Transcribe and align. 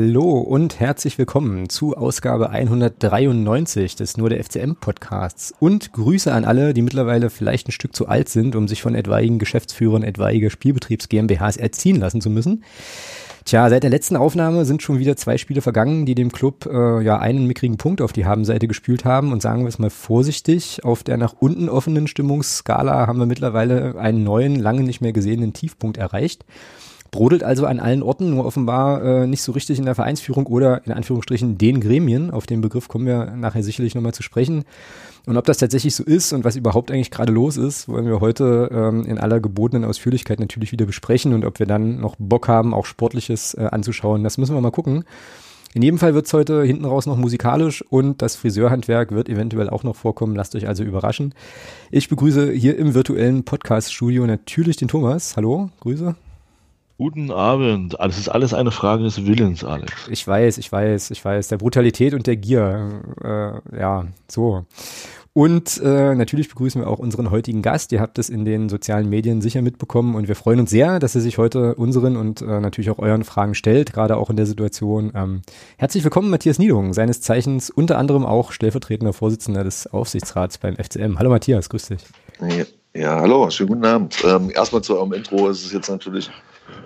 Hallo 0.00 0.38
und 0.38 0.78
herzlich 0.78 1.18
willkommen 1.18 1.68
zu 1.68 1.96
Ausgabe 1.96 2.50
193 2.50 3.96
des 3.96 4.16
Nur 4.16 4.30
der 4.30 4.44
FCM 4.44 4.76
Podcasts 4.76 5.52
und 5.58 5.92
Grüße 5.92 6.32
an 6.32 6.44
alle, 6.44 6.72
die 6.72 6.82
mittlerweile 6.82 7.30
vielleicht 7.30 7.66
ein 7.66 7.72
Stück 7.72 7.96
zu 7.96 8.06
alt 8.06 8.28
sind, 8.28 8.54
um 8.54 8.68
sich 8.68 8.80
von 8.80 8.94
etwaigen 8.94 9.40
Geschäftsführern 9.40 10.04
etwaiger 10.04 10.50
Spielbetriebs 10.50 11.08
GmbHs 11.08 11.56
erziehen 11.56 11.96
lassen 11.96 12.20
zu 12.20 12.30
müssen. 12.30 12.62
Tja, 13.44 13.68
seit 13.70 13.82
der 13.82 13.90
letzten 13.90 14.14
Aufnahme 14.14 14.64
sind 14.64 14.84
schon 14.84 15.00
wieder 15.00 15.16
zwei 15.16 15.36
Spiele 15.36 15.62
vergangen, 15.62 16.06
die 16.06 16.14
dem 16.14 16.30
Club 16.30 16.66
äh, 16.66 17.02
ja 17.02 17.18
einen 17.18 17.48
mickrigen 17.48 17.76
Punkt 17.76 18.00
auf 18.00 18.12
die 18.12 18.24
Habenseite 18.24 18.68
gespült 18.68 19.04
haben. 19.04 19.32
Und 19.32 19.42
sagen 19.42 19.62
wir 19.62 19.68
es 19.68 19.80
mal 19.80 19.90
vorsichtig, 19.90 20.84
auf 20.84 21.02
der 21.02 21.16
nach 21.16 21.34
unten 21.40 21.68
offenen 21.68 22.06
Stimmungsskala 22.06 23.08
haben 23.08 23.18
wir 23.18 23.26
mittlerweile 23.26 23.98
einen 23.98 24.22
neuen, 24.22 24.54
lange 24.54 24.84
nicht 24.84 25.00
mehr 25.00 25.12
gesehenen 25.12 25.54
Tiefpunkt 25.54 25.96
erreicht. 25.96 26.44
Brodelt 27.10 27.42
also 27.42 27.66
an 27.66 27.80
allen 27.80 28.02
Orten, 28.02 28.30
nur 28.30 28.44
offenbar 28.44 29.02
äh, 29.02 29.26
nicht 29.26 29.42
so 29.42 29.52
richtig 29.52 29.78
in 29.78 29.84
der 29.84 29.94
Vereinsführung 29.94 30.46
oder 30.46 30.86
in 30.86 30.92
Anführungsstrichen 30.92 31.58
den 31.58 31.80
Gremien. 31.80 32.30
Auf 32.30 32.46
den 32.46 32.60
Begriff 32.60 32.88
kommen 32.88 33.06
wir 33.06 33.32
nachher 33.36 33.62
sicherlich 33.62 33.94
nochmal 33.94 34.14
zu 34.14 34.22
sprechen. 34.22 34.64
Und 35.26 35.36
ob 35.36 35.44
das 35.44 35.58
tatsächlich 35.58 35.94
so 35.94 36.04
ist 36.04 36.32
und 36.32 36.44
was 36.44 36.56
überhaupt 36.56 36.90
eigentlich 36.90 37.10
gerade 37.10 37.32
los 37.32 37.56
ist, 37.56 37.88
wollen 37.88 38.06
wir 38.06 38.20
heute 38.20 38.70
ähm, 38.72 39.04
in 39.04 39.18
aller 39.18 39.40
gebotenen 39.40 39.84
Ausführlichkeit 39.84 40.40
natürlich 40.40 40.72
wieder 40.72 40.86
besprechen. 40.86 41.34
Und 41.34 41.44
ob 41.44 41.58
wir 41.58 41.66
dann 41.66 42.00
noch 42.00 42.16
Bock 42.18 42.48
haben, 42.48 42.72
auch 42.72 42.86
Sportliches 42.86 43.54
äh, 43.54 43.68
anzuschauen, 43.70 44.24
das 44.24 44.38
müssen 44.38 44.54
wir 44.54 44.60
mal 44.60 44.70
gucken. 44.70 45.04
In 45.74 45.82
jedem 45.82 45.98
Fall 45.98 46.14
wird's 46.14 46.32
heute 46.32 46.62
hinten 46.62 46.86
raus 46.86 47.04
noch 47.04 47.16
musikalisch 47.16 47.84
und 47.90 48.22
das 48.22 48.36
Friseurhandwerk 48.36 49.12
wird 49.12 49.28
eventuell 49.28 49.68
auch 49.68 49.82
noch 49.82 49.96
vorkommen. 49.96 50.34
Lasst 50.34 50.54
euch 50.54 50.66
also 50.66 50.82
überraschen. 50.82 51.34
Ich 51.90 52.08
begrüße 52.08 52.50
hier 52.52 52.78
im 52.78 52.94
virtuellen 52.94 53.44
Podcast-Studio 53.44 54.26
natürlich 54.26 54.76
den 54.78 54.88
Thomas. 54.88 55.36
Hallo, 55.36 55.68
Grüße. 55.80 56.16
Guten 57.00 57.30
Abend. 57.30 57.94
Es 58.00 58.18
ist 58.18 58.28
alles 58.28 58.52
eine 58.52 58.72
Frage 58.72 59.04
des 59.04 59.24
Willens, 59.24 59.62
Alex. 59.62 60.08
Ich 60.10 60.26
weiß, 60.26 60.58
ich 60.58 60.72
weiß, 60.72 61.12
ich 61.12 61.24
weiß. 61.24 61.46
Der 61.46 61.56
Brutalität 61.56 62.12
und 62.12 62.26
der 62.26 62.34
Gier. 62.34 63.02
Äh, 63.22 63.78
ja, 63.78 64.08
so. 64.26 64.66
Und 65.32 65.80
äh, 65.80 66.16
natürlich 66.16 66.48
begrüßen 66.48 66.80
wir 66.80 66.88
auch 66.88 66.98
unseren 66.98 67.30
heutigen 67.30 67.62
Gast. 67.62 67.92
Ihr 67.92 68.00
habt 68.00 68.18
es 68.18 68.28
in 68.28 68.44
den 68.44 68.68
sozialen 68.68 69.08
Medien 69.08 69.40
sicher 69.40 69.62
mitbekommen 69.62 70.16
und 70.16 70.26
wir 70.26 70.34
freuen 70.34 70.58
uns 70.58 70.70
sehr, 70.70 70.98
dass 70.98 71.14
er 71.14 71.20
sich 71.20 71.38
heute 71.38 71.76
unseren 71.76 72.16
und 72.16 72.42
äh, 72.42 72.58
natürlich 72.58 72.90
auch 72.90 72.98
euren 72.98 73.22
Fragen 73.22 73.54
stellt, 73.54 73.92
gerade 73.92 74.16
auch 74.16 74.28
in 74.28 74.34
der 74.34 74.46
Situation. 74.46 75.12
Ähm, 75.14 75.42
herzlich 75.76 76.02
willkommen, 76.02 76.30
Matthias 76.30 76.58
Niedung, 76.58 76.94
seines 76.94 77.20
Zeichens 77.20 77.70
unter 77.70 77.96
anderem 77.96 78.26
auch 78.26 78.50
stellvertretender 78.50 79.12
Vorsitzender 79.12 79.62
des 79.62 79.86
Aufsichtsrats 79.86 80.58
beim 80.58 80.74
FCM. 80.74 81.20
Hallo 81.20 81.30
Matthias, 81.30 81.68
grüß 81.68 81.90
dich. 81.90 82.00
Ja, 82.40 82.64
ja 83.00 83.20
hallo, 83.20 83.48
schönen 83.50 83.68
guten 83.68 83.84
Abend. 83.84 84.16
Ähm, 84.24 84.50
erstmal 84.50 84.82
zu 84.82 84.96
eurem 84.96 85.12
Intro. 85.12 85.48
Es 85.48 85.64
ist 85.64 85.72
jetzt 85.72 85.88
natürlich 85.88 86.28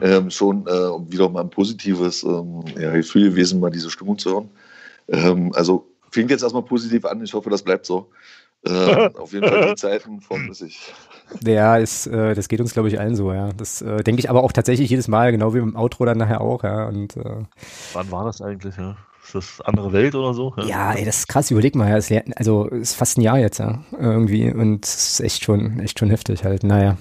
ähm, 0.02 0.30
schon 0.30 0.66
äh, 0.66 1.12
wieder 1.12 1.28
mal 1.28 1.42
ein 1.42 1.50
positives 1.50 2.24
ähm, 2.24 2.64
ja, 2.78 2.90
Gefühl 2.92 3.30
gewesen, 3.30 3.60
mal 3.60 3.70
diese 3.70 3.88
Stimmung 3.88 4.18
zu 4.18 4.32
hören. 4.32 4.50
Ähm, 5.08 5.52
also 5.54 5.86
fängt 6.10 6.30
jetzt 6.30 6.42
erstmal 6.42 6.64
positiv 6.64 7.04
an. 7.04 7.22
Ich 7.22 7.32
hoffe, 7.32 7.50
das 7.50 7.62
bleibt 7.62 7.86
so. 7.86 8.10
Äh, 8.66 8.70
auf 9.18 9.32
jeden 9.32 9.48
Fall 9.48 9.70
die 9.70 9.74
Zeiten 9.76 10.20
flüssig. 10.20 10.92
Ja, 11.44 11.76
ist, 11.76 12.06
äh, 12.08 12.34
das 12.34 12.48
geht 12.48 12.60
uns, 12.60 12.72
glaube 12.72 12.88
ich, 12.88 12.98
allen 12.98 13.16
so, 13.16 13.32
ja. 13.32 13.50
Das 13.56 13.80
äh, 13.80 14.02
denke 14.02 14.20
ich 14.20 14.28
aber 14.28 14.42
auch 14.42 14.52
tatsächlich 14.52 14.90
jedes 14.90 15.08
Mal, 15.08 15.30
genau 15.32 15.54
wie 15.54 15.58
im 15.58 15.76
Outro 15.76 16.04
dann 16.04 16.18
nachher 16.18 16.40
auch, 16.40 16.64
ja. 16.64 16.88
Und, 16.88 17.16
äh, 17.16 17.44
Wann 17.92 18.10
war 18.10 18.24
das 18.24 18.42
eigentlich, 18.42 18.76
ja? 18.76 18.96
Ist 19.24 19.36
das 19.36 19.60
andere 19.60 19.92
Welt 19.92 20.16
oder 20.16 20.34
so? 20.34 20.52
Ja, 20.56 20.64
ja 20.64 20.92
ey, 20.94 21.04
das 21.04 21.18
ist 21.18 21.28
krass, 21.28 21.50
überleg 21.52 21.76
mal, 21.76 21.88
ja. 21.88 21.96
Ist, 21.96 22.12
also 22.36 22.66
ist 22.66 22.94
fast 22.94 23.18
ein 23.18 23.22
Jahr 23.22 23.38
jetzt, 23.38 23.58
ja. 23.58 23.82
Irgendwie. 23.98 24.50
Und 24.52 24.84
es 24.84 25.12
ist 25.12 25.20
echt 25.20 25.44
schon, 25.44 25.78
echt 25.78 25.98
schon 25.98 26.10
heftig 26.10 26.44
halt. 26.44 26.64
Naja. 26.64 26.98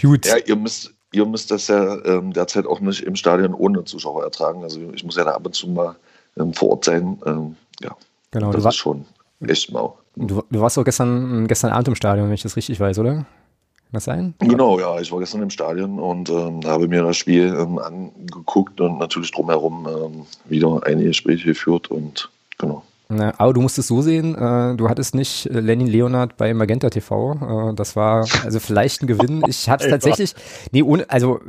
Gut. 0.00 0.26
Ja, 0.26 0.36
ihr 0.38 0.56
müsst, 0.56 0.95
ihr 1.16 1.24
müsst 1.24 1.50
das 1.50 1.68
ja 1.68 2.04
ähm, 2.04 2.32
derzeit 2.32 2.66
auch 2.66 2.80
nicht 2.80 3.02
im 3.02 3.16
Stadion 3.16 3.54
ohne 3.54 3.84
Zuschauer 3.84 4.22
ertragen. 4.22 4.62
Also 4.62 4.80
ich 4.94 5.02
muss 5.02 5.16
ja 5.16 5.24
da 5.24 5.32
ab 5.32 5.46
und 5.46 5.54
zu 5.54 5.68
mal 5.68 5.96
ähm, 6.38 6.52
vor 6.52 6.70
Ort 6.70 6.84
sein. 6.84 7.18
Ähm, 7.24 7.56
ja, 7.80 7.96
genau, 8.30 8.52
das 8.52 8.66
ist 8.66 8.76
schon 8.76 9.06
echt 9.40 9.72
mau. 9.72 9.98
Du, 10.14 10.42
du 10.50 10.60
warst 10.60 10.76
doch 10.76 10.84
gestern, 10.84 11.46
gestern 11.46 11.72
Abend 11.72 11.88
im 11.88 11.94
Stadion, 11.94 12.26
wenn 12.26 12.34
ich 12.34 12.42
das 12.42 12.56
richtig 12.56 12.78
weiß, 12.78 12.98
oder? 12.98 13.14
Kann 13.14 13.92
das 13.92 14.04
sein? 14.04 14.34
Genau, 14.40 14.78
ja. 14.78 15.00
Ich 15.00 15.10
war 15.10 15.20
gestern 15.20 15.42
im 15.42 15.50
Stadion 15.50 15.98
und 15.98 16.28
ähm, 16.28 16.60
habe 16.66 16.86
mir 16.86 17.02
das 17.02 17.16
Spiel 17.16 17.54
ähm, 17.58 17.78
angeguckt 17.78 18.80
und 18.80 18.98
natürlich 18.98 19.30
drumherum 19.30 19.88
ähm, 19.88 20.26
wieder 20.44 20.80
einige 20.84 21.08
Gespräche 21.08 21.48
geführt 21.48 21.90
und 21.90 22.30
genau. 22.58 22.82
Na, 23.08 23.32
aber 23.38 23.52
du 23.52 23.60
musst 23.60 23.78
es 23.78 23.86
so 23.86 24.02
sehen, 24.02 24.34
äh, 24.34 24.74
du 24.76 24.88
hattest 24.88 25.14
nicht 25.14 25.46
äh, 25.46 25.60
Lenin 25.60 25.86
Leonard 25.86 26.36
bei 26.36 26.52
Magenta 26.54 26.90
TV. 26.90 27.70
Äh, 27.70 27.74
das 27.74 27.94
war 27.94 28.26
also 28.44 28.58
vielleicht 28.58 29.02
ein 29.02 29.06
Gewinn. 29.06 29.44
Ich 29.46 29.68
habe 29.68 29.84
es 29.84 29.90
tatsächlich, 29.90 30.34
nee, 30.72 30.82
ohne, 30.82 31.08
also, 31.08 31.40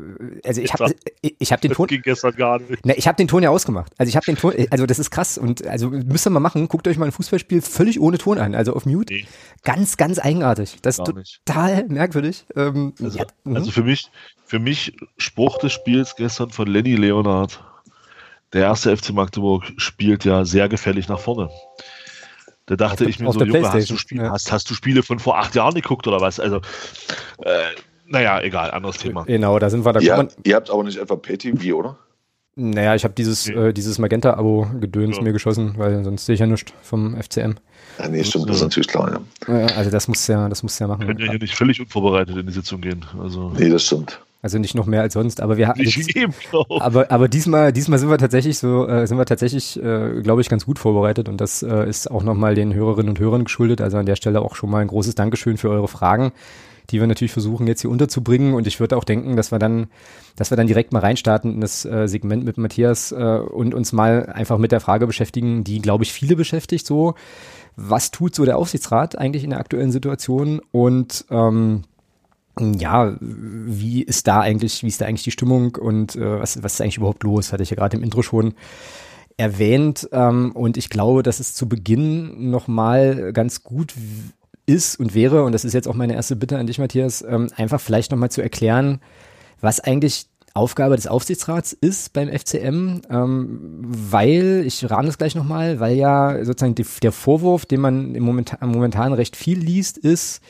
also 0.44 0.62
ich 0.62 0.72
habe 0.74 0.94
ich, 1.22 1.36
ich 1.40 1.52
hab 1.52 1.60
den 1.62 1.72
Ton. 1.72 1.88
ging 1.88 2.04
gestern 2.04 2.36
gar 2.36 2.60
nicht. 2.60 2.86
Ne, 2.86 2.94
ich 2.96 3.08
habe 3.08 3.16
den 3.16 3.28
Ton 3.28 3.42
ja 3.42 3.50
ausgemacht. 3.50 3.92
Also 3.98 4.10
ich 4.10 4.16
habe 4.16 4.26
den 4.26 4.36
Ton, 4.36 4.54
also 4.70 4.86
das 4.86 5.00
ist 5.00 5.10
krass 5.10 5.40
und 5.40 5.66
also 5.66 5.90
müsst 5.90 6.28
ihr 6.28 6.30
mal 6.30 6.40
machen. 6.40 6.68
Guckt 6.68 6.88
euch 6.88 6.98
mal 7.00 7.06
ein 7.06 7.12
Fußballspiel 7.12 7.62
völlig 7.64 8.00
ohne 8.00 8.20
Ton 8.20 8.38
an, 8.38 8.54
also 8.54 8.74
auf 8.74 8.86
Mute. 8.86 9.16
Nee. 9.16 9.26
Ganz, 9.64 9.98
ganz 9.98 10.20
eigenartig. 10.20 10.78
Das 10.84 11.00
ist 11.00 11.06
total 11.06 11.88
merkwürdig. 11.88 12.46
Ähm, 12.56 12.94
also, 13.02 13.18
ja, 13.18 13.26
also 13.52 13.72
für 13.72 13.84
mich, 13.84 14.12
für 14.46 14.60
mich 14.60 14.96
Spruch 15.18 15.58
des 15.58 15.74
Spiels 15.74 16.16
gestern 16.16 16.52
von 16.52 16.68
Lenny 16.68 16.96
Leonard 16.96 17.64
der 18.54 18.64
erste 18.64 18.96
FC 18.96 19.12
Magdeburg 19.12 19.66
spielt 19.78 20.26
ja 20.26 20.46
sehr 20.46 20.70
gefällig 20.70 21.08
nach 21.08 21.20
vorne. 21.20 21.50
Da 22.66 22.76
dachte 22.76 23.06
auf 23.06 23.10
ich 23.10 23.20
mir 23.20 23.32
so, 23.32 23.44
Junge, 23.44 23.72
hast 23.72 23.90
du, 23.90 23.98
Spiel, 23.98 24.22
ja. 24.22 24.32
hast, 24.32 24.52
hast, 24.52 24.70
du 24.70 24.74
Spiele 24.74 25.02
von 25.02 25.20
vor 25.20 25.38
acht 25.38 25.56
Jahren 25.56 25.74
geguckt 25.74 26.06
oder 26.08 26.20
was? 26.20 26.40
Also, 26.40 26.58
äh, 27.44 27.64
naja, 28.06 28.42
egal, 28.42 28.72
anderes 28.72 28.98
Thema. 28.98 29.24
Genau, 29.24 29.58
da 29.60 29.70
sind 29.70 29.86
wir 29.86 29.94
da. 29.94 30.00
Ja, 30.00 30.28
ihr 30.44 30.56
habt 30.56 30.70
aber 30.70 30.84
nicht 30.84 30.98
etwa 30.98 31.16
PayTV, 31.16 31.74
oder? 31.74 31.98
Naja, 32.60 32.96
ich 32.96 33.04
habe 33.04 33.14
dieses, 33.14 33.48
äh, 33.48 33.72
dieses 33.72 34.00
Magenta-Abo-Gedöns 34.00 35.18
ja. 35.18 35.24
mir 35.24 35.32
geschossen, 35.32 35.76
weil 35.78 36.04
sonst 36.04 36.26
sehe 36.26 36.34
ich 36.34 36.40
ja 36.40 36.48
nichts 36.48 36.74
vom 36.82 37.16
FCM. 37.16 37.54
Ja, 38.00 38.08
nee, 38.10 38.24
stimmt, 38.24 38.50
das 38.50 38.58
ist 38.58 38.64
natürlich 38.64 38.88
klar, 38.88 39.22
ja. 39.48 39.66
Also 39.76 39.92
das 39.92 40.08
muss 40.08 40.26
ja, 40.28 40.50
das 40.50 40.64
muss 40.64 40.78
ja 40.80 40.88
machen. 40.88 41.02
Wir 41.02 41.08
können 41.08 41.20
ja 41.20 41.30
hier 41.30 41.40
nicht 41.40 41.56
völlig 41.56 41.80
unvorbereitet 41.80 42.36
in 42.36 42.48
die 42.48 42.54
Sitzung 42.54 42.82
gehen. 42.82 43.06
Also. 43.20 43.52
Nee, 43.58 43.70
das 43.70 43.86
stimmt. 43.86 44.20
Also 44.42 44.60
nicht 44.60 44.76
noch 44.76 44.86
mehr 44.86 45.02
als 45.02 45.14
sonst, 45.14 45.42
aber 45.42 45.58
wir 45.58 45.68
haben 45.68 45.82
aber 46.70 47.12
aber 47.12 47.28
diesmal 47.28 47.74
diesmal 47.74 47.98
sind 47.98 48.10
wir 48.10 48.20
tatsächlich 48.20 48.60
so 48.60 48.88
äh, 48.88 49.08
sind 49.08 49.18
wir 49.18 49.26
tatsächlich 49.26 49.82
äh, 49.82 50.22
glaube 50.22 50.42
ich 50.42 50.50
ganz 50.50 50.66
gut 50.66 50.78
vorbereitet 50.78 51.28
und 51.28 51.42
das 51.42 51.64
äh, 51.64 51.90
ist 51.90 52.12
auch 52.12 52.22
nochmal 52.22 52.54
den 52.54 52.74
Hörerinnen 52.74 53.10
und 53.10 53.20
Hörern 53.20 53.46
geschuldet. 53.46 53.82
Also 53.82 53.98
an 53.98 54.06
der 54.06 54.16
Stelle 54.16 54.42
auch 54.42 54.56
schon 54.56 54.70
mal 54.70 54.80
ein 54.80 54.88
großes 54.88 55.16
Dankeschön 55.16 55.58
für 55.58 55.70
eure 55.70 55.88
Fragen, 55.88 56.34
die 56.92 57.00
wir 57.00 57.08
natürlich 57.08 57.32
versuchen 57.32 57.66
jetzt 57.66 57.82
hier 57.82 57.90
unterzubringen 57.90 58.54
und 58.54 58.68
ich 58.68 58.80
würde 58.80 58.96
auch 58.96 59.04
denken, 59.04 59.36
dass 59.36 59.52
wir 59.52 59.58
dann 59.58 59.88
dass 60.36 60.52
wir 60.52 60.56
dann 60.56 60.68
direkt 60.68 60.94
mal 60.94 61.00
reinstarten 61.00 61.56
in 61.56 61.62
das 61.62 61.84
äh, 61.86 62.08
Segment 62.08 62.46
mit 62.46 62.60
Matthias 62.60 63.12
äh, 63.12 63.16
und 63.16 63.74
uns 63.74 63.92
mal 63.92 64.28
einfach 64.28 64.60
mit 64.60 64.72
der 64.72 64.82
Frage 64.82 65.08
beschäftigen, 65.08 65.64
die 65.64 65.82
glaube 65.82 66.04
ich 66.04 66.14
viele 66.14 66.36
beschäftigt 66.36 66.86
so. 66.86 67.16
Was 67.76 68.12
tut 68.12 68.36
so 68.36 68.46
der 68.46 68.58
Aufsichtsrat 68.58 69.18
eigentlich 69.18 69.44
in 69.44 69.50
der 69.50 69.60
aktuellen 69.60 69.92
Situation 69.92 70.62
und 70.72 71.26
ähm, 71.32 71.84
ja, 72.60 73.16
wie 73.20 74.04
ist 74.04 74.28
da 74.28 74.42
eigentlich, 74.42 74.84
wie 74.84 74.88
ist 74.88 75.02
da 75.02 75.06
eigentlich 75.06 75.24
die 75.24 75.32
Stimmung 75.32 75.76
und 75.76 76.16
äh, 76.16 76.40
was, 76.40 76.62
was 76.64 76.74
ist 76.74 76.82
eigentlich 76.82 76.98
überhaupt 76.98 77.24
los? 77.24 77.54
Hatte 77.54 77.64
ich 77.64 77.70
ja 77.70 77.76
gerade 77.76 77.98
im 77.98 78.04
Intro 78.04 78.22
schon 78.22 78.54
erwähnt. 79.38 80.10
Ähm, 80.12 80.52
und 80.54 80.78
ich 80.78 80.90
glaube, 80.90 81.24
dass 81.24 81.40
es 81.40 81.54
zu 81.54 81.70
Beginn 81.70 82.50
nochmal 82.50 83.32
ganz 83.34 83.64
gut 83.64 83.94
ist 84.66 85.00
und 85.00 85.14
wäre, 85.14 85.44
und 85.44 85.54
das 85.54 85.64
ist 85.64 85.74
jetzt 85.74 85.88
auch 85.88 85.96
meine 85.96 86.14
erste 86.14 86.36
Bitte 86.36 86.58
an 86.58 86.68
dich, 86.68 86.80
Matthias, 86.80 87.22
ähm, 87.22 87.48
einfach 87.56 87.80
vielleicht 87.80 88.12
nochmal 88.12 88.32
zu 88.32 88.42
erklären, 88.42 89.00
was 89.62 89.80
eigentlich 89.80 90.28
Aufgabe 90.54 90.96
des 90.96 91.08
Aufsichtsrats 91.08 91.72
ist 91.72 92.14
beim 92.14 92.30
FCM, 92.30 93.02
ähm, 93.10 93.80
weil, 93.84 94.64
ich 94.66 94.90
rahme 94.90 95.06
das 95.06 95.20
gleich 95.20 95.36
nochmal, 95.36 95.80
weil 95.80 95.96
ja 95.96 96.44
sozusagen 96.44 96.74
die, 96.74 96.86
der 97.04 97.12
Vorwurf, 97.12 97.66
den 97.68 97.80
man 97.80 98.16
im 98.16 98.24
momentan, 98.24 98.68
momentan 98.70 99.14
recht 99.14 99.36
viel 99.36 99.60
liest, 99.60 100.00
ist, 100.00 100.42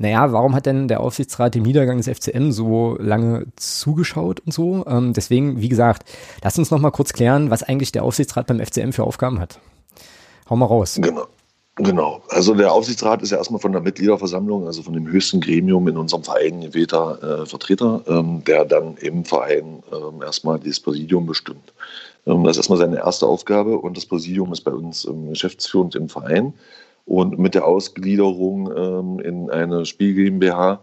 naja, 0.00 0.32
warum 0.32 0.54
hat 0.54 0.64
denn 0.64 0.88
der 0.88 1.00
Aufsichtsrat 1.00 1.54
dem 1.54 1.62
Niedergang 1.62 1.98
des 1.98 2.08
FCM 2.08 2.52
so 2.52 2.96
lange 2.98 3.44
zugeschaut 3.56 4.40
und 4.40 4.50
so? 4.50 4.86
Ähm, 4.86 5.12
deswegen, 5.12 5.60
wie 5.60 5.68
gesagt, 5.68 6.08
lasst 6.42 6.58
uns 6.58 6.70
noch 6.70 6.78
mal 6.78 6.90
kurz 6.90 7.12
klären, 7.12 7.50
was 7.50 7.62
eigentlich 7.62 7.92
der 7.92 8.02
Aufsichtsrat 8.02 8.46
beim 8.46 8.64
FCM 8.64 8.92
für 8.92 9.04
Aufgaben 9.04 9.40
hat. 9.40 9.60
Hau 10.48 10.56
mal 10.56 10.64
raus. 10.64 10.98
Genau. 11.02 11.26
Genau. 11.76 12.22
Also 12.28 12.54
der 12.54 12.72
Aufsichtsrat 12.72 13.22
ist 13.22 13.30
ja 13.30 13.38
erstmal 13.38 13.60
von 13.60 13.72
der 13.72 13.80
Mitgliederversammlung, 13.82 14.66
also 14.66 14.82
von 14.82 14.94
dem 14.94 15.06
höchsten 15.06 15.40
Gremium 15.40 15.86
in 15.88 15.98
unserem 15.98 16.24
Verein 16.24 16.62
gewählter 16.62 17.42
äh, 17.42 17.46
Vertreter, 17.46 18.02
ähm, 18.06 18.42
der 18.44 18.64
dann 18.64 18.96
im 18.96 19.24
Verein 19.24 19.82
ähm, 19.92 20.22
erstmal 20.22 20.58
das 20.58 20.80
Präsidium 20.80 21.26
bestimmt. 21.26 21.72
Ähm, 22.26 22.44
das 22.44 22.52
ist 22.52 22.60
erstmal 22.60 22.78
seine 22.78 22.96
erste 22.98 23.26
Aufgabe 23.26 23.78
und 23.78 23.96
das 23.96 24.06
Präsidium 24.06 24.52
ist 24.52 24.62
bei 24.62 24.72
uns 24.72 25.04
ähm, 25.04 25.30
geschäftsführend 25.30 25.94
im 25.94 26.08
Verein. 26.08 26.54
Und 27.10 27.40
mit 27.40 27.56
der 27.56 27.66
Ausgliederung 27.66 28.70
ähm, 28.72 29.18
in 29.18 29.50
eine 29.50 29.84
Spiel 29.84 30.14
GmbH 30.14 30.80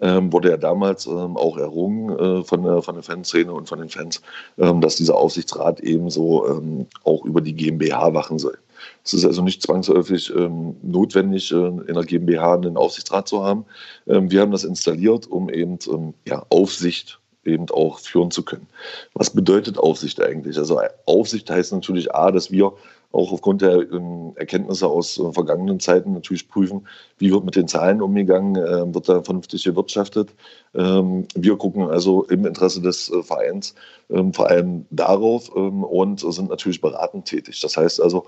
ähm, 0.00 0.30
wurde 0.30 0.50
ja 0.50 0.58
damals 0.58 1.06
ähm, 1.06 1.38
auch 1.38 1.56
errungen 1.56 2.18
äh, 2.18 2.44
von, 2.44 2.64
der, 2.64 2.82
von 2.82 2.96
der 2.96 3.02
Fanszene 3.02 3.50
und 3.50 3.66
von 3.66 3.78
den 3.78 3.88
Fans, 3.88 4.20
ähm, 4.58 4.82
dass 4.82 4.96
dieser 4.96 5.16
Aufsichtsrat 5.16 5.80
ebenso 5.80 6.46
ähm, 6.46 6.86
auch 7.04 7.24
über 7.24 7.40
die 7.40 7.54
GmbH 7.54 8.12
wachen 8.12 8.38
soll. 8.38 8.58
Es 9.04 9.14
ist 9.14 9.24
also 9.24 9.40
nicht 9.40 9.62
zwangsläufig 9.62 10.30
ähm, 10.36 10.76
notwendig, 10.82 11.50
äh, 11.50 11.56
in 11.56 11.94
der 11.94 12.04
GmbH 12.04 12.56
einen 12.56 12.76
Aufsichtsrat 12.76 13.26
zu 13.26 13.42
haben. 13.42 13.64
wir 14.04 14.42
haben 14.42 14.52
das 14.52 14.64
installiert, 14.64 15.28
um 15.28 15.48
eben 15.48 15.78
ja, 16.26 16.44
Aufsicht 16.50 17.20
eben 17.46 17.70
auch 17.70 18.00
führen 18.00 18.30
zu 18.30 18.42
können. 18.42 18.66
Was 19.14 19.30
bedeutet 19.30 19.78
Aufsicht 19.78 20.20
eigentlich? 20.20 20.58
Also 20.58 20.78
Aufsicht 21.06 21.50
heißt 21.50 21.72
natürlich 21.72 22.14
A, 22.14 22.30
dass 22.30 22.50
wir 22.50 22.74
auch 23.12 23.32
aufgrund 23.32 23.62
der 23.62 23.90
ähm, 23.92 24.32
Erkenntnisse 24.36 24.86
aus 24.86 25.18
äh, 25.18 25.32
vergangenen 25.32 25.80
Zeiten 25.80 26.12
natürlich 26.12 26.48
prüfen, 26.48 26.86
wie 27.18 27.32
wird 27.32 27.44
mit 27.44 27.56
den 27.56 27.68
Zahlen 27.68 28.00
umgegangen, 28.00 28.56
äh, 28.56 28.94
wird 28.94 29.08
da 29.08 29.22
vernünftig 29.22 29.64
gewirtschaftet. 29.64 30.30
Ähm, 30.74 31.26
wir 31.34 31.56
gucken 31.56 31.88
also 31.90 32.24
im 32.24 32.46
Interesse 32.46 32.80
des 32.80 33.10
äh, 33.10 33.22
Vereins 33.22 33.74
ähm, 34.10 34.32
vor 34.32 34.48
allem 34.48 34.86
darauf 34.90 35.50
ähm, 35.56 35.82
und 35.82 36.20
sind 36.20 36.50
natürlich 36.50 36.80
beratend 36.80 37.24
tätig. 37.24 37.60
Das 37.60 37.76
heißt 37.76 38.00
also, 38.00 38.26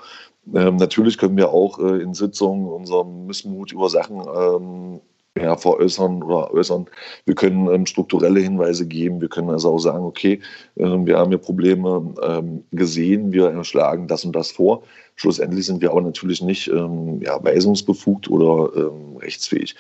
ähm, 0.53 0.77
natürlich 0.77 1.19
können 1.19 1.37
wir 1.37 1.51
auch 1.51 1.79
äh, 1.79 2.03
in 2.03 2.15
Sitzungen 2.15 2.67
unseren 2.67 3.27
Missmut 3.27 3.73
über 3.73 3.89
Sachen 3.89 4.21
ähm, 4.21 5.01
ja, 5.39 5.57
veräußern 5.57 6.23
oder 6.23 6.53
äußern. 6.53 6.87
Wir 7.25 7.35
können 7.35 7.69
ähm, 7.73 7.87
strukturelle 7.87 8.41
Hinweise 8.41 8.87
geben. 8.87 9.21
Wir 9.21 9.29
können 9.29 9.51
also 9.51 9.73
auch 9.73 9.79
sagen, 9.79 10.05
okay, 10.05 10.41
äh, 10.77 10.85
wir 10.85 11.19
haben 11.19 11.31
hier 11.31 11.39
Probleme 11.39 12.15
ähm, 12.23 12.65
gesehen, 12.71 13.33
wir 13.33 13.65
schlagen 13.65 14.09
das 14.09 14.25
und 14.25 14.37
das 14.37 14.51
vor. 14.51 14.83
Schlussendlich 15.17 15.67
sind 15.67 15.81
wir 15.81 15.91
aber 15.91 16.03
natürlich 16.03 16.43
nicht 16.43 16.69
ähm, 16.69 17.21
ja, 17.23 17.43
weisungsbefugt 17.43 18.31
oder 18.31 18.71
ähm, 18.77 19.17
rechtsfähig. 19.17 19.75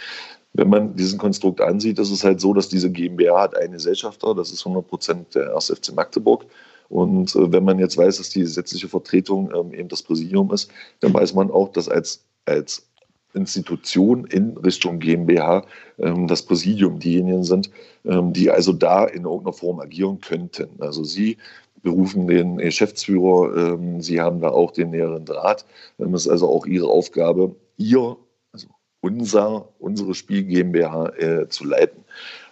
Wenn 0.54 0.68
man 0.68 0.96
diesen 0.96 1.18
Konstrukt 1.18 1.60
ansieht, 1.60 1.98
ist 1.98 2.10
es 2.10 2.24
halt 2.24 2.40
so, 2.40 2.52
dass 2.52 2.68
diese 2.68 2.90
GmbH 2.90 3.40
hat 3.40 3.56
einen 3.56 3.72
Gesellschafter, 3.72 4.34
das 4.34 4.52
ist 4.52 4.66
100 4.66 4.86
Prozent 4.86 5.34
der 5.34 5.54
1. 5.54 5.70
FC 5.70 5.94
Magdeburg. 5.94 6.46
Und 6.88 7.34
äh, 7.36 7.52
wenn 7.52 7.64
man 7.64 7.78
jetzt 7.78 7.96
weiß, 7.96 8.18
dass 8.18 8.30
die 8.30 8.40
gesetzliche 8.40 8.88
Vertretung 8.88 9.50
ähm, 9.54 9.72
eben 9.72 9.88
das 9.88 10.02
Präsidium 10.02 10.52
ist, 10.52 10.70
dann 11.00 11.14
weiß 11.14 11.34
man 11.34 11.50
auch, 11.50 11.72
dass 11.72 11.88
als, 11.88 12.24
als 12.44 12.86
Institution 13.34 14.24
in 14.26 14.56
Richtung 14.58 14.98
GmbH 14.98 15.64
ähm, 15.98 16.26
das 16.26 16.42
Präsidium 16.42 16.98
diejenigen 16.98 17.44
sind, 17.44 17.70
ähm, 18.04 18.32
die 18.32 18.50
also 18.50 18.72
da 18.72 19.04
in 19.04 19.24
irgendeiner 19.24 19.52
Form 19.52 19.80
agieren 19.80 20.20
könnten. 20.20 20.68
Also 20.80 21.04
Sie 21.04 21.38
berufen 21.82 22.26
den 22.26 22.58
Geschäftsführer, 22.58 23.74
ähm, 23.74 24.00
Sie 24.00 24.20
haben 24.20 24.40
da 24.40 24.50
auch 24.50 24.70
den 24.70 24.90
näheren 24.90 25.24
Draht. 25.24 25.64
Es 25.98 26.06
ist 26.12 26.28
also 26.28 26.48
auch 26.48 26.66
Ihre 26.66 26.88
Aufgabe, 26.88 27.54
Ihr, 27.76 28.16
also 28.52 28.68
unser, 29.00 29.68
unsere 29.78 30.14
Spiel 30.14 30.44
GmbH 30.44 31.08
äh, 31.16 31.48
zu 31.48 31.64
leiten. 31.64 32.04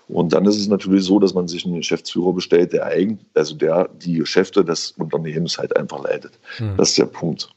Und 0.09 0.33
dann 0.33 0.45
ist 0.45 0.59
es 0.59 0.67
natürlich 0.67 1.05
so, 1.05 1.21
dass 1.21 1.35
man 1.35 1.47
sich 1.47 1.65
einen 1.65 1.77
Geschäftsführer 1.77 2.33
bestellt, 2.33 2.73
der 2.73 2.87
eigentlich, 2.87 3.25
also 3.35 3.55
der 3.55 3.89
die 3.89 4.15
Geschäfte 4.15 4.65
des 4.65 4.93
Unternehmens 4.93 5.57
halt 5.57 5.77
einfach 5.77 6.03
leitet. 6.03 6.33
Mhm. 6.59 6.77
Das 6.77 6.91
ist 6.91 6.99
der 6.99 7.07
Punkt. 7.07 7.49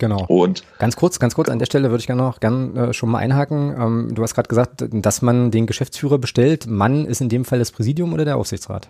Genau. 0.00 0.24
Und 0.28 0.64
ganz 0.78 0.96
kurz, 0.96 1.20
ganz 1.20 1.34
kurz 1.34 1.50
an 1.50 1.58
der 1.58 1.66
Stelle 1.66 1.90
würde 1.90 2.00
ich 2.00 2.06
gerne 2.06 2.22
noch 2.22 2.40
gern 2.40 2.74
äh, 2.74 2.92
schon 2.94 3.10
mal 3.10 3.18
einhaken. 3.18 3.76
Ähm, 3.78 4.14
du 4.14 4.22
hast 4.22 4.34
gerade 4.34 4.48
gesagt, 4.48 4.86
dass 4.90 5.20
man 5.20 5.50
den 5.50 5.66
Geschäftsführer 5.66 6.18
bestellt. 6.18 6.66
Mann 6.66 7.04
ist 7.04 7.20
in 7.20 7.28
dem 7.28 7.44
Fall 7.44 7.58
das 7.58 7.70
Präsidium 7.70 8.14
oder 8.14 8.24
der 8.24 8.38
Aufsichtsrat? 8.38 8.88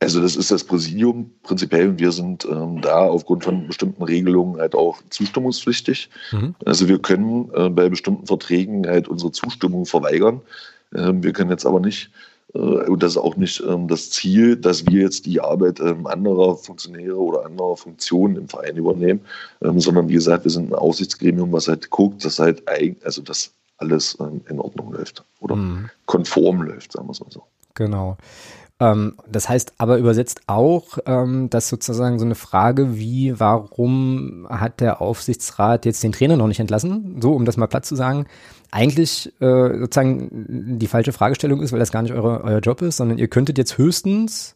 Also 0.00 0.22
das 0.22 0.34
ist 0.34 0.50
das 0.50 0.64
Präsidium 0.64 1.30
prinzipiell 1.42 1.90
und 1.90 2.00
wir 2.00 2.10
sind 2.10 2.46
ähm, 2.50 2.80
da 2.80 3.00
aufgrund 3.00 3.44
von 3.44 3.66
bestimmten 3.66 4.02
Regelungen 4.02 4.58
halt 4.58 4.74
auch 4.74 4.98
zustimmungspflichtig. 5.10 6.08
Mhm. 6.32 6.54
Also 6.64 6.88
wir 6.88 6.98
können 6.98 7.50
äh, 7.54 7.68
bei 7.68 7.90
bestimmten 7.90 8.26
Verträgen 8.26 8.86
halt 8.86 9.08
unsere 9.08 9.32
Zustimmung 9.32 9.84
verweigern. 9.84 10.40
Ähm, 10.94 11.22
wir 11.22 11.34
können 11.34 11.50
jetzt 11.50 11.66
aber 11.66 11.80
nicht 11.80 12.10
und 12.56 13.02
das 13.02 13.12
ist 13.12 13.18
auch 13.18 13.36
nicht 13.36 13.62
ähm, 13.66 13.88
das 13.88 14.10
Ziel, 14.10 14.56
dass 14.56 14.86
wir 14.86 15.02
jetzt 15.02 15.26
die 15.26 15.40
Arbeit 15.40 15.80
ähm, 15.80 16.06
anderer 16.06 16.56
Funktionäre 16.56 17.18
oder 17.18 17.44
anderer 17.44 17.76
Funktionen 17.76 18.36
im 18.36 18.48
Verein 18.48 18.76
übernehmen, 18.76 19.20
ähm, 19.62 19.80
sondern 19.80 20.08
wie 20.08 20.14
gesagt, 20.14 20.44
wir 20.44 20.50
sind 20.50 20.70
ein 20.70 20.74
Aussichtsgremium, 20.74 21.52
was 21.52 21.68
halt 21.68 21.90
guckt, 21.90 22.24
dass 22.24 22.38
halt 22.38 22.62
also 23.04 23.22
dass 23.22 23.52
alles 23.78 24.16
in 24.48 24.58
Ordnung 24.58 24.92
läuft 24.92 25.22
oder 25.40 25.56
mhm. 25.56 25.90
konform 26.06 26.62
läuft, 26.62 26.92
sagen 26.92 27.06
wir 27.08 27.12
es 27.12 27.20
mal 27.20 27.30
so. 27.30 27.42
Genau. 27.74 28.16
Ähm, 28.78 29.14
das 29.30 29.48
heißt 29.48 29.74
aber 29.78 29.96
übersetzt 29.96 30.42
auch, 30.46 30.98
ähm, 31.06 31.48
dass 31.48 31.68
sozusagen 31.68 32.18
so 32.18 32.26
eine 32.26 32.34
Frage 32.34 32.96
wie, 32.96 33.38
warum 33.40 34.46
hat 34.50 34.80
der 34.80 35.00
Aufsichtsrat 35.00 35.86
jetzt 35.86 36.02
den 36.02 36.12
Trainer 36.12 36.36
noch 36.36 36.46
nicht 36.46 36.60
entlassen? 36.60 37.16
So, 37.20 37.32
um 37.32 37.46
das 37.46 37.56
mal 37.56 37.68
platt 37.68 37.86
zu 37.86 37.96
sagen, 37.96 38.26
eigentlich 38.70 39.32
äh, 39.40 39.78
sozusagen 39.78 40.76
die 40.78 40.86
falsche 40.88 41.12
Fragestellung 41.12 41.62
ist, 41.62 41.72
weil 41.72 41.78
das 41.78 41.92
gar 41.92 42.02
nicht 42.02 42.12
eure, 42.12 42.44
euer 42.44 42.58
Job 42.58 42.82
ist, 42.82 42.98
sondern 42.98 43.16
ihr 43.16 43.28
könntet 43.28 43.56
jetzt 43.56 43.78
höchstens 43.78 44.54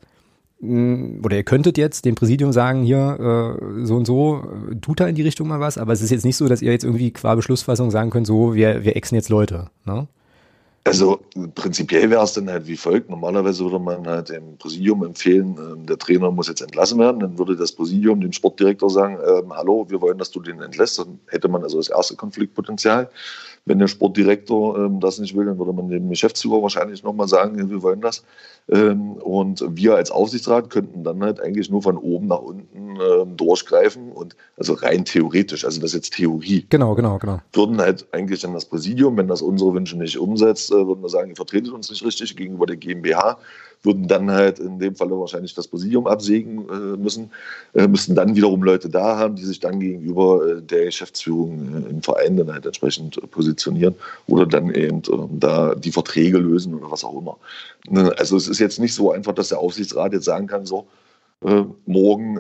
mm, 0.61 1.25
oder 1.25 1.37
ihr 1.37 1.45
könntet 1.45 1.79
jetzt 1.79 2.05
dem 2.05 2.15
Präsidium 2.15 2.53
sagen, 2.53 2.83
hier, 2.83 3.57
äh, 3.59 3.87
so 3.87 3.97
und 3.97 4.05
so, 4.05 4.45
tut 4.83 5.01
da 5.01 5.07
in 5.07 5.15
die 5.15 5.23
Richtung 5.23 5.49
mal 5.49 5.61
was, 5.61 5.79
aber 5.79 5.95
es 5.95 6.03
ist 6.03 6.11
jetzt 6.11 6.27
nicht 6.27 6.37
so, 6.37 6.47
dass 6.47 6.61
ihr 6.61 6.73
jetzt 6.73 6.85
irgendwie 6.85 7.11
qua 7.11 7.37
Beschlussfassung 7.37 7.91
sagen 7.91 8.11
könnt, 8.11 8.27
so, 8.27 8.55
wir, 8.55 8.85
wir 8.85 8.97
exen 8.97 9.15
jetzt 9.15 9.31
Leute, 9.31 9.71
ne? 9.87 10.09
Also 10.85 11.21
prinzipiell 11.55 12.09
wäre 12.09 12.25
es 12.25 12.33
dann 12.33 12.49
halt 12.49 12.67
wie 12.67 12.77
folgt. 12.77 13.11
Normalerweise 13.11 13.65
würde 13.65 13.79
man 13.79 14.07
halt 14.07 14.31
dem 14.31 14.57
Präsidium 14.57 15.05
empfehlen, 15.05 15.57
äh, 15.59 15.87
der 15.87 15.99
Trainer 15.99 16.31
muss 16.31 16.49
jetzt 16.49 16.63
entlassen 16.63 16.99
werden. 16.99 17.21
Dann 17.21 17.39
würde 17.39 17.55
das 17.55 17.73
Präsidium 17.73 18.21
dem 18.21 18.33
Sportdirektor 18.33 18.89
sagen, 18.89 19.17
äh, 19.17 19.43
hallo, 19.51 19.87
wir 19.91 20.01
wollen, 20.01 20.17
dass 20.17 20.31
du 20.31 20.41
den 20.41 20.63
entlässt. 20.63 20.99
Dann 20.99 21.21
hätte 21.29 21.49
man 21.49 21.63
also 21.63 21.77
das 21.77 21.91
erste 21.91 22.17
Konfliktpotenzial. 22.17 23.11
Wenn 23.67 23.79
der 23.79 23.89
Sportdirektor 23.89 24.79
ähm, 24.79 25.01
das 25.01 25.19
nicht 25.19 25.37
will, 25.37 25.47
dann 25.47 25.59
würde 25.59 25.73
man 25.73 25.89
dem 25.89 26.09
Geschäftsführer 26.09 26.63
wahrscheinlich 26.63 27.03
nochmal 27.03 27.29
sagen, 27.29 27.71
wir 27.71 27.83
wollen 27.83 28.01
das. 28.01 28.25
Ähm, 28.69 29.13
und 29.13 29.65
wir 29.69 29.97
als 29.97 30.11
Aufsichtsrat 30.11 30.71
könnten 30.71 31.05
dann 31.05 31.23
halt 31.23 31.41
eigentlich 31.41 31.71
nur 31.71 31.83
von 31.83 31.97
oben 31.97 32.29
nach 32.29 32.41
unten 32.41 32.97
ähm, 33.01 33.37
durchgreifen 33.37 34.13
und 34.13 34.37
also 34.57 34.75
rein 34.75 35.05
theoretisch, 35.05 35.65
also 35.65 35.81
das 35.81 35.91
ist 35.91 35.95
jetzt 35.95 36.15
Theorie. 36.15 36.67
Genau, 36.69 36.95
genau, 36.95 37.19
genau. 37.19 37.41
Würden 37.53 37.81
halt 37.81 38.07
eigentlich 38.13 38.41
dann 38.41 38.55
das 38.55 38.65
Präsidium, 38.65 39.17
wenn 39.17 39.29
das 39.29 39.43
unsere 39.43 39.75
Wünsche 39.75 39.99
nicht 39.99 40.19
umsetzt, 40.19 40.71
äh, 40.71 40.87
würden 40.87 41.03
wir 41.03 41.09
sagen, 41.09 41.31
ihr 41.31 41.37
vertretet 41.37 41.73
uns 41.73 41.91
nicht 41.91 42.05
richtig 42.05 42.37
gegenüber 42.37 42.67
der 42.67 42.77
GmbH 42.77 43.39
würden 43.83 44.09
dann 44.09 44.31
halt 44.31 44.59
in 44.59 44.79
dem 44.79 44.95
Falle 44.95 45.19
wahrscheinlich 45.19 45.55
das 45.55 45.69
Präsidium 45.69 46.07
absägen 46.07 46.69
äh, 46.69 46.97
müssen, 46.97 47.31
äh, 47.75 47.87
müssten 47.87 48.15
dann 48.15 48.37
wiederum 48.37 48.63
Leute 48.63 48.89
da 48.89 49.17
haben, 49.17 49.37
die 49.37 49.45
sich 49.45 49.61
dann 49.61 49.81
gegenüber 49.81 50.47
äh, 50.47 50.63
der 50.63 50.85
Geschäftsführung 50.85 51.87
äh, 51.87 51.91
im 51.91 52.03
Verein 52.03 52.37
dann 52.37 52.53
halt 52.53 52.67
entsprechend 52.67 53.17
äh, 53.17 53.27
positionieren 53.27 53.95
oder 54.27 54.47
dann 54.47 54.75
eben 54.75 55.03
ähm, 55.11 55.29
da 55.41 55.75
die 55.75 55.93
Verträge 55.93 56.39
lösen 56.39 56.75
oder 56.75 56.91
was 56.91 57.05
auch 57.05 57.19
immer. 57.19 57.39
Ne, 57.89 58.13
also 58.19 58.37
es 58.37 58.49
ist 58.49 58.59
jetzt 58.59 58.79
nicht 58.79 58.95
so 58.95 59.13
einfach, 59.13 59.33
dass 59.33 59.49
der 59.49 59.59
Aufsichtsrat 59.59 60.13
jetzt 60.13 60.25
sagen 60.27 60.47
kann, 60.47 60.67
so, 60.67 60.87
morgen 61.87 62.37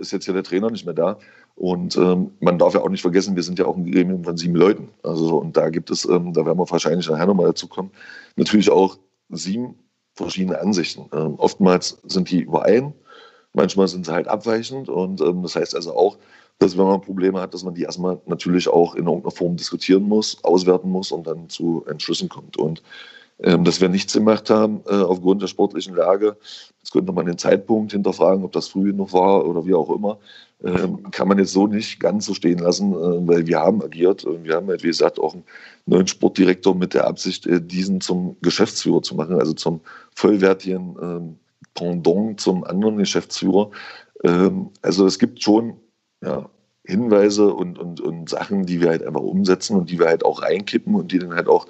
ist 0.00 0.10
jetzt 0.10 0.26
ja 0.26 0.32
der 0.32 0.42
Trainer 0.42 0.70
nicht 0.70 0.86
mehr 0.86 0.94
da. 0.94 1.18
Und 1.54 1.96
ähm, 1.96 2.30
man 2.40 2.56
darf 2.56 2.72
ja 2.72 2.80
auch 2.80 2.88
nicht 2.88 3.02
vergessen, 3.02 3.36
wir 3.36 3.42
sind 3.42 3.58
ja 3.58 3.66
auch 3.66 3.76
ein 3.76 3.90
Gremium 3.90 4.24
von 4.24 4.38
sieben 4.38 4.54
Leuten. 4.54 4.88
Also 5.02 5.36
und 5.36 5.54
da 5.54 5.68
gibt 5.68 5.90
es, 5.90 6.06
ähm, 6.06 6.32
da 6.32 6.46
werden 6.46 6.56
wir 6.56 6.70
wahrscheinlich 6.70 7.10
nachher 7.10 7.26
nochmal 7.26 7.48
dazu 7.48 7.66
kommen, 7.66 7.90
natürlich 8.36 8.70
auch 8.70 8.96
sieben 9.28 9.74
verschiedene 10.24 10.60
Ansichten. 10.60 11.06
Ähm, 11.12 11.34
oftmals 11.38 11.98
sind 12.04 12.30
die 12.30 12.40
überein, 12.40 12.92
manchmal 13.52 13.88
sind 13.88 14.06
sie 14.06 14.12
halt 14.12 14.28
abweichend 14.28 14.88
und 14.88 15.20
ähm, 15.20 15.42
das 15.42 15.56
heißt 15.56 15.74
also 15.74 15.94
auch, 15.94 16.18
dass 16.58 16.76
wenn 16.76 16.86
man 16.86 17.00
Probleme 17.00 17.40
hat, 17.40 17.54
dass 17.54 17.62
man 17.62 17.74
die 17.74 17.82
erstmal 17.82 18.20
natürlich 18.26 18.68
auch 18.68 18.94
in 18.94 19.06
irgendeiner 19.06 19.30
Form 19.30 19.56
diskutieren 19.56 20.02
muss, 20.02 20.42
auswerten 20.42 20.90
muss 20.90 21.12
und 21.12 21.26
dann 21.26 21.48
zu 21.48 21.84
Entschlüssen 21.88 22.28
kommt. 22.28 22.56
Und 22.56 22.82
dass 23.38 23.80
wir 23.80 23.88
nichts 23.88 24.14
gemacht 24.14 24.50
haben 24.50 24.80
äh, 24.88 24.94
aufgrund 24.94 25.42
der 25.42 25.46
sportlichen 25.46 25.94
Lage, 25.94 26.36
jetzt 26.80 26.92
könnte 26.92 27.12
man 27.12 27.26
den 27.26 27.38
Zeitpunkt 27.38 27.92
hinterfragen, 27.92 28.44
ob 28.44 28.52
das 28.52 28.68
früh 28.68 28.90
genug 28.90 29.12
war 29.12 29.46
oder 29.46 29.64
wie 29.64 29.74
auch 29.74 29.90
immer, 29.90 30.18
ähm, 30.64 31.10
kann 31.12 31.28
man 31.28 31.38
jetzt 31.38 31.52
so 31.52 31.68
nicht 31.68 32.00
ganz 32.00 32.26
so 32.26 32.34
stehen 32.34 32.58
lassen, 32.58 32.92
äh, 32.92 33.28
weil 33.28 33.46
wir 33.46 33.60
haben 33.60 33.82
agiert. 33.82 34.26
Wir 34.42 34.56
haben, 34.56 34.66
halt, 34.66 34.82
wie 34.82 34.88
gesagt, 34.88 35.20
auch 35.20 35.34
einen 35.34 35.44
neuen 35.86 36.08
Sportdirektor 36.08 36.74
mit 36.74 36.94
der 36.94 37.06
Absicht, 37.06 37.46
äh, 37.46 37.60
diesen 37.60 38.00
zum 38.00 38.36
Geschäftsführer 38.42 39.02
zu 39.02 39.14
machen, 39.14 39.38
also 39.38 39.52
zum 39.52 39.80
vollwertigen 40.16 40.96
ähm, 41.00 41.36
Pendant 41.74 42.40
zum 42.40 42.64
anderen 42.64 42.96
Geschäftsführer. 42.96 43.70
Ähm, 44.24 44.70
also 44.82 45.06
es 45.06 45.20
gibt 45.20 45.42
schon 45.42 45.76
ja, 46.24 46.50
Hinweise 46.84 47.52
und, 47.52 47.78
und, 47.78 48.00
und 48.00 48.28
Sachen, 48.28 48.66
die 48.66 48.80
wir 48.80 48.88
halt 48.88 49.04
einfach 49.04 49.20
umsetzen 49.20 49.76
und 49.76 49.90
die 49.90 49.98
wir 50.00 50.06
halt 50.06 50.24
auch 50.24 50.42
reinkippen 50.42 50.96
und 50.96 51.12
die 51.12 51.20
dann 51.20 51.34
halt 51.34 51.46
auch 51.46 51.68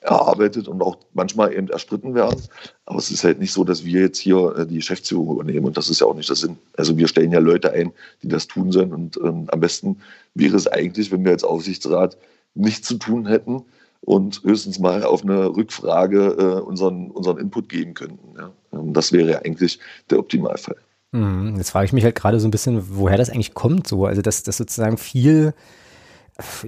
erarbeitet 0.00 0.68
und 0.68 0.82
auch 0.82 0.96
manchmal 1.12 1.52
eben 1.52 1.68
erstritten 1.68 2.14
werden. 2.14 2.40
Aber 2.86 2.98
es 2.98 3.10
ist 3.10 3.24
halt 3.24 3.40
nicht 3.40 3.52
so, 3.52 3.64
dass 3.64 3.84
wir 3.84 4.02
jetzt 4.02 4.18
hier 4.18 4.56
äh, 4.56 4.66
die 4.66 4.76
Geschäftsführung 4.76 5.34
übernehmen 5.34 5.66
und 5.66 5.76
das 5.76 5.90
ist 5.90 6.00
ja 6.00 6.06
auch 6.06 6.14
nicht 6.14 6.28
der 6.28 6.36
Sinn. 6.36 6.56
Also 6.76 6.96
wir 6.96 7.08
stellen 7.08 7.32
ja 7.32 7.40
Leute 7.40 7.72
ein, 7.72 7.92
die 8.22 8.28
das 8.28 8.46
tun 8.46 8.70
sollen 8.72 8.92
und 8.92 9.16
ähm, 9.18 9.46
am 9.48 9.60
besten 9.60 10.00
wäre 10.34 10.56
es 10.56 10.66
eigentlich, 10.66 11.10
wenn 11.10 11.24
wir 11.24 11.32
als 11.32 11.44
Aufsichtsrat 11.44 12.16
nichts 12.54 12.86
zu 12.86 12.96
tun 12.96 13.26
hätten 13.26 13.64
und 14.00 14.42
höchstens 14.44 14.78
mal 14.78 15.04
auf 15.04 15.22
eine 15.22 15.48
Rückfrage 15.48 16.36
äh, 16.38 16.60
unseren, 16.60 17.10
unseren 17.10 17.38
Input 17.38 17.68
geben 17.68 17.94
könnten. 17.94 18.36
Ja. 18.36 18.50
Ähm, 18.72 18.92
das 18.92 19.12
wäre 19.12 19.30
ja 19.30 19.38
eigentlich 19.40 19.78
der 20.10 20.18
Optimalfall. 20.18 20.76
Mhm. 21.12 21.54
Jetzt 21.56 21.70
frage 21.70 21.86
ich 21.86 21.92
mich 21.92 22.04
halt 22.04 22.14
gerade 22.14 22.38
so 22.38 22.46
ein 22.46 22.50
bisschen, 22.50 22.96
woher 22.96 23.16
das 23.16 23.30
eigentlich 23.30 23.54
kommt, 23.54 23.86
so. 23.86 24.06
Also, 24.06 24.22
dass, 24.22 24.42
dass 24.42 24.58
sozusagen 24.58 24.98
viel 24.98 25.54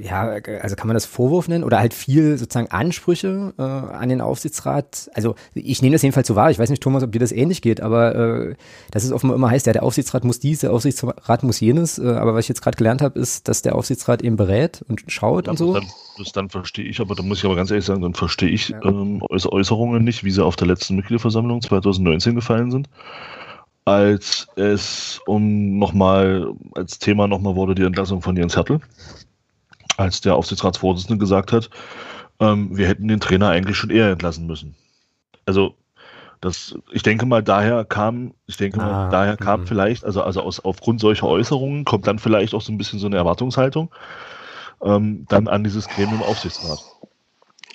ja, 0.03 0.23
also 0.63 0.75
kann 0.75 0.89
man 0.89 0.95
das 0.95 1.07
Vorwurf 1.07 1.47
nennen 1.47 1.63
oder 1.63 1.79
halt 1.79 1.95
viel 1.95 2.37
sozusagen 2.39 2.73
Ansprüche 2.73 3.55
äh, 3.57 3.63
an 3.63 4.09
den 4.09 4.21
Aufsichtsrat. 4.21 5.09
Also 5.15 5.37
ich 5.55 5.81
nehme 5.81 5.95
das 5.95 6.03
jedenfalls 6.03 6.27
so 6.27 6.35
wahr. 6.35 6.51
Ich 6.51 6.59
weiß 6.59 6.71
nicht, 6.71 6.83
Thomas, 6.83 7.05
ob 7.05 7.13
dir 7.13 7.21
das 7.21 7.31
ähnlich 7.31 7.63
geht, 7.63 7.81
aber 7.81 8.15
äh, 8.17 8.55
dass 8.91 9.05
es 9.05 9.13
offenbar 9.13 9.37
immer 9.37 9.49
heißt, 9.49 9.67
ja, 9.67 9.73
der 9.73 9.85
Aufsichtsrat 9.85 10.25
muss 10.25 10.41
dies, 10.41 10.61
der 10.61 10.73
Aufsichtsrat 10.73 11.45
muss 11.45 11.61
jenes. 11.61 12.01
Äh, 12.01 12.09
aber 12.09 12.35
was 12.35 12.47
ich 12.47 12.49
jetzt 12.49 12.63
gerade 12.63 12.77
gelernt 12.77 13.01
habe, 13.01 13.21
ist, 13.21 13.47
dass 13.47 13.63
der 13.63 13.77
Aufsichtsrat 13.77 14.23
eben 14.23 14.35
berät 14.35 14.85
und 14.89 15.05
schaut 15.07 15.47
ja, 15.47 15.53
und 15.53 15.57
so. 15.57 15.75
Dann, 15.75 15.87
das 16.19 16.33
dann 16.33 16.51
verstehe 16.51 16.87
ich, 16.87 17.01
aber 17.01 17.15
da 17.15 17.23
muss 17.23 17.39
ich 17.39 17.45
aber 17.45 17.55
ganz 17.55 17.71
ehrlich 17.71 17.87
sagen, 17.87 18.03
dann 18.03 18.15
verstehe 18.15 18.51
ich 18.51 18.71
ja. 18.71 18.85
ähm, 18.85 19.23
Äußerungen 19.31 20.03
nicht, 20.03 20.25
wie 20.25 20.33
sie 20.33 20.45
auf 20.45 20.57
der 20.57 20.67
letzten 20.67 20.97
Mitgliederversammlung 20.97 21.63
2019 21.63 22.35
gefallen 22.35 22.73
sind 22.73 22.89
als 23.85 24.47
es 24.57 25.21
um 25.27 25.79
nochmal, 25.79 26.53
als 26.75 26.99
Thema 26.99 27.27
nochmal 27.27 27.57
wurde 27.57 27.75
die 27.75 27.85
Entlassung 27.85 28.23
von 28.23 28.37
Jens 28.37 28.57
Hertel 28.57 28.81
als 30.01 30.21
der 30.21 30.35
Aufsichtsratsvorsitzende 30.35 31.19
gesagt 31.19 31.53
hat, 31.53 31.71
ähm, 32.41 32.77
wir 32.77 32.89
hätten 32.89 33.09
den 33.09 33.21
Trainer 33.21 33.51
eigentlich 33.51 33.77
schon 33.77 33.91
eher 33.91 34.11
entlassen 34.11 34.47
müssen. 34.47 34.75
Also 35.47 35.75
das, 36.41 36.75
ich 36.91 37.03
denke 37.03 37.27
mal, 37.27 37.43
daher 37.43 37.85
kam, 37.85 38.33
ich 38.47 38.57
denke 38.57 38.81
ah, 38.81 38.87
mal, 38.87 39.11
daher 39.11 39.37
kam 39.37 39.61
mhm. 39.61 39.67
vielleicht, 39.67 40.05
also, 40.05 40.23
also 40.23 40.41
aus, 40.41 40.61
aufgrund 40.61 41.01
solcher 41.01 41.27
Äußerungen 41.27 41.85
kommt 41.85 42.07
dann 42.07 42.19
vielleicht 42.19 42.55
auch 42.55 42.63
so 42.63 42.73
ein 42.73 42.79
bisschen 42.79 42.99
so 42.99 43.07
eine 43.07 43.17
Erwartungshaltung 43.17 43.91
ähm, 44.83 45.27
dann 45.29 45.49
an 45.49 45.65
dieses 45.65 45.87
Gremium 45.89 46.23
Aufsichtsrat. 46.23 46.83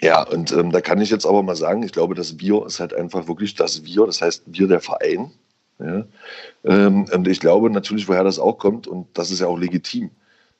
Ja, 0.02 0.24
und 0.24 0.52
ähm, 0.52 0.72
da 0.72 0.82
kann 0.82 1.00
ich 1.00 1.10
jetzt 1.10 1.26
aber 1.26 1.44
mal 1.44 1.56
sagen, 1.56 1.84
ich 1.84 1.92
glaube, 1.92 2.16
das 2.16 2.40
Wir 2.40 2.66
ist 2.66 2.80
halt 2.80 2.94
einfach 2.94 3.28
wirklich 3.28 3.56
das 3.56 3.86
Wir, 3.86 4.06
das 4.06 4.22
heißt 4.22 4.44
wir 4.48 4.68
der 4.68 4.82
Verein. 4.82 5.32
Ja? 5.80 6.04
Ähm, 6.64 7.06
und 7.14 7.28
ich 7.28 7.40
glaube 7.40 7.70
natürlich, 7.70 8.08
woher 8.08 8.24
das 8.24 8.40
auch 8.40 8.58
kommt, 8.58 8.88
und 8.88 9.08
das 9.14 9.32
ist 9.32 9.40
ja 9.40 9.48
auch 9.48 9.58
legitim. 9.58 10.10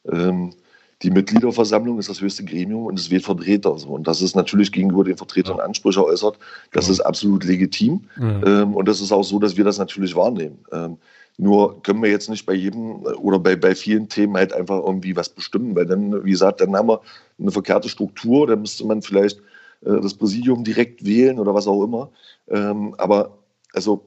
Ähm, 0.10 0.54
die 1.02 1.12
Mitgliederversammlung 1.12 2.00
ist 2.00 2.10
das 2.10 2.22
höchste 2.22 2.46
Gremium 2.46 2.86
und 2.86 2.98
es 2.98 3.12
wird 3.12 3.24
Vertreter. 3.24 3.74
Und 3.88 4.08
das 4.08 4.22
ist 4.22 4.36
natürlich 4.36 4.72
gegenüber 4.72 5.04
den 5.04 5.18
Vertretern 5.18 5.60
Ansprüche 5.60 6.04
äußert. 6.04 6.38
Das 6.72 6.88
ist 6.88 7.02
absolut 7.02 7.44
legitim. 7.44 8.06
Mhm. 8.18 8.44
Ähm, 8.46 8.76
und 8.76 8.88
das 8.88 9.02
ist 9.02 9.12
auch 9.12 9.24
so, 9.24 9.40
dass 9.40 9.58
wir 9.58 9.66
das 9.66 9.78
natürlich 9.78 10.16
wahrnehmen. 10.16 10.60
Ähm, 10.72 10.98
nur 11.38 11.82
können 11.84 12.02
wir 12.02 12.10
jetzt 12.10 12.30
nicht 12.30 12.46
bei 12.46 12.54
jedem 12.54 13.04
oder 13.04 13.40
bei, 13.40 13.58
bei 13.58 13.76
vielen 13.76 14.08
Themen 14.08 14.38
halt 14.38 14.54
einfach 14.54 14.82
irgendwie 14.84 15.16
was 15.18 15.28
bestimmen, 15.28 15.76
weil 15.76 15.86
dann, 15.86 16.24
wie 16.24 16.32
gesagt, 16.32 16.62
dann 16.62 16.76
haben 16.76 16.88
wir 16.88 17.02
eine 17.38 17.52
verkehrte 17.52 17.90
Struktur, 17.90 18.48
dann 18.48 18.62
müsste 18.62 18.86
man 18.86 19.02
vielleicht 19.02 19.40
äh, 19.82 20.00
das 20.02 20.14
Präsidium 20.14 20.64
direkt 20.64 21.06
wählen 21.06 21.40
oder 21.40 21.54
was 21.54 21.68
auch 21.68 21.84
immer. 21.84 22.10
Ähm, 22.48 22.96
aber 22.98 23.38
also 23.74 24.06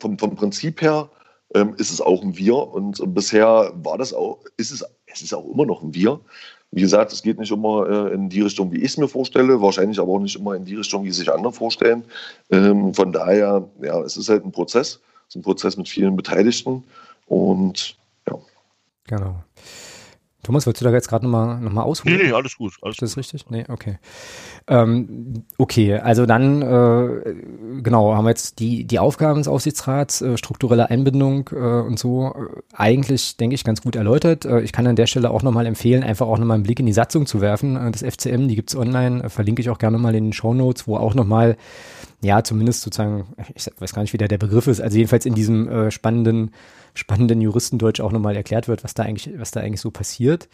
vom, 0.00 0.18
vom 0.18 0.34
Prinzip 0.34 0.82
her 0.82 1.10
ähm, 1.54 1.74
ist 1.78 1.90
es 1.90 2.00
auch 2.00 2.22
ein 2.22 2.36
Wir 2.36 2.56
und 2.56 3.02
bisher 3.14 3.72
war 3.74 3.98
das 3.98 4.12
auch, 4.12 4.38
ist 4.56 4.70
es 4.70 4.84
es 5.12 5.22
ist 5.22 5.34
auch 5.34 5.46
immer 5.46 5.66
noch 5.66 5.82
ein 5.82 5.94
Wir. 5.94 6.20
Wie 6.70 6.82
gesagt, 6.82 7.12
es 7.12 7.22
geht 7.22 7.38
nicht 7.38 7.50
immer 7.50 7.88
äh, 7.88 8.14
in 8.14 8.28
die 8.28 8.42
Richtung, 8.42 8.70
wie 8.72 8.78
ich 8.78 8.92
es 8.92 8.96
mir 8.98 9.08
vorstelle, 9.08 9.60
wahrscheinlich 9.62 9.98
aber 9.98 10.12
auch 10.12 10.20
nicht 10.20 10.36
immer 10.36 10.54
in 10.54 10.64
die 10.64 10.74
Richtung, 10.74 11.02
wie 11.04 11.10
sich 11.10 11.32
andere 11.32 11.52
vorstellen. 11.52 12.04
Ähm, 12.50 12.92
von 12.92 13.10
daher, 13.10 13.66
ja, 13.80 14.00
es 14.02 14.16
ist 14.18 14.28
halt 14.28 14.44
ein 14.44 14.52
Prozess, 14.52 15.00
es 15.28 15.34
ist 15.34 15.36
ein 15.36 15.42
Prozess 15.42 15.78
mit 15.78 15.88
vielen 15.88 16.14
Beteiligten 16.14 16.84
und 17.26 17.96
ja. 18.28 18.38
Genau. 19.06 19.36
Thomas, 20.48 20.64
wolltest 20.64 20.80
du 20.80 20.86
da 20.86 20.94
jetzt 20.94 21.08
gerade 21.08 21.26
nochmal 21.26 21.60
noch 21.60 21.72
mal 21.72 21.82
ausholen? 21.82 22.16
Nee, 22.16 22.28
nee, 22.28 22.32
alles 22.32 22.56
gut. 22.56 22.78
Alles 22.80 22.94
ist 22.94 23.02
das 23.02 23.10
gut. 23.10 23.18
richtig? 23.18 23.50
Nee, 23.50 23.66
okay. 23.68 23.98
Ähm, 24.66 25.44
okay, 25.58 25.96
also 25.96 26.24
dann, 26.24 26.62
äh, 26.62 27.34
genau, 27.82 28.14
haben 28.14 28.24
wir 28.24 28.30
jetzt 28.30 28.58
die, 28.58 28.86
die 28.86 28.98
Aufgaben 28.98 29.40
des 29.40 29.46
Aufsichtsrats, 29.46 30.22
äh, 30.22 30.38
strukturelle 30.38 30.88
Einbindung 30.88 31.50
äh, 31.52 31.56
und 31.56 31.98
so, 31.98 32.28
äh, 32.28 32.62
eigentlich, 32.72 33.36
denke 33.36 33.56
ich, 33.56 33.62
ganz 33.62 33.82
gut 33.82 33.94
erläutert. 33.94 34.46
Äh, 34.46 34.62
ich 34.62 34.72
kann 34.72 34.86
an 34.86 34.96
der 34.96 35.06
Stelle 35.06 35.32
auch 35.32 35.42
nochmal 35.42 35.66
empfehlen, 35.66 36.02
einfach 36.02 36.26
auch 36.26 36.38
nochmal 36.38 36.54
einen 36.54 36.64
Blick 36.64 36.80
in 36.80 36.86
die 36.86 36.94
Satzung 36.94 37.26
zu 37.26 37.42
werfen. 37.42 37.76
Äh, 37.76 37.90
das 37.90 38.02
FCM, 38.02 38.48
die 38.48 38.56
gibt's 38.56 38.74
online, 38.74 39.28
verlinke 39.28 39.60
ich 39.60 39.68
auch 39.68 39.78
gerne 39.78 39.98
mal 39.98 40.14
in 40.14 40.24
den 40.24 40.32
Show 40.32 40.54
Notes, 40.54 40.88
wo 40.88 40.96
auch 40.96 41.12
nochmal 41.12 41.58
ja, 42.20 42.42
zumindest 42.42 42.80
sozusagen, 42.80 43.26
ich 43.54 43.70
weiß 43.78 43.92
gar 43.92 44.02
nicht, 44.02 44.12
wie 44.12 44.18
der, 44.18 44.28
der 44.28 44.38
Begriff 44.38 44.66
ist, 44.66 44.80
also 44.80 44.96
jedenfalls 44.96 45.24
in 45.24 45.34
diesem 45.34 45.68
äh, 45.68 45.90
spannenden, 45.90 46.52
spannenden 46.98 47.40
Juristendeutsch 47.40 48.00
auch 48.00 48.12
nochmal 48.12 48.36
erklärt 48.36 48.68
wird, 48.68 48.84
was 48.84 48.94
da 48.94 49.04
eigentlich, 49.04 49.38
was 49.38 49.50
da 49.50 49.60
eigentlich 49.60 49.80
so 49.80 49.90
passiert. 49.90 50.48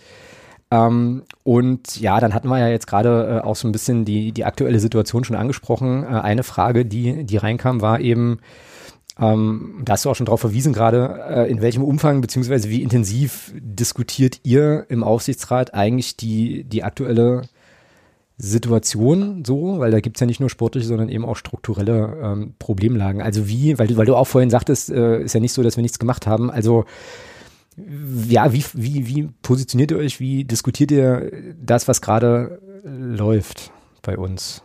Ähm, 0.71 1.23
und 1.43 2.01
ja, 2.01 2.21
dann 2.21 2.35
hatten 2.35 2.49
wir 2.49 2.59
ja 2.59 2.69
jetzt 2.69 2.87
gerade 2.87 3.41
äh, 3.43 3.47
auch 3.47 3.57
so 3.57 3.69
ein 3.69 3.73
bisschen 3.73 4.05
die, 4.05 4.33
die 4.33 4.45
aktuelle 4.45 4.81
Situation 4.81 5.25
schon 5.25 5.37
angesprochen. 5.37 6.05
Äh, 6.05 6.07
eine 6.07 6.43
Frage, 6.43 6.85
die, 6.85 7.25
die 7.25 7.37
reinkam, 7.37 7.81
war 7.81 8.01
eben, 8.01 8.41
ähm, 9.19 9.83
da 9.85 9.93
hast 9.95 10.05
du 10.05 10.11
auch 10.11 10.17
schon 10.17 10.27
darauf 10.27 10.41
verwiesen 10.41 10.73
gerade, 10.73 11.25
äh, 11.29 11.51
in 11.51 11.61
welchem 11.61 11.85
Umfang 11.85 12.21
beziehungsweise 12.21 12.71
wie 12.71 12.83
intensiv 12.83 13.53
diskutiert 13.55 14.41
ihr 14.43 14.87
im 14.89 15.05
Aufsichtsrat 15.05 15.75
eigentlich 15.75 16.17
die, 16.17 16.65
die 16.65 16.83
aktuelle 16.83 17.43
Situation 18.45 19.45
so, 19.45 19.79
weil 19.79 19.91
da 19.91 20.01
gibt's 20.01 20.21
ja 20.21 20.27
nicht 20.27 20.41
nur 20.41 20.51
sportliche, 20.51 20.87
sondern 20.87 21.09
eben 21.09 21.25
auch 21.25 21.37
strukturelle 21.37 22.17
ähm, 22.23 22.55
Problemlagen. 22.59 23.23
Also 23.23 23.49
wie, 23.49 23.79
weil 23.79 23.87
du, 23.87 23.97
weil 23.97 24.07
du 24.07 24.17
auch 24.17 24.27
vorhin 24.27 24.51
sagtest, 24.51 24.91
äh, 24.91 25.23
ist 25.23 25.35
ja 25.35 25.41
nicht 25.41 25.53
so, 25.53 25.63
dass 25.63 25.77
wir 25.77 25.83
nichts 25.83 25.99
gemacht 25.99 26.27
haben. 26.27 26.51
Also 26.51 26.85
ja, 28.29 28.53
wie, 28.53 28.65
wie, 28.75 29.07
wie 29.09 29.29
positioniert 29.43 29.91
ihr 29.91 29.99
euch, 29.99 30.21
wie 30.21 30.45
diskutiert 30.45 30.91
ihr 30.93 31.33
das, 31.61 31.89
was 31.89 32.01
gerade 32.01 32.61
läuft 32.85 33.73
bei 34.03 34.17
uns? 34.17 34.63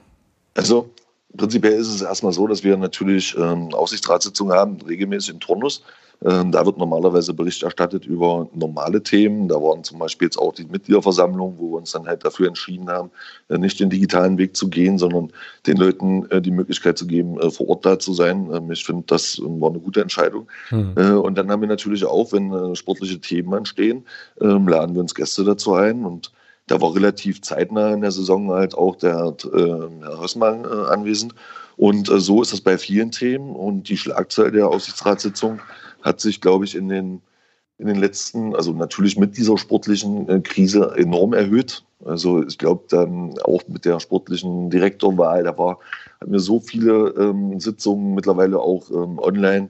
Also 0.53 0.89
prinzipiell 1.35 1.73
ist 1.73 1.87
es 1.87 2.01
erstmal 2.01 2.33
so, 2.33 2.47
dass 2.47 2.63
wir 2.63 2.77
natürlich 2.77 3.35
ähm, 3.37 3.73
Aufsichtsratssitzungen 3.73 4.53
haben, 4.55 4.81
regelmäßig 4.81 5.33
im 5.33 5.39
Turnus. 5.39 5.83
Ähm, 6.25 6.51
da 6.51 6.65
wird 6.65 6.77
normalerweise 6.77 7.33
Bericht 7.33 7.63
erstattet 7.63 8.05
über 8.05 8.49
normale 8.53 9.01
Themen. 9.01 9.47
Da 9.47 9.55
waren 9.55 9.85
zum 9.85 9.99
Beispiel 9.99 10.25
jetzt 10.25 10.37
auch 10.37 10.53
die 10.53 10.65
Mitgliederversammlungen, 10.65 11.57
wo 11.57 11.71
wir 11.71 11.77
uns 11.77 11.91
dann 11.91 12.07
halt 12.07 12.25
dafür 12.25 12.47
entschieden 12.47 12.89
haben, 12.89 13.09
äh, 13.47 13.57
nicht 13.57 13.79
den 13.79 13.89
digitalen 13.89 14.37
Weg 14.37 14.57
zu 14.57 14.69
gehen, 14.69 14.97
sondern 14.97 15.31
den 15.65 15.77
Leuten 15.77 16.29
äh, 16.29 16.41
die 16.41 16.51
Möglichkeit 16.51 16.97
zu 16.97 17.07
geben, 17.07 17.39
äh, 17.39 17.49
vor 17.49 17.69
Ort 17.69 17.85
da 17.85 17.99
zu 17.99 18.13
sein. 18.13 18.49
Ähm, 18.53 18.69
ich 18.69 18.83
finde, 18.83 19.03
das 19.07 19.39
war 19.41 19.69
eine 19.69 19.79
gute 19.79 20.01
Entscheidung. 20.01 20.47
Mhm. 20.71 21.19
Und 21.19 21.37
dann 21.37 21.49
haben 21.49 21.61
wir 21.61 21.67
natürlich 21.67 22.05
auch, 22.05 22.33
wenn 22.33 22.75
sportliche 22.75 23.19
Themen 23.19 23.53
anstehen, 23.53 24.05
ähm, 24.41 24.67
laden 24.67 24.95
wir 24.95 25.01
uns 25.01 25.15
Gäste 25.15 25.43
dazu 25.43 25.73
ein 25.73 26.05
und 26.05 26.31
da 26.67 26.79
war 26.81 26.93
relativ 26.93 27.41
zeitnah 27.41 27.93
in 27.93 28.01
der 28.01 28.11
Saison 28.11 28.51
halt 28.51 28.75
auch 28.75 28.95
der 28.95 29.15
Herr 29.51 30.21
Hössmann 30.21 30.65
anwesend. 30.65 31.33
Und 31.77 32.07
so 32.07 32.43
ist 32.43 32.53
das 32.53 32.61
bei 32.61 32.77
vielen 32.77 33.09
Themen. 33.09 33.55
Und 33.55 33.89
die 33.89 33.97
Schlagzahl 33.97 34.51
der 34.51 34.67
Aufsichtsratssitzung 34.67 35.59
hat 36.01 36.19
sich, 36.19 36.41
glaube 36.41 36.65
ich, 36.65 36.75
in 36.75 36.89
den, 36.89 37.21
in 37.77 37.87
den 37.87 37.97
letzten, 37.97 38.55
also 38.55 38.73
natürlich 38.73 39.17
mit 39.17 39.37
dieser 39.37 39.57
sportlichen 39.57 40.29
äh, 40.29 40.39
Krise 40.41 40.93
enorm 40.97 41.33
erhöht. 41.33 41.83
Also 42.05 42.43
ich 42.45 42.57
glaube, 42.57 42.85
dann 42.89 43.37
auch 43.39 43.61
mit 43.67 43.85
der 43.85 43.99
sportlichen 43.99 44.69
Direktorwahl, 44.69 45.43
da 45.43 45.57
war, 45.57 45.79
hatten 46.21 46.31
wir 46.31 46.39
so 46.39 46.59
viele 46.59 47.09
ähm, 47.17 47.59
Sitzungen 47.59 48.15
mittlerweile 48.15 48.59
auch 48.59 48.89
ähm, 48.89 49.19
online, 49.19 49.69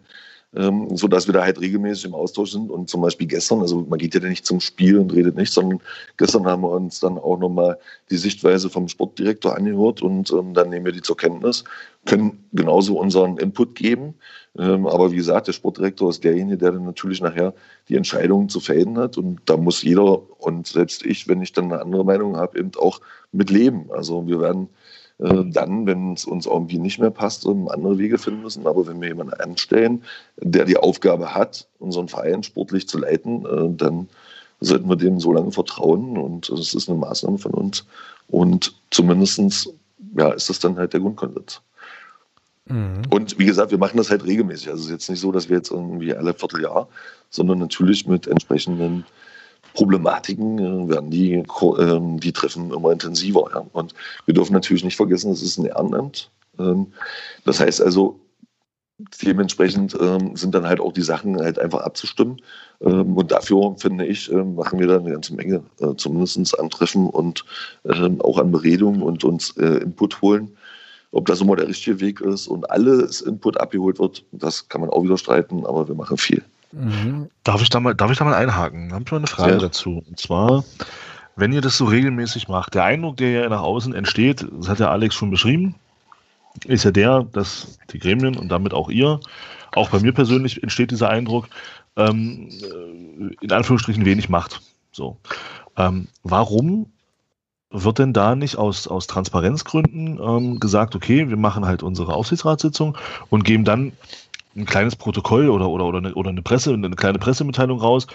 ähm, 0.55 0.95
so 0.95 1.07
dass 1.07 1.27
wir 1.27 1.33
da 1.33 1.43
halt 1.43 1.61
regelmäßig 1.61 2.05
im 2.05 2.15
Austausch 2.15 2.51
sind. 2.51 2.71
Und 2.71 2.89
zum 2.89 3.01
Beispiel 3.01 3.27
gestern, 3.27 3.61
also 3.61 3.85
man 3.87 3.99
geht 3.99 4.15
ja 4.15 4.19
nicht 4.21 4.45
zum 4.45 4.59
Spiel 4.59 4.97
und 4.97 5.13
redet 5.13 5.35
nicht, 5.35 5.53
sondern 5.53 5.79
gestern 6.17 6.45
haben 6.45 6.63
wir 6.63 6.71
uns 6.71 6.99
dann 6.99 7.17
auch 7.17 7.37
nochmal 7.37 7.77
die 8.09 8.17
Sichtweise 8.17 8.69
vom 8.69 8.87
Sportdirektor 8.87 9.55
angehört 9.55 10.01
und 10.01 10.31
ähm, 10.31 10.53
dann 10.53 10.69
nehmen 10.69 10.85
wir 10.85 10.91
die 10.91 11.01
zur 11.01 11.17
Kenntnis, 11.17 11.63
können 12.05 12.43
genauso 12.53 12.99
unseren 12.99 13.37
Input 13.37 13.75
geben. 13.75 14.15
Ähm, 14.57 14.87
aber 14.87 15.11
wie 15.11 15.17
gesagt, 15.17 15.47
der 15.47 15.53
Sportdirektor 15.53 16.09
ist 16.09 16.23
derjenige, 16.23 16.57
der 16.57 16.71
dann 16.71 16.85
natürlich 16.85 17.21
nachher 17.21 17.53
die 17.87 17.95
Entscheidungen 17.95 18.49
zu 18.49 18.59
fällen 18.59 18.97
hat. 18.97 19.17
Und 19.17 19.41
da 19.45 19.57
muss 19.57 19.83
jeder 19.83 20.21
und 20.41 20.65
selbst 20.65 21.05
ich, 21.05 21.27
wenn 21.27 21.41
ich 21.41 21.53
dann 21.53 21.65
eine 21.65 21.81
andere 21.81 22.03
Meinung 22.03 22.37
habe, 22.37 22.57
eben 22.57 22.71
auch 22.77 22.99
mit 23.31 23.51
leben. 23.51 23.91
Also 23.91 24.27
wir 24.27 24.39
werden 24.39 24.69
äh, 25.19 25.43
dann, 25.45 25.85
wenn 25.85 26.13
es 26.13 26.25
uns 26.25 26.45
irgendwie 26.45 26.79
nicht 26.79 26.99
mehr 26.99 27.11
passt, 27.11 27.45
andere 27.45 27.97
Wege 27.97 28.17
finden 28.17 28.41
müssen. 28.41 28.65
Aber 28.67 28.87
wenn 28.87 29.01
wir 29.01 29.09
jemanden 29.09 29.33
anstellen, 29.33 30.03
der 30.37 30.65
die 30.65 30.77
Aufgabe 30.77 31.33
hat, 31.35 31.67
unseren 31.79 32.07
Verein 32.07 32.43
sportlich 32.43 32.87
zu 32.87 32.97
leiten, 32.99 33.45
äh, 33.45 33.75
dann 33.75 34.07
sollten 34.61 34.89
wir 34.89 34.95
dem 34.95 35.19
so 35.19 35.33
lange 35.33 35.51
vertrauen. 35.51 36.17
Und 36.17 36.49
das 36.49 36.73
ist 36.73 36.89
eine 36.89 36.97
Maßnahme 36.97 37.37
von 37.37 37.53
uns. 37.53 37.85
Und 38.27 38.73
zumindest 38.91 39.73
ja, 40.17 40.31
ist 40.31 40.49
das 40.49 40.59
dann 40.59 40.77
halt 40.77 40.93
der 40.93 41.01
Grundkonsens. 41.01 41.61
Mhm. 42.65 43.01
Und 43.09 43.37
wie 43.39 43.45
gesagt, 43.45 43.71
wir 43.71 43.77
machen 43.77 43.97
das 43.97 44.09
halt 44.09 44.25
regelmäßig. 44.25 44.69
Also 44.69 44.81
es 44.81 44.85
ist 44.85 44.91
jetzt 44.91 45.09
nicht 45.09 45.19
so, 45.19 45.31
dass 45.31 45.49
wir 45.49 45.57
jetzt 45.57 45.71
irgendwie 45.71 46.13
alle 46.13 46.33
Vierteljahr, 46.33 46.87
sondern 47.29 47.59
natürlich 47.59 48.07
mit 48.07 48.27
entsprechenden 48.27 49.05
Problematiken 49.73 50.59
äh, 50.59 50.89
werden 50.89 51.11
die, 51.11 51.33
äh, 51.33 52.19
die 52.19 52.33
Treffen 52.33 52.71
immer 52.71 52.91
intensiver. 52.91 53.49
Ja. 53.53 53.65
Und 53.73 53.93
wir 54.25 54.33
dürfen 54.33 54.53
natürlich 54.53 54.83
nicht 54.83 54.97
vergessen, 54.97 55.31
es 55.31 55.41
ist 55.41 55.57
ein 55.57 55.65
Ehrenamt. 55.65 56.31
Ähm, 56.59 56.87
das 57.45 57.59
heißt 57.59 57.81
also, 57.81 58.19
dementsprechend 59.23 59.97
ähm, 59.99 60.35
sind 60.35 60.53
dann 60.53 60.67
halt 60.67 60.79
auch 60.81 60.91
die 60.91 61.01
Sachen 61.01 61.39
halt 61.39 61.57
einfach 61.57 61.81
abzustimmen. 61.81 62.41
Ähm, 62.81 63.15
und 63.15 63.31
dafür, 63.31 63.75
finde 63.77 64.05
ich, 64.05 64.29
machen 64.31 64.79
wir 64.79 64.87
dann 64.87 65.01
eine 65.01 65.11
ganze 65.11 65.33
Menge, 65.33 65.63
äh, 65.79 65.95
zumindest 65.95 66.59
an 66.59 66.69
Treffen 66.69 67.09
und 67.09 67.45
ähm, 67.85 68.21
auch 68.21 68.37
an 68.37 68.51
Beredungen 68.51 69.01
und 69.01 69.23
uns 69.23 69.55
äh, 69.57 69.77
Input 69.77 70.21
holen. 70.21 70.55
Ob 71.11 71.25
das 71.25 71.41
immer 71.41 71.55
der 71.55 71.67
richtige 71.67 71.99
Weg 72.01 72.21
ist 72.21 72.47
und 72.47 72.69
alles 72.69 73.21
Input 73.21 73.59
abgeholt 73.59 73.97
wird, 73.97 74.23
das 74.31 74.69
kann 74.69 74.81
man 74.81 74.91
auch 74.91 75.03
wieder 75.03 75.17
streiten, 75.17 75.65
aber 75.65 75.87
wir 75.87 75.95
machen 75.95 76.17
viel. 76.17 76.43
Mhm. 76.71 77.29
Darf, 77.43 77.61
ich 77.61 77.69
da 77.69 77.79
mal, 77.79 77.95
darf 77.95 78.11
ich 78.11 78.17
da 78.17 78.25
mal 78.25 78.33
einhaken? 78.33 78.89
Da 78.89 78.95
habe 78.95 79.03
ich 79.05 79.11
mal 79.11 79.17
eine 79.17 79.27
Frage 79.27 79.53
ja. 79.53 79.57
dazu. 79.57 80.03
Und 80.07 80.19
zwar, 80.19 80.63
wenn 81.35 81.51
ihr 81.51 81.61
das 81.61 81.77
so 81.77 81.85
regelmäßig 81.85 82.47
macht, 82.47 82.75
der 82.75 82.83
Eindruck, 82.83 83.17
der 83.17 83.29
ja 83.31 83.49
nach 83.49 83.61
außen 83.61 83.93
entsteht, 83.93 84.45
das 84.51 84.69
hat 84.69 84.79
ja 84.79 84.91
Alex 84.91 85.15
schon 85.15 85.31
beschrieben, 85.31 85.75
ist 86.65 86.83
ja 86.83 86.91
der, 86.91 87.23
dass 87.31 87.79
die 87.91 87.99
Gremien 87.99 88.37
und 88.37 88.49
damit 88.49 88.73
auch 88.73 88.89
ihr, 88.89 89.19
auch 89.73 89.89
bei 89.89 89.99
mir 89.99 90.13
persönlich 90.13 90.63
entsteht 90.63 90.91
dieser 90.91 91.09
Eindruck, 91.09 91.47
ähm, 91.95 92.49
äh, 92.49 93.35
in 93.41 93.51
Anführungsstrichen 93.51 94.05
wenig 94.05 94.29
macht. 94.29 94.61
So. 94.91 95.17
Ähm, 95.77 96.07
warum 96.23 96.91
wird 97.71 97.99
denn 97.99 98.13
da 98.13 98.35
nicht 98.35 98.57
aus, 98.57 98.87
aus 98.87 99.07
Transparenzgründen 99.07 100.19
ähm, 100.19 100.59
gesagt, 100.59 100.95
okay, 100.95 101.29
wir 101.29 101.37
machen 101.37 101.65
halt 101.65 101.83
unsere 101.83 102.13
Aufsichtsratssitzung 102.13 102.97
und 103.29 103.43
geben 103.43 103.63
dann 103.63 103.93
ein 104.55 104.65
kleines 104.65 104.95
Protokoll 104.95 105.49
oder, 105.49 105.69
oder, 105.69 105.85
oder, 105.85 105.99
eine, 105.99 106.15
oder 106.15 106.29
eine 106.29 106.41
Presse, 106.41 106.73
eine 106.73 106.89
kleine 106.91 107.19
Pressemitteilung 107.19 107.79
raus. 107.79 108.07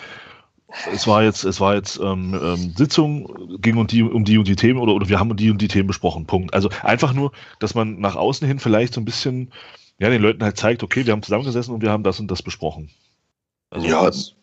Es 0.92 1.06
war 1.06 1.22
jetzt, 1.22 1.44
es 1.44 1.60
war 1.60 1.74
jetzt 1.74 2.00
ähm, 2.00 2.38
ähm, 2.42 2.74
Sitzung, 2.76 3.60
ging 3.60 3.76
um 3.76 3.86
die, 3.86 4.02
um 4.02 4.24
die 4.24 4.38
und 4.38 4.48
die 4.48 4.56
Themen 4.56 4.80
oder, 4.80 4.92
oder 4.92 5.08
wir 5.08 5.20
haben 5.20 5.36
die 5.36 5.50
und 5.50 5.62
die 5.62 5.68
Themen 5.68 5.86
besprochen. 5.86 6.26
Punkt. 6.26 6.52
Also 6.52 6.68
einfach 6.82 7.12
nur, 7.12 7.30
dass 7.60 7.74
man 7.74 8.00
nach 8.00 8.16
außen 8.16 8.46
hin 8.46 8.58
vielleicht 8.58 8.94
so 8.94 9.00
ein 9.00 9.04
bisschen 9.04 9.52
ja, 9.98 10.10
den 10.10 10.22
Leuten 10.22 10.42
halt 10.42 10.56
zeigt, 10.56 10.82
okay, 10.82 11.06
wir 11.06 11.12
haben 11.12 11.22
zusammengesessen 11.22 11.72
und 11.74 11.82
wir 11.82 11.90
haben 11.90 12.02
das 12.02 12.18
und 12.18 12.30
das 12.30 12.42
besprochen. 12.42 12.90
Also 13.70 13.86
ja, 13.86 14.04
das, 14.04 14.34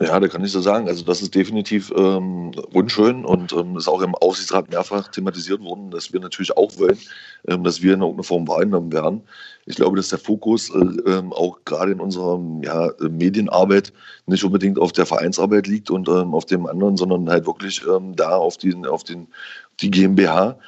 ja, 0.00 0.18
da 0.18 0.28
kann 0.28 0.44
ich 0.44 0.52
so 0.52 0.60
sagen. 0.60 0.88
Also 0.88 1.04
das 1.04 1.20
ist 1.20 1.34
definitiv 1.34 1.92
ähm, 1.96 2.52
unschön 2.72 3.24
und 3.24 3.52
ähm, 3.52 3.76
ist 3.76 3.88
auch 3.88 4.00
im 4.00 4.14
Aufsichtsrat 4.14 4.70
mehrfach 4.70 5.08
thematisiert 5.08 5.60
worden, 5.60 5.90
dass 5.90 6.12
wir 6.12 6.20
natürlich 6.20 6.56
auch 6.56 6.76
wollen, 6.78 6.98
ähm, 7.46 7.64
dass 7.64 7.82
wir 7.82 7.94
in 7.94 8.00
irgendeiner 8.00 8.24
Form 8.24 8.48
wahrgenommen 8.48 8.92
werden. 8.92 9.22
Ich 9.66 9.76
glaube, 9.76 9.96
dass 9.96 10.08
der 10.08 10.18
Fokus 10.18 10.70
äh, 10.70 10.78
ähm, 10.78 11.32
auch 11.32 11.58
gerade 11.64 11.92
in 11.92 12.00
unserer 12.00 12.40
ja, 12.62 12.90
Medienarbeit 13.00 13.92
nicht 14.26 14.44
unbedingt 14.44 14.78
auf 14.78 14.92
der 14.92 15.06
Vereinsarbeit 15.06 15.66
liegt 15.66 15.90
und 15.90 16.08
ähm, 16.08 16.34
auf 16.34 16.46
dem 16.46 16.66
anderen, 16.66 16.96
sondern 16.96 17.28
halt 17.28 17.46
wirklich 17.46 17.82
ähm, 17.86 18.16
da 18.16 18.36
auf, 18.36 18.56
den, 18.56 18.86
auf 18.86 19.04
den, 19.04 19.28
die 19.80 19.90
GmbH 19.90 20.58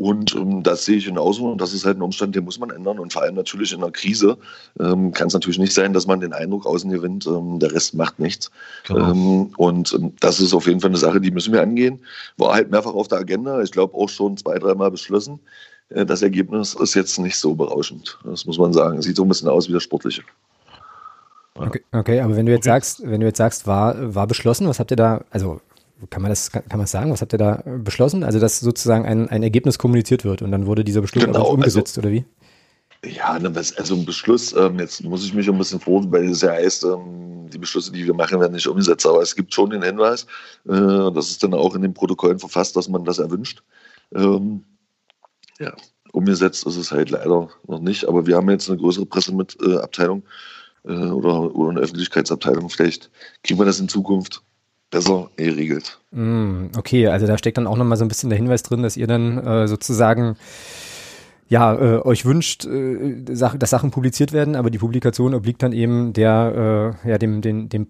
und 0.00 0.34
ähm, 0.34 0.62
das 0.62 0.84
sehe 0.84 0.96
ich 0.96 1.04
genauso. 1.04 1.50
Und 1.50 1.60
das 1.60 1.74
ist 1.74 1.84
halt 1.84 1.98
ein 1.98 2.02
Umstand, 2.02 2.34
den 2.34 2.44
muss 2.44 2.58
man 2.58 2.70
ändern. 2.70 2.98
Und 2.98 3.12
vor 3.12 3.22
allem 3.22 3.34
natürlich 3.34 3.72
in 3.72 3.82
einer 3.82 3.92
Krise 3.92 4.38
ähm, 4.78 5.12
kann 5.12 5.26
es 5.26 5.34
natürlich 5.34 5.58
nicht 5.58 5.74
sein, 5.74 5.92
dass 5.92 6.06
man 6.06 6.20
den 6.20 6.32
Eindruck 6.32 6.64
außen 6.64 6.90
gewinnt, 6.90 7.26
ähm, 7.26 7.58
der 7.58 7.72
Rest 7.72 7.94
macht 7.94 8.18
nichts. 8.18 8.50
Genau. 8.86 9.10
Ähm, 9.10 9.52
und 9.56 9.92
ähm, 9.92 10.14
das 10.20 10.40
ist 10.40 10.54
auf 10.54 10.66
jeden 10.66 10.80
Fall 10.80 10.90
eine 10.90 10.96
Sache, 10.96 11.20
die 11.20 11.30
müssen 11.30 11.52
wir 11.52 11.60
angehen. 11.60 12.00
War 12.38 12.54
halt 12.54 12.70
mehrfach 12.70 12.94
auf 12.94 13.08
der 13.08 13.18
Agenda. 13.18 13.60
Ich 13.62 13.72
glaube 13.72 13.94
auch 13.94 14.08
schon 14.08 14.36
zwei, 14.36 14.58
dreimal 14.58 14.90
beschlossen. 14.90 15.40
Äh, 15.90 16.06
das 16.06 16.22
Ergebnis 16.22 16.74
ist 16.74 16.94
jetzt 16.94 17.18
nicht 17.18 17.36
so 17.36 17.54
berauschend. 17.54 18.18
Das 18.24 18.46
muss 18.46 18.58
man 18.58 18.72
sagen. 18.72 19.02
Sieht 19.02 19.16
so 19.16 19.24
ein 19.24 19.28
bisschen 19.28 19.48
aus 19.48 19.68
wie 19.68 19.72
das 19.72 19.82
Sportliche. 19.82 20.22
Okay, 21.54 21.82
okay, 21.92 22.20
aber 22.20 22.36
wenn 22.36 22.46
du 22.46 22.52
jetzt 22.52 22.66
okay. 22.66 22.74
sagst, 22.74 23.02
wenn 23.04 23.20
du 23.20 23.26
jetzt 23.26 23.36
sagst, 23.36 23.66
war, 23.66 24.14
war 24.14 24.26
beschlossen, 24.26 24.66
was 24.66 24.78
habt 24.78 24.92
ihr 24.92 24.96
da, 24.96 25.24
also 25.30 25.60
kann 26.08 26.22
man 26.22 26.30
das, 26.30 26.50
kann, 26.50 26.62
man 26.70 26.80
das 26.80 26.90
sagen? 26.90 27.12
Was 27.12 27.20
habt 27.20 27.34
ihr 27.34 27.38
da 27.38 27.62
beschlossen? 27.64 28.24
Also, 28.24 28.38
dass 28.38 28.60
sozusagen 28.60 29.04
ein, 29.04 29.28
ein 29.28 29.42
Ergebnis 29.42 29.78
kommuniziert 29.78 30.24
wird 30.24 30.40
und 30.40 30.50
dann 30.52 30.66
wurde 30.66 30.84
dieser 30.84 31.02
Beschluss 31.02 31.24
genau, 31.24 31.40
also 31.40 31.52
umgesetzt, 31.52 31.98
also, 31.98 32.08
oder 32.08 32.14
wie? 32.14 32.24
Ja, 33.04 33.38
ne, 33.38 33.52
also 33.54 33.94
ein 33.94 34.04
Beschluss, 34.04 34.54
ähm, 34.54 34.78
jetzt 34.78 35.02
muss 35.04 35.24
ich 35.24 35.34
mich 35.34 35.48
ein 35.48 35.58
bisschen 35.58 35.80
froh, 35.80 36.02
weil 36.08 36.30
es 36.30 36.42
ja 36.42 36.52
heißt, 36.52 36.84
ähm, 36.84 37.48
die 37.52 37.58
Beschlüsse, 37.58 37.92
die 37.92 38.06
wir 38.06 38.14
machen, 38.14 38.40
werden 38.40 38.52
nicht 38.52 38.66
umgesetzt. 38.66 39.06
Aber 39.06 39.22
es 39.22 39.34
gibt 39.34 39.52
schon 39.52 39.70
den 39.70 39.82
Hinweis, 39.82 40.26
äh, 40.68 41.10
das 41.12 41.30
ist 41.30 41.42
dann 41.42 41.54
auch 41.54 41.74
in 41.74 41.82
den 41.82 41.94
Protokollen 41.94 42.38
verfasst, 42.38 42.76
dass 42.76 42.88
man 42.88 43.04
das 43.04 43.18
erwünscht. 43.18 43.62
Ähm, 44.14 44.64
ja, 45.60 45.72
umgesetzt 46.12 46.66
ist 46.66 46.76
es 46.76 46.90
halt 46.90 47.10
leider 47.10 47.48
noch 47.66 47.80
nicht. 47.80 48.08
Aber 48.08 48.26
wir 48.26 48.36
haben 48.36 48.50
jetzt 48.50 48.68
eine 48.68 48.78
größere 48.78 49.06
Presseabteilung 49.06 50.22
äh, 50.84 50.90
oder, 50.90 51.54
oder 51.54 51.70
eine 51.70 51.80
Öffentlichkeitsabteilung. 51.80 52.68
Vielleicht 52.70 53.10
kriegen 53.44 53.60
wir 53.60 53.66
das 53.66 53.78
in 53.78 53.88
Zukunft 53.88 54.42
besser 54.90 55.30
geregelt. 55.36 56.00
Mm, 56.10 56.66
okay, 56.76 57.06
also 57.06 57.26
da 57.26 57.38
steckt 57.38 57.58
dann 57.58 57.68
auch 57.68 57.76
nochmal 57.76 57.98
so 57.98 58.04
ein 58.04 58.08
bisschen 58.08 58.30
der 58.30 58.38
Hinweis 58.38 58.62
drin, 58.64 58.82
dass 58.82 58.96
ihr 58.96 59.06
dann 59.06 59.38
äh, 59.38 59.68
sozusagen 59.68 60.36
ja, 61.48 61.74
äh, 61.74 62.00
euch 62.02 62.24
wünscht, 62.24 62.64
äh, 62.64 63.22
dass 63.22 63.70
Sachen 63.70 63.90
publiziert 63.90 64.32
werden, 64.32 64.56
aber 64.56 64.70
die 64.70 64.78
Publikation 64.78 65.34
obliegt 65.34 65.62
dann 65.62 65.72
eben 65.72 66.12
der, 66.12 66.96
äh, 67.04 67.10
ja, 67.10 67.18
dem, 67.18 67.40
dem, 67.42 67.68
dem 67.68 67.88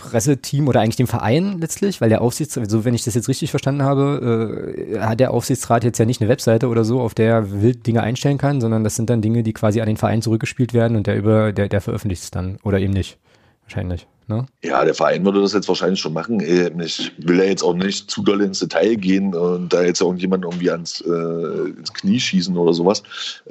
Presseteam 0.00 0.68
oder 0.68 0.80
eigentlich 0.80 0.96
dem 0.96 1.06
Verein 1.06 1.58
letztlich, 1.58 2.00
weil 2.00 2.08
der 2.08 2.22
Aufsichtsrat, 2.22 2.70
so 2.70 2.84
wenn 2.84 2.94
ich 2.94 3.04
das 3.04 3.14
jetzt 3.14 3.28
richtig 3.28 3.50
verstanden 3.50 3.82
habe, 3.82 4.74
äh, 4.92 4.98
hat 4.98 5.20
der 5.20 5.32
Aufsichtsrat 5.32 5.84
jetzt 5.84 5.98
ja 5.98 6.04
nicht 6.04 6.20
eine 6.20 6.30
Webseite 6.30 6.68
oder 6.68 6.84
so, 6.84 7.00
auf 7.00 7.14
der 7.14 7.30
er 7.30 7.62
wild 7.62 7.86
Dinge 7.86 8.02
einstellen 8.02 8.38
kann, 8.38 8.60
sondern 8.60 8.84
das 8.84 8.96
sind 8.96 9.10
dann 9.10 9.22
Dinge, 9.22 9.42
die 9.42 9.52
quasi 9.52 9.80
an 9.80 9.86
den 9.86 9.96
Verein 9.96 10.22
zurückgespielt 10.22 10.74
werden 10.74 10.96
und 10.96 11.06
der 11.06 11.16
über, 11.16 11.52
der, 11.52 11.68
der 11.68 11.80
veröffentlicht 11.80 12.22
es 12.22 12.30
dann 12.30 12.58
oder 12.62 12.80
eben 12.80 12.92
nicht. 12.92 13.18
Wahrscheinlich. 13.64 14.06
Ne? 14.30 14.46
Ja, 14.62 14.84
der 14.84 14.94
Verein 14.94 15.24
würde 15.24 15.40
das 15.42 15.52
jetzt 15.54 15.66
wahrscheinlich 15.66 15.98
schon 15.98 16.12
machen. 16.12 16.38
Äh, 16.38 16.70
ich 16.84 17.10
will 17.18 17.38
ja 17.38 17.44
jetzt 17.44 17.64
auch 17.64 17.74
nicht 17.74 18.08
zu 18.08 18.22
doll 18.22 18.40
ins 18.42 18.60
Detail 18.60 18.94
gehen 18.94 19.34
und 19.34 19.72
da 19.72 19.82
jetzt 19.82 20.00
irgendjemand 20.00 20.44
irgendwie 20.44 20.70
ans, 20.70 21.00
äh, 21.00 21.70
ins 21.70 21.92
Knie 21.92 22.20
schießen 22.20 22.56
oder 22.56 22.72
sowas. 22.72 23.02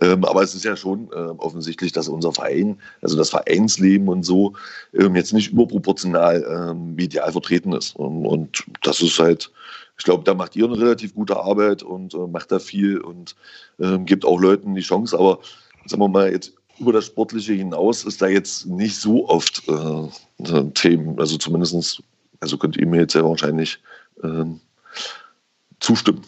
Ähm, 0.02 0.24
aber 0.24 0.42
es 0.42 0.56
ist 0.56 0.63
ja 0.63 0.78
schon 0.78 1.10
äh, 1.12 1.32
offensichtlich, 1.38 1.92
dass 1.92 2.08
unser 2.08 2.32
Verein, 2.32 2.78
also 3.02 3.18
das 3.18 3.30
Vereinsleben 3.30 4.08
und 4.08 4.24
so, 4.24 4.54
ähm, 4.94 5.18
jetzt 5.18 5.34
nicht 5.34 5.52
überproportional 5.52 6.46
ähm, 6.72 6.96
medial 6.96 7.30
vertreten 7.34 7.74
ist. 7.74 7.98
Und, 7.98 8.26
und 8.26 8.63
das 8.82 9.02
ist 9.02 9.20
halt, 9.20 9.52
ich 9.98 10.06
glaube, 10.06 10.24
da 10.24 10.34
macht 10.34 10.56
ihr 10.56 10.63
eine 10.63 10.80
relativ 10.80 11.13
gute 11.13 11.36
Arbeit 11.36 11.84
und 11.84 12.13
äh, 12.13 12.26
macht 12.26 12.54
da 12.54 12.60
viel 12.60 13.00
und 13.00 13.36
ähm, 13.82 14.06
gibt 14.06 14.24
auch 14.24 14.39
Leuten 14.39 14.76
die 14.76 14.82
Chance. 14.82 15.20
Aber 15.20 15.39
sagen 15.86 16.02
wir 16.02 16.08
mal, 16.08 16.32
jetzt 16.32 16.54
über 16.80 16.94
das 16.94 17.08
Sportliche 17.08 17.54
hinaus 17.54 18.06
ist 18.06 18.22
da 18.22 18.28
jetzt 18.28 18.65
nicht 18.65 18.96
so 18.96 19.28
oft 19.28 19.63
äh, 19.68 20.63
Themen. 20.74 21.20
Also 21.20 21.38
zumindest, 21.38 22.02
also 22.39 22.58
könnt 22.58 22.78
ihr 22.78 22.88
mir 22.88 23.02
jetzt 23.02 23.15
ja 23.15 23.24
wahrscheinlich 23.24 23.80
äh, 24.24 24.46
zustimmen. 25.80 26.22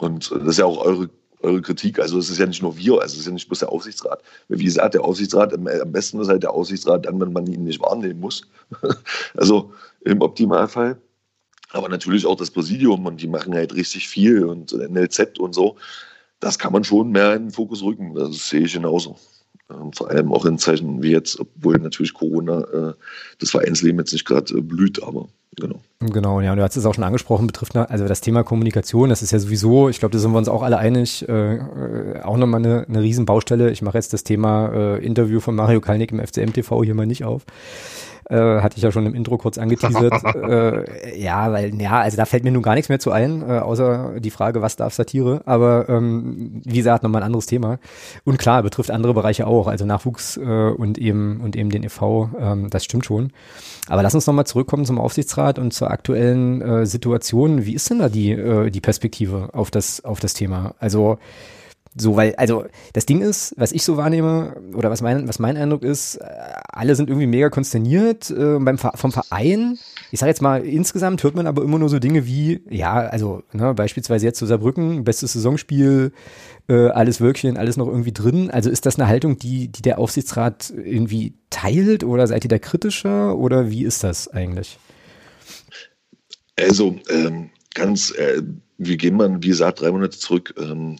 Und 0.00 0.30
das 0.30 0.42
ist 0.42 0.58
ja 0.58 0.64
auch 0.64 0.78
eure, 0.78 1.10
eure 1.40 1.62
Kritik. 1.62 1.98
Also 1.98 2.18
es 2.18 2.30
ist 2.30 2.38
ja 2.38 2.46
nicht 2.46 2.62
nur 2.62 2.76
wir, 2.76 3.00
also 3.00 3.14
es 3.14 3.20
ist 3.20 3.26
ja 3.26 3.32
nicht 3.32 3.48
bloß 3.48 3.60
der 3.60 3.72
Aufsichtsrat. 3.72 4.22
Wie 4.48 4.64
gesagt, 4.64 4.94
der 4.94 5.04
Aufsichtsrat, 5.04 5.54
am 5.54 5.92
besten 5.92 6.20
ist 6.20 6.28
halt 6.28 6.42
der 6.42 6.52
Aufsichtsrat 6.52 7.06
dann, 7.06 7.20
wenn 7.20 7.32
man 7.32 7.46
ihn 7.46 7.64
nicht 7.64 7.80
wahrnehmen 7.80 8.20
muss. 8.20 8.42
also 9.36 9.72
im 10.04 10.20
Optimalfall. 10.20 11.00
Aber 11.70 11.88
natürlich 11.88 12.24
auch 12.24 12.36
das 12.36 12.50
Präsidium 12.50 13.04
und 13.04 13.20
die 13.20 13.26
machen 13.26 13.54
halt 13.54 13.74
richtig 13.74 14.08
viel 14.08 14.44
und 14.44 14.72
NLZ 14.72 15.38
und 15.38 15.54
so. 15.54 15.76
Das 16.40 16.58
kann 16.58 16.72
man 16.72 16.84
schon 16.84 17.10
mehr 17.10 17.34
in 17.34 17.46
den 17.46 17.50
Fokus 17.50 17.82
rücken. 17.82 18.14
Das 18.14 18.48
sehe 18.48 18.62
ich 18.62 18.72
genauso. 18.72 19.16
Ähm, 19.70 19.92
vor 19.92 20.10
allem 20.10 20.32
auch 20.32 20.46
in 20.46 20.58
Zeiten 20.58 21.02
wie 21.02 21.10
jetzt, 21.10 21.38
obwohl 21.38 21.76
natürlich 21.76 22.14
Corona 22.14 22.60
äh, 22.60 22.94
das 23.38 23.50
Vereinsleben 23.50 23.98
jetzt 23.98 24.12
nicht 24.12 24.24
gerade 24.24 24.56
äh, 24.56 24.60
blüht, 24.62 25.02
aber 25.02 25.28
genau. 25.56 25.80
Genau, 26.00 26.40
ja, 26.40 26.52
und 26.52 26.58
du 26.58 26.62
hast 26.62 26.76
es 26.76 26.86
auch 26.86 26.94
schon 26.94 27.04
angesprochen, 27.04 27.46
betrifft 27.46 27.76
also 27.76 28.06
das 28.06 28.20
Thema 28.20 28.44
Kommunikation, 28.44 29.10
das 29.10 29.20
ist 29.20 29.32
ja 29.32 29.38
sowieso, 29.38 29.88
ich 29.88 29.98
glaube, 29.98 30.12
da 30.12 30.18
sind 30.18 30.30
wir 30.30 30.38
uns 30.38 30.48
auch 30.48 30.62
alle 30.62 30.78
einig, 30.78 31.28
äh, 31.28 31.56
äh 31.56 32.22
auch 32.22 32.36
nochmal 32.36 32.64
eine, 32.64 32.86
eine 32.88 33.02
Riesenbaustelle. 33.02 33.70
Ich 33.70 33.82
mache 33.82 33.98
jetzt 33.98 34.12
das 34.12 34.24
Thema 34.24 34.72
äh, 34.72 35.04
Interview 35.04 35.40
von 35.40 35.54
Mario 35.54 35.80
Kalnick 35.80 36.12
im 36.12 36.24
FCM 36.24 36.52
TV 36.52 36.82
hier 36.84 36.94
mal 36.94 37.06
nicht 37.06 37.24
auf 37.24 37.44
äh, 38.28 38.60
hatte 38.60 38.76
ich 38.76 38.82
ja 38.82 38.92
schon 38.92 39.06
im 39.06 39.14
Intro 39.14 39.38
kurz 39.38 39.58
angeteasert. 39.58 40.22
äh, 40.34 41.18
ja, 41.18 41.52
weil, 41.52 41.80
ja, 41.80 42.00
also 42.00 42.16
da 42.16 42.24
fällt 42.24 42.44
mir 42.44 42.52
nun 42.52 42.62
gar 42.62 42.74
nichts 42.74 42.88
mehr 42.88 42.98
zu 42.98 43.10
ein, 43.10 43.42
äh, 43.42 43.58
außer 43.58 44.20
die 44.20 44.30
Frage, 44.30 44.62
was 44.62 44.76
darf 44.76 44.94
Satire? 44.94 45.42
Aber 45.46 45.88
ähm, 45.88 46.60
wie 46.64 46.76
gesagt, 46.76 47.02
nochmal 47.02 47.22
ein 47.22 47.26
anderes 47.26 47.46
Thema. 47.46 47.78
Und 48.24 48.38
klar, 48.38 48.62
betrifft 48.62 48.90
andere 48.90 49.14
Bereiche 49.14 49.46
auch, 49.46 49.66
also 49.66 49.84
Nachwuchs 49.84 50.36
äh, 50.36 50.40
und 50.40 50.98
eben 50.98 51.40
und 51.40 51.56
eben 51.56 51.70
den 51.70 51.82
e.V., 51.82 52.30
ähm, 52.38 52.70
das 52.70 52.84
stimmt 52.84 53.06
schon. 53.06 53.32
Aber 53.88 54.02
lass 54.02 54.14
uns 54.14 54.26
nochmal 54.26 54.46
zurückkommen 54.46 54.84
zum 54.84 54.98
Aufsichtsrat 54.98 55.58
und 55.58 55.72
zur 55.72 55.90
aktuellen 55.90 56.60
äh, 56.60 56.86
Situation. 56.86 57.64
Wie 57.64 57.74
ist 57.74 57.88
denn 57.90 57.98
da 57.98 58.08
die, 58.08 58.30
äh, 58.32 58.70
die 58.70 58.80
Perspektive 58.80 59.50
auf 59.52 59.70
das, 59.70 60.04
auf 60.04 60.20
das 60.20 60.34
Thema? 60.34 60.74
Also 60.78 61.18
so, 61.98 62.16
weil, 62.16 62.34
also 62.36 62.64
das 62.92 63.06
Ding 63.06 63.20
ist, 63.20 63.54
was 63.56 63.72
ich 63.72 63.82
so 63.82 63.96
wahrnehme, 63.96 64.56
oder 64.74 64.90
was 64.90 65.02
mein, 65.02 65.28
was 65.28 65.38
mein 65.38 65.56
Eindruck 65.56 65.82
ist, 65.82 66.16
äh, 66.16 66.24
alle 66.68 66.94
sind 66.94 67.08
irgendwie 67.08 67.26
mega 67.26 67.50
konsterniert 67.50 68.30
äh, 68.30 68.58
beim, 68.58 68.78
vom 68.78 69.12
Verein. 69.12 69.78
Ich 70.10 70.20
sage 70.20 70.30
jetzt 70.30 70.42
mal, 70.42 70.64
insgesamt 70.64 71.22
hört 71.22 71.34
man 71.34 71.46
aber 71.46 71.62
immer 71.62 71.78
nur 71.78 71.88
so 71.88 71.98
Dinge 71.98 72.26
wie, 72.26 72.62
ja, 72.70 72.94
also 72.94 73.42
ne, 73.52 73.74
beispielsweise 73.74 74.26
jetzt 74.26 74.38
zu 74.38 74.46
Saarbrücken, 74.46 75.04
bestes 75.04 75.32
Saisonspiel, 75.32 76.12
äh, 76.68 76.88
alles 76.88 77.20
Wölkchen, 77.20 77.56
alles 77.56 77.76
noch 77.76 77.88
irgendwie 77.88 78.12
drin. 78.12 78.50
Also 78.50 78.70
ist 78.70 78.86
das 78.86 78.98
eine 78.98 79.08
Haltung, 79.08 79.38
die, 79.38 79.68
die 79.68 79.82
der 79.82 79.98
Aufsichtsrat 79.98 80.70
irgendwie 80.70 81.34
teilt 81.50 82.04
oder 82.04 82.26
seid 82.26 82.44
ihr 82.44 82.50
da 82.50 82.58
kritischer 82.58 83.36
oder 83.36 83.70
wie 83.70 83.84
ist 83.84 84.04
das 84.04 84.28
eigentlich? 84.28 84.78
Also 86.56 86.98
ähm, 87.08 87.50
ganz, 87.74 88.10
äh, 88.12 88.42
wir 88.78 88.96
gehen 88.96 89.16
mal, 89.16 89.42
wie 89.42 89.48
gesagt, 89.48 89.80
drei 89.80 89.90
Monate 89.90 90.18
zurück. 90.18 90.54
Ähm, 90.58 90.96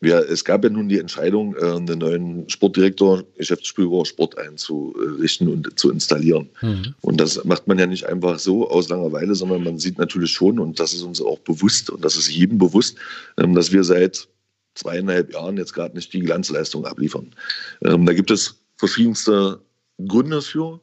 wir, 0.00 0.30
es 0.30 0.44
gab 0.44 0.62
ja 0.62 0.70
nun 0.70 0.88
die 0.88 0.98
Entscheidung, 0.98 1.56
äh, 1.56 1.64
einen 1.64 1.98
neuen 1.98 2.48
Sportdirektor, 2.48 3.24
Geschäftsführer 3.36 4.04
Sport 4.04 4.38
einzurichten 4.38 5.48
und 5.48 5.78
zu 5.78 5.90
installieren. 5.90 6.48
Mhm. 6.62 6.94
Und 7.00 7.20
das 7.20 7.44
macht 7.44 7.66
man 7.66 7.78
ja 7.78 7.86
nicht 7.86 8.06
einfach 8.06 8.38
so 8.38 8.70
aus 8.70 8.88
Langeweile, 8.88 9.34
sondern 9.34 9.64
man 9.64 9.78
sieht 9.78 9.98
natürlich 9.98 10.30
schon, 10.30 10.58
und 10.60 10.78
das 10.78 10.92
ist 10.92 11.02
uns 11.02 11.20
auch 11.20 11.38
bewusst 11.40 11.90
und 11.90 12.04
das 12.04 12.16
ist 12.16 12.30
jedem 12.30 12.58
bewusst, 12.58 12.96
ähm, 13.38 13.54
dass 13.54 13.72
wir 13.72 13.82
seit 13.82 14.28
zweieinhalb 14.74 15.32
Jahren 15.32 15.56
jetzt 15.56 15.72
gerade 15.72 15.96
nicht 15.96 16.12
die 16.12 16.20
Glanzleistung 16.20 16.86
abliefern. 16.86 17.34
Ähm, 17.82 18.06
da 18.06 18.12
gibt 18.12 18.30
es 18.30 18.60
verschiedenste 18.76 19.60
Gründe 20.06 20.40
für. 20.40 20.80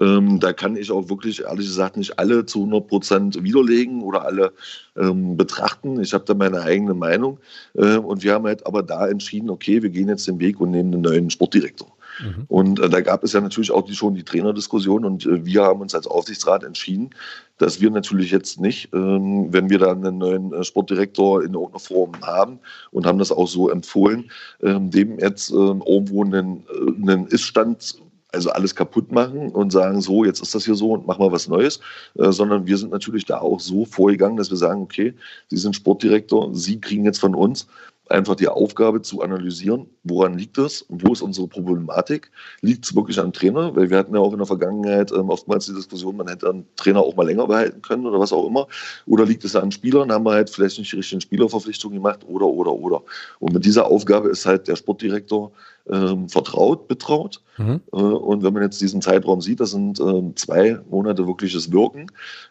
Ähm, 0.00 0.40
da 0.40 0.52
kann 0.52 0.76
ich 0.76 0.90
auch 0.90 1.08
wirklich, 1.08 1.42
ehrlich 1.42 1.66
gesagt, 1.66 1.96
nicht 1.96 2.18
alle 2.18 2.46
zu 2.46 2.60
100 2.60 2.86
Prozent 2.86 3.42
widerlegen 3.42 4.02
oder 4.02 4.24
alle 4.24 4.52
ähm, 4.96 5.36
betrachten. 5.36 6.00
Ich 6.00 6.14
habe 6.14 6.24
da 6.24 6.34
meine 6.34 6.62
eigene 6.62 6.94
Meinung. 6.94 7.38
Äh, 7.74 7.98
und 7.98 8.22
wir 8.22 8.34
haben 8.34 8.46
halt 8.46 8.66
aber 8.66 8.82
da 8.82 9.08
entschieden, 9.08 9.50
okay, 9.50 9.82
wir 9.82 9.90
gehen 9.90 10.08
jetzt 10.08 10.26
den 10.26 10.40
Weg 10.40 10.60
und 10.60 10.70
nehmen 10.70 10.92
einen 10.92 11.02
neuen 11.02 11.30
Sportdirektor. 11.30 11.88
Mhm. 12.20 12.44
Und 12.48 12.80
äh, 12.80 12.88
da 12.88 13.00
gab 13.00 13.24
es 13.24 13.32
ja 13.32 13.40
natürlich 13.40 13.70
auch 13.70 13.82
die, 13.82 13.94
schon 13.94 14.14
die 14.14 14.24
Trainerdiskussion 14.24 15.04
und 15.04 15.26
äh, 15.26 15.44
wir 15.44 15.62
haben 15.64 15.80
uns 15.80 15.94
als 15.94 16.06
Aufsichtsrat 16.06 16.64
entschieden, 16.64 17.10
dass 17.58 17.80
wir 17.80 17.90
natürlich 17.90 18.30
jetzt 18.30 18.60
nicht, 18.60 18.92
ähm, 18.92 19.52
wenn 19.52 19.70
wir 19.70 19.78
dann 19.78 20.04
einen 20.04 20.18
neuen 20.18 20.52
äh, 20.52 20.64
Sportdirektor 20.64 21.42
in 21.42 21.54
irgendeiner 21.54 21.80
Form 21.80 22.12
haben 22.22 22.58
und 22.90 23.06
haben 23.06 23.18
das 23.18 23.32
auch 23.32 23.48
so 23.48 23.68
empfohlen, 23.70 24.30
ähm, 24.62 24.90
dem 24.90 25.18
jetzt 25.18 25.50
ähm, 25.50 25.82
irgendwo 25.86 26.24
einen, 26.24 26.64
äh, 26.68 27.10
einen 27.10 27.26
Iststand 27.28 27.96
also 28.34 28.50
alles 28.50 28.74
kaputt 28.74 29.12
machen 29.12 29.50
und 29.50 29.70
sagen, 29.70 30.00
so, 30.00 30.24
jetzt 30.24 30.42
ist 30.42 30.54
das 30.54 30.64
hier 30.64 30.74
so 30.74 30.92
und 30.92 31.06
machen 31.06 31.24
wir 31.24 31.32
was 31.32 31.48
Neues, 31.48 31.80
äh, 32.18 32.30
sondern 32.32 32.66
wir 32.66 32.76
sind 32.76 32.92
natürlich 32.92 33.24
da 33.24 33.38
auch 33.38 33.60
so 33.60 33.84
vorgegangen, 33.84 34.36
dass 34.36 34.50
wir 34.50 34.56
sagen, 34.56 34.82
okay, 34.82 35.14
Sie 35.48 35.56
sind 35.56 35.76
Sportdirektor, 35.76 36.54
Sie 36.54 36.80
kriegen 36.80 37.04
jetzt 37.04 37.20
von 37.20 37.34
uns 37.34 37.66
einfach 38.08 38.34
die 38.34 38.48
Aufgabe 38.48 39.02
zu 39.02 39.22
analysieren, 39.22 39.86
woran 40.02 40.36
liegt 40.36 40.58
es 40.58 40.82
und 40.82 41.06
wo 41.06 41.12
ist 41.12 41.22
unsere 41.22 41.48
Problematik. 41.48 42.30
Liegt 42.60 42.84
es 42.84 42.94
wirklich 42.94 43.18
am 43.18 43.32
Trainer? 43.32 43.74
Weil 43.74 43.90
wir 43.90 43.96
hatten 43.96 44.14
ja 44.14 44.20
auch 44.20 44.32
in 44.32 44.38
der 44.38 44.46
Vergangenheit 44.46 45.10
ähm, 45.12 45.30
oftmals 45.30 45.66
die 45.66 45.74
Diskussion, 45.74 46.16
man 46.16 46.28
hätte 46.28 46.50
einen 46.50 46.66
Trainer 46.76 47.00
auch 47.00 47.16
mal 47.16 47.26
länger 47.26 47.46
behalten 47.46 47.80
können 47.82 48.06
oder 48.06 48.20
was 48.20 48.32
auch 48.32 48.46
immer. 48.46 48.66
Oder 49.06 49.24
liegt 49.24 49.44
es 49.44 49.56
an 49.56 49.72
Spielern? 49.72 50.12
Haben 50.12 50.26
wir 50.26 50.32
halt 50.32 50.50
vielleicht 50.50 50.78
nicht 50.78 50.92
die 50.92 50.96
richtigen 50.96 51.22
Spielerverpflichtungen 51.22 51.96
gemacht 51.96 52.20
oder, 52.26 52.46
oder, 52.46 52.72
oder. 52.72 53.02
Und 53.38 53.54
mit 53.54 53.64
dieser 53.64 53.86
Aufgabe 53.86 54.28
ist 54.28 54.44
halt 54.44 54.68
der 54.68 54.76
Sportdirektor 54.76 55.52
ähm, 55.90 56.28
vertraut, 56.28 56.88
betraut. 56.88 57.42
Mhm. 57.56 57.80
Äh, 57.92 57.96
und 57.96 58.42
wenn 58.42 58.52
man 58.52 58.62
jetzt 58.62 58.80
diesen 58.80 59.00
Zeitraum 59.00 59.40
sieht, 59.40 59.60
das 59.60 59.70
sind 59.70 59.98
ähm, 60.00 60.36
zwei 60.36 60.78
Monate 60.90 61.26
wirkliches 61.26 61.72
Wirken, 61.72 62.06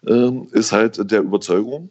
ähm, 0.08 0.48
ist 0.52 0.72
halt 0.72 1.12
der 1.12 1.22
Überzeugung, 1.22 1.90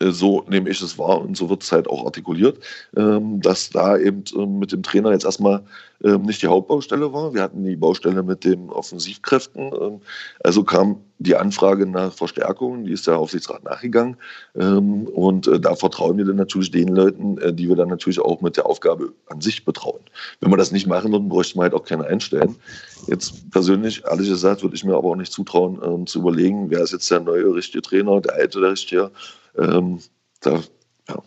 so 0.00 0.44
nehme 0.48 0.68
ich 0.70 0.82
es 0.82 0.98
wahr 0.98 1.20
und 1.20 1.36
so 1.36 1.48
wird 1.48 1.62
es 1.62 1.72
halt 1.72 1.88
auch 1.88 2.04
artikuliert, 2.04 2.58
ähm, 2.96 3.40
dass 3.40 3.70
da 3.70 3.96
eben 3.96 4.24
ähm, 4.36 4.58
mit 4.58 4.72
dem 4.72 4.82
Trainer 4.82 5.12
jetzt 5.12 5.24
erstmal 5.24 5.62
ähm, 6.04 6.22
nicht 6.22 6.42
die 6.42 6.46
Hauptbaustelle 6.46 7.12
war. 7.12 7.34
Wir 7.34 7.42
hatten 7.42 7.64
die 7.64 7.76
Baustelle 7.76 8.22
mit 8.22 8.44
den 8.44 8.70
Offensivkräften. 8.70 10.00
Also 10.44 10.64
kam 10.64 11.00
die 11.18 11.36
Anfrage 11.36 11.86
nach 11.86 12.12
Verstärkung, 12.12 12.84
die 12.84 12.92
ist 12.92 13.06
der 13.06 13.18
Aufsichtsrat 13.18 13.64
nachgegangen. 13.64 14.16
Und 14.52 15.46
äh, 15.46 15.58
da 15.58 15.74
vertrauen 15.74 16.18
wir 16.18 16.26
dann 16.26 16.36
natürlich 16.36 16.70
den 16.70 16.88
Leuten, 16.88 17.38
äh, 17.38 17.52
die 17.52 17.68
wir 17.68 17.76
dann 17.76 17.88
natürlich 17.88 18.20
auch 18.20 18.40
mit 18.42 18.56
der 18.56 18.66
Aufgabe 18.66 19.12
an 19.26 19.40
sich 19.40 19.64
betrauen. 19.64 20.00
Wenn 20.40 20.50
wir 20.50 20.58
das 20.58 20.72
nicht 20.72 20.86
machen 20.86 21.12
würden, 21.12 21.28
bräuchten 21.28 21.58
wir 21.58 21.64
halt 21.64 21.74
auch 21.74 21.84
keine 21.84 22.04
einstellen. 22.04 22.56
Jetzt 23.06 23.50
persönlich, 23.50 24.04
ehrlich 24.04 24.28
gesagt, 24.28 24.62
würde 24.62 24.76
ich 24.76 24.84
mir 24.84 24.94
aber 24.94 25.10
auch 25.10 25.16
nicht 25.16 25.32
zutrauen, 25.32 26.06
zu 26.06 26.18
überlegen, 26.18 26.70
wer 26.70 26.80
ist 26.80 26.92
jetzt 26.92 27.10
der 27.10 27.20
neue 27.20 27.54
richtige 27.54 27.82
Trainer, 27.82 28.20
der 28.20 28.34
alte 28.34 28.60
der 28.60 28.72
richtige. 28.72 29.10
Ähm, 29.56 30.00
da, 30.40 30.60
ja. 31.08 31.22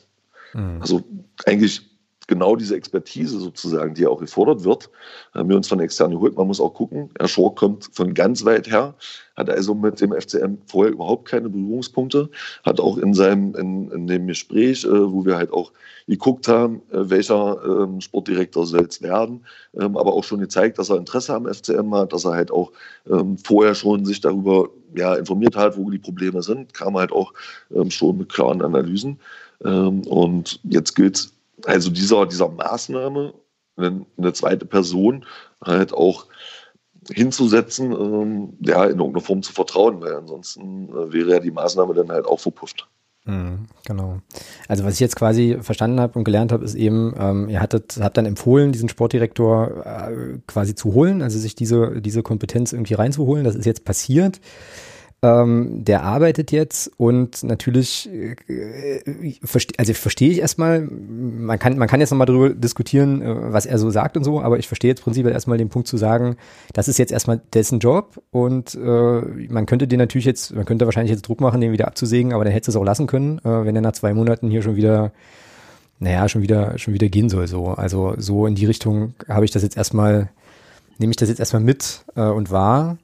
Mhm. 0.53 0.82
Also 0.82 1.03
eigentlich 1.45 1.88
genau 2.30 2.56
diese 2.56 2.76
Expertise 2.76 3.39
sozusagen, 3.39 3.96
die 3.96 4.08
auch 4.08 4.20
gefordert 4.20 4.63
wird, 4.63 4.89
haben 5.34 5.50
wir 5.50 5.58
uns 5.58 5.68
von 5.68 5.80
extern 5.80 6.12
geholt. 6.12 6.38
Man 6.38 6.48
muss 6.48 6.62
auch 6.62 6.74
gucken, 6.74 7.10
Herr 7.18 7.28
Schor 7.28 7.56
kommt 7.56 7.89
von 7.92 8.13
ganz 8.13 8.46
weit 8.46 8.70
her, 8.70 8.94
hat 9.36 9.50
also 9.50 9.74
mit 9.74 10.00
dem 10.00 10.13
FCM 10.13 10.60
vorher 10.68 10.94
überhaupt 10.94 11.28
keine 11.28 11.50
Berührungspunkte, 11.50 12.30
hat 12.63 12.80
auch 12.80 12.98
in 12.98 13.13
seinem, 13.13 13.56
in, 13.56 13.92
in 13.92 14.08
dem 14.08 14.28
Gespräch, 14.28 14.86
äh, 14.86 15.12
wo 15.12 15.26
wir 15.26 15.38
halt 15.38 15.52
auch 15.52 15.74
geguckt 16.08 16.48
haben, 16.48 16.82
äh, 16.92 17.10
welcher 17.10 17.60
ähm, 17.65 18.00
Sportdirektor 18.00 18.65
soll 18.65 18.86
es 18.88 19.02
werden, 19.02 19.46
ähm, 19.74 19.98
aber 19.98 20.13
auch 20.13 20.24
schon 20.24 20.39
gezeigt, 20.39 20.78
dass 20.78 20.89
er 20.89 20.98
Interesse 20.98 21.34
am 21.34 21.52
FCM 21.52 21.94
hat, 21.96 22.13
dass 22.13 22.26
er 22.26 22.32
halt 22.32 22.52
auch 22.52 22.72
ähm, 23.10 23.38
vorher 23.39 23.74
schon 23.74 24.06
sich 24.06 24.22
darüber 24.22 24.70
ja, 24.96 25.15
informiert 25.15 25.56
hat, 25.56 25.78
wo 25.78 25.89
die 25.89 26.00
Probleme 26.00 26.44
sind, 26.44 26.74
kam 26.74 26.96
halt 26.96 27.12
auch 27.12 27.34
ähm, 27.74 27.89
schon 27.89 28.18
mit 28.20 28.30
klaren 28.30 28.62
Analysen. 28.62 29.20
Ähm, 29.65 30.02
und 30.08 30.60
jetzt 30.63 30.96
gilt 30.96 31.15
es 31.15 31.38
also 31.65 31.89
dieser, 31.89 32.26
dieser 32.26 32.50
Maßnahme, 32.50 33.34
eine, 33.78 34.34
zweite 34.34 34.65
Person 34.65 35.26
halt 35.63 35.93
auch 35.93 36.28
hinzusetzen, 37.10 37.91
ähm, 37.91 38.58
ja, 38.60 38.84
in 38.84 39.00
irgendeiner 39.00 39.22
Form 39.22 39.41
zu 39.41 39.54
vertrauen, 39.54 40.02
weil 40.02 40.15
ansonsten 40.15 40.89
äh, 40.89 41.13
wäre 41.13 41.32
ja 41.32 41.39
die 41.39 41.52
Maßnahme 41.52 41.93
dann 41.93 42.10
halt 42.10 42.26
auch 42.26 42.39
verpufft. 42.39 42.88
Mhm, 43.26 43.67
genau. 43.86 44.19
Also 44.67 44.84
was 44.84 44.95
ich 44.95 45.00
jetzt 45.00 45.15
quasi 45.15 45.58
verstanden 45.62 46.00
habe 46.00 46.17
und 46.17 46.26
gelernt 46.26 46.52
habe, 46.52 46.65
ist 46.65 46.76
eben, 46.76 47.13
ähm, 47.17 47.50
ihr 47.50 47.62
hattet, 47.62 48.00
habt 48.02 48.17
dann 48.17 48.26
empfohlen, 48.26 48.72
diesen 48.72 48.89
Sportdirektor 48.89 49.86
äh, 49.86 50.39
quasi 50.48 50.76
zu 50.76 50.93
holen, 50.93 51.22
also 51.22 51.38
sich 51.38 51.56
diese, 51.56 52.02
diese 52.02 52.24
Kompetenz 52.24 52.74
irgendwie 52.74 52.95
reinzuholen. 52.95 53.43
Das 53.43 53.56
ist 53.56 53.65
jetzt 53.65 53.86
passiert. 53.86 54.39
Ähm, 55.21 55.84
der 55.84 56.03
arbeitet 56.03 56.53
jetzt 56.53 56.89
und 56.95 57.43
natürlich, 57.43 58.10
äh, 58.10 59.01
verste 59.43 59.73
also 59.77 59.93
verstehe 59.93 60.32
ich 60.32 60.39
erstmal, 60.39 60.82
man 60.82 61.60
kann, 61.60 61.77
man 61.77 61.89
kann 61.89 61.99
jetzt 61.99 62.12
nochmal 62.12 62.27
darüber 62.27 62.51
diskutieren, 62.51 63.21
äh, 63.21 63.51
was 63.51 63.65
er 63.65 63.79
so 63.79 63.89
sagt 63.89 64.15
und 64.15 64.23
so, 64.23 64.41
aber 64.41 64.60
ich 64.60 64.67
verstehe 64.67 64.89
jetzt 64.89 65.03
prinzipiell 65.03 65.34
erstmal 65.34 65.58
den 65.58 65.67
Punkt 65.67 65.89
zu 65.89 65.97
sagen, 65.97 66.38
das 66.71 66.88
ist 66.88 66.99
jetzt 66.99 67.12
erstmal 67.12 67.41
dessen 67.53 67.79
Job 67.79 68.23
und 68.32 68.75
äh, 68.75 69.21
man 69.49 69.65
könnte 69.65 69.89
den 69.89 69.99
natürlich 69.99 70.25
jetzt, 70.25 70.55
man 70.55 70.63
könnte 70.63 70.86
wahrscheinlich 70.86 71.12
jetzt 71.12 71.27
Druck 71.27 71.41
machen, 71.41 71.60
den 71.60 71.73
wieder 71.73 71.88
abzusägen, 71.88 72.32
aber 72.32 72.45
dann 72.45 72.53
hätte 72.53 72.71
es 72.71 72.77
auch 72.77 72.86
lassen 72.86 73.05
können, 73.05 73.39
äh, 73.39 73.65
wenn 73.65 73.75
er 73.75 73.82
nach 73.82 73.91
zwei 73.91 74.13
Monaten 74.13 74.49
hier 74.49 74.62
schon 74.62 74.77
wieder 74.77 75.12
naja, 75.99 76.29
schon 76.29 76.41
wieder, 76.41 76.77
schon 76.77 76.93
wieder 76.93 77.10
gehen 77.10 77.29
soll, 77.29 77.47
so. 77.47 77.67
Also, 77.67 78.15
so 78.17 78.47
in 78.47 78.55
die 78.55 78.65
Richtung 78.65 79.15
habe 79.27 79.43
ich 79.43 79.51
das 79.51 79.63
jetzt 79.63 79.75
erstmal, 79.75 80.29
nehme 80.97 81.12
ich 81.12 81.17
das 81.17 81.27
jetzt 81.27 81.39
erstmal 81.39 81.62
mit 81.62 82.05
äh, 82.15 82.21
und 82.21 82.51
wahr. 82.51 82.97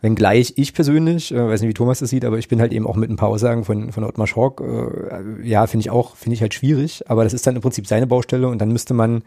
Wenngleich 0.00 0.54
ich 0.56 0.74
persönlich, 0.74 1.32
äh, 1.32 1.48
weiß 1.48 1.60
nicht, 1.60 1.70
wie 1.70 1.74
Thomas 1.74 1.98
das 1.98 2.10
sieht, 2.10 2.24
aber 2.24 2.38
ich 2.38 2.48
bin 2.48 2.60
halt 2.60 2.72
eben 2.72 2.86
auch 2.86 2.96
mit 2.96 3.10
ein 3.10 3.16
paar 3.16 3.30
Aussagen 3.30 3.64
von, 3.64 3.92
von 3.92 4.04
Ottmar 4.04 4.26
Schork, 4.26 4.60
äh, 4.60 5.46
ja, 5.46 5.66
finde 5.66 5.82
ich 5.82 5.90
auch, 5.90 6.14
finde 6.16 6.34
ich 6.34 6.40
halt 6.40 6.54
schwierig, 6.54 7.10
aber 7.10 7.24
das 7.24 7.32
ist 7.32 7.46
dann 7.46 7.56
im 7.56 7.62
Prinzip 7.62 7.86
seine 7.86 8.06
Baustelle 8.06 8.48
und 8.48 8.58
dann 8.58 8.70
müsste 8.70 8.94
man 8.94 9.22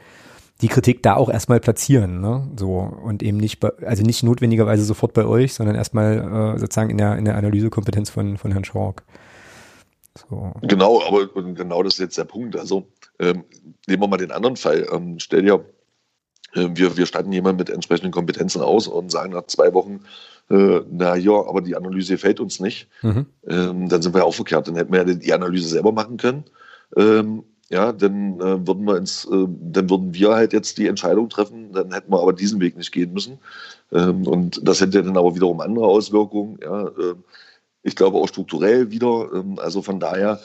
die 0.61 0.67
Kritik 0.67 1.01
da 1.03 1.15
auch 1.15 1.29
erstmal 1.29 1.59
platzieren, 1.59 2.21
ne? 2.21 2.47
So 2.55 2.77
und 3.03 3.23
eben 3.23 3.37
nicht 3.37 3.59
bei, 3.59 3.71
also 3.85 4.03
nicht 4.03 4.23
notwendigerweise 4.23 4.83
sofort 4.83 5.13
bei 5.13 5.25
euch, 5.25 5.53
sondern 5.53 5.75
erstmal 5.75 6.55
äh, 6.55 6.59
sozusagen 6.59 6.91
in 6.91 6.97
der 6.97 7.17
in 7.17 7.25
der 7.25 7.35
Analysekompetenz 7.35 8.09
von 8.09 8.37
von 8.37 8.51
Herrn 8.51 8.63
Schork. 8.63 9.03
So. 10.29 10.51
Genau, 10.61 11.01
aber 11.01 11.27
genau 11.53 11.83
das 11.83 11.93
ist 11.93 11.99
jetzt 11.99 12.17
der 12.17 12.25
Punkt. 12.25 12.55
Also 12.55 12.87
ähm, 13.19 13.43
nehmen 13.87 14.03
wir 14.03 14.07
mal 14.07 14.17
den 14.17 14.31
anderen 14.31 14.57
Fall. 14.57 14.87
Ähm, 14.91 15.19
stell 15.19 15.43
dir, 15.43 15.65
äh, 16.53 16.67
wir, 16.73 16.97
wir 16.97 17.05
statten 17.05 17.31
jemanden 17.31 17.59
mit 17.59 17.69
entsprechenden 17.69 18.11
Kompetenzen 18.11 18.61
aus 18.61 18.87
und 18.87 19.11
sagen 19.11 19.33
nach 19.33 19.47
zwei 19.47 19.73
Wochen, 19.73 20.01
äh, 20.51 20.81
na 20.91 21.15
ja, 21.15 21.31
aber 21.31 21.61
die 21.61 21.75
Analyse 21.75 22.17
fällt 22.17 22.39
uns 22.39 22.59
nicht, 22.59 22.87
mhm. 23.01 23.25
ähm, 23.47 23.89
dann 23.89 24.01
sind 24.01 24.13
wir 24.13 24.19
ja 24.19 24.25
auch 24.25 24.35
verkehrt. 24.35 24.67
Dann 24.67 24.75
hätten 24.75 24.91
wir 24.91 25.05
ja 25.05 25.13
die 25.13 25.33
Analyse 25.33 25.69
selber 25.69 25.91
machen 25.91 26.17
können. 26.17 26.43
Ähm, 26.97 27.43
ja, 27.69 27.93
dann 27.93 28.41
äh, 28.41 28.67
würden 28.67 28.83
wir 28.85 28.97
ins, 28.97 29.23
äh, 29.25 29.47
dann 29.47 29.89
würden 29.89 30.13
wir 30.13 30.35
halt 30.35 30.51
jetzt 30.51 30.77
die 30.77 30.87
Entscheidung 30.87 31.29
treffen, 31.29 31.71
dann 31.71 31.93
hätten 31.93 32.11
wir 32.11 32.19
aber 32.21 32.33
diesen 32.33 32.59
Weg 32.59 32.75
nicht 32.75 32.91
gehen 32.91 33.13
müssen. 33.13 33.39
Ähm, 33.93 34.27
und 34.27 34.59
das 34.67 34.81
hätte 34.81 35.01
dann 35.01 35.15
aber 35.15 35.35
wiederum 35.35 35.61
andere 35.61 35.85
Auswirkungen, 35.85 36.59
ja, 36.61 36.87
äh, 36.87 37.15
ich 37.83 37.95
glaube 37.95 38.17
auch 38.17 38.27
strukturell 38.27 38.91
wieder. 38.91 39.29
Ähm, 39.33 39.57
also 39.57 39.81
von 39.81 40.01
daher, 40.01 40.41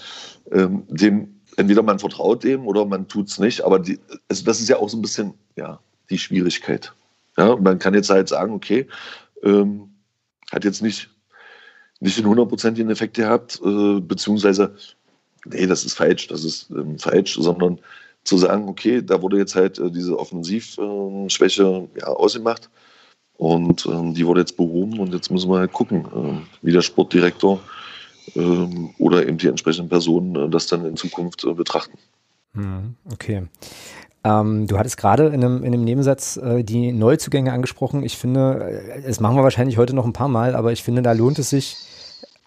ähm, 0.53 0.85
dem, 0.89 1.41
entweder 1.57 1.83
man 1.83 1.99
vertraut 1.99 2.45
dem 2.45 2.65
oder 2.69 2.85
man 2.85 3.09
tut 3.09 3.29
es 3.29 3.41
nicht, 3.41 3.63
aber 3.63 3.81
die, 3.81 3.99
also 4.29 4.45
das 4.45 4.61
ist 4.61 4.69
ja 4.69 4.77
auch 4.77 4.89
so 4.89 4.97
ein 4.97 5.03
bisschen, 5.03 5.35
ja, 5.57 5.81
die 6.11 6.19
Schwierigkeit. 6.19 6.93
Ja, 7.37 7.57
man 7.57 7.81
kann 7.81 7.95
jetzt 7.95 8.09
halt 8.09 8.29
sagen, 8.29 8.55
okay, 8.55 8.87
ähm, 9.43 9.96
hat 10.53 10.65
jetzt 10.65 10.83
nicht, 10.83 11.11
nicht 12.01 12.19
den 12.19 12.27
hundertprozentigen 12.27 12.91
Effekt 12.91 13.15
gehabt, 13.15 13.61
äh, 13.65 14.01
beziehungsweise, 14.01 14.75
nee, 15.45 15.67
das 15.67 15.85
ist 15.85 15.95
falsch, 15.95 16.29
das 16.29 16.45
ist 16.45 16.71
ähm, 16.71 16.99
falsch, 16.99 17.35
sondern 17.35 17.79
zu 18.25 18.37
sagen, 18.39 18.69
okay, 18.69 19.03
da 19.03 19.23
wurde 19.23 19.39
jetzt 19.39 19.55
halt 19.55 19.79
äh, 19.79 19.91
diese 19.91 20.19
Offensivschwäche 20.19 21.63
äh, 21.95 22.01
ja, 22.01 22.07
ausgemacht 22.09 22.69
und 23.37 23.87
ähm, 23.87 24.15
die 24.15 24.27
wurde 24.27 24.41
jetzt 24.41 24.57
behoben 24.57 24.99
und 24.99 25.13
jetzt 25.15 25.31
müssen 25.31 25.51
wir 25.51 25.59
halt 25.59 25.73
gucken, 25.73 26.07
ähm, 26.15 26.47
wie 26.63 26.73
der 26.73 26.83
Sportdirektor 26.83 27.61
ähm, 28.35 28.91
oder 28.99 29.27
eben 29.27 29.39
die 29.39 29.49
entsprechenden 29.49 29.89
Personen 29.89 30.37
äh, 30.37 30.49
das 30.49 30.67
dann 30.67 30.85
in 30.85 30.97
Zukunft 30.97 31.45
äh, 31.45 31.53
betrachten. 31.53 31.99
Hm, 32.55 32.97
okay. 33.13 33.47
Ähm, 34.27 34.67
du 34.67 34.77
hattest 34.77 34.97
gerade 34.97 35.27
in 35.27 35.35
einem, 35.35 35.59
in 35.63 35.73
einem 35.73 35.85
Nebensatz 35.85 36.37
äh, 36.37 36.65
die 36.65 36.91
Neuzugänge 36.91 37.53
angesprochen. 37.53 38.03
Ich 38.03 38.19
finde, 38.19 38.83
äh, 38.97 39.03
das 39.03 39.21
machen 39.21 39.37
wir 39.37 39.45
wahrscheinlich 39.45 39.79
heute 39.79 39.95
noch 39.95 40.05
ein 40.05 40.13
paar 40.13 40.27
Mal, 40.27 40.57
aber 40.57 40.73
ich 40.73 40.83
finde, 40.83 41.03
da 41.03 41.13
lohnt 41.13 41.39
es 41.39 41.51
sich, 41.51 41.77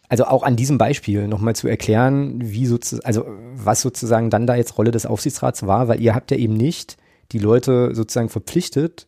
also 0.10 0.26
auch 0.26 0.44
an 0.44 0.58
diesem 0.58 0.78
Beispiel 0.78 1.30
nochmal 1.30 1.56
zu 1.56 1.70
erklären, 1.70 2.42
wie 2.42 2.66
sozusagen, 2.66 3.06
also 3.06 3.26
was 3.56 3.82
sozusagen 3.82 4.30
dann 4.30 4.46
da 4.46 4.56
jetzt 4.56 4.78
Rolle 4.78 4.92
des 4.92 5.06
Aufsichtsrats 5.06 5.68
war, 5.68 5.88
weil 5.88 6.02
ihr 6.02 6.16
habt 6.16 6.32
ja 6.32 6.38
eben 6.38 6.56
nicht 6.56 6.98
die 7.32 7.40
Leute 7.40 7.96
sozusagen 7.96 8.28
verpflichtet, 8.28 9.08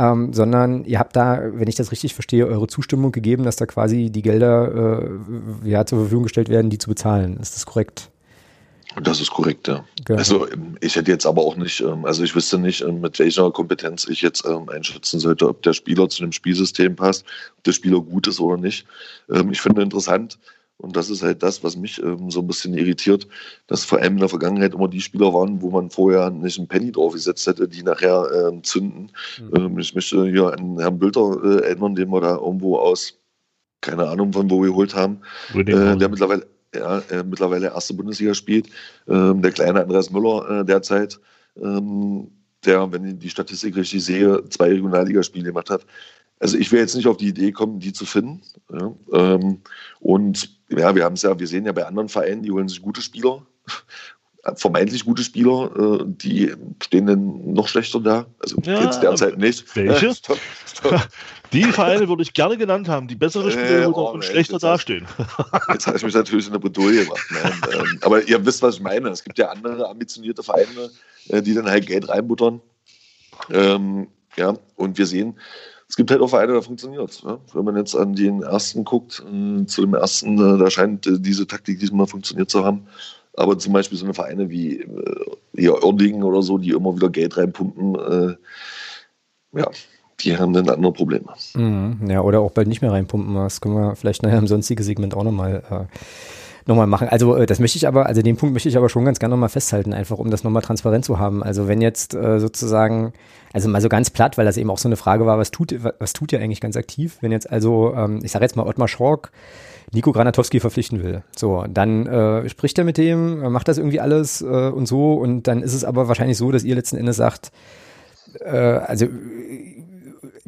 ähm, 0.00 0.32
sondern 0.32 0.84
ihr 0.86 0.98
habt 0.98 1.14
da, 1.14 1.40
wenn 1.52 1.68
ich 1.68 1.76
das 1.76 1.92
richtig 1.92 2.14
verstehe, 2.14 2.48
eure 2.48 2.66
Zustimmung 2.66 3.12
gegeben, 3.12 3.44
dass 3.44 3.54
da 3.54 3.66
quasi 3.66 4.10
die 4.10 4.22
Gelder 4.22 5.04
äh, 5.62 5.68
ja, 5.68 5.86
zur 5.86 6.00
Verfügung 6.00 6.24
gestellt 6.24 6.48
werden, 6.48 6.70
die 6.70 6.78
zu 6.78 6.88
bezahlen. 6.88 7.36
Ist 7.36 7.54
das 7.54 7.66
korrekt? 7.66 8.09
Das 9.02 9.20
ist 9.20 9.30
korrekt, 9.30 9.68
ja. 9.68 9.84
Genau. 10.04 10.18
Also 10.18 10.46
ich 10.80 10.96
hätte 10.96 11.10
jetzt 11.10 11.26
aber 11.26 11.42
auch 11.42 11.56
nicht, 11.56 11.80
ähm, 11.80 12.04
also 12.04 12.22
ich 12.22 12.34
wüsste 12.34 12.58
nicht, 12.58 12.82
ähm, 12.82 13.00
mit 13.00 13.18
welcher 13.18 13.50
Kompetenz 13.50 14.06
ich 14.08 14.22
jetzt 14.22 14.44
ähm, 14.46 14.68
einschätzen 14.68 15.20
sollte, 15.20 15.48
ob 15.48 15.62
der 15.62 15.72
Spieler 15.72 16.08
zu 16.08 16.22
dem 16.22 16.32
Spielsystem 16.32 16.96
passt, 16.96 17.24
ob 17.56 17.64
der 17.64 17.72
Spieler 17.72 18.00
gut 18.00 18.26
ist 18.26 18.40
oder 18.40 18.56
nicht. 18.56 18.86
Ich 19.50 19.60
finde 19.60 19.82
interessant, 19.82 20.38
und 20.78 20.96
das 20.96 21.10
ist 21.10 21.22
halt 21.22 21.42
das, 21.42 21.62
was 21.62 21.76
mich 21.76 22.00
so 22.28 22.40
ein 22.40 22.46
bisschen 22.46 22.74
irritiert, 22.74 23.28
dass 23.66 23.84
vor 23.84 23.98
allem 23.98 24.14
in 24.14 24.20
der 24.20 24.28
Vergangenheit 24.28 24.74
immer 24.74 24.88
die 24.88 25.00
Spieler 25.00 25.32
waren, 25.32 25.60
wo 25.60 25.70
man 25.70 25.90
vorher 25.90 26.30
nicht 26.30 26.58
einen 26.58 26.68
Penny 26.68 26.90
draufgesetzt 26.90 27.46
hätte, 27.46 27.68
die 27.68 27.82
nachher 27.82 28.52
zünden. 28.62 29.12
Mhm. 29.38 29.78
Ich 29.78 29.94
möchte 29.94 30.26
hier 30.26 30.52
an 30.52 30.78
Herrn 30.78 30.98
Bülter 30.98 31.36
äh, 31.44 31.66
erinnern, 31.66 31.94
den 31.94 32.08
wir 32.08 32.20
da 32.20 32.36
irgendwo 32.36 32.78
aus, 32.78 33.18
keine 33.82 34.08
Ahnung 34.08 34.32
von 34.32 34.50
wo 34.50 34.62
wir 34.62 34.70
geholt 34.70 34.94
haben, 34.94 35.20
äh, 35.54 35.64
der 35.64 36.08
mittlerweile 36.08 36.46
ja, 36.74 36.98
äh, 37.10 37.22
mittlerweile 37.22 37.68
erste 37.68 37.94
Bundesliga 37.94 38.34
spielt. 38.34 38.68
Ähm, 39.08 39.42
der 39.42 39.52
kleine 39.52 39.82
Andreas 39.82 40.10
Müller 40.10 40.60
äh, 40.60 40.64
derzeit, 40.64 41.20
ähm, 41.60 42.30
der, 42.64 42.90
wenn 42.92 43.04
ich 43.04 43.18
die 43.18 43.30
Statistik 43.30 43.76
richtig 43.76 44.04
sehe, 44.04 44.48
zwei 44.50 44.68
Regionalligaspiele 44.68 45.46
gemacht 45.46 45.70
hat. 45.70 45.86
Also 46.38 46.56
ich 46.56 46.72
will 46.72 46.80
jetzt 46.80 46.96
nicht 46.96 47.06
auf 47.06 47.18
die 47.18 47.28
Idee 47.28 47.52
kommen, 47.52 47.80
die 47.80 47.92
zu 47.92 48.06
finden. 48.06 48.40
Ja, 48.72 48.94
ähm, 49.12 49.60
und 50.00 50.58
ja, 50.70 50.94
wir 50.94 51.04
haben 51.04 51.14
es 51.14 51.22
ja, 51.22 51.38
wir 51.38 51.46
sehen 51.46 51.66
ja 51.66 51.72
bei 51.72 51.86
anderen 51.86 52.08
Vereinen, 52.08 52.42
die 52.42 52.50
holen 52.50 52.68
sich 52.68 52.80
gute 52.80 53.02
Spieler 53.02 53.46
vermeintlich 54.54 55.04
gute 55.04 55.22
Spieler, 55.22 56.00
äh, 56.00 56.04
die 56.06 56.54
stehen 56.82 57.06
dann 57.06 57.52
noch 57.52 57.68
schlechter 57.68 58.00
da. 58.00 58.26
Also 58.40 58.56
ja, 58.62 58.84
jetzt 58.84 59.00
derzeit 59.00 59.38
nicht. 59.38 59.64
Welche? 59.76 60.14
stopp, 60.14 60.38
stopp. 60.66 61.08
Die 61.52 61.64
Vereine 61.64 62.08
würde 62.08 62.22
ich 62.22 62.32
gerne 62.32 62.56
genannt 62.56 62.88
haben, 62.88 63.08
die 63.08 63.16
bessere 63.16 63.50
Spieler 63.50 63.82
äh, 63.82 63.86
oh, 63.86 64.12
und 64.12 64.24
schlechter 64.24 64.52
jetzt 64.52 64.62
dastehen. 64.62 65.04
jetzt 65.72 65.84
habe 65.84 65.96
ich 65.96 66.04
mich 66.04 66.14
natürlich 66.14 66.46
in 66.46 66.52
der 66.52 66.60
Bredouille 66.60 67.02
gemacht. 67.02 67.26
Ähm, 67.74 67.98
aber 68.02 68.22
ihr 68.22 68.46
wisst, 68.46 68.62
was 68.62 68.76
ich 68.76 68.80
meine. 68.80 69.08
Es 69.08 69.24
gibt 69.24 69.36
ja 69.36 69.48
andere 69.48 69.88
ambitionierte 69.88 70.44
Vereine, 70.44 70.90
äh, 71.28 71.42
die 71.42 71.54
dann 71.54 71.68
halt 71.68 71.88
Geld 71.88 72.08
reinbuttern. 72.08 72.60
Ähm, 73.50 74.06
ja, 74.36 74.54
und 74.76 74.96
wir 74.96 75.06
sehen, 75.06 75.40
es 75.88 75.96
gibt 75.96 76.12
halt 76.12 76.20
auch 76.20 76.28
Vereine, 76.28 76.52
da 76.52 76.62
funktioniert 76.62 77.10
es. 77.10 77.22
Ja? 77.22 77.40
Wenn 77.52 77.64
man 77.64 77.76
jetzt 77.76 77.96
an 77.96 78.14
den 78.14 78.42
ersten 78.42 78.84
guckt, 78.84 79.20
äh, 79.26 79.66
zu 79.66 79.80
dem 79.80 79.94
ersten, 79.94 80.38
äh, 80.38 80.56
da 80.56 80.70
scheint 80.70 81.08
äh, 81.08 81.18
diese 81.18 81.48
Taktik 81.48 81.80
diesmal 81.80 82.06
funktioniert 82.06 82.48
zu 82.48 82.64
haben. 82.64 82.86
Aber 83.34 83.58
zum 83.58 83.72
Beispiel 83.72 83.96
so 83.96 84.04
eine 84.04 84.14
Vereine 84.14 84.50
wie 84.50 84.80
äh, 84.80 85.26
hier 85.54 85.82
Oerdingen 85.82 86.22
oder 86.22 86.42
so, 86.42 86.58
die 86.58 86.70
immer 86.70 86.94
wieder 86.94 87.10
Geld 87.10 87.36
reinpumpen, 87.36 87.94
äh, 87.94 89.58
ja, 89.58 89.70
die 90.20 90.36
haben 90.36 90.52
dann 90.52 90.68
andere 90.68 90.92
Probleme. 90.92 91.26
Mhm, 91.54 92.08
ja, 92.08 92.20
oder 92.20 92.40
auch 92.40 92.52
bald 92.52 92.68
nicht 92.68 92.82
mehr 92.82 92.92
reinpumpen. 92.92 93.34
Das 93.34 93.60
können 93.60 93.74
wir 93.74 93.96
vielleicht 93.96 94.22
nachher 94.22 94.38
im 94.38 94.46
sonstigen 94.46 94.82
Segment 94.82 95.14
auch 95.14 95.24
nochmal 95.24 95.62
äh, 95.70 95.96
nochmal 96.66 96.86
machen. 96.86 97.08
Also 97.08 97.36
äh, 97.36 97.46
das 97.46 97.58
möchte 97.58 97.76
ich 97.76 97.86
aber, 97.86 98.06
also 98.06 98.22
den 98.22 98.36
Punkt 98.36 98.52
möchte 98.52 98.68
ich 98.68 98.76
aber 98.76 98.88
schon 98.88 99.04
ganz 99.04 99.18
gerne 99.18 99.34
nochmal 99.34 99.48
festhalten, 99.48 99.92
einfach 99.92 100.18
um 100.18 100.30
das 100.30 100.44
nochmal 100.44 100.62
transparent 100.62 101.04
zu 101.04 101.18
haben. 101.18 101.42
Also 101.42 101.68
wenn 101.68 101.80
jetzt 101.80 102.14
äh, 102.14 102.38
sozusagen, 102.38 103.12
also 103.52 103.68
mal 103.68 103.80
so 103.80 103.88
ganz 103.88 104.10
platt, 104.10 104.38
weil 104.38 104.46
das 104.46 104.56
eben 104.56 104.70
auch 104.70 104.78
so 104.78 104.88
eine 104.88 104.96
Frage 104.96 105.26
war, 105.26 105.38
was 105.38 105.50
tut, 105.50 105.74
was 105.98 106.12
tut 106.12 106.32
ihr 106.32 106.40
eigentlich 106.40 106.60
ganz 106.60 106.76
aktiv? 106.76 107.18
Wenn 107.20 107.32
jetzt 107.32 107.50
also, 107.50 107.94
ähm, 107.94 108.20
ich 108.22 108.32
sage 108.32 108.44
jetzt 108.44 108.56
mal 108.56 108.66
Ottmar 108.66 108.88
Schork, 108.88 109.32
Nico 109.92 110.12
Granatowski 110.12 110.60
verpflichten 110.60 111.02
will. 111.02 111.22
So, 111.36 111.64
dann 111.68 112.06
äh, 112.06 112.48
spricht 112.48 112.78
er 112.78 112.84
mit 112.84 112.96
dem, 112.96 113.40
macht 113.52 113.68
das 113.68 113.78
irgendwie 113.78 114.00
alles 114.00 114.40
äh, 114.40 114.44
und 114.44 114.86
so 114.86 115.14
und 115.14 115.46
dann 115.48 115.62
ist 115.62 115.74
es 115.74 115.84
aber 115.84 116.08
wahrscheinlich 116.08 116.38
so, 116.38 116.50
dass 116.52 116.64
ihr 116.64 116.74
letzten 116.74 116.96
Endes 116.96 117.16
sagt, 117.16 117.50
äh, 118.40 118.50
also 118.50 119.06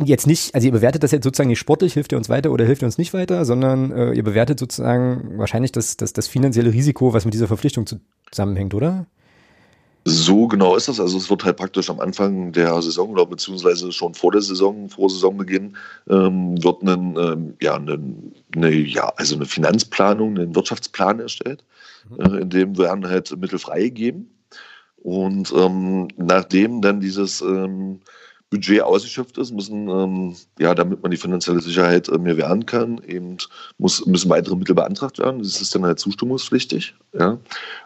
jetzt 0.04 0.26
nicht, 0.26 0.54
also 0.54 0.66
ihr 0.66 0.72
bewertet 0.72 1.02
das 1.02 1.10
jetzt 1.10 1.24
sozusagen 1.24 1.48
nicht 1.48 1.58
sportlich, 1.58 1.94
hilft 1.94 2.12
ihr 2.12 2.18
uns 2.18 2.28
weiter 2.28 2.50
oder 2.50 2.64
hilft 2.64 2.82
ihr 2.82 2.86
uns 2.86 2.98
nicht 2.98 3.14
weiter, 3.14 3.44
sondern 3.44 3.90
äh, 3.92 4.12
ihr 4.12 4.22
bewertet 4.22 4.58
sozusagen 4.58 5.38
wahrscheinlich 5.38 5.72
das, 5.72 5.96
das, 5.96 6.12
das 6.12 6.28
finanzielle 6.28 6.72
Risiko, 6.72 7.12
was 7.12 7.24
mit 7.24 7.34
dieser 7.34 7.48
Verpflichtung 7.48 7.86
zusammenhängt, 8.30 8.74
oder? 8.74 9.06
So 10.04 10.48
genau 10.48 10.74
ist 10.74 10.88
das. 10.88 10.98
Also 10.98 11.16
es 11.16 11.30
wird 11.30 11.44
halt 11.44 11.56
praktisch 11.56 11.88
am 11.88 12.00
Anfang 12.00 12.50
der 12.52 12.80
Saison 12.82 13.10
oder 13.10 13.24
beziehungsweise 13.24 13.92
schon 13.92 14.14
vor 14.14 14.32
der 14.32 14.42
Saison, 14.42 14.88
vor 14.88 15.08
Saisonbeginn, 15.08 15.76
ähm, 16.08 16.62
wird 16.62 16.82
ein, 16.82 17.16
ähm, 17.16 17.54
ja, 17.60 17.76
eine, 17.76 18.00
eine, 18.54 18.70
ja, 18.70 19.12
also 19.16 19.36
eine 19.36 19.46
Finanzplanung, 19.46 20.36
einen 20.36 20.54
Wirtschaftsplan 20.56 21.20
erstellt, 21.20 21.62
mhm. 22.10 22.20
äh, 22.20 22.38
in 22.40 22.50
dem 22.50 22.78
werden 22.78 23.06
halt 23.06 23.36
Mittel 23.38 23.58
freigegeben. 23.58 24.28
Und 24.96 25.52
ähm, 25.56 26.08
nachdem 26.16 26.80
dann 26.80 27.00
dieses 27.00 27.40
ähm, 27.40 28.00
Budget 28.50 28.82
ausgeschöpft 28.82 29.38
ist, 29.38 29.50
müssen, 29.52 29.88
ähm, 29.88 30.36
ja, 30.58 30.74
damit 30.74 31.02
man 31.02 31.10
die 31.10 31.16
finanzielle 31.16 31.60
Sicherheit 31.60 32.08
äh, 32.08 32.18
mehr 32.18 32.36
wehren 32.36 32.66
kann, 32.66 33.00
eben 33.06 33.38
muss, 33.78 34.04
müssen 34.06 34.30
weitere 34.30 34.56
Mittel 34.56 34.74
beantragt 34.74 35.18
werden. 35.18 35.38
Das 35.38 35.60
ist 35.60 35.74
dann 35.74 35.86
halt 35.86 35.98
zustimmungspflichtig. 35.98 36.94
Ja. 37.18 37.38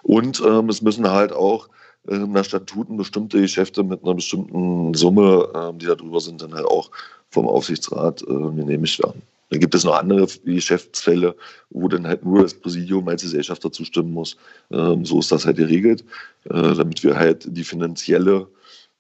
Und 0.03 0.43
ähm, 0.45 0.69
es 0.69 0.83
müssen 0.83 1.09
halt 1.09 1.33
auch 1.33 1.69
nach 2.07 2.45
Statuten 2.45 2.97
bestimmte 2.97 3.41
Geschäfte 3.41 3.83
mit 3.83 4.03
einer 4.03 4.15
bestimmten 4.15 4.95
Summe, 4.95 5.49
äh, 5.55 5.79
die 5.79 5.87
da 5.87 5.95
drüber 5.95 6.21
sind, 6.21 6.43
dann 6.43 6.55
halt 6.55 6.67
auch 6.67 6.91
vom 7.31 7.47
Aufsichtsrat 7.47 8.23
äh, 8.23 8.27
genehmigt 8.27 8.99
werden. 9.03 9.23
Dann 9.51 9.61
gibt 9.61 9.75
es 9.75 9.85
noch 9.85 9.95
andere 9.95 10.27
Geschäftsfälle, 10.45 11.37
wo 11.71 11.87
dann 11.89 12.07
halt 12.07 12.25
nur 12.25 12.43
das 12.43 12.55
Präsidium 12.55 13.07
als 13.09 13.23
Gesellschafter 13.23 13.71
zustimmen 13.71 14.13
muss. 14.13 14.37
Ähm, 14.71 15.05
so 15.05 15.21
ist 15.21 15.31
das 15.31 15.47
halt 15.47 15.57
geregelt, 15.57 16.05
äh, 16.45 16.75
damit 16.75 17.03
wir 17.05 17.17
halt 17.17 17.47
die 17.49 17.65
finanzielle 17.65 18.49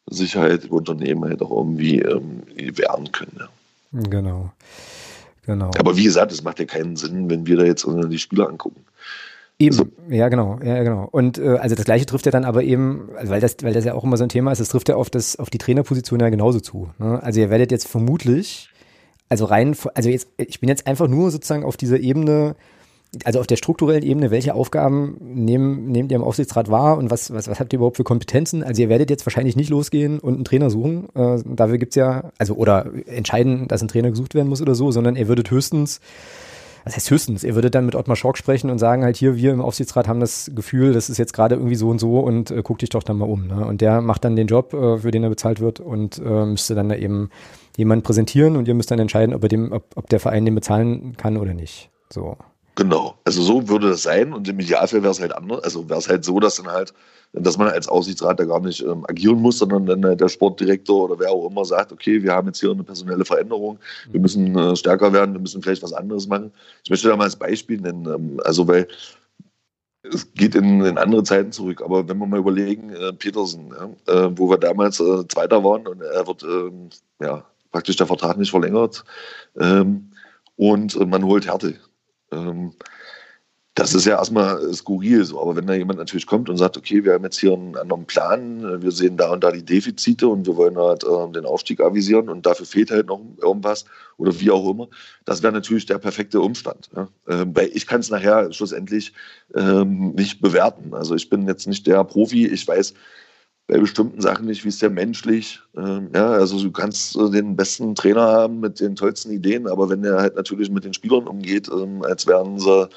Sicherheit 0.08 0.64
im 0.64 0.70
Unternehmen 0.70 1.24
halt 1.24 1.42
auch 1.42 1.50
irgendwie 1.50 2.00
ähm, 2.00 2.42
wehren 2.54 3.10
können. 3.10 3.40
Ja. 3.40 3.48
Genau. 4.08 4.52
Genau. 5.46 5.70
Aber 5.78 5.96
wie 5.96 6.04
gesagt, 6.04 6.32
es 6.32 6.42
macht 6.42 6.58
ja 6.58 6.64
keinen 6.64 6.96
Sinn, 6.96 7.30
wenn 7.30 7.46
wir 7.46 7.56
da 7.56 7.64
jetzt 7.64 7.86
die 7.86 8.18
Spieler 8.18 8.48
angucken. 8.48 8.84
Eben, 9.58 9.78
also, 9.78 9.90
ja 10.10 10.28
genau, 10.28 10.58
ja 10.62 10.82
genau. 10.82 11.08
Und 11.10 11.38
äh, 11.38 11.56
also 11.56 11.74
das 11.74 11.86
gleiche 11.86 12.04
trifft 12.04 12.26
ja 12.26 12.32
dann 12.32 12.44
aber 12.44 12.62
eben, 12.62 13.08
also 13.16 13.32
weil 13.32 13.40
das, 13.40 13.56
weil 13.62 13.72
das 13.72 13.84
ja 13.84 13.94
auch 13.94 14.04
immer 14.04 14.18
so 14.18 14.24
ein 14.24 14.28
Thema 14.28 14.52
ist, 14.52 14.60
das 14.60 14.68
trifft 14.68 14.88
ja 14.88 14.96
auf 14.96 15.08
das, 15.08 15.36
auf 15.36 15.48
die 15.48 15.58
Trainerposition 15.58 16.20
ja 16.20 16.28
genauso 16.28 16.60
zu. 16.60 16.90
Ne? 16.98 17.22
Also 17.22 17.40
ihr 17.40 17.48
werdet 17.48 17.70
jetzt 17.70 17.88
vermutlich, 17.88 18.68
also 19.30 19.46
rein, 19.46 19.74
also 19.94 20.10
jetzt, 20.10 20.28
ich 20.36 20.60
bin 20.60 20.68
jetzt 20.68 20.86
einfach 20.86 21.08
nur 21.08 21.30
sozusagen 21.30 21.64
auf 21.64 21.78
dieser 21.78 21.98
Ebene, 21.98 22.54
also 23.24 23.40
auf 23.40 23.46
der 23.46 23.56
strukturellen 23.56 24.02
Ebene, 24.02 24.30
welche 24.30 24.54
Aufgaben 24.54 25.16
nehmen, 25.20 25.90
nehmt 25.90 26.12
ihr 26.12 26.16
im 26.16 26.24
Aufsichtsrat 26.24 26.70
wahr 26.70 26.98
und 26.98 27.10
was, 27.10 27.32
was, 27.32 27.48
was 27.48 27.58
habt 27.58 27.72
ihr 27.72 27.78
überhaupt 27.78 27.96
für 27.96 28.04
Kompetenzen? 28.04 28.62
Also 28.62 28.82
ihr 28.82 28.90
werdet 28.90 29.08
jetzt 29.08 29.24
wahrscheinlich 29.24 29.56
nicht 29.56 29.70
losgehen 29.70 30.18
und 30.18 30.34
einen 30.34 30.44
Trainer 30.44 30.68
suchen. 30.68 31.08
Äh, 31.14 31.38
dafür 31.46 31.78
gibt's 31.78 31.96
ja, 31.96 32.30
also 32.36 32.56
oder 32.56 32.90
entscheiden, 33.06 33.68
dass 33.68 33.80
ein 33.80 33.88
Trainer 33.88 34.10
gesucht 34.10 34.34
werden 34.34 34.48
muss 34.48 34.60
oder 34.60 34.74
so, 34.74 34.90
sondern 34.90 35.16
ihr 35.16 35.28
würdet 35.28 35.50
höchstens, 35.50 36.00
was 36.86 36.94
heißt 36.94 37.10
höchstens, 37.10 37.42
ihr 37.42 37.56
würdet 37.56 37.74
dann 37.74 37.84
mit 37.84 37.96
Ottmar 37.96 38.14
Schork 38.14 38.38
sprechen 38.38 38.70
und 38.70 38.78
sagen 38.78 39.02
halt 39.02 39.16
hier, 39.16 39.34
wir 39.34 39.50
im 39.50 39.60
Aufsichtsrat 39.60 40.06
haben 40.06 40.20
das 40.20 40.52
Gefühl, 40.54 40.92
das 40.92 41.10
ist 41.10 41.18
jetzt 41.18 41.32
gerade 41.32 41.56
irgendwie 41.56 41.74
so 41.74 41.88
und 41.88 41.98
so 41.98 42.20
und 42.20 42.52
äh, 42.52 42.62
guck 42.62 42.78
dich 42.78 42.90
doch 42.90 43.02
dann 43.02 43.18
mal 43.18 43.28
um. 43.28 43.48
Ne? 43.48 43.66
Und 43.66 43.80
der 43.80 44.00
macht 44.00 44.24
dann 44.24 44.36
den 44.36 44.46
Job, 44.46 44.72
äh, 44.72 44.98
für 44.98 45.10
den 45.10 45.24
er 45.24 45.28
bezahlt 45.28 45.58
wird 45.58 45.80
und 45.80 46.18
äh, 46.24 46.46
müsste 46.46 46.76
dann 46.76 46.88
da 46.88 46.94
eben 46.94 47.30
jemanden 47.76 48.04
präsentieren 48.04 48.54
und 48.54 48.68
ihr 48.68 48.74
müsst 48.74 48.92
dann 48.92 49.00
entscheiden, 49.00 49.34
ob, 49.34 49.42
er 49.42 49.48
dem, 49.48 49.72
ob, 49.72 49.84
ob 49.96 50.08
der 50.08 50.20
Verein 50.20 50.44
den 50.44 50.54
bezahlen 50.54 51.16
kann 51.16 51.38
oder 51.38 51.54
nicht. 51.54 51.90
So. 52.08 52.36
Genau. 52.76 53.16
Also 53.24 53.42
so 53.42 53.68
würde 53.68 53.88
das 53.88 54.04
sein 54.04 54.32
und 54.32 54.48
im 54.48 54.60
Idealfall 54.60 55.02
wäre 55.02 55.10
es 55.10 55.20
halt 55.20 55.34
anders. 55.34 55.64
Also 55.64 55.88
wäre 55.88 55.98
es 55.98 56.08
halt 56.08 56.24
so, 56.24 56.38
dass 56.38 56.54
dann 56.54 56.68
halt, 56.68 56.94
dass 57.32 57.58
man 57.58 57.68
als 57.68 57.88
Aussichtsrat 57.88 58.40
da 58.40 58.44
gar 58.44 58.60
nicht 58.60 58.82
ähm, 58.82 59.04
agieren 59.08 59.40
muss, 59.40 59.58
sondern 59.58 59.86
dann 59.86 60.04
halt 60.04 60.20
der 60.20 60.28
Sportdirektor 60.28 61.04
oder 61.04 61.18
wer 61.18 61.30
auch 61.30 61.50
immer 61.50 61.64
sagt, 61.64 61.92
okay, 61.92 62.22
wir 62.22 62.32
haben 62.32 62.46
jetzt 62.46 62.60
hier 62.60 62.70
eine 62.70 62.84
personelle 62.84 63.24
Veränderung, 63.24 63.78
wir 64.10 64.20
müssen 64.20 64.56
äh, 64.56 64.76
stärker 64.76 65.12
werden, 65.12 65.34
wir 65.34 65.40
müssen 65.40 65.62
vielleicht 65.62 65.82
was 65.82 65.92
anderes 65.92 66.26
machen. 66.26 66.52
Ich 66.84 66.90
möchte 66.90 67.08
da 67.08 67.16
mal 67.16 67.24
als 67.24 67.36
Beispiel 67.36 67.80
nennen, 67.80 68.06
ähm, 68.06 68.40
also 68.44 68.66
weil 68.66 68.88
es 70.12 70.32
geht 70.34 70.54
in, 70.54 70.84
in, 70.84 70.98
andere 70.98 71.24
Zeiten 71.24 71.52
zurück, 71.52 71.82
aber 71.82 72.08
wenn 72.08 72.18
wir 72.18 72.26
mal 72.26 72.38
überlegen, 72.38 72.90
äh, 72.90 73.12
Petersen, 73.12 73.74
ja, 74.06 74.14
äh, 74.14 74.30
wo 74.36 74.48
wir 74.48 74.58
damals 74.58 75.00
äh, 75.00 75.26
Zweiter 75.28 75.62
waren 75.64 75.86
und 75.86 76.00
er 76.00 76.26
wird 76.26 76.42
ähm, 76.42 76.90
ja 77.20 77.44
praktisch 77.72 77.96
der 77.96 78.06
Vertrag 78.06 78.38
nicht 78.38 78.50
verlängert 78.50 79.04
ähm, 79.58 80.10
und 80.56 80.94
äh, 80.96 81.04
man 81.04 81.24
holt 81.24 81.46
Härte 81.46 81.74
ähm, 82.32 82.72
das 83.76 83.94
ist 83.94 84.06
ja 84.06 84.16
erstmal 84.16 84.72
skurril 84.72 85.22
so, 85.22 85.38
aber 85.40 85.54
wenn 85.54 85.66
da 85.66 85.74
jemand 85.74 85.98
natürlich 85.98 86.26
kommt 86.26 86.48
und 86.48 86.56
sagt, 86.56 86.78
okay, 86.78 87.04
wir 87.04 87.12
haben 87.12 87.24
jetzt 87.24 87.38
hier 87.38 87.52
einen 87.52 87.76
anderen 87.76 88.06
Plan, 88.06 88.82
wir 88.82 88.90
sehen 88.90 89.18
da 89.18 89.30
und 89.30 89.44
da 89.44 89.52
die 89.52 89.64
Defizite 89.64 90.26
und 90.28 90.46
wir 90.46 90.56
wollen 90.56 90.78
halt 90.78 91.04
äh, 91.04 91.32
den 91.32 91.44
Aufstieg 91.44 91.80
avisieren 91.80 92.30
und 92.30 92.46
dafür 92.46 92.64
fehlt 92.64 92.90
halt 92.90 93.06
noch 93.06 93.20
irgendwas 93.42 93.84
oder 94.16 94.40
wie 94.40 94.50
auch 94.50 94.66
immer, 94.70 94.88
das 95.26 95.42
wäre 95.42 95.52
natürlich 95.52 95.84
der 95.84 95.98
perfekte 95.98 96.40
Umstand. 96.40 96.88
Ja? 96.96 97.08
Ähm, 97.28 97.54
weil 97.54 97.68
ich 97.74 97.86
kann 97.86 98.00
es 98.00 98.08
nachher 98.08 98.50
schlussendlich 98.50 99.12
ähm, 99.54 100.14
nicht 100.14 100.40
bewerten. 100.40 100.94
Also 100.94 101.14
ich 101.14 101.28
bin 101.28 101.46
jetzt 101.46 101.66
nicht 101.66 101.86
der 101.86 102.02
Profi, 102.02 102.46
ich 102.46 102.66
weiß, 102.66 102.94
bei 103.66 103.78
bestimmten 103.78 104.22
Sachen 104.22 104.46
nicht, 104.46 104.64
wie 104.64 104.68
ist 104.68 104.80
der 104.80 104.90
menschlich. 104.90 105.60
Ähm, 105.76 106.08
ja, 106.14 106.30
also 106.30 106.58
du 106.62 106.70
kannst 106.70 107.14
äh, 107.16 107.28
den 107.30 107.56
besten 107.56 107.94
Trainer 107.94 108.22
haben 108.22 108.60
mit 108.60 108.80
den 108.80 108.96
tollsten 108.96 109.32
Ideen, 109.32 109.66
aber 109.66 109.90
wenn 109.90 110.02
er 110.02 110.18
halt 110.18 110.36
natürlich 110.36 110.70
mit 110.70 110.84
den 110.84 110.94
Spielern 110.94 111.26
umgeht, 111.26 111.68
ähm, 111.68 112.02
als 112.02 112.26
wären 112.26 112.58
sie 112.58 112.88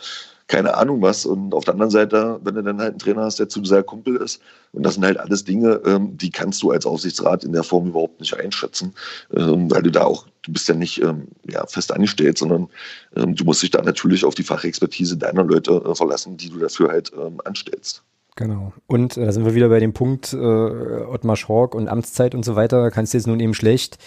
keine 0.49 0.75
Ahnung 0.75 1.01
was. 1.01 1.25
Und 1.25 1.53
auf 1.53 1.63
der 1.63 1.75
anderen 1.75 1.91
Seite, 1.91 2.39
wenn 2.43 2.55
du 2.55 2.63
dann 2.63 2.79
halt 2.79 2.89
einen 2.89 2.99
Trainer 2.99 3.21
hast, 3.21 3.39
der 3.39 3.47
zu 3.47 3.63
sehr 3.63 3.83
Kumpel 3.83 4.17
ist, 4.17 4.41
und 4.73 4.83
das 4.83 4.95
sind 4.95 5.05
halt 5.05 5.17
alles 5.17 5.45
Dinge, 5.45 5.79
ähm, 5.85 6.17
die 6.17 6.31
kannst 6.31 6.61
du 6.61 6.71
als 6.71 6.85
Aufsichtsrat 6.85 7.45
in 7.45 7.53
der 7.53 7.63
Form 7.63 7.87
überhaupt 7.87 8.19
nicht 8.19 8.37
einschätzen, 8.37 8.93
ähm, 9.33 9.71
weil 9.71 9.83
du 9.83 9.91
da 9.91 10.03
auch, 10.03 10.25
du 10.41 10.51
bist 10.51 10.67
ja 10.67 10.75
nicht 10.75 11.01
ähm, 11.01 11.27
ja, 11.49 11.65
fest 11.67 11.93
angestellt, 11.93 12.37
sondern 12.37 12.67
ähm, 13.15 13.35
du 13.35 13.45
musst 13.45 13.63
dich 13.63 13.71
da 13.71 13.81
natürlich 13.81 14.25
auf 14.25 14.35
die 14.35 14.43
Fachexpertise 14.43 15.17
deiner 15.17 15.43
Leute 15.43 15.83
äh, 15.85 15.95
verlassen, 15.95 16.35
die 16.35 16.49
du 16.49 16.59
dafür 16.59 16.89
halt 16.89 17.11
ähm, 17.15 17.39
anstellst. 17.45 18.03
Genau. 18.35 18.73
Und 18.87 19.17
äh, 19.17 19.25
da 19.25 19.31
sind 19.31 19.45
wir 19.45 19.53
wieder 19.53 19.69
bei 19.69 19.79
dem 19.79 19.93
Punkt, 19.93 20.33
äh, 20.33 20.37
Ottmar 20.37 21.35
Schork 21.35 21.75
und 21.75 21.87
Amtszeit 21.87 22.33
und 22.33 22.43
so 22.43 22.55
weiter, 22.55 22.89
kannst 22.89 23.13
du 23.13 23.17
jetzt 23.17 23.27
nun 23.27 23.39
eben 23.39 23.53
schlecht 23.53 23.99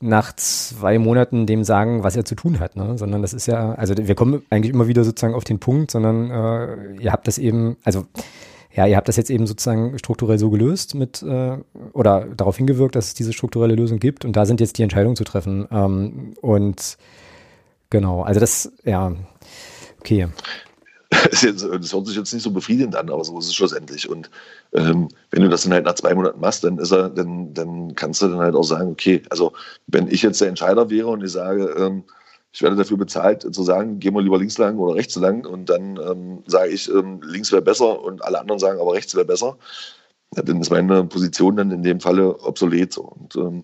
nach 0.00 0.32
zwei 0.36 0.98
Monaten 0.98 1.46
dem 1.46 1.64
sagen, 1.64 2.04
was 2.04 2.16
er 2.16 2.24
zu 2.24 2.34
tun 2.34 2.60
hat, 2.60 2.76
ne? 2.76 2.96
sondern 2.96 3.22
das 3.22 3.32
ist 3.32 3.46
ja, 3.46 3.72
also 3.72 3.94
wir 3.96 4.14
kommen 4.14 4.42
eigentlich 4.50 4.72
immer 4.72 4.86
wieder 4.86 5.04
sozusagen 5.04 5.34
auf 5.34 5.44
den 5.44 5.58
Punkt, 5.58 5.90
sondern 5.90 6.30
äh, 6.30 7.02
ihr 7.02 7.12
habt 7.12 7.26
das 7.26 7.38
eben, 7.38 7.76
also 7.84 8.06
ja, 8.72 8.86
ihr 8.86 8.96
habt 8.96 9.08
das 9.08 9.16
jetzt 9.16 9.30
eben 9.30 9.46
sozusagen 9.46 9.98
strukturell 9.98 10.38
so 10.38 10.50
gelöst 10.50 10.94
mit 10.94 11.22
äh, 11.22 11.58
oder 11.92 12.26
darauf 12.36 12.56
hingewirkt, 12.56 12.94
dass 12.94 13.08
es 13.08 13.14
diese 13.14 13.32
strukturelle 13.32 13.74
Lösung 13.74 13.98
gibt 13.98 14.24
und 14.24 14.36
da 14.36 14.46
sind 14.46 14.60
jetzt 14.60 14.78
die 14.78 14.82
Entscheidungen 14.82 15.16
zu 15.16 15.24
treffen. 15.24 15.66
Ähm, 15.72 16.34
und 16.42 16.96
genau, 17.90 18.22
also 18.22 18.38
das, 18.38 18.72
ja, 18.84 19.12
okay. 19.98 20.28
Das, 21.10 21.42
hört 21.42 22.06
sich 22.06 22.16
jetzt 22.16 22.32
nicht 22.34 22.42
so 22.42 22.50
befriedigend 22.50 22.94
an, 22.94 23.10
aber 23.10 23.24
so 23.24 23.38
ist 23.38 23.46
es 23.46 23.54
schlussendlich. 23.54 24.08
Und 24.08 24.30
ähm, 24.72 25.08
wenn 25.30 25.42
du 25.42 25.48
das 25.48 25.62
dann 25.62 25.72
halt 25.72 25.84
nach 25.84 25.94
zwei 25.94 26.14
Monaten 26.14 26.40
machst, 26.40 26.64
dann 26.64 26.78
ist 26.78 26.92
er, 26.92 27.08
dann, 27.08 27.54
dann 27.54 27.94
kannst 27.94 28.20
du 28.20 28.28
dann 28.28 28.38
halt 28.38 28.54
auch 28.54 28.62
sagen, 28.62 28.90
okay, 28.90 29.22
also 29.30 29.52
wenn 29.86 30.08
ich 30.08 30.22
jetzt 30.22 30.40
der 30.40 30.48
Entscheider 30.48 30.90
wäre 30.90 31.08
und 31.08 31.24
ich 31.24 31.32
sage, 31.32 31.74
ähm, 31.78 32.04
ich 32.52 32.62
werde 32.62 32.76
dafür 32.76 32.96
bezahlt, 32.96 33.42
zu 33.54 33.62
sagen, 33.62 34.00
gehen 34.00 34.14
wir 34.14 34.22
lieber 34.22 34.38
links 34.38 34.58
lang 34.58 34.78
oder 34.78 34.94
rechts 34.94 35.16
lang 35.16 35.46
und 35.46 35.68
dann 35.70 35.98
ähm, 35.98 36.42
sage 36.46 36.70
ich, 36.70 36.90
ähm, 36.90 37.20
links 37.22 37.52
wäre 37.52 37.62
besser 37.62 38.02
und 38.02 38.22
alle 38.24 38.40
anderen 38.40 38.58
sagen, 38.58 38.80
aber 38.80 38.94
rechts 38.94 39.14
wäre 39.14 39.26
besser, 39.26 39.56
ja, 40.36 40.42
dann 40.42 40.60
ist 40.60 40.70
meine 40.70 41.04
Position 41.04 41.56
dann 41.56 41.70
in 41.70 41.82
dem 41.82 42.00
Falle 42.00 42.38
obsolet. 42.40 42.92
So. 42.92 43.02
Und 43.02 43.36
ähm, 43.36 43.62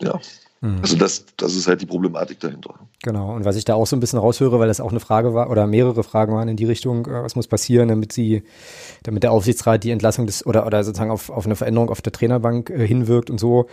ja, 0.00 0.18
Mhm. 0.62 0.78
Also 0.80 0.96
das, 0.96 1.26
das 1.36 1.56
ist 1.56 1.66
halt 1.66 1.82
die 1.82 1.86
Problematik 1.86 2.38
dahinter. 2.38 2.74
Genau. 3.02 3.34
Und 3.34 3.44
was 3.44 3.56
ich 3.56 3.64
da 3.64 3.74
auch 3.74 3.86
so 3.86 3.96
ein 3.96 4.00
bisschen 4.00 4.20
raushöre, 4.20 4.60
weil 4.60 4.68
das 4.68 4.80
auch 4.80 4.92
eine 4.92 5.00
Frage 5.00 5.34
war 5.34 5.50
oder 5.50 5.66
mehrere 5.66 6.04
Fragen 6.04 6.34
waren 6.34 6.48
in 6.48 6.56
die 6.56 6.64
Richtung, 6.64 7.06
äh, 7.06 7.24
was 7.24 7.34
muss 7.34 7.48
passieren, 7.48 7.88
damit 7.88 8.12
sie, 8.12 8.44
damit 9.02 9.24
der 9.24 9.32
Aufsichtsrat 9.32 9.82
die 9.82 9.90
Entlassung 9.90 10.26
des 10.26 10.46
oder 10.46 10.64
oder 10.64 10.84
sozusagen 10.84 11.10
auf, 11.10 11.30
auf 11.30 11.46
eine 11.46 11.56
Veränderung 11.56 11.90
auf 11.90 12.00
der 12.00 12.12
Trainerbank 12.12 12.70
äh, 12.70 12.86
hinwirkt 12.86 13.28
und 13.28 13.38
so. 13.38 13.66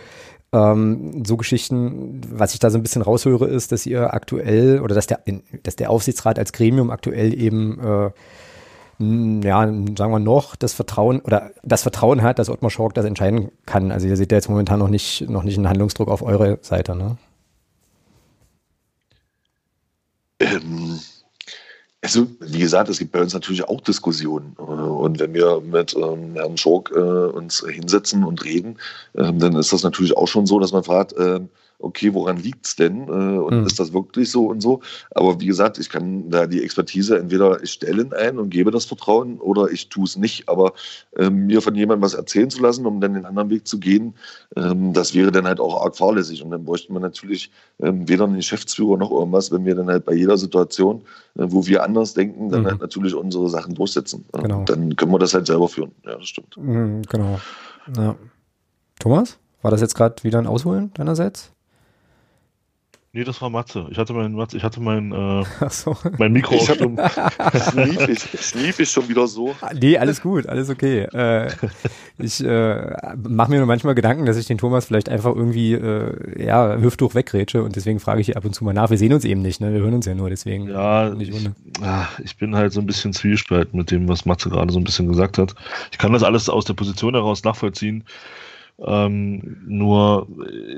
Ähm, 0.52 1.22
so 1.24 1.36
Geschichten, 1.36 2.22
was 2.28 2.54
ich 2.54 2.58
da 2.58 2.70
so 2.70 2.78
ein 2.78 2.82
bisschen 2.82 3.02
raushöre, 3.02 3.46
ist, 3.46 3.70
dass 3.70 3.86
ihr 3.86 4.12
aktuell 4.12 4.80
oder 4.80 4.96
dass 4.96 5.06
der, 5.06 5.20
dass 5.62 5.76
der 5.76 5.90
Aufsichtsrat 5.90 6.40
als 6.40 6.52
Gremium 6.52 6.90
aktuell 6.90 7.40
eben 7.40 7.78
äh, 7.78 8.10
ja, 9.00 9.60
sagen 9.60 10.12
wir 10.12 10.18
noch, 10.18 10.56
das 10.56 10.74
Vertrauen 10.74 11.20
oder 11.20 11.52
das 11.62 11.82
Vertrauen 11.82 12.22
hat, 12.22 12.38
dass 12.38 12.50
Ottmar 12.50 12.70
Schork 12.70 12.92
das 12.92 13.06
entscheiden 13.06 13.50
kann. 13.64 13.90
Also 13.92 14.06
ihr 14.06 14.16
seht 14.16 14.30
ja 14.30 14.36
jetzt 14.36 14.50
momentan 14.50 14.78
noch 14.78 14.90
nicht, 14.90 15.28
noch 15.28 15.42
nicht 15.42 15.56
einen 15.56 15.68
Handlungsdruck 15.68 16.08
auf 16.08 16.22
eure 16.22 16.58
Seite, 16.60 16.94
ne? 16.94 17.16
Ähm, 20.40 20.98
also, 22.02 22.26
wie 22.40 22.58
gesagt, 22.58 22.88
es 22.88 22.98
gibt 22.98 23.12
bei 23.12 23.20
uns 23.20 23.34
natürlich 23.34 23.64
auch 23.64 23.80
Diskussionen. 23.80 24.56
Äh, 24.58 24.62
und 24.62 25.18
wenn 25.18 25.34
wir 25.34 25.60
mit 25.60 25.94
ähm, 25.96 26.34
Herrn 26.34 26.56
Schork 26.56 26.90
äh, 26.94 26.98
uns 26.98 27.64
hinsetzen 27.66 28.24
und 28.24 28.44
reden, 28.44 28.78
ähm, 29.16 29.38
dann 29.38 29.54
ist 29.56 29.72
das 29.72 29.82
natürlich 29.82 30.16
auch 30.16 30.28
schon 30.28 30.46
so, 30.46 30.58
dass 30.58 30.72
man 30.72 30.84
fragt, 30.84 31.12
äh, 31.14 31.40
okay, 31.80 32.12
woran 32.14 32.36
liegt 32.36 32.66
es 32.66 32.76
denn? 32.76 33.08
Äh, 33.08 33.38
und 33.38 33.60
mhm. 33.60 33.66
ist 33.66 33.80
das 33.80 33.92
wirklich 33.92 34.30
so 34.30 34.46
und 34.46 34.60
so? 34.60 34.80
Aber 35.12 35.40
wie 35.40 35.46
gesagt, 35.46 35.78
ich 35.78 35.88
kann 35.88 36.30
da 36.30 36.46
die 36.46 36.62
Expertise 36.62 37.18
entweder 37.18 37.62
ich 37.62 37.72
stelle 37.72 38.08
ein 38.16 38.38
und 38.38 38.50
gebe 38.50 38.70
das 38.70 38.84
Vertrauen 38.84 39.38
oder 39.38 39.70
ich 39.70 39.88
tue 39.88 40.04
es 40.04 40.16
nicht. 40.16 40.48
Aber 40.48 40.72
ähm, 41.16 41.46
mir 41.46 41.62
von 41.62 41.74
jemandem 41.74 42.02
was 42.02 42.14
erzählen 42.14 42.50
zu 42.50 42.62
lassen, 42.62 42.86
um 42.86 43.00
dann 43.00 43.14
den 43.14 43.24
anderen 43.24 43.50
Weg 43.50 43.66
zu 43.66 43.78
gehen, 43.78 44.14
ähm, 44.56 44.92
das 44.92 45.14
wäre 45.14 45.32
dann 45.32 45.46
halt 45.46 45.60
auch 45.60 45.82
arg 45.82 45.96
fahrlässig. 45.96 46.42
Und 46.42 46.50
dann 46.50 46.64
bräuchte 46.64 46.92
man 46.92 47.02
natürlich 47.02 47.50
ähm, 47.80 48.08
weder 48.08 48.24
einen 48.24 48.36
Geschäftsführer 48.36 48.96
noch 48.96 49.10
irgendwas, 49.10 49.50
wenn 49.50 49.64
wir 49.64 49.74
dann 49.74 49.88
halt 49.88 50.04
bei 50.04 50.14
jeder 50.14 50.38
Situation, 50.38 51.02
äh, 51.38 51.46
wo 51.46 51.66
wir 51.66 51.82
anders 51.82 52.14
denken, 52.14 52.50
dann 52.50 52.62
mhm. 52.62 52.66
halt 52.66 52.80
natürlich 52.80 53.14
unsere 53.14 53.48
Sachen 53.48 53.74
durchsetzen. 53.74 54.24
Genau. 54.32 54.64
Dann 54.64 54.96
können 54.96 55.12
wir 55.12 55.18
das 55.18 55.34
halt 55.34 55.46
selber 55.46 55.68
führen. 55.68 55.92
Ja, 56.04 56.16
das 56.16 56.28
stimmt. 56.28 56.56
Mhm, 56.56 57.02
genau. 57.02 57.40
Ja. 57.96 58.16
Thomas, 58.98 59.38
war 59.62 59.70
das 59.70 59.80
jetzt 59.80 59.94
gerade 59.94 60.22
wieder 60.24 60.38
ein 60.38 60.46
Ausholen 60.46 60.92
deinerseits? 60.94 61.52
Nee, 63.12 63.24
das 63.24 63.42
war 63.42 63.50
Matze. 63.50 63.88
Ich 63.90 63.98
hatte 63.98 64.12
mein, 64.12 64.34
Matze, 64.34 64.56
ich 64.56 64.62
hatte 64.62 64.80
mein, 64.80 65.10
äh, 65.10 65.44
so. 65.68 65.96
mein 66.18 66.32
Mikro 66.32 66.54
ich 66.54 66.62
stumm. 66.62 66.96
Schlief 67.72 68.08
ich, 68.08 68.40
schlief 68.40 68.78
ich 68.78 68.88
schon 68.88 69.08
wieder 69.08 69.26
so? 69.26 69.56
Nee, 69.74 69.98
alles 69.98 70.20
gut, 70.22 70.46
alles 70.46 70.70
okay. 70.70 71.08
Äh, 71.12 71.50
ich 72.18 72.40
äh, 72.44 72.92
mache 73.16 73.50
mir 73.50 73.58
nur 73.58 73.66
manchmal 73.66 73.96
Gedanken, 73.96 74.26
dass 74.26 74.36
ich 74.36 74.46
den 74.46 74.58
Thomas 74.58 74.84
vielleicht 74.84 75.08
einfach 75.08 75.34
irgendwie 75.34 75.72
äh, 75.72 76.46
ja, 76.46 76.76
hüfthoch 76.76 77.16
wegrätsche 77.16 77.64
und 77.64 77.74
deswegen 77.74 77.98
frage 77.98 78.20
ich 78.20 78.26
hier 78.26 78.36
ab 78.36 78.44
und 78.44 78.54
zu 78.54 78.62
mal 78.62 78.74
nach. 78.74 78.90
Wir 78.90 78.98
sehen 78.98 79.12
uns 79.12 79.24
eben 79.24 79.42
nicht, 79.42 79.60
ne? 79.60 79.72
Wir 79.72 79.80
hören 79.80 79.94
uns 79.94 80.06
ja 80.06 80.14
nur, 80.14 80.30
deswegen. 80.30 80.68
Ja, 80.68 81.12
ich, 81.14 81.32
ah, 81.82 82.06
ich 82.22 82.36
bin 82.36 82.54
halt 82.54 82.72
so 82.72 82.78
ein 82.78 82.86
bisschen 82.86 83.12
zwiespalt 83.12 83.74
mit 83.74 83.90
dem, 83.90 84.08
was 84.08 84.24
Matze 84.24 84.50
gerade 84.50 84.72
so 84.72 84.78
ein 84.78 84.84
bisschen 84.84 85.08
gesagt 85.08 85.36
hat. 85.36 85.56
Ich 85.90 85.98
kann 85.98 86.12
das 86.12 86.22
alles 86.22 86.48
aus 86.48 86.64
der 86.64 86.74
Position 86.74 87.14
heraus 87.14 87.42
nachvollziehen. 87.42 88.04
Ähm, 88.82 89.58
nur 89.66 90.26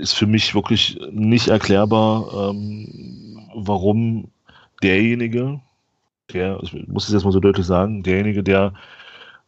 ist 0.00 0.14
für 0.14 0.26
mich 0.26 0.54
wirklich 0.54 0.98
nicht 1.12 1.48
erklärbar, 1.48 2.50
ähm, 2.50 3.38
warum 3.54 4.28
derjenige, 4.82 5.60
der, 6.32 6.58
ich 6.62 6.72
muss 6.88 7.06
es 7.06 7.14
jetzt 7.14 7.24
mal 7.24 7.32
so 7.32 7.40
deutlich 7.40 7.66
sagen, 7.66 8.02
derjenige, 8.02 8.42
der 8.42 8.72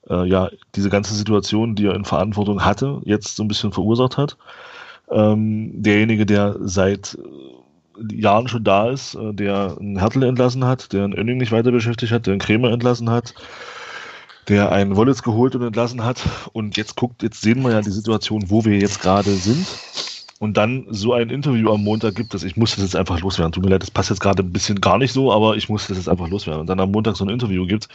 äh, 0.08 0.28
ja 0.28 0.50
diese 0.74 0.90
ganze 0.90 1.14
Situation, 1.14 1.74
die 1.74 1.86
er 1.86 1.94
in 1.94 2.04
Verantwortung 2.04 2.64
hatte, 2.64 3.00
jetzt 3.04 3.36
so 3.36 3.42
ein 3.42 3.48
bisschen 3.48 3.72
verursacht 3.72 4.16
hat, 4.16 4.36
ähm, 5.10 5.82
derjenige, 5.82 6.26
der 6.26 6.56
seit 6.60 7.18
äh, 7.18 8.14
Jahren 8.14 8.48
schon 8.48 8.64
da 8.64 8.90
ist, 8.90 9.14
äh, 9.14 9.32
der 9.32 9.76
einen 9.78 9.98
Hertel 9.98 10.22
entlassen 10.22 10.64
hat, 10.64 10.92
der 10.92 11.04
einen 11.04 11.16
Önning 11.16 11.38
nicht 11.38 11.52
weiter 11.52 11.72
beschäftigt 11.72 12.12
hat, 12.12 12.26
der 12.26 12.32
einen 12.32 12.40
Krämer 12.40 12.70
entlassen 12.70 13.10
hat, 13.10 13.34
der 14.48 14.72
einen 14.72 14.96
Wollitz 14.96 15.22
geholt 15.22 15.54
und 15.54 15.62
entlassen 15.62 16.04
hat. 16.04 16.22
Und 16.52 16.76
jetzt 16.76 16.96
guckt, 16.96 17.22
jetzt 17.22 17.40
sehen 17.42 17.62
wir 17.62 17.72
ja 17.72 17.80
die 17.80 17.90
Situation, 17.90 18.44
wo 18.48 18.64
wir 18.64 18.78
jetzt 18.78 19.00
gerade 19.00 19.30
sind. 19.30 19.66
Und 20.40 20.56
dann 20.56 20.84
so 20.90 21.12
ein 21.12 21.30
Interview 21.30 21.72
am 21.72 21.84
Montag 21.84 22.16
gibt 22.16 22.34
es, 22.34 22.42
ich 22.42 22.56
muss 22.56 22.74
das 22.74 22.84
jetzt 22.84 22.96
einfach 22.96 23.20
loswerden. 23.20 23.52
Tut 23.52 23.64
mir 23.64 23.70
leid, 23.70 23.82
das 23.82 23.90
passt 23.90 24.10
jetzt 24.10 24.20
gerade 24.20 24.42
ein 24.42 24.52
bisschen 24.52 24.80
gar 24.80 24.98
nicht 24.98 25.12
so, 25.12 25.32
aber 25.32 25.56
ich 25.56 25.68
muss 25.68 25.86
das 25.86 25.96
jetzt 25.96 26.08
einfach 26.08 26.28
loswerden. 26.28 26.62
Und 26.62 26.66
dann 26.66 26.80
am 26.80 26.90
Montag 26.90 27.16
so 27.16 27.24
ein 27.24 27.30
Interview 27.30 27.66
gibt, 27.66 27.88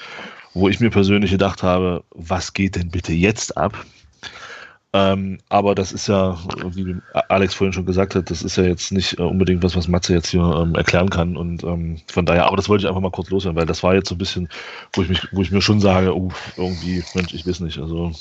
wo 0.54 0.70
ich 0.70 0.80
mir 0.80 0.90
persönlich 0.90 1.32
gedacht 1.32 1.64
habe, 1.64 2.04
was 2.12 2.54
geht 2.54 2.76
denn 2.76 2.90
bitte 2.90 3.14
jetzt 3.14 3.56
ab? 3.58 3.86
Ähm, 4.92 5.38
aber 5.50 5.76
das 5.76 5.92
ist 5.92 6.08
ja, 6.08 6.38
wie 6.72 6.96
Alex 7.14 7.54
vorhin 7.54 7.74
schon 7.74 7.86
gesagt 7.86 8.16
hat, 8.16 8.32
das 8.32 8.42
ist 8.42 8.56
ja 8.56 8.64
jetzt 8.64 8.92
nicht 8.92 9.20
äh, 9.20 9.22
unbedingt 9.22 9.62
was, 9.62 9.76
was 9.76 9.88
Matze 9.88 10.14
jetzt 10.14 10.30
hier 10.30 10.42
ähm, 10.42 10.74
erklären 10.74 11.12
kann. 11.12 11.38
Und 11.38 11.64
ähm, 11.64 11.98
von 12.08 12.26
daher, 12.26 12.48
aber 12.48 12.58
das 12.58 12.70
wollte 12.70 12.84
ich 12.84 12.88
einfach 12.88 13.02
mal 13.02 13.12
kurz 13.12 13.30
loswerden, 13.30 13.58
weil 13.58 13.68
das 13.68 13.84
war 13.84 13.94
jetzt 13.94 14.10
so 14.10 14.16
ein 14.16 14.18
bisschen, 14.18 14.50
wo 14.94 15.04
ich 15.04 15.10
mich, 15.10 15.28
wo 15.32 15.42
ich 15.44 15.52
mir 15.52 15.62
schon 15.62 15.80
sage, 15.80 16.16
oh, 16.16 16.32
irgendwie, 16.58 17.04
Mensch, 17.14 17.34
ich 17.36 17.46
weiß 17.46 17.60
nicht. 17.60 17.78
Also 17.78 18.12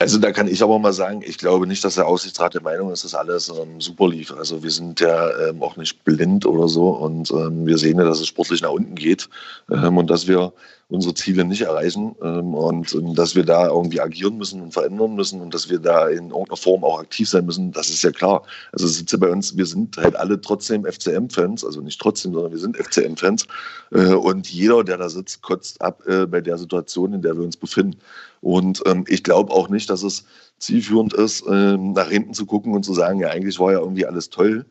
also 0.00 0.18
da 0.18 0.32
kann 0.32 0.48
ich 0.48 0.62
aber 0.62 0.78
mal 0.78 0.92
sagen, 0.92 1.22
ich 1.24 1.38
glaube 1.38 1.66
nicht, 1.66 1.84
dass 1.84 1.94
der 1.94 2.06
Aussichtsrat 2.06 2.54
der 2.54 2.62
Meinung 2.62 2.90
ist, 2.90 3.04
dass 3.04 3.14
alles 3.14 3.48
ähm, 3.48 3.80
super 3.80 4.08
lief. 4.08 4.32
Also 4.32 4.62
wir 4.62 4.70
sind 4.70 5.00
ja 5.00 5.48
ähm, 5.48 5.62
auch 5.62 5.76
nicht 5.76 6.04
blind 6.04 6.46
oder 6.46 6.68
so 6.68 6.88
und 6.88 7.30
ähm, 7.30 7.64
wir 7.64 7.78
sehen 7.78 7.98
ja, 7.98 8.04
dass 8.04 8.20
es 8.20 8.26
sportlich 8.26 8.60
nach 8.60 8.70
unten 8.70 8.96
geht 8.96 9.28
und 9.68 10.10
dass 10.10 10.26
wir 10.26 10.52
unsere 10.94 11.14
Ziele 11.14 11.44
nicht 11.44 11.62
erreichen 11.62 12.14
ähm, 12.22 12.54
und 12.54 12.94
ähm, 12.94 13.14
dass 13.14 13.34
wir 13.34 13.44
da 13.44 13.68
irgendwie 13.68 14.00
agieren 14.00 14.38
müssen 14.38 14.60
und 14.62 14.72
verändern 14.72 15.14
müssen 15.14 15.40
und 15.40 15.52
dass 15.52 15.68
wir 15.68 15.78
da 15.78 16.08
in 16.08 16.30
irgendeiner 16.30 16.56
Form 16.56 16.84
auch 16.84 17.00
aktiv 17.00 17.28
sein 17.28 17.44
müssen, 17.44 17.72
das 17.72 17.90
ist 17.90 18.02
ja 18.02 18.10
klar. 18.10 18.42
Also 18.72 18.86
es 18.86 18.96
ist 19.00 19.12
ja 19.12 19.18
bei 19.18 19.30
uns, 19.30 19.56
wir 19.56 19.66
sind 19.66 19.96
halt 19.96 20.16
alle 20.16 20.40
trotzdem 20.40 20.84
FCM-Fans, 20.84 21.64
also 21.64 21.80
nicht 21.80 22.00
trotzdem, 22.00 22.32
sondern 22.32 22.52
wir 22.52 22.58
sind 22.58 22.76
FCM-Fans 22.76 23.46
äh, 23.92 24.14
und 24.14 24.48
jeder, 24.48 24.84
der 24.84 24.98
da 24.98 25.08
sitzt, 25.08 25.42
kotzt 25.42 25.82
ab 25.82 26.02
äh, 26.06 26.26
bei 26.26 26.40
der 26.40 26.56
Situation, 26.56 27.12
in 27.12 27.22
der 27.22 27.36
wir 27.36 27.44
uns 27.44 27.56
befinden. 27.56 27.98
Und 28.40 28.82
ähm, 28.86 29.04
ich 29.08 29.24
glaube 29.24 29.52
auch 29.52 29.68
nicht, 29.68 29.90
dass 29.90 30.02
es 30.02 30.24
zielführend 30.58 31.12
ist, 31.14 31.44
ähm, 31.48 31.92
nach 31.92 32.08
hinten 32.08 32.34
zu 32.34 32.46
gucken 32.46 32.74
und 32.74 32.84
zu 32.84 32.94
sagen, 32.94 33.20
ja, 33.20 33.28
eigentlich 33.28 33.58
war 33.58 33.72
ja 33.72 33.80
irgendwie 33.80 34.06
alles 34.06 34.30
toll, 34.30 34.64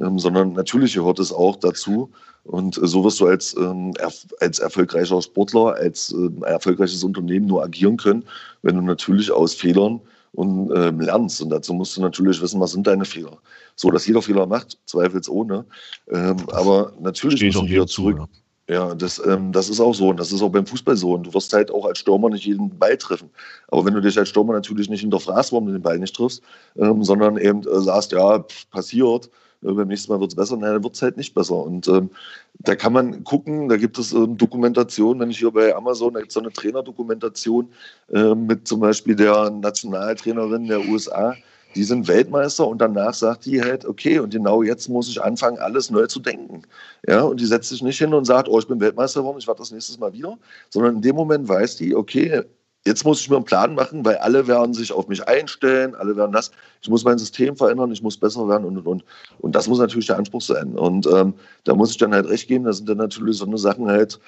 ähm, 0.00 0.18
sondern 0.18 0.52
natürlich 0.52 0.94
gehört 0.94 1.18
es 1.18 1.32
auch 1.32 1.56
dazu, 1.56 2.10
und 2.46 2.78
so 2.80 3.02
wirst 3.04 3.18
du 3.20 3.26
als, 3.26 3.56
ähm, 3.56 3.92
als 4.40 4.58
erfolgreicher 4.60 5.20
Sportler, 5.20 5.74
als 5.74 6.14
äh, 6.14 6.44
erfolgreiches 6.44 7.02
Unternehmen 7.02 7.46
nur 7.46 7.64
agieren 7.64 7.96
können, 7.96 8.24
wenn 8.62 8.76
du 8.76 8.82
natürlich 8.82 9.32
aus 9.32 9.54
Fehlern 9.54 10.00
und 10.32 10.70
ähm, 10.74 11.00
lernst. 11.00 11.42
Und 11.42 11.50
dazu 11.50 11.74
musst 11.74 11.96
du 11.96 12.02
natürlich 12.02 12.40
wissen, 12.40 12.60
was 12.60 12.72
sind 12.72 12.86
deine 12.86 13.04
Fehler. 13.04 13.38
So, 13.74 13.90
dass 13.90 14.06
jeder 14.06 14.22
Fehler 14.22 14.46
macht, 14.46 14.78
zweifelsohne. 14.86 15.64
Ähm, 16.10 16.36
aber 16.52 16.92
natürlich 17.00 17.42
musst 17.42 17.56
du 17.56 17.68
wieder 17.68 17.86
zurück. 17.86 18.18
Zu, 18.18 18.72
ja. 18.72 18.94
das, 18.94 19.20
ähm, 19.26 19.50
das 19.50 19.68
ist 19.68 19.80
auch 19.80 19.94
so. 19.94 20.08
Und 20.10 20.20
das 20.20 20.30
ist 20.30 20.40
auch 20.40 20.50
beim 20.50 20.66
Fußball 20.66 20.96
so. 20.96 21.14
Und 21.14 21.26
du 21.26 21.34
wirst 21.34 21.52
halt 21.52 21.72
auch 21.72 21.86
als 21.86 21.98
Stürmer 21.98 22.30
nicht 22.30 22.44
jeden 22.44 22.78
Ball 22.78 22.96
treffen. 22.96 23.28
Aber 23.68 23.84
wenn 23.84 23.94
du 23.94 24.00
dich 24.00 24.16
als 24.16 24.28
Stürmer 24.28 24.52
natürlich 24.52 24.88
nicht 24.88 25.00
hinterfragst, 25.00 25.50
warum 25.50 25.66
du 25.66 25.72
den 25.72 25.82
Ball 25.82 25.98
nicht 25.98 26.14
triffst, 26.14 26.42
ähm, 26.76 27.02
sondern 27.02 27.38
eben 27.38 27.66
äh, 27.66 27.80
sagst, 27.80 28.12
ja, 28.12 28.38
pff, 28.38 28.70
passiert, 28.70 29.26
äh, 29.26 29.30
beim 29.60 29.88
nächsten 29.88 30.12
Mal 30.12 30.20
wird 30.20 30.32
es 30.32 30.36
besser, 30.36 30.56
nein, 30.56 30.72
dann 30.74 30.84
wird 30.84 30.94
es 30.94 31.02
halt 31.02 31.16
nicht 31.16 31.34
besser. 31.34 31.56
Und 31.56 31.88
ähm, 31.88 32.10
da 32.60 32.74
kann 32.74 32.92
man 32.92 33.24
gucken, 33.24 33.68
da 33.68 33.76
gibt 33.76 33.98
es 33.98 34.12
ähm, 34.12 34.36
Dokumentation, 34.36 35.20
wenn 35.20 35.30
ich 35.30 35.38
hier 35.38 35.50
bei 35.50 35.74
Amazon, 35.74 36.14
da 36.14 36.20
gibt 36.20 36.30
es 36.30 36.34
so 36.34 36.40
eine 36.40 36.52
Trainerdokumentation 36.52 37.68
äh, 38.12 38.34
mit 38.34 38.66
zum 38.68 38.80
Beispiel 38.80 39.16
der 39.16 39.50
Nationaltrainerin 39.50 40.66
der 40.66 40.80
USA, 40.88 41.34
die 41.76 41.84
sind 41.84 42.08
Weltmeister 42.08 42.66
und 42.66 42.78
danach 42.78 43.12
sagt 43.12 43.44
die 43.44 43.60
halt, 43.60 43.84
okay, 43.84 44.18
und 44.18 44.30
genau 44.30 44.62
jetzt 44.62 44.88
muss 44.88 45.08
ich 45.08 45.22
anfangen, 45.22 45.58
alles 45.58 45.90
neu 45.90 46.06
zu 46.06 46.20
denken. 46.20 46.62
Ja, 47.06 47.22
und 47.22 47.38
die 47.38 47.44
setzt 47.44 47.68
sich 47.68 47.82
nicht 47.82 47.98
hin 47.98 48.14
und 48.14 48.24
sagt, 48.24 48.48
oh, 48.48 48.58
ich 48.58 48.66
bin 48.66 48.80
Weltmeister 48.80 49.20
geworden, 49.20 49.38
ich 49.38 49.46
warte 49.46 49.60
das 49.60 49.72
nächstes 49.72 49.98
Mal 49.98 50.12
wieder, 50.14 50.38
sondern 50.70 50.96
in 50.96 51.02
dem 51.02 51.16
Moment 51.16 51.48
weiß 51.48 51.76
die, 51.76 51.94
okay, 51.94 52.42
jetzt 52.86 53.04
muss 53.04 53.20
ich 53.20 53.28
mir 53.28 53.36
einen 53.36 53.44
Plan 53.44 53.74
machen, 53.74 54.04
weil 54.04 54.16
alle 54.16 54.46
werden 54.46 54.72
sich 54.72 54.92
auf 54.92 55.08
mich 55.08 55.26
einstellen, 55.26 55.94
alle 55.94 56.16
werden 56.16 56.32
das. 56.32 56.52
Ich 56.80 56.88
muss 56.88 57.04
mein 57.04 57.18
System 57.18 57.56
verändern, 57.56 57.90
ich 57.90 58.02
muss 58.02 58.16
besser 58.16 58.48
werden 58.48 58.64
und 58.64 58.78
und 58.78 58.86
und. 58.86 59.04
Und 59.40 59.54
das 59.54 59.68
muss 59.68 59.78
natürlich 59.78 60.06
der 60.06 60.18
Anspruch 60.18 60.42
sein. 60.42 60.78
Und 60.78 61.06
ähm, 61.06 61.34
da 61.64 61.74
muss 61.74 61.90
ich 61.90 61.98
dann 61.98 62.14
halt 62.14 62.28
recht 62.28 62.48
geben, 62.48 62.64
da 62.64 62.72
sind 62.72 62.88
dann 62.88 62.98
natürlich 62.98 63.36
so 63.38 63.44
eine 63.44 63.58
Sachen 63.58 63.88
halt, 63.88 64.18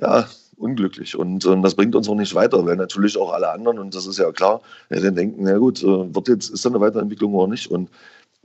ja, 0.00 0.26
unglücklich. 0.56 1.16
Und 1.16 1.44
ähm, 1.46 1.62
das 1.62 1.74
bringt 1.74 1.94
uns 1.96 2.08
auch 2.08 2.14
nicht 2.14 2.34
weiter, 2.34 2.64
weil 2.64 2.76
natürlich 2.76 3.16
auch 3.16 3.32
alle 3.32 3.50
anderen, 3.50 3.78
und 3.78 3.94
das 3.94 4.06
ist 4.06 4.18
ja 4.18 4.30
klar, 4.30 4.60
ja, 4.90 5.00
dann 5.00 5.16
denken, 5.16 5.42
na 5.44 5.58
gut, 5.58 5.82
äh, 5.82 6.14
wird 6.14 6.28
jetzt, 6.28 6.50
ist 6.50 6.64
da 6.64 6.68
eine 6.68 6.80
Weiterentwicklung 6.80 7.34
oder 7.34 7.50
nicht? 7.50 7.70
Und 7.70 7.88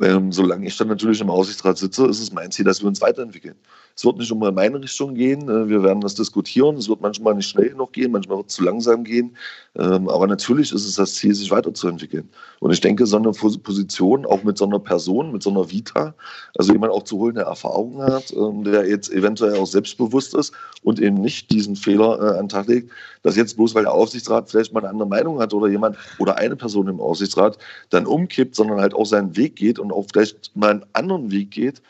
ähm, 0.02 0.32
solange 0.32 0.66
ich 0.66 0.78
dann 0.78 0.88
natürlich 0.88 1.22
im 1.22 1.30
Aussichtsrat 1.30 1.78
sitze, 1.78 2.08
ist 2.08 2.22
es 2.22 2.32
mein 2.32 2.52
Ziel, 2.52 2.66
dass 2.66 2.82
wir 2.82 2.88
uns 2.88 3.02
weiterentwickeln. 3.02 3.56
Es 3.98 4.06
wird 4.06 4.20
nicht 4.20 4.30
immer 4.30 4.50
in 4.50 4.56
meine 4.56 4.80
Richtung 4.80 5.16
gehen. 5.16 5.50
Äh, 5.50 5.68
wir 5.70 5.82
werden 5.82 6.02
das 6.02 6.14
diskutieren. 6.14 6.78
Es 6.78 6.88
wird 6.88 7.02
manchmal 7.02 7.34
nicht 7.34 7.50
schnell 7.50 7.70
genug 7.70 7.94
gehen, 7.94 8.12
manchmal 8.12 8.38
wird 8.38 8.50
es 8.50 8.56
zu 8.56 8.64
langsam 8.64 9.04
gehen. 9.04 9.36
Ähm, 9.76 10.08
aber 10.08 10.28
natürlich 10.28 10.72
ist 10.72 10.86
es 10.86 10.96
das 10.96 11.16
Ziel, 11.16 11.34
sich 11.34 11.50
weiterzuentwickeln. 11.50 12.30
Und 12.60 12.72
ich 12.72 12.80
denke, 12.80 13.08
so 13.08 13.18
eine 13.18 13.32
Position, 13.32 14.28
auch 14.28 14.44
mit 14.44 14.60
so 14.60 14.66
einer 14.66 14.78
Person, 14.78 15.32
mit 15.32 15.42
so 15.42 15.50
einer 15.50 15.72
Vita, 15.72 16.14
also 16.56 16.74
jemand 16.74 16.94
auch 16.94 17.04
zu 17.04 17.18
holen, 17.18 17.36
der 17.36 17.46
Erfahrung 17.46 18.04
hat, 18.04 18.32
ähm, 18.34 18.64
der 18.64 18.88
jetzt 18.88 19.12
eventuell 19.12 19.56
auch 19.58 19.66
selbstbewusst 19.66 20.36
ist 20.36 20.54
und 20.84 21.00
eben 21.00 21.20
nicht 21.20 21.50
diesen 21.50 21.76
Fehler 21.76 22.20
äh, 22.20 22.38
an 22.38 22.46
den 22.46 22.50
Tag 22.50 22.68
legt, 22.68 22.92
dass 23.24 23.36
jetzt 23.36 23.58
bloß, 23.58 23.74
weil 23.74 23.84
der 23.84 23.94
Aufsichtsrat 23.94 24.52
vielleicht 24.52 24.74
mal 24.74 24.82
eine 24.82 24.90
andere 24.90 25.10
Meinung 25.10 25.40
hat 25.40 25.56
oder 25.56 25.70
jemand 25.70 25.98
oder 26.20 26.38
eine 26.38 26.56
Person 26.56 26.88
im 26.88 27.00
Aufsichtsrat 27.00 27.58
dann 27.90 28.06
umkippt, 28.06 28.56
sondern 28.56 28.80
halt 28.80 28.94
auch 28.94 29.08
seinen 29.08 29.36
Weg 29.36 29.56
geht 29.56 29.80
und 29.80 29.92
auch 29.92 30.06
vielleicht 30.12 30.56
mal 30.56 30.70
einen 30.70 30.86
anderen 30.94 31.32
Weg 31.32 31.50
geht, 31.50 31.82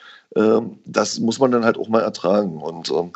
das 0.86 1.20
muss 1.20 1.40
man 1.40 1.52
dann 1.52 1.66
halt 1.66 1.78
auch 1.78 1.88
mal 1.88 2.02
ertragen. 2.02 2.62
Und 2.62 2.92
ähm, 2.92 3.14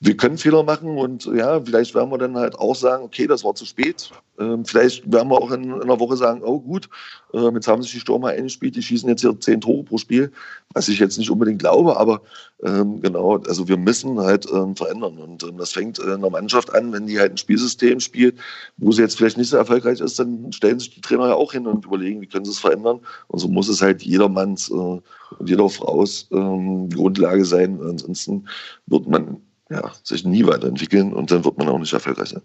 wir 0.00 0.16
können 0.16 0.38
Fehler 0.38 0.62
machen 0.62 0.98
und 0.98 1.26
ja, 1.26 1.60
vielleicht 1.60 1.94
werden 1.94 2.10
wir 2.10 2.18
dann 2.18 2.36
halt 2.36 2.58
auch 2.58 2.74
sagen, 2.74 3.04
okay, 3.04 3.26
das 3.26 3.44
war 3.44 3.54
zu 3.54 3.64
spät. 3.64 4.10
Ähm, 4.38 4.64
vielleicht 4.64 5.10
werden 5.10 5.30
wir 5.30 5.40
auch 5.40 5.50
in, 5.50 5.64
in, 5.64 5.82
einer 5.82 5.98
Woche 5.98 6.16
sagen, 6.16 6.42
oh 6.44 6.60
gut, 6.60 6.90
äh, 7.32 7.48
jetzt 7.54 7.68
haben 7.68 7.82
sich 7.82 7.92
die 7.92 8.00
Stürmer 8.00 8.28
eingespielt, 8.28 8.76
die 8.76 8.82
schießen 8.82 9.08
jetzt 9.08 9.22
hier 9.22 9.38
zehn 9.40 9.60
Tore 9.60 9.84
pro 9.84 9.96
Spiel, 9.96 10.30
was 10.74 10.88
ich 10.88 10.98
jetzt 10.98 11.16
nicht 11.16 11.30
unbedingt 11.30 11.60
glaube, 11.60 11.96
aber 11.96 12.20
ähm, 12.62 13.00
genau, 13.00 13.38
also 13.38 13.68
wir 13.68 13.78
müssen 13.78 14.18
halt 14.20 14.46
ähm, 14.52 14.76
verändern. 14.76 15.18
Und 15.18 15.42
ähm, 15.42 15.56
das 15.56 15.72
fängt 15.72 15.98
in 15.98 16.20
der 16.20 16.30
Mannschaft 16.30 16.74
an, 16.74 16.92
wenn 16.92 17.06
die 17.06 17.18
halt 17.18 17.32
ein 17.32 17.38
Spielsystem 17.38 18.00
spielt, 18.00 18.36
wo 18.76 18.92
sie 18.92 19.02
jetzt 19.02 19.16
vielleicht 19.16 19.38
nicht 19.38 19.48
so 19.48 19.56
erfolgreich 19.56 20.00
ist, 20.00 20.18
dann 20.18 20.52
stellen 20.52 20.78
sich 20.78 20.90
die 20.90 21.00
Trainer 21.00 21.28
ja 21.28 21.34
auch 21.34 21.52
hin 21.52 21.66
und 21.66 21.86
überlegen, 21.86 22.20
wie 22.20 22.26
können 22.26 22.44
sie 22.44 22.50
es 22.50 22.58
verändern. 22.58 23.00
Und 23.28 23.38
so 23.38 23.48
muss 23.48 23.68
es 23.68 23.80
halt 23.80 24.02
jedermanns 24.02 24.70
äh, 24.70 24.74
und 24.74 25.48
jeder 25.48 25.68
Frau's 25.68 26.28
ähm, 26.32 26.90
Grundlage 26.90 27.44
sein, 27.44 27.80
ansonsten 27.82 28.46
wird 28.86 29.08
man 29.08 29.40
ja, 29.68 29.90
sich 30.04 30.24
nie 30.24 30.46
weiterentwickeln 30.46 31.12
und 31.12 31.30
dann 31.30 31.44
wird 31.44 31.58
man 31.58 31.68
auch 31.68 31.78
nicht 31.78 31.92
erfolgreich 31.92 32.28
sein. 32.28 32.42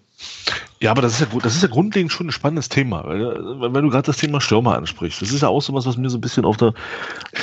Ja, 0.80 0.90
aber 0.92 1.04
das 1.04 1.14
ist 1.14 1.20
ja, 1.20 1.40
das 1.40 1.56
ist 1.56 1.62
ja 1.62 1.68
grundlegend 1.68 2.12
schon 2.12 2.28
ein 2.28 2.32
spannendes 2.32 2.70
Thema, 2.70 3.04
weil, 3.06 3.22
weil 3.74 3.82
du 3.82 3.90
gerade 3.90 4.08
das 4.08 4.18
Thema 4.18 4.42
Stürmer 4.42 4.76
ansprichst. 4.76 5.22
Das 5.22 5.32
ist 5.32 5.42
ja 5.42 5.48
auch 5.48 5.62
so 5.62 5.74
was, 5.74 5.86
was 5.86 5.98
mir 5.98 6.10
so 6.10 6.18
ein 6.18 6.22
bisschen 6.22 6.46
auf 6.46 6.58
der, 6.58 6.74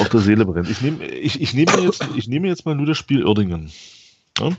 auf 0.01 0.09
der 0.09 0.21
Seele 0.21 0.45
brennt. 0.45 0.69
Ich 0.69 0.81
nehme, 0.81 1.07
ich, 1.07 1.41
ich 1.41 1.55
nehme 1.55 1.73
jetzt, 1.81 2.07
ich 2.17 2.27
nehme 2.27 2.49
jetzt 2.49 2.67
mal 2.67 2.75
nur 2.75 2.87
das 2.87 2.99
Spiel 2.99 3.25
Uerdingen. 3.25 3.71
Ja? 4.41 4.51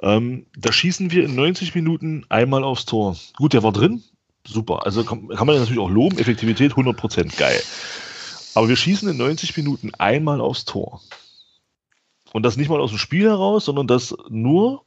Ähm, 0.00 0.46
da 0.56 0.72
schießen 0.72 1.10
wir 1.10 1.24
in 1.24 1.34
90 1.34 1.74
Minuten 1.74 2.24
einmal 2.30 2.64
aufs 2.64 2.86
Tor. 2.86 3.16
Gut, 3.36 3.52
der 3.52 3.62
war 3.62 3.72
drin. 3.72 4.02
Super. 4.46 4.86
Also 4.86 5.04
kann, 5.04 5.28
kann 5.28 5.46
man 5.46 5.56
natürlich 5.56 5.78
auch 5.78 5.90
loben. 5.90 6.18
Effektivität 6.18 6.72
100% 6.72 7.36
geil. 7.36 7.62
Aber 8.54 8.68
wir 8.68 8.76
schießen 8.76 9.08
in 9.08 9.16
90 9.16 9.56
Minuten 9.56 9.92
einmal 9.94 10.40
aufs 10.40 10.64
Tor. 10.64 11.00
Und 12.32 12.44
das 12.44 12.56
nicht 12.56 12.68
mal 12.68 12.80
aus 12.80 12.90
dem 12.90 12.98
Spiel 12.98 13.28
heraus, 13.28 13.66
sondern 13.66 13.86
das 13.86 14.14
nur, 14.28 14.82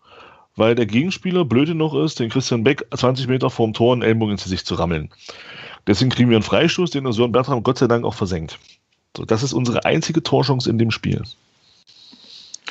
weil 0.55 0.75
der 0.75 0.85
Gegenspieler 0.85 1.45
blöde 1.45 1.75
noch 1.75 1.93
ist, 1.93 2.19
den 2.19 2.29
Christian 2.29 2.63
Beck 2.63 2.85
20 2.95 3.27
Meter 3.27 3.49
vorm 3.49 3.73
Tor 3.73 3.93
einen 3.93 4.01
Ellbogen 4.01 4.33
ins 4.33 4.43
Gesicht 4.43 4.65
zu 4.65 4.75
rammeln. 4.75 5.09
Deswegen 5.87 6.09
kriegen 6.09 6.29
wir 6.29 6.37
einen 6.37 6.43
Freistoß, 6.43 6.91
den 6.91 7.03
der 7.03 7.13
Sören 7.13 7.31
Bertram 7.31 7.63
Gott 7.63 7.77
sei 7.77 7.87
Dank 7.87 8.05
auch 8.05 8.15
versenkt. 8.15 8.57
So, 9.15 9.25
das 9.25 9.43
ist 9.43 9.53
unsere 9.53 9.85
einzige 9.85 10.23
Torchance 10.23 10.69
in 10.69 10.77
dem 10.77 10.91
Spiel. 10.91 11.21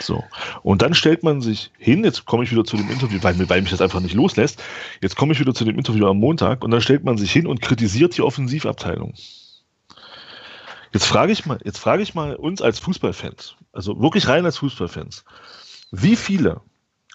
So. 0.01 0.25
Und 0.63 0.83
dann 0.83 0.95
stellt 0.95 1.23
man 1.23 1.41
sich 1.41 1.71
hin, 1.79 2.05
jetzt 2.05 2.25
komme 2.25 2.45
ich 2.45 2.51
wieder 2.51 2.65
zu 2.65 2.77
dem 2.77 2.91
Interview, 2.91 3.19
weil, 3.23 3.49
weil 3.49 3.63
mich 3.63 3.71
das 3.71 3.81
einfach 3.81 4.01
nicht 4.01 4.15
loslässt. 4.15 4.63
Jetzt 5.01 5.17
komme 5.17 5.33
ich 5.33 5.41
wieder 5.41 5.55
zu 5.55 5.65
dem 5.65 5.79
Interview 5.79 6.07
am 6.07 6.19
Montag 6.19 6.65
und 6.65 6.73
dann 6.73 6.81
stellt 6.81 7.05
man 7.05 7.17
sich 7.17 7.31
hin 7.31 7.47
und 7.47 7.63
kritisiert 7.63 8.17
die 8.17 8.23
Offensivabteilung. 8.23 9.15
Jetzt 10.95 11.07
frage 11.07 11.33
ich 11.33 11.45
mal, 11.45 11.59
jetzt 11.65 11.79
frage 11.79 12.05
ich 12.05 12.15
mal 12.15 12.37
uns 12.37 12.63
als 12.63 12.79
Fußballfans, 12.79 13.57
also 13.73 14.01
wirklich 14.01 14.29
rein 14.29 14.45
als 14.45 14.59
Fußballfans, 14.59 15.25
wie 15.91 16.15
viele, 16.15 16.61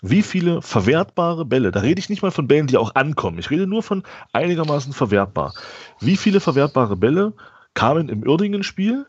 wie 0.02 0.22
viele 0.22 0.62
verwertbare 0.62 1.46
Bälle, 1.46 1.72
da 1.72 1.80
rede 1.80 1.98
ich 1.98 2.10
nicht 2.10 2.22
mal 2.22 2.32
von 2.32 2.46
Bällen, 2.46 2.68
die 2.68 2.76
auch 2.76 2.96
ankommen, 2.96 3.40
ich 3.40 3.50
rede 3.50 3.68
nur 3.68 3.82
von 3.82 4.04
einigermaßen 4.34 4.92
verwertbar. 4.92 5.54
Wie 6.02 6.18
viele 6.18 6.42
verwertbare 6.42 6.98
Bälle 6.98 7.32
kamen 7.74 8.10
im 8.10 8.22
Uerdingen-Spiel 8.28 9.06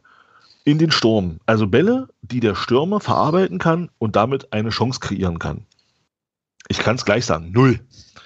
in 0.62 0.78
den 0.78 0.92
Sturm? 0.92 1.40
Also 1.46 1.66
Bälle, 1.66 2.06
die 2.22 2.38
der 2.38 2.54
Stürmer 2.54 3.00
verarbeiten 3.00 3.58
kann 3.58 3.90
und 3.98 4.14
damit 4.14 4.52
eine 4.52 4.70
Chance 4.70 5.00
kreieren 5.00 5.40
kann. 5.40 5.66
Ich 6.68 6.78
kann 6.78 6.94
es 6.94 7.04
gleich 7.04 7.26
sagen, 7.26 7.50
null. 7.50 7.80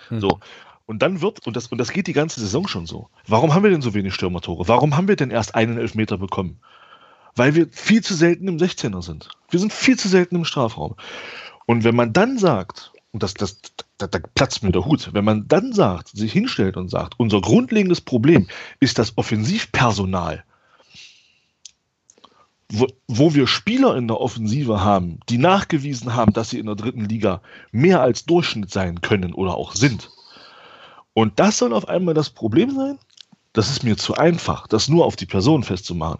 Hm. 0.08 0.20
So. 0.20 0.40
Und 0.86 1.00
dann 1.00 1.22
wird, 1.22 1.46
und 1.46 1.56
das, 1.56 1.68
und 1.68 1.78
das 1.78 1.92
geht 1.92 2.06
die 2.06 2.12
ganze 2.12 2.40
Saison 2.40 2.68
schon 2.68 2.86
so. 2.86 3.08
Warum 3.26 3.54
haben 3.54 3.62
wir 3.62 3.70
denn 3.70 3.82
so 3.82 3.94
wenig 3.94 4.14
Stürmertore? 4.14 4.68
Warum 4.68 4.96
haben 4.96 5.08
wir 5.08 5.16
denn 5.16 5.30
erst 5.30 5.54
einen 5.54 5.78
Elfmeter 5.78 6.18
bekommen? 6.18 6.60
Weil 7.34 7.54
wir 7.54 7.68
viel 7.70 8.02
zu 8.02 8.14
selten 8.14 8.48
im 8.48 8.58
16er 8.58 9.02
sind. 9.02 9.30
Wir 9.50 9.60
sind 9.60 9.72
viel 9.72 9.98
zu 9.98 10.08
selten 10.08 10.36
im 10.36 10.44
Strafraum. 10.44 10.94
Und 11.66 11.84
wenn 11.84 11.96
man 11.96 12.12
dann 12.12 12.38
sagt, 12.38 12.92
und 13.12 13.22
das, 13.22 13.32
das, 13.34 13.60
da, 13.96 14.06
da 14.06 14.18
platzt 14.34 14.62
mir 14.62 14.72
der 14.72 14.84
Hut, 14.84 15.10
wenn 15.14 15.24
man 15.24 15.48
dann 15.48 15.72
sagt, 15.72 16.08
sich 16.08 16.32
hinstellt 16.32 16.76
und 16.76 16.90
sagt, 16.90 17.14
unser 17.18 17.40
grundlegendes 17.40 18.00
Problem 18.00 18.48
ist 18.80 18.98
das 18.98 19.16
Offensivpersonal, 19.16 20.44
wo, 22.70 22.86
wo, 23.06 23.34
wir 23.34 23.46
Spieler 23.46 23.96
in 23.96 24.08
der 24.08 24.20
Offensive 24.20 24.82
haben, 24.82 25.20
die 25.28 25.38
nachgewiesen 25.38 26.14
haben, 26.14 26.32
dass 26.32 26.50
sie 26.50 26.58
in 26.58 26.66
der 26.66 26.74
dritten 26.74 27.04
Liga 27.04 27.40
mehr 27.70 28.00
als 28.00 28.24
Durchschnitt 28.24 28.70
sein 28.70 29.00
können 29.00 29.32
oder 29.32 29.54
auch 29.54 29.74
sind, 29.74 30.10
und 31.14 31.40
das 31.40 31.58
soll 31.58 31.72
auf 31.72 31.88
einmal 31.88 32.14
das 32.14 32.30
Problem 32.30 32.70
sein? 32.74 32.98
Das 33.52 33.70
ist 33.70 33.84
mir 33.84 33.96
zu 33.96 34.14
einfach, 34.14 34.66
das 34.66 34.88
nur 34.88 35.04
auf 35.04 35.16
die 35.16 35.26
Person 35.26 35.62
festzumachen. 35.62 36.18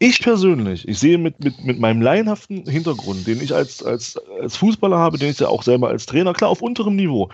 Ich 0.00 0.20
persönlich, 0.20 0.86
ich 0.88 0.98
sehe 0.98 1.18
mit, 1.18 1.42
mit, 1.42 1.64
mit 1.64 1.78
meinem 1.78 2.02
laienhaften 2.02 2.68
Hintergrund, 2.68 3.26
den 3.28 3.40
ich 3.40 3.54
als, 3.54 3.82
als, 3.82 4.18
als 4.40 4.56
Fußballer 4.56 4.98
habe, 4.98 5.18
den 5.18 5.30
ich 5.30 5.38
ja 5.38 5.48
auch 5.48 5.62
selber 5.62 5.88
als 5.88 6.04
Trainer, 6.06 6.32
klar 6.32 6.50
auf 6.50 6.62
unterem 6.62 6.96
Niveau, 6.96 7.30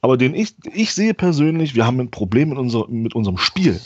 aber 0.00 0.16
den 0.16 0.34
ich, 0.34 0.54
ich 0.72 0.92
sehe 0.92 1.14
persönlich, 1.14 1.76
wir 1.76 1.86
haben 1.86 2.00
ein 2.00 2.10
Problem 2.10 2.50
mit, 2.50 2.58
unser, 2.58 2.88
mit 2.88 3.14
unserem 3.14 3.38
Spiel 3.38 3.80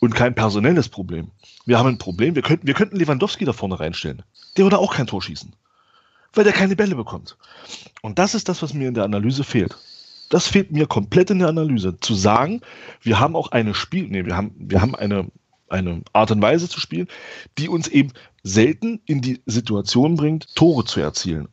und 0.00 0.14
kein 0.14 0.34
personelles 0.34 0.88
Problem. 0.88 1.30
Wir 1.64 1.78
haben 1.78 1.88
ein 1.88 1.98
Problem, 1.98 2.34
wir 2.34 2.42
könnten, 2.42 2.66
wir 2.66 2.74
könnten 2.74 2.96
Lewandowski 2.96 3.44
da 3.44 3.52
vorne 3.52 3.78
reinstellen. 3.78 4.22
Der 4.56 4.64
würde 4.64 4.78
auch 4.78 4.94
kein 4.94 5.06
Tor 5.06 5.22
schießen, 5.22 5.54
weil 6.34 6.44
der 6.44 6.52
keine 6.52 6.74
Bälle 6.74 6.96
bekommt. 6.96 7.36
Und 8.02 8.18
das 8.18 8.34
ist 8.34 8.48
das, 8.48 8.62
was 8.62 8.74
mir 8.74 8.88
in 8.88 8.94
der 8.94 9.04
Analyse 9.04 9.44
fehlt. 9.44 9.76
Das 10.30 10.46
fehlt 10.46 10.72
mir 10.72 10.86
komplett 10.86 11.30
in 11.30 11.40
der 11.40 11.48
Analyse. 11.48 11.98
Zu 12.00 12.14
sagen, 12.14 12.62
wir 13.02 13.20
haben 13.20 13.36
auch 13.36 13.50
eine 13.50 13.74
Spiel, 13.74 14.08
nee, 14.08 14.24
wir 14.24 14.36
haben, 14.36 14.54
wir 14.56 14.80
haben 14.80 14.94
eine, 14.94 15.26
eine 15.68 16.02
Art 16.12 16.30
und 16.30 16.40
Weise 16.40 16.68
zu 16.68 16.80
spielen, 16.80 17.08
die 17.58 17.68
uns 17.68 17.88
eben 17.88 18.12
selten 18.42 19.00
in 19.04 19.20
die 19.20 19.42
Situation 19.44 20.14
bringt, 20.14 20.54
Tore 20.54 20.84
zu 20.84 21.00
erzielen. 21.00 21.48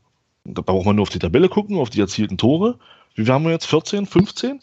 Da 0.45 0.61
braucht 0.61 0.86
man 0.86 0.95
nur 0.95 1.03
auf 1.03 1.09
die 1.09 1.19
Tabelle 1.19 1.49
gucken, 1.49 1.78
auf 1.78 1.89
die 1.89 1.99
erzielten 1.99 2.38
Tore. 2.38 2.80
Wie 3.15 3.30
haben 3.30 3.43
wir 3.43 3.51
jetzt? 3.51 3.65
14, 3.65 4.05
15? 4.05 4.61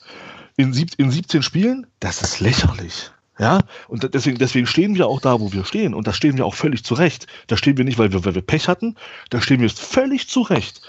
In, 0.56 0.72
sieb, 0.72 0.92
in 0.96 1.10
17 1.10 1.42
Spielen? 1.42 1.86
Das 1.98 2.22
ist 2.22 2.40
lächerlich. 2.40 3.10
Ja, 3.38 3.58
und 3.88 4.14
deswegen, 4.14 4.38
deswegen 4.38 4.68
stehen 4.68 4.94
wir 4.94 5.08
auch 5.08 5.20
da, 5.20 5.40
wo 5.40 5.52
wir 5.52 5.64
stehen. 5.64 5.92
Und 5.92 6.06
da 6.06 6.12
stehen 6.12 6.36
wir 6.36 6.46
auch 6.46 6.54
völlig 6.54 6.84
zurecht. 6.84 7.26
Da 7.48 7.56
stehen 7.56 7.76
wir 7.76 7.84
nicht, 7.84 7.98
weil 7.98 8.12
wir, 8.12 8.24
weil 8.24 8.36
wir 8.36 8.42
Pech 8.42 8.68
hatten. 8.68 8.94
Da 9.30 9.40
stehen 9.40 9.60
wir 9.60 9.68
völlig 9.70 10.28
zurecht. 10.28 10.82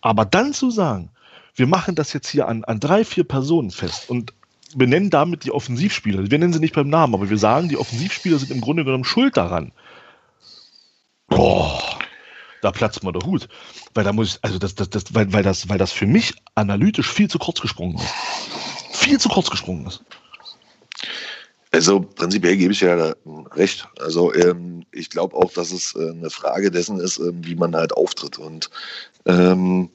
Aber 0.00 0.24
dann 0.24 0.52
zu 0.52 0.72
sagen, 0.72 1.11
wir 1.54 1.66
machen 1.66 1.94
das 1.94 2.12
jetzt 2.12 2.28
hier 2.28 2.48
an, 2.48 2.64
an 2.64 2.80
drei, 2.80 3.04
vier 3.04 3.24
Personen 3.24 3.70
fest 3.70 4.08
und 4.08 4.32
benennen 4.74 5.10
damit 5.10 5.44
die 5.44 5.52
Offensivspieler. 5.52 6.30
Wir 6.30 6.38
nennen 6.38 6.52
sie 6.52 6.60
nicht 6.60 6.74
beim 6.74 6.88
Namen, 6.88 7.14
aber 7.14 7.28
wir 7.28 7.38
sagen, 7.38 7.68
die 7.68 7.76
Offensivspieler 7.76 8.38
sind 8.38 8.50
im 8.50 8.60
Grunde 8.60 8.84
genommen 8.84 9.04
schuld 9.04 9.36
daran. 9.36 9.72
Boah, 11.28 11.98
da 12.62 12.70
platzt 12.70 13.02
mir 13.02 13.12
der 13.12 13.26
Hut. 13.26 13.48
Weil 13.94 14.04
da 14.04 14.12
muss 14.12 14.34
ich, 14.34 14.38
also 14.42 14.58
das, 14.58 14.74
das, 14.74 14.88
das, 14.88 15.14
weil, 15.14 15.32
weil 15.32 15.42
das, 15.42 15.68
weil 15.68 15.78
das 15.78 15.92
für 15.92 16.06
mich 16.06 16.34
analytisch 16.54 17.10
viel 17.10 17.28
zu 17.28 17.38
kurz 17.38 17.60
gesprungen 17.60 17.96
ist. 17.96 18.96
Viel 18.96 19.18
zu 19.18 19.28
kurz 19.28 19.50
gesprungen 19.50 19.86
ist. 19.86 20.02
Also 21.72 22.00
prinzipiell 22.00 22.56
gebe 22.56 22.72
ich 22.72 22.80
ja 22.80 23.14
recht. 23.52 23.88
Also 23.98 24.32
ähm, 24.34 24.84
ich 24.92 25.08
glaube 25.10 25.34
auch, 25.36 25.52
dass 25.52 25.72
es 25.72 25.94
äh, 25.96 26.10
eine 26.10 26.30
Frage 26.30 26.70
dessen 26.70 27.00
ist, 27.00 27.18
ähm, 27.18 27.44
wie 27.44 27.54
man 27.54 27.74
halt 27.74 27.94
auftritt. 27.94 28.38
Und 28.38 28.70
ähm, 29.24 29.90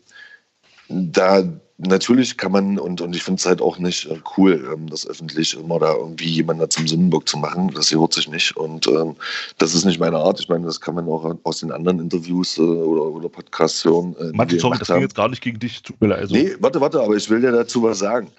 da 0.90 1.44
natürlich 1.78 2.38
kann 2.38 2.52
man, 2.52 2.80
und, 2.80 3.02
und 3.02 3.16
ich 3.16 3.24
finde 3.24 3.40
es 3.40 3.46
halt 3.46 3.62
auch 3.62 3.78
nicht 3.78 4.10
äh, 4.10 4.20
cool, 4.36 4.68
ähm, 4.74 4.90
das 4.90 5.08
öffentlich 5.08 5.58
immer 5.58 5.80
da 5.80 5.94
irgendwie 5.94 6.28
jemanden 6.28 6.70
zum 6.70 6.88
Sündenbock 6.88 7.28
zu 7.28 7.38
machen. 7.38 7.72
Das 7.76 7.92
hört 7.92 8.14
sich 8.14 8.28
nicht. 8.28 8.58
Und 8.58 8.88
ähm, 8.88 9.16
das 9.58 9.76
ist 9.76 9.86
nicht 9.86 10.00
meine 10.00 10.18
Art. 10.18 10.40
Ich 10.40 10.50
meine, 10.50 10.66
das 10.66 10.82
kann 10.82 10.96
man 10.96 11.08
auch 11.08 11.36
aus 11.44 11.60
den 11.60 11.72
anderen 11.72 12.00
Interviews 12.00 12.58
äh, 12.58 12.62
oder, 12.62 13.04
oder 13.04 13.30
Podcasts 13.30 13.86
hören. 13.86 14.16
Äh, 14.20 14.32
Martin, 14.34 14.60
sorry, 14.60 14.78
das 14.80 14.88
ging 14.88 15.02
jetzt 15.02 15.16
gar 15.16 15.30
nicht 15.30 15.42
gegen 15.42 15.60
dich. 15.60 15.84
Tut 15.84 16.00
mir 16.02 16.08
leid. 16.08 16.20
Also. 16.22 16.36
Nee, 16.36 16.56
warte, 16.60 16.82
warte, 16.82 17.02
aber 17.02 17.16
ich 17.16 17.30
will 17.30 17.42
dir 17.42 17.52
dazu 17.52 17.84
was 17.84 18.00
sagen. 18.00 18.30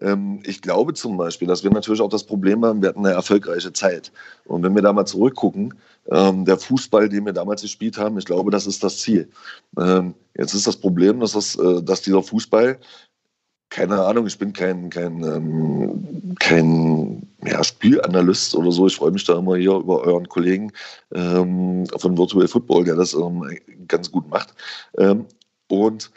Ähm, 0.00 0.40
ich 0.44 0.62
glaube 0.62 0.94
zum 0.94 1.16
Beispiel, 1.16 1.48
dass 1.48 1.64
wir 1.64 1.70
natürlich 1.70 2.00
auch 2.00 2.08
das 2.08 2.24
Problem 2.24 2.64
haben, 2.64 2.82
wir 2.82 2.90
hatten 2.90 3.04
eine 3.04 3.14
erfolgreiche 3.14 3.72
Zeit. 3.72 4.12
Und 4.44 4.62
wenn 4.62 4.74
wir 4.74 4.82
da 4.82 4.92
mal 4.92 5.06
zurückgucken, 5.06 5.74
ähm, 6.10 6.44
der 6.44 6.58
Fußball, 6.58 7.08
den 7.08 7.26
wir 7.26 7.32
damals 7.32 7.62
gespielt 7.62 7.98
haben, 7.98 8.18
ich 8.18 8.24
glaube, 8.24 8.50
das 8.50 8.66
ist 8.66 8.82
das 8.82 8.98
Ziel. 8.98 9.28
Ähm, 9.78 10.14
jetzt 10.36 10.54
ist 10.54 10.66
das 10.66 10.76
Problem, 10.76 11.20
dass, 11.20 11.32
das, 11.32 11.56
äh, 11.56 11.82
dass 11.82 12.02
dieser 12.02 12.22
Fußball 12.22 12.78
keine 13.70 14.02
Ahnung, 14.02 14.26
ich 14.26 14.38
bin 14.38 14.54
kein, 14.54 14.88
kein, 14.88 16.34
kein 16.38 17.28
ja, 17.44 17.62
Spielanalyst 17.62 18.54
oder 18.54 18.72
so. 18.72 18.86
Ich 18.86 18.96
freue 18.96 19.10
mich 19.10 19.24
da 19.24 19.38
immer 19.38 19.56
hier 19.56 19.72
über 19.72 20.00
euren 20.04 20.26
Kollegen 20.26 20.72
von 21.10 21.86
Virtual 21.86 22.48
Football, 22.48 22.84
der 22.84 22.96
das 22.96 23.14
ganz 23.86 24.10
gut 24.10 24.26
macht. 24.30 24.54
Und 25.68 26.10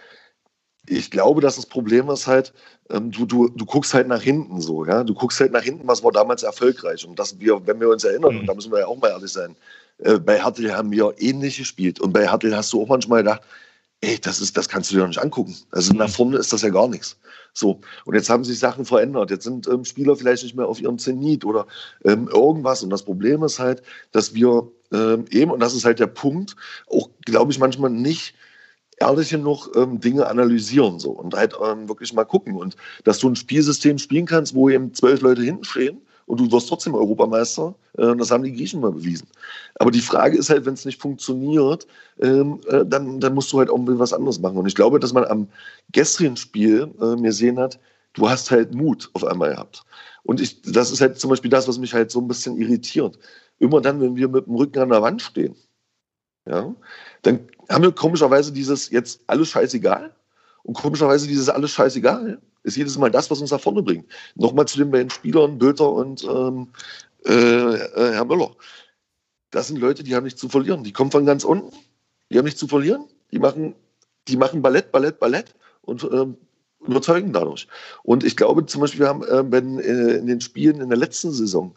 ich 0.97 1.11
glaube, 1.11 1.41
dass 1.41 1.55
das 1.55 1.65
Problem 1.65 2.09
ist 2.09 2.27
halt, 2.27 2.53
ähm, 2.89 3.11
du, 3.11 3.25
du, 3.25 3.49
du 3.49 3.65
guckst 3.65 3.93
halt 3.93 4.07
nach 4.07 4.21
hinten 4.21 4.61
so, 4.61 4.85
ja. 4.85 5.03
Du 5.03 5.13
guckst 5.13 5.39
halt 5.39 5.51
nach 5.51 5.63
hinten, 5.63 5.87
was 5.87 6.03
war 6.03 6.11
damals 6.11 6.43
erfolgreich. 6.43 7.05
Und 7.07 7.17
das 7.17 7.39
wir, 7.39 7.65
wenn 7.65 7.79
wir 7.79 7.89
uns 7.89 8.03
erinnern, 8.03 8.33
mhm. 8.33 8.39
und 8.41 8.45
da 8.47 8.53
müssen 8.53 8.71
wir 8.71 8.79
ja 8.79 8.87
auch 8.87 8.97
mal 8.97 9.09
ehrlich 9.09 9.31
sein, 9.31 9.55
äh, 9.99 10.19
bei 10.19 10.43
Hertel 10.43 10.75
haben 10.75 10.91
wir 10.91 11.13
ähnlich 11.17 11.57
gespielt. 11.57 11.99
Und 11.99 12.13
bei 12.13 12.29
Hertel 12.29 12.55
hast 12.55 12.73
du 12.73 12.81
auch 12.81 12.87
manchmal 12.87 13.23
gedacht, 13.23 13.41
ey, 14.01 14.19
das 14.19 14.41
ist, 14.41 14.57
das 14.57 14.67
kannst 14.67 14.91
du 14.91 14.95
dir 14.95 15.01
doch 15.01 15.07
nicht 15.07 15.21
angucken. 15.21 15.55
Also 15.71 15.93
nach 15.93 16.07
mhm. 16.07 16.11
vorne 16.11 16.37
ist 16.37 16.51
das 16.51 16.63
ja 16.63 16.69
gar 16.69 16.87
nichts. 16.87 17.17
So. 17.53 17.79
Und 18.05 18.15
jetzt 18.15 18.29
haben 18.29 18.43
sich 18.43 18.59
Sachen 18.59 18.83
verändert. 18.83 19.29
Jetzt 19.29 19.43
sind 19.43 19.67
ähm, 19.67 19.85
Spieler 19.85 20.15
vielleicht 20.15 20.43
nicht 20.43 20.55
mehr 20.55 20.67
auf 20.67 20.81
ihrem 20.81 20.97
Zenit 20.97 21.45
oder 21.45 21.67
ähm, 22.03 22.27
irgendwas. 22.27 22.83
Und 22.83 22.89
das 22.89 23.03
Problem 23.03 23.43
ist 23.43 23.59
halt, 23.59 23.81
dass 24.11 24.33
wir 24.33 24.67
ähm, 24.91 25.25
eben, 25.29 25.51
und 25.51 25.59
das 25.61 25.73
ist 25.73 25.85
halt 25.85 25.99
der 25.99 26.07
Punkt, 26.07 26.55
auch, 26.87 27.09
glaube 27.25 27.51
ich, 27.51 27.59
manchmal 27.59 27.91
nicht 27.91 28.35
ehrlich 29.01 29.29
genug 29.29 29.69
ähm, 29.75 29.99
Dinge 29.99 30.27
analysieren 30.27 30.99
so 30.99 31.11
und 31.11 31.33
halt 31.35 31.55
ähm, 31.63 31.89
wirklich 31.89 32.13
mal 32.13 32.25
gucken 32.25 32.55
und 32.55 32.75
dass 33.03 33.19
du 33.19 33.29
ein 33.29 33.35
Spielsystem 33.35 33.97
spielen 33.97 34.25
kannst, 34.25 34.55
wo 34.55 34.69
eben 34.69 34.93
zwölf 34.93 35.21
Leute 35.21 35.41
hinten 35.41 35.63
stehen 35.63 36.01
und 36.31 36.39
du 36.39 36.49
wirst 36.51 36.69
trotzdem 36.69 36.95
Europameister. 36.95 37.75
Äh, 37.97 38.15
das 38.15 38.31
haben 38.31 38.43
die 38.43 38.53
Griechen 38.53 38.79
mal 38.79 38.93
bewiesen. 38.93 39.27
Aber 39.75 39.91
die 39.91 39.99
Frage 39.99 40.37
ist 40.37 40.49
halt, 40.49 40.65
wenn 40.65 40.75
es 40.75 40.85
nicht 40.85 41.01
funktioniert, 41.01 41.85
ähm, 42.21 42.61
äh, 42.67 42.85
dann, 42.85 43.19
dann 43.19 43.33
musst 43.33 43.51
du 43.51 43.59
halt 43.59 43.69
auch 43.69 43.79
was 43.81 44.13
anderes 44.13 44.39
machen. 44.39 44.57
Und 44.57 44.65
ich 44.65 44.75
glaube, 44.75 44.99
dass 44.99 45.11
man 45.11 45.25
am 45.25 45.47
gestrigen 45.91 46.37
Spiel 46.37 46.89
äh, 47.01 47.15
mir 47.17 47.33
sehen 47.33 47.59
hat, 47.59 47.79
du 48.13 48.29
hast 48.29 48.49
halt 48.49 48.73
Mut 48.73 49.09
auf 49.13 49.25
einmal 49.25 49.51
gehabt. 49.51 49.83
Und 50.23 50.39
ich, 50.39 50.61
das 50.61 50.91
ist 50.91 51.01
halt 51.01 51.19
zum 51.19 51.29
Beispiel 51.29 51.51
das, 51.51 51.67
was 51.67 51.79
mich 51.79 51.93
halt 51.93 52.11
so 52.11 52.21
ein 52.21 52.27
bisschen 52.29 52.55
irritiert. 52.57 53.17
Immer 53.59 53.81
dann, 53.81 53.99
wenn 53.99 54.15
wir 54.15 54.27
mit 54.27 54.47
dem 54.47 54.55
Rücken 54.55 54.79
an 54.79 54.89
der 54.89 55.01
Wand 55.01 55.21
stehen, 55.21 55.55
ja, 56.47 56.73
dann 57.21 57.47
haben 57.69 57.83
wir 57.83 57.91
komischerweise 57.91 58.51
dieses 58.51 58.89
jetzt 58.89 59.21
alles 59.27 59.49
scheißegal 59.49 60.13
und 60.63 60.73
komischerweise 60.73 61.27
dieses 61.27 61.49
alles 61.49 61.71
scheißegal 61.71 62.41
ist 62.63 62.77
jedes 62.77 62.97
Mal 62.97 63.11
das, 63.11 63.29
was 63.31 63.41
uns 63.41 63.51
nach 63.51 63.59
vorne 63.59 63.81
bringt. 63.81 64.05
Nochmal 64.35 64.67
zu 64.67 64.77
den 64.77 64.91
beiden 64.91 65.09
Spielern, 65.09 65.57
Böter 65.57 65.91
und 65.91 66.23
ähm, 66.23 66.67
äh, 67.25 67.31
äh, 67.31 68.13
Herr 68.13 68.25
Müller. 68.25 68.51
Das 69.49 69.67
sind 69.67 69.79
Leute, 69.79 70.03
die 70.03 70.15
haben 70.15 70.23
nichts 70.23 70.39
zu 70.39 70.49
verlieren. 70.49 70.83
Die 70.83 70.93
kommen 70.93 71.11
von 71.11 71.25
ganz 71.25 71.43
unten, 71.43 71.75
die 72.29 72.37
haben 72.37 72.45
nichts 72.45 72.59
zu 72.59 72.67
verlieren. 72.67 73.05
Die 73.31 73.39
machen, 73.39 73.75
die 74.27 74.37
machen 74.37 74.61
Ballett, 74.61 74.91
Ballett, 74.91 75.19
Ballett 75.19 75.55
und 75.81 76.03
ähm, 76.03 76.37
überzeugen 76.85 77.33
dadurch. 77.33 77.67
Und 78.03 78.23
ich 78.23 78.37
glaube 78.37 78.65
zum 78.65 78.81
Beispiel, 78.81 79.01
wir 79.01 79.07
haben 79.07 79.23
äh, 79.23 79.51
wenn, 79.51 79.79
in 79.79 80.27
den 80.27 80.41
Spielen 80.41 80.81
in 80.81 80.89
der 80.89 80.97
letzten 80.97 81.31
Saison 81.31 81.75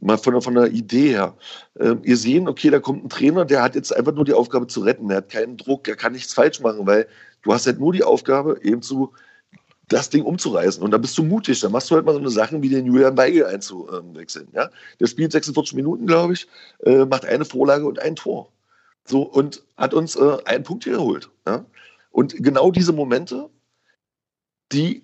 mal 0.00 0.18
von 0.18 0.34
der, 0.34 0.42
von 0.42 0.54
der 0.54 0.68
Idee 0.68 1.10
her. 1.10 1.36
Äh, 1.74 1.96
ihr 2.02 2.16
sehen, 2.16 2.48
okay, 2.48 2.70
da 2.70 2.78
kommt 2.78 3.04
ein 3.04 3.08
Trainer, 3.08 3.44
der 3.44 3.62
hat 3.62 3.74
jetzt 3.74 3.94
einfach 3.94 4.14
nur 4.14 4.24
die 4.24 4.32
Aufgabe 4.32 4.66
zu 4.66 4.80
retten. 4.80 5.10
Er 5.10 5.18
hat 5.18 5.30
keinen 5.30 5.56
Druck, 5.56 5.88
er 5.88 5.96
kann 5.96 6.12
nichts 6.12 6.34
falsch 6.34 6.60
machen, 6.60 6.86
weil 6.86 7.06
du 7.42 7.52
hast 7.52 7.66
halt 7.66 7.80
nur 7.80 7.92
die 7.92 8.04
Aufgabe, 8.04 8.58
eben 8.62 8.82
zu 8.82 9.12
das 9.90 10.08
Ding 10.08 10.22
umzureißen. 10.22 10.82
Und 10.82 10.92
da 10.92 10.98
bist 10.98 11.18
du 11.18 11.22
mutig. 11.24 11.60
Da 11.60 11.68
machst 11.68 11.90
du 11.90 11.96
halt 11.96 12.06
mal 12.06 12.12
so 12.12 12.20
eine 12.20 12.30
Sache 12.30 12.62
wie 12.62 12.68
den 12.68 12.86
Julian 12.86 13.16
Weigel 13.16 13.44
einzuwechseln. 13.46 14.48
Ja? 14.52 14.70
Der 15.00 15.06
spielt 15.06 15.32
46 15.32 15.74
Minuten, 15.74 16.06
glaube 16.06 16.32
ich, 16.32 16.46
äh, 16.84 17.04
macht 17.04 17.26
eine 17.26 17.44
Vorlage 17.44 17.84
und 17.84 17.98
ein 17.98 18.16
Tor. 18.16 18.52
So, 19.04 19.22
und 19.22 19.64
hat 19.76 19.92
uns 19.92 20.14
äh, 20.14 20.38
einen 20.44 20.62
Punkt 20.62 20.84
hier 20.84 20.94
geholt. 20.94 21.28
Ja? 21.46 21.64
Und 22.12 22.36
genau 22.36 22.70
diese 22.70 22.92
Momente, 22.92 23.50
die 24.70 25.02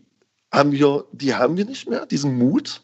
haben 0.52 0.70
wir, 0.70 1.04
die 1.12 1.34
haben 1.34 1.56
wir 1.56 1.64
nicht 1.64 1.88
mehr, 1.88 2.06
diesen 2.06 2.38
Mut. 2.38 2.82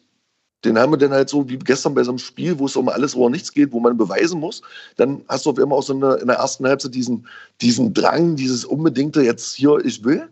Den 0.65 0.79
haben 0.79 0.93
wir 0.93 0.97
dann 0.97 1.13
halt 1.13 1.29
so 1.29 1.49
wie 1.49 1.59
gestern 1.59 1.95
bei 1.95 2.05
so 2.05 2.13
einem 2.13 2.19
Spiel, 2.19 2.59
wo 2.59 2.67
es 2.67 2.77
um 2.77 2.89
alles 2.89 3.17
oder 3.17 3.31
nichts 3.31 3.53
geht, 3.53 3.73
wo 3.73 3.81
man 3.81 3.97
beweisen 3.97 4.39
muss. 4.39 4.63
Dann 4.97 5.25
hast 5.29 5.47
du 5.47 5.51
auf 5.51 5.59
einmal 5.59 5.79
auch 5.79 5.83
so 5.83 5.95
eine, 5.95 6.15
in 6.15 6.29
der 6.29 6.37
ersten 6.37 6.67
Halbzeit 6.67 6.95
diesen, 6.95 7.27
diesen 7.61 7.93
Drang, 7.95 8.37
dieses 8.37 8.65
unbedingte 8.65 9.23
jetzt 9.23 9.55
hier, 9.55 9.79
ich 9.85 10.05
will. 10.05 10.29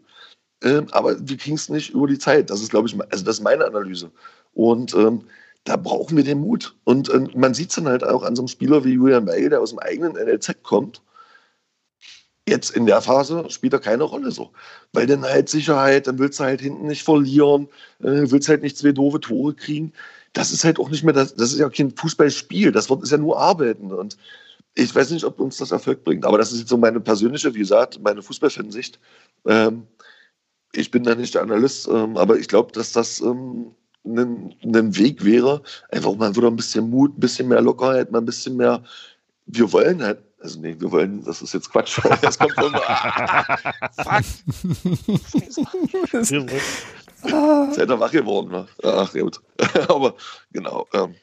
Ähm, 0.62 0.86
aber 0.92 1.16
wir 1.28 1.36
kriegen 1.36 1.56
es 1.56 1.68
nicht 1.68 1.90
über 1.90 2.06
die 2.06 2.18
Zeit. 2.18 2.50
Das 2.50 2.60
ist, 2.60 2.70
glaube 2.70 2.88
ich, 2.88 2.94
also 3.10 3.24
das 3.24 3.38
ist 3.38 3.42
meine 3.42 3.64
Analyse. 3.64 4.10
Und 4.54 4.94
ähm, 4.94 5.22
da 5.64 5.76
brauchen 5.76 6.16
wir 6.16 6.24
den 6.24 6.40
Mut. 6.40 6.76
Und 6.84 7.08
äh, 7.10 7.26
man 7.34 7.54
sieht 7.54 7.70
es 7.70 7.76
dann 7.76 7.88
halt 7.88 8.04
auch 8.04 8.22
an 8.22 8.36
so 8.36 8.42
einem 8.42 8.48
Spieler 8.48 8.84
wie 8.84 8.92
Julian 8.92 9.26
Weigel, 9.26 9.50
der 9.50 9.60
aus 9.60 9.70
dem 9.70 9.78
eigenen 9.80 10.12
NLZ 10.12 10.62
kommt. 10.62 11.02
Jetzt 12.48 12.70
in 12.70 12.86
der 12.86 13.00
Phase 13.00 13.48
spielt 13.50 13.72
er 13.74 13.78
keine 13.78 14.04
Rolle 14.04 14.30
so. 14.32 14.50
Weil 14.92 15.06
dann 15.06 15.22
halt 15.22 15.48
Sicherheit, 15.48 16.06
dann 16.06 16.18
willst 16.18 16.40
du 16.40 16.44
halt 16.44 16.60
hinten 16.60 16.86
nicht 16.86 17.04
verlieren, 17.04 17.68
äh, 18.00 18.30
willst 18.30 18.48
halt 18.48 18.62
nicht 18.62 18.78
zwei 18.78 18.92
doofe 18.92 19.20
Tore 19.20 19.54
kriegen. 19.54 19.92
Das 20.32 20.52
ist 20.52 20.64
halt 20.64 20.78
auch 20.78 20.90
nicht 20.90 21.02
mehr, 21.02 21.14
das, 21.14 21.34
das 21.34 21.52
ist 21.52 21.58
ja 21.58 21.68
kein 21.68 21.90
Fußballspiel, 21.90 22.72
das 22.72 22.88
ist 22.88 23.10
ja 23.10 23.18
nur 23.18 23.38
Arbeiten. 23.38 23.92
Und 23.92 24.16
ich 24.74 24.94
weiß 24.94 25.10
nicht, 25.10 25.24
ob 25.24 25.40
uns 25.40 25.56
das 25.56 25.72
Erfolg 25.72 26.04
bringt, 26.04 26.24
aber 26.24 26.38
das 26.38 26.52
ist 26.52 26.60
jetzt 26.60 26.68
so 26.68 26.76
meine 26.76 27.00
persönliche, 27.00 27.52
wie 27.54 27.58
gesagt, 27.58 28.00
meine 28.02 28.22
Fußballfansicht. 28.22 29.00
Ähm, 29.46 29.86
ich 30.72 30.90
bin 30.90 31.02
da 31.04 31.14
nicht 31.14 31.34
der 31.34 31.42
Analyst, 31.42 31.88
ähm, 31.88 32.16
aber 32.16 32.38
ich 32.38 32.48
glaube, 32.48 32.72
dass 32.72 32.92
das 32.92 33.20
ähm, 33.20 33.74
ein, 34.04 34.54
ein, 34.62 34.96
Weg 34.96 35.24
wäre, 35.24 35.62
einfach 35.90 36.14
mal 36.14 36.34
wieder 36.34 36.48
ein 36.48 36.56
bisschen 36.56 36.88
Mut, 36.88 37.16
ein 37.16 37.20
bisschen 37.20 37.48
mehr 37.48 37.60
Lockerheit, 37.60 38.10
mal 38.10 38.18
ein 38.18 38.26
bisschen 38.26 38.56
mehr. 38.56 38.82
Wir 39.46 39.70
wollen 39.72 40.02
halt, 40.02 40.20
also 40.38 40.60
nee, 40.60 40.76
wir 40.78 40.90
wollen, 40.90 41.24
das 41.24 41.42
ist 41.42 41.52
jetzt 41.54 41.70
Quatsch. 41.70 42.00
Das 42.22 42.38
kommt 42.38 42.54
von. 42.54 42.74
Ah, 42.74 43.58
fuck! 44.22 44.24
Seid 47.22 47.90
ihr 47.90 48.00
wach 48.00 48.10
geworden, 48.10 48.50
ne? 48.50 48.66
Ach, 48.82 49.12
gut. 49.12 49.40
aber 49.88 50.14
genau. 50.52 50.86
Ähm, 50.92 51.14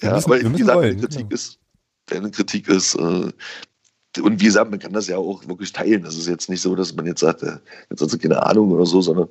ja, 0.00 0.14
müssen, 0.14 0.30
aber 0.30 0.42
wie 0.42 0.58
gesagt, 0.58 0.82
deine 0.82 0.96
Kritik 0.96 1.26
ja. 1.30 1.34
ist, 1.34 1.58
deine 2.06 2.30
Kritik 2.30 2.68
ist, 2.68 2.94
äh, 2.96 3.32
und 4.20 4.40
wie 4.40 4.44
gesagt, 4.44 4.70
man 4.70 4.78
kann 4.78 4.92
das 4.92 5.08
ja 5.08 5.16
auch 5.16 5.46
wirklich 5.48 5.72
teilen. 5.72 6.02
Das 6.02 6.16
ist 6.16 6.28
jetzt 6.28 6.48
nicht 6.48 6.60
so, 6.60 6.74
dass 6.74 6.94
man 6.94 7.06
jetzt 7.06 7.20
sagt, 7.20 7.42
äh, 7.42 7.58
jetzt 7.90 8.00
hat 8.00 8.10
sie 8.10 8.18
keine 8.18 8.44
Ahnung 8.44 8.70
oder 8.70 8.86
so, 8.86 9.00
sondern 9.00 9.28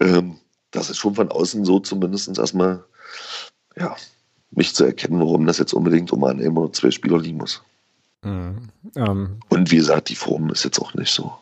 ähm, 0.00 0.36
das 0.70 0.90
ist 0.90 0.98
schon 0.98 1.14
von 1.14 1.30
außen 1.30 1.64
so 1.64 1.80
zumindest 1.80 2.36
erstmal, 2.38 2.84
ja, 3.76 3.96
nicht 4.50 4.76
zu 4.76 4.84
erkennen, 4.84 5.20
warum 5.20 5.46
das 5.46 5.58
jetzt 5.58 5.72
unbedingt 5.72 6.12
um 6.12 6.24
einen 6.24 6.56
oder 6.56 6.72
zwei 6.72 6.90
Spieler 6.90 7.18
liegen 7.18 7.38
muss. 7.38 7.62
Mhm. 8.22 8.68
Ähm. 8.96 9.40
Und 9.48 9.70
wie 9.70 9.76
gesagt, 9.76 10.08
die 10.08 10.16
Form 10.16 10.50
ist 10.50 10.64
jetzt 10.64 10.80
auch 10.80 10.92
nicht 10.94 11.12
so. 11.12 11.32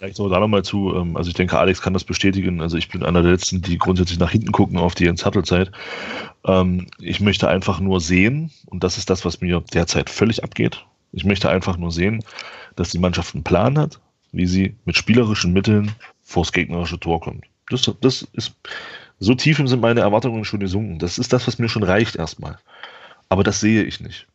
Vielleicht 0.00 0.18
noch 0.18 0.30
da 0.30 0.40
nochmal 0.40 0.64
zu, 0.64 0.94
ähm, 0.96 1.14
also 1.14 1.28
ich 1.28 1.34
denke, 1.34 1.58
Alex 1.58 1.82
kann 1.82 1.92
das 1.92 2.04
bestätigen. 2.04 2.62
Also 2.62 2.78
ich 2.78 2.88
bin 2.88 3.02
einer 3.02 3.20
der 3.20 3.32
Letzten, 3.32 3.60
die 3.60 3.76
grundsätzlich 3.76 4.18
nach 4.18 4.30
hinten 4.30 4.50
gucken 4.50 4.78
auf 4.78 4.94
die 4.94 5.04
Enzattelzeit. 5.04 5.70
Ähm, 6.46 6.86
ich 7.00 7.20
möchte 7.20 7.50
einfach 7.50 7.80
nur 7.80 8.00
sehen, 8.00 8.50
und 8.64 8.82
das 8.82 8.96
ist 8.96 9.10
das, 9.10 9.26
was 9.26 9.42
mir 9.42 9.62
derzeit 9.74 10.08
völlig 10.08 10.42
abgeht. 10.42 10.86
Ich 11.12 11.26
möchte 11.26 11.50
einfach 11.50 11.76
nur 11.76 11.92
sehen, 11.92 12.24
dass 12.76 12.88
die 12.88 12.98
Mannschaft 12.98 13.34
einen 13.34 13.44
Plan 13.44 13.76
hat, 13.76 14.00
wie 14.32 14.46
sie 14.46 14.74
mit 14.86 14.96
spielerischen 14.96 15.52
Mitteln 15.52 15.92
vors 16.22 16.50
gegnerische 16.52 16.98
Tor 16.98 17.20
kommt. 17.20 17.44
Das, 17.68 17.82
das 18.00 18.26
ist, 18.32 18.54
so 19.18 19.34
tief 19.34 19.58
sind 19.58 19.82
meine 19.82 20.00
Erwartungen 20.00 20.46
schon 20.46 20.60
gesunken. 20.60 20.98
Das 20.98 21.18
ist 21.18 21.34
das, 21.34 21.46
was 21.46 21.58
mir 21.58 21.68
schon 21.68 21.82
reicht 21.82 22.16
erstmal. 22.16 22.58
Aber 23.28 23.44
das 23.44 23.60
sehe 23.60 23.82
ich 23.82 24.00
nicht. 24.00 24.26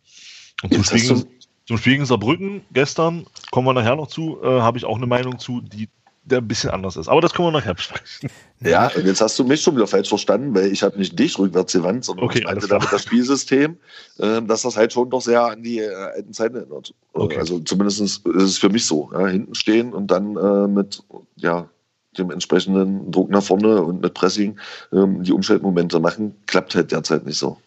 Und 0.62 0.86
Spiel, 0.86 1.26
zum 1.66 1.78
Spiel 1.78 1.94
gegen 1.94 2.06
Saarbrücken 2.06 2.62
gestern, 2.72 3.26
kommen 3.52 3.68
wir 3.68 3.74
nachher 3.74 3.96
noch 3.96 4.08
zu, 4.08 4.40
äh, 4.44 4.62
habe 4.62 4.78
ich 4.78 4.86
auch 4.86 4.98
eine 4.98 5.08
Meinung 5.08 5.40
zu, 5.40 5.62
die 5.62 5.90
der 6.26 6.40
ein 6.40 6.48
bisschen 6.48 6.72
anders 6.72 6.98
ist. 6.98 7.08
Aber 7.08 7.22
das 7.22 7.34
können 7.34 7.48
wir 7.48 7.52
nachher 7.52 7.76
besprechen. 7.76 8.30
Ja, 8.62 8.90
und 8.96 9.06
jetzt 9.06 9.20
hast 9.20 9.38
du 9.38 9.44
mich 9.44 9.62
schon 9.62 9.76
wieder 9.76 9.86
falsch 9.86 10.08
verstanden, 10.08 10.56
weil 10.56 10.72
ich 10.72 10.82
habe 10.82 10.98
nicht 10.98 11.20
dich 11.20 11.38
rückwärts 11.38 11.74
gewandt, 11.74 12.06
sondern 12.06 12.26
okay, 12.26 12.40
ich 12.40 12.46
meinte 12.46 12.68
damit 12.68 12.92
das 12.92 13.04
Spielsystem, 13.04 13.78
äh, 14.18 14.42
dass 14.42 14.62
das 14.62 14.78
halt 14.78 14.94
schon 14.94 15.10
doch 15.10 15.22
sehr 15.22 15.44
an 15.44 15.62
die 15.62 15.80
äh, 15.80 15.94
alten 15.94 16.32
Zeiten 16.32 16.56
erinnert. 16.56 16.94
Okay. 17.14 17.38
Also 17.38 17.60
zumindest 17.60 18.00
ist 18.00 18.26
es 18.26 18.58
für 18.58 18.70
mich 18.70 18.86
so. 18.86 19.10
Ja, 19.12 19.28
hinten 19.28 19.54
stehen 19.56 19.94
und 19.94 20.08
dann 20.08 20.38
äh, 20.38 20.68
mit 20.70 21.04
ja, 21.36 21.70
dem 22.18 22.32
entsprechenden 22.32 23.12
Druck 23.12 23.30
nach 23.30 23.44
vorne 23.44 23.84
und 23.84 24.02
mit 24.02 24.14
Pressing 24.14 24.58
ähm, 24.94 25.22
die 25.22 25.34
Umschaltmomente 25.34 26.00
machen, 26.00 26.34
klappt 26.48 26.74
halt 26.76 26.94
derzeit 26.94 27.26
nicht 27.26 27.38
so. 27.38 27.58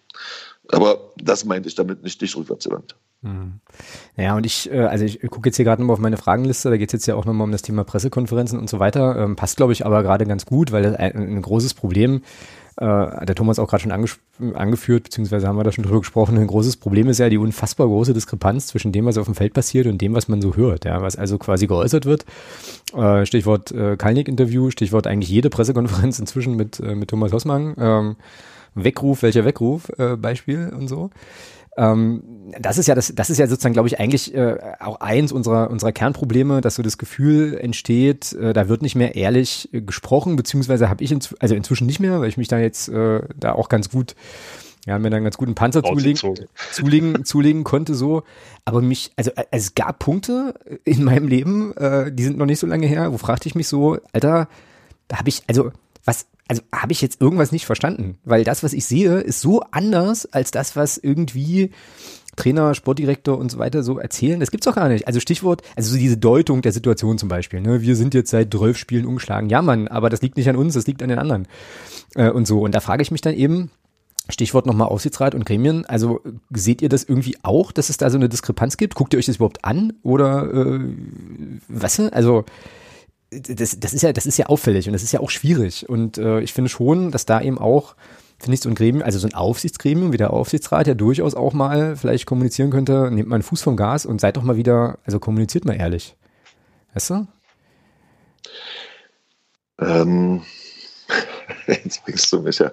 Aber 0.71 1.13
das 1.17 1.45
meinte 1.45 1.69
ich 1.69 1.75
damit 1.75 2.03
nicht 2.03 2.21
dich 2.21 2.37
rückwärts 2.37 2.67
gewandt. 2.67 2.97
Mhm. 3.23 3.61
Naja, 4.17 4.37
und 4.37 4.47
ich, 4.47 4.71
äh, 4.71 4.81
also 4.81 5.05
ich 5.05 5.21
gucke 5.23 5.49
jetzt 5.49 5.57
hier 5.57 5.65
gerade 5.65 5.83
nochmal 5.83 5.95
auf 5.95 6.01
meine 6.01 6.17
Fragenliste, 6.17 6.71
da 6.71 6.77
geht 6.77 6.91
es 6.91 6.93
jetzt 6.93 7.07
ja 7.07 7.15
auch 7.15 7.25
nochmal 7.25 7.47
um 7.47 7.53
das 7.53 7.63
Thema 7.63 7.85
Pressekonferenzen 7.85 8.59
und 8.59 8.69
so 8.71 8.79
weiter. 8.79 9.17
Ähm, 9.17 9.37
passt, 9.37 9.57
glaube 9.57 9.73
ich, 9.73 9.87
aber 9.87 10.03
gerade 10.03 10.25
ganz 10.27 10.47
gut, 10.47 10.71
weil 10.71 10.95
ein, 10.97 11.17
ein 11.17 11.43
großes 11.43 11.75
Problem 11.75 12.23
äh, 12.81 13.27
der 13.27 13.35
Thomas 13.35 13.59
auch 13.59 13.69
gerade 13.69 13.83
schon 13.83 13.93
ange 13.93 14.07
angeführt, 14.55 15.05
beziehungsweise 15.05 15.49
haben 15.49 15.57
wir 15.57 15.65
da 15.65 15.73
schon 15.73 15.83
drüber 15.83 15.99
gesprochen, 15.99 16.39
ein 16.39 16.47
großes 16.47 16.77
Problem 16.77 17.09
ist 17.09 17.19
ja 17.19 17.29
die 17.29 17.39
unfassbar 17.39 17.89
große 17.89 18.15
Diskrepanz 18.15 18.69
zwischen 18.69 18.93
dem, 18.93 19.05
was 19.05 19.19
auf 19.19 19.25
dem 19.25 19.35
Feld 19.35 19.53
passiert 19.53 19.89
und 19.89 20.01
dem, 20.01 20.15
was 20.15 20.29
man 20.29 20.41
so 20.41 20.55
hört, 20.55 20.85
ja, 20.85 21.03
was 21.03 21.17
also 21.17 21.39
quasi 21.39 21.67
geäußert 21.67 22.07
wird. 22.07 22.25
Äh, 22.95 23.27
Stichwort 23.27 23.73
äh, 23.73 23.97
Kalnick-Interview, 23.97 24.71
Stichwort 24.71 25.09
eigentlich 25.09 25.29
jede 25.29 25.51
Pressekonferenz 25.51 26.21
inzwischen 26.21 26.55
mit, 26.55 26.79
äh, 26.79 26.95
mit 26.95 27.11
Thomas 27.11 27.33
Hossmann. 27.33 27.75
Ähm, 27.79 28.17
Weckruf, 28.75 29.23
welcher 29.23 29.45
Weckruf, 29.45 29.91
äh, 29.99 30.17
Beispiel 30.17 30.73
und 30.77 30.89
so. 30.89 31.11
Ähm, 31.77 32.23
das 32.59 32.77
ist 32.77 32.89
ja 32.89 32.95
das, 32.95 33.13
das 33.15 33.31
ist 33.31 33.39
ja 33.39 33.47
sozusagen, 33.47 33.73
glaube 33.73 33.89
ich, 33.89 34.01
eigentlich 34.01 34.35
äh, 34.35 34.57
auch 34.81 35.01
eins 35.01 35.31
unserer 35.31 35.71
unserer 35.71 35.93
Kernprobleme, 35.93 36.61
dass 36.61 36.75
so 36.75 36.83
das 36.83 36.99
Gefühl 36.99 37.57
entsteht, 37.57 38.33
äh, 38.33 38.53
da 38.53 38.69
wird 38.69 38.83
nicht 38.83 38.97
mehr 38.97 39.15
ehrlich 39.15 39.73
äh, 39.73 39.81
gesprochen, 39.81 40.35
beziehungsweise 40.35 40.89
habe 40.89 41.05
ich 41.05 41.13
inzw 41.13 41.37
also 41.39 41.55
inzwischen 41.55 41.87
nicht 41.87 42.01
mehr, 42.01 42.21
weil 42.21 42.29
ich 42.29 42.37
mich 42.37 42.49
da 42.49 42.59
jetzt 42.59 42.89
äh, 42.89 43.21
da 43.37 43.53
auch 43.53 43.69
ganz 43.69 43.91
gut 43.91 44.17
ja, 44.87 44.99
mir 44.99 45.11
dann 45.11 45.23
ganz 45.23 45.37
guten 45.37 45.55
Panzer 45.55 45.83
zulegen, 45.83 46.49
zulegen, 46.73 47.25
zulegen 47.25 47.63
konnte 47.63 47.95
so. 47.95 48.23
Aber 48.65 48.81
mich, 48.81 49.13
also 49.17 49.31
äh, 49.33 49.45
es 49.51 49.75
gab 49.75 49.99
Punkte 49.99 50.55
in 50.85 51.05
meinem 51.05 51.29
Leben, 51.29 51.77
äh, 51.77 52.11
die 52.11 52.25
sind 52.25 52.39
noch 52.39 52.47
nicht 52.47 52.59
so 52.59 52.67
lange 52.67 52.87
her, 52.87 53.13
wo 53.13 53.19
fragte 53.19 53.49
ich 53.49 53.55
mich 53.55 53.69
so, 53.69 53.99
Alter, 54.13 54.49
da 55.09 55.19
habe 55.19 55.29
ich, 55.29 55.43
also 55.47 55.73
was, 56.07 56.27
also 56.49 56.63
habe 56.75 56.93
ich 56.93 57.03
jetzt 57.03 57.21
irgendwas 57.21 57.53
nicht 57.53 57.67
verstanden, 57.67 58.19
weil 58.25 58.43
das, 58.43 58.63
was 58.63 58.73
ich 58.73 58.87
sehe, 58.87 59.19
ist 59.19 59.41
so 59.41 59.61
anders 59.71 60.27
als 60.27 60.51
das, 60.51 60.77
was 60.77 60.97
irgendwie 60.97 61.71
Trainer, 62.37 62.75
Sportdirektor 62.75 63.37
und 63.37 63.51
so 63.51 63.59
weiter 63.59 63.83
so 63.83 63.99
erzählen. 63.99 64.41
Das 64.41 64.51
gibt's 64.51 64.65
doch 64.65 64.75
gar 64.75 64.89
nicht. 64.89 65.07
Also 65.07 65.21
Stichwort, 65.21 65.63
also 65.77 65.93
so 65.93 65.99
diese 65.99 66.17
Deutung 66.17 66.63
der 66.63 66.73
Situation 66.73 67.19
zum 67.19 67.29
Beispiel. 67.29 67.61
Ne? 67.61 67.83
Wir 67.83 67.97
sind 67.97 68.15
jetzt 68.15 68.31
seit 68.31 68.53
12 68.53 68.79
Spielen 68.79 69.07
umgeschlagen. 69.07 69.51
Ja, 69.51 69.61
Mann, 69.61 69.89
aber 69.89 70.09
das 70.09 70.23
liegt 70.23 70.37
nicht 70.37 70.49
an 70.49 70.57
uns, 70.57 70.75
das 70.75 70.87
liegt 70.87 71.03
an 71.03 71.09
den 71.09 71.19
anderen 71.19 71.47
äh, 72.15 72.31
und 72.31 72.47
so. 72.47 72.61
Und 72.61 72.75
da 72.75 72.81
frage 72.81 73.03
ich 73.03 73.11
mich 73.11 73.21
dann 73.21 73.35
eben, 73.35 73.71
Stichwort 74.31 74.67
nochmal 74.67 74.89
Aufsichtsrat 74.89 75.35
und 75.35 75.47
Gremien. 75.47 75.87
Also 75.87 76.21
seht 76.51 76.83
ihr 76.83 76.89
das 76.89 77.05
irgendwie 77.05 77.37
auch, 77.43 77.73
dass 77.73 77.89
es 77.89 77.97
da 77.97 78.11
so 78.11 78.19
eine 78.19 78.29
Diskrepanz 78.29 78.77
gibt? 78.77 78.95
Guckt 78.95 79.15
ihr 79.15 79.19
euch 79.19 79.27
das 79.27 79.37
überhaupt 79.37 79.65
an? 79.65 79.95
Oder 80.03 80.53
äh, 80.53 80.81
was? 81.69 81.99
Also 81.99 82.45
das, 83.31 83.79
das 83.79 83.93
ist 83.93 84.03
ja, 84.03 84.13
das 84.13 84.27
ist 84.27 84.39
ja 84.39 84.47
auffällig 84.47 84.87
und 84.87 84.93
das 84.93 85.03
ist 85.03 85.13
ja 85.13 85.21
auch 85.21 85.31
schwierig. 85.31 85.89
Und 85.89 86.19
äh, 86.19 86.41
ich 86.41 86.53
finde 86.53 86.71
schon, 86.71 87.11
dass 87.11 87.27
da 87.27 87.41
eben 87.41 87.59
auch, 87.59 87.95
finde 88.39 88.55
ich, 88.55 88.61
so 88.61 88.69
ein 88.69 88.75
Gremium, 88.75 89.03
also 89.03 89.19
so 89.19 89.27
ein 89.27 89.35
Aufsichtsgremium 89.35 90.13
wie 90.13 90.17
der 90.17 90.33
Aufsichtsrat 90.33 90.87
ja 90.87 90.95
durchaus 90.95 91.35
auch 91.35 91.53
mal 91.53 91.97
vielleicht 91.97 92.27
kommunizieren 92.27 92.71
könnte, 92.71 93.11
nehmt 93.11 93.29
mal 93.29 93.37
einen 93.37 93.43
Fuß 93.43 93.63
vom 93.63 93.77
Gas 93.77 94.07
und 94.07 94.21
seid 94.21 94.37
doch 94.37 94.43
mal 94.43 94.57
wieder, 94.57 94.99
also 95.05 95.21
kommuniziert 95.21 95.65
mal 95.65 95.75
ehrlich. 95.75 96.17
Weißt 96.95 97.11
du? 97.11 97.27
Ähm, 99.81 100.43
jetzt 101.67 102.05
bringst 102.05 102.33
du 102.33 102.41
mich 102.41 102.59
ja 102.59 102.73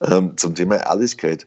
ähm, 0.00 0.36
zum 0.36 0.54
Thema 0.54 0.76
Ehrlichkeit. 0.76 1.46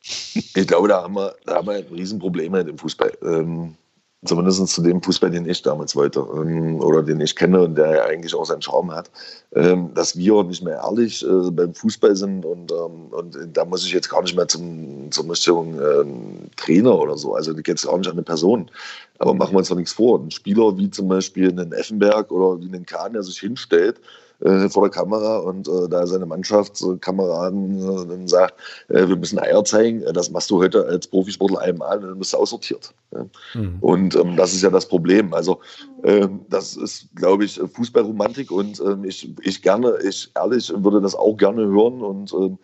Ich 0.00 0.66
glaube, 0.66 0.88
da 0.88 1.02
haben 1.02 1.14
wir, 1.14 1.34
da 1.46 1.56
haben 1.56 1.66
wir 1.66 1.74
ein 1.74 2.52
halt 2.52 2.68
im 2.68 2.78
Fußball. 2.78 3.12
Ähm, 3.22 3.76
zumindest 4.24 4.66
zu 4.68 4.82
dem 4.82 5.02
Fußball, 5.02 5.30
den 5.30 5.48
ich 5.48 5.62
damals 5.62 5.94
wollte 5.94 6.20
ähm, 6.20 6.80
oder 6.80 7.02
den 7.02 7.20
ich 7.20 7.36
kenne 7.36 7.62
und 7.62 7.76
der 7.76 7.96
ja 7.96 8.04
eigentlich 8.04 8.34
auch 8.34 8.44
seinen 8.44 8.62
Charme 8.62 8.94
hat, 8.94 9.10
ähm, 9.54 9.92
dass 9.94 10.16
wir 10.16 10.42
nicht 10.44 10.62
mehr 10.62 10.80
ehrlich 10.84 11.24
äh, 11.24 11.50
beim 11.50 11.74
Fußball 11.74 12.16
sind 12.16 12.44
und, 12.44 12.72
ähm, 12.72 13.06
und 13.10 13.38
da 13.52 13.64
muss 13.64 13.84
ich 13.84 13.92
jetzt 13.92 14.08
gar 14.08 14.22
nicht 14.22 14.36
mehr 14.36 14.48
zum, 14.48 15.10
Richtung 15.30 15.80
ähm, 15.80 16.50
Trainer 16.56 16.98
oder 16.98 17.16
so, 17.16 17.34
also 17.34 17.52
da 17.52 17.60
geht 17.60 17.78
es 17.78 17.86
auch 17.86 17.98
nicht 17.98 18.08
an 18.08 18.14
eine 18.14 18.22
Person. 18.22 18.70
Aber 19.18 19.32
machen 19.32 19.52
wir 19.52 19.58
uns 19.58 19.68
doch 19.68 19.76
nichts 19.76 19.92
vor. 19.92 20.18
Ein 20.18 20.32
Spieler 20.32 20.76
wie 20.76 20.90
zum 20.90 21.06
Beispiel 21.06 21.48
einen 21.48 21.72
Effenberg 21.72 22.32
oder 22.32 22.60
wie 22.60 22.66
einen 22.66 22.84
Kahn, 22.84 23.12
der 23.12 23.22
sich 23.22 23.38
hinstellt 23.38 24.00
äh, 24.44 24.68
vor 24.68 24.82
der 24.82 24.90
Kamera 24.90 25.38
und 25.38 25.66
äh, 25.68 25.88
da 25.88 26.06
seine 26.06 26.26
Mannschaftskameraden 26.26 27.78
äh, 27.78 28.06
dann 28.06 28.28
sagt, 28.28 28.54
äh, 28.88 29.08
wir 29.08 29.16
müssen 29.16 29.38
Eier 29.38 29.64
zeigen, 29.64 30.02
äh, 30.02 30.12
das 30.12 30.30
machst 30.30 30.50
du 30.50 30.62
heute 30.62 30.86
als 30.86 31.06
Profisportler 31.06 31.60
einmal 31.60 31.98
und 31.98 32.10
dann 32.10 32.18
bist 32.18 32.32
du 32.32 32.36
aussortiert. 32.36 32.92
Ja. 33.12 33.24
Mhm. 33.54 33.78
Und 33.80 34.14
ähm, 34.16 34.36
das 34.36 34.52
ist 34.52 34.62
ja 34.62 34.70
das 34.70 34.86
Problem. 34.86 35.32
Also 35.34 35.60
ähm, 36.04 36.40
das 36.50 36.76
ist, 36.76 37.08
glaube 37.14 37.44
ich, 37.44 37.60
Fußballromantik 37.72 38.50
und 38.50 38.80
ähm, 38.80 39.04
ich, 39.04 39.32
ich 39.40 39.62
gerne, 39.62 39.98
ich 40.06 40.30
ehrlich 40.36 40.72
würde 40.76 41.00
das 41.00 41.14
auch 41.14 41.36
gerne 41.36 41.66
hören 41.66 42.02
und 42.02 42.32
ähm, 42.34 42.58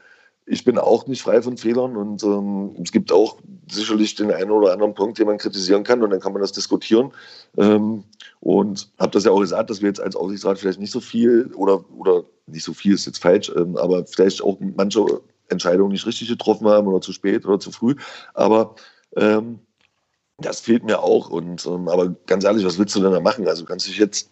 ich 0.51 0.65
bin 0.65 0.79
auch 0.79 1.07
nicht 1.07 1.23
frei 1.23 1.41
von 1.41 1.57
Fehlern 1.57 1.97
und 1.97 2.25
ähm, 2.25 2.75
es 2.83 2.91
gibt 2.91 3.13
auch 3.13 3.39
sicherlich 3.71 4.17
den 4.17 4.33
einen 4.33 4.51
oder 4.51 4.73
anderen 4.73 4.95
Punkt, 4.95 5.19
den 5.19 5.29
man 5.29 5.39
kritisieren 5.39 5.85
kann 5.85 6.03
und 6.03 6.11
dann 6.11 6.19
kann 6.19 6.33
man 6.33 6.43
das 6.43 6.51
diskutieren. 6.51 7.13
Ähm, 7.57 8.03
und 8.41 8.91
habe 8.99 9.13
das 9.13 9.25
ja 9.25 9.31
auch 9.31 9.39
gesagt, 9.39 9.71
dass 9.71 9.81
wir 9.81 9.89
jetzt 9.89 10.01
als 10.01 10.17
Aufsichtsrat 10.17 10.59
vielleicht 10.59 10.81
nicht 10.81 10.91
so 10.91 11.01
viel 11.01 11.53
oder, 11.55 11.85
oder 11.97 12.25
nicht 12.47 12.65
so 12.65 12.73
viel 12.73 12.95
ist 12.95 13.07
jetzt 13.07 13.23
falsch, 13.23 13.53
ähm, 13.57 13.77
aber 13.77 14.05
vielleicht 14.07 14.43
auch 14.43 14.59
manche 14.61 15.21
Entscheidungen 15.51 15.93
nicht 15.93 16.07
richtig 16.07 16.27
getroffen 16.27 16.67
haben 16.67 16.89
oder 16.89 17.01
zu 17.01 17.13
spät 17.13 17.47
oder 17.47 17.61
zu 17.61 17.71
früh. 17.71 17.95
Aber 18.35 18.75
ähm, 19.15 19.61
das 20.39 20.61
fehlt 20.61 20.83
mir 20.83 21.01
auch. 21.01 21.31
Und 21.31 21.65
ähm, 21.65 21.89
aber 21.89 22.17
ganz 22.27 22.43
ehrlich, 22.43 22.65
was 22.65 22.77
willst 22.77 22.97
du 22.97 23.01
denn 23.01 23.13
da 23.13 23.21
machen? 23.21 23.47
Also 23.47 23.65
kannst 23.65 23.87
du 23.87 23.91
dich 23.91 24.01
jetzt 24.01 24.31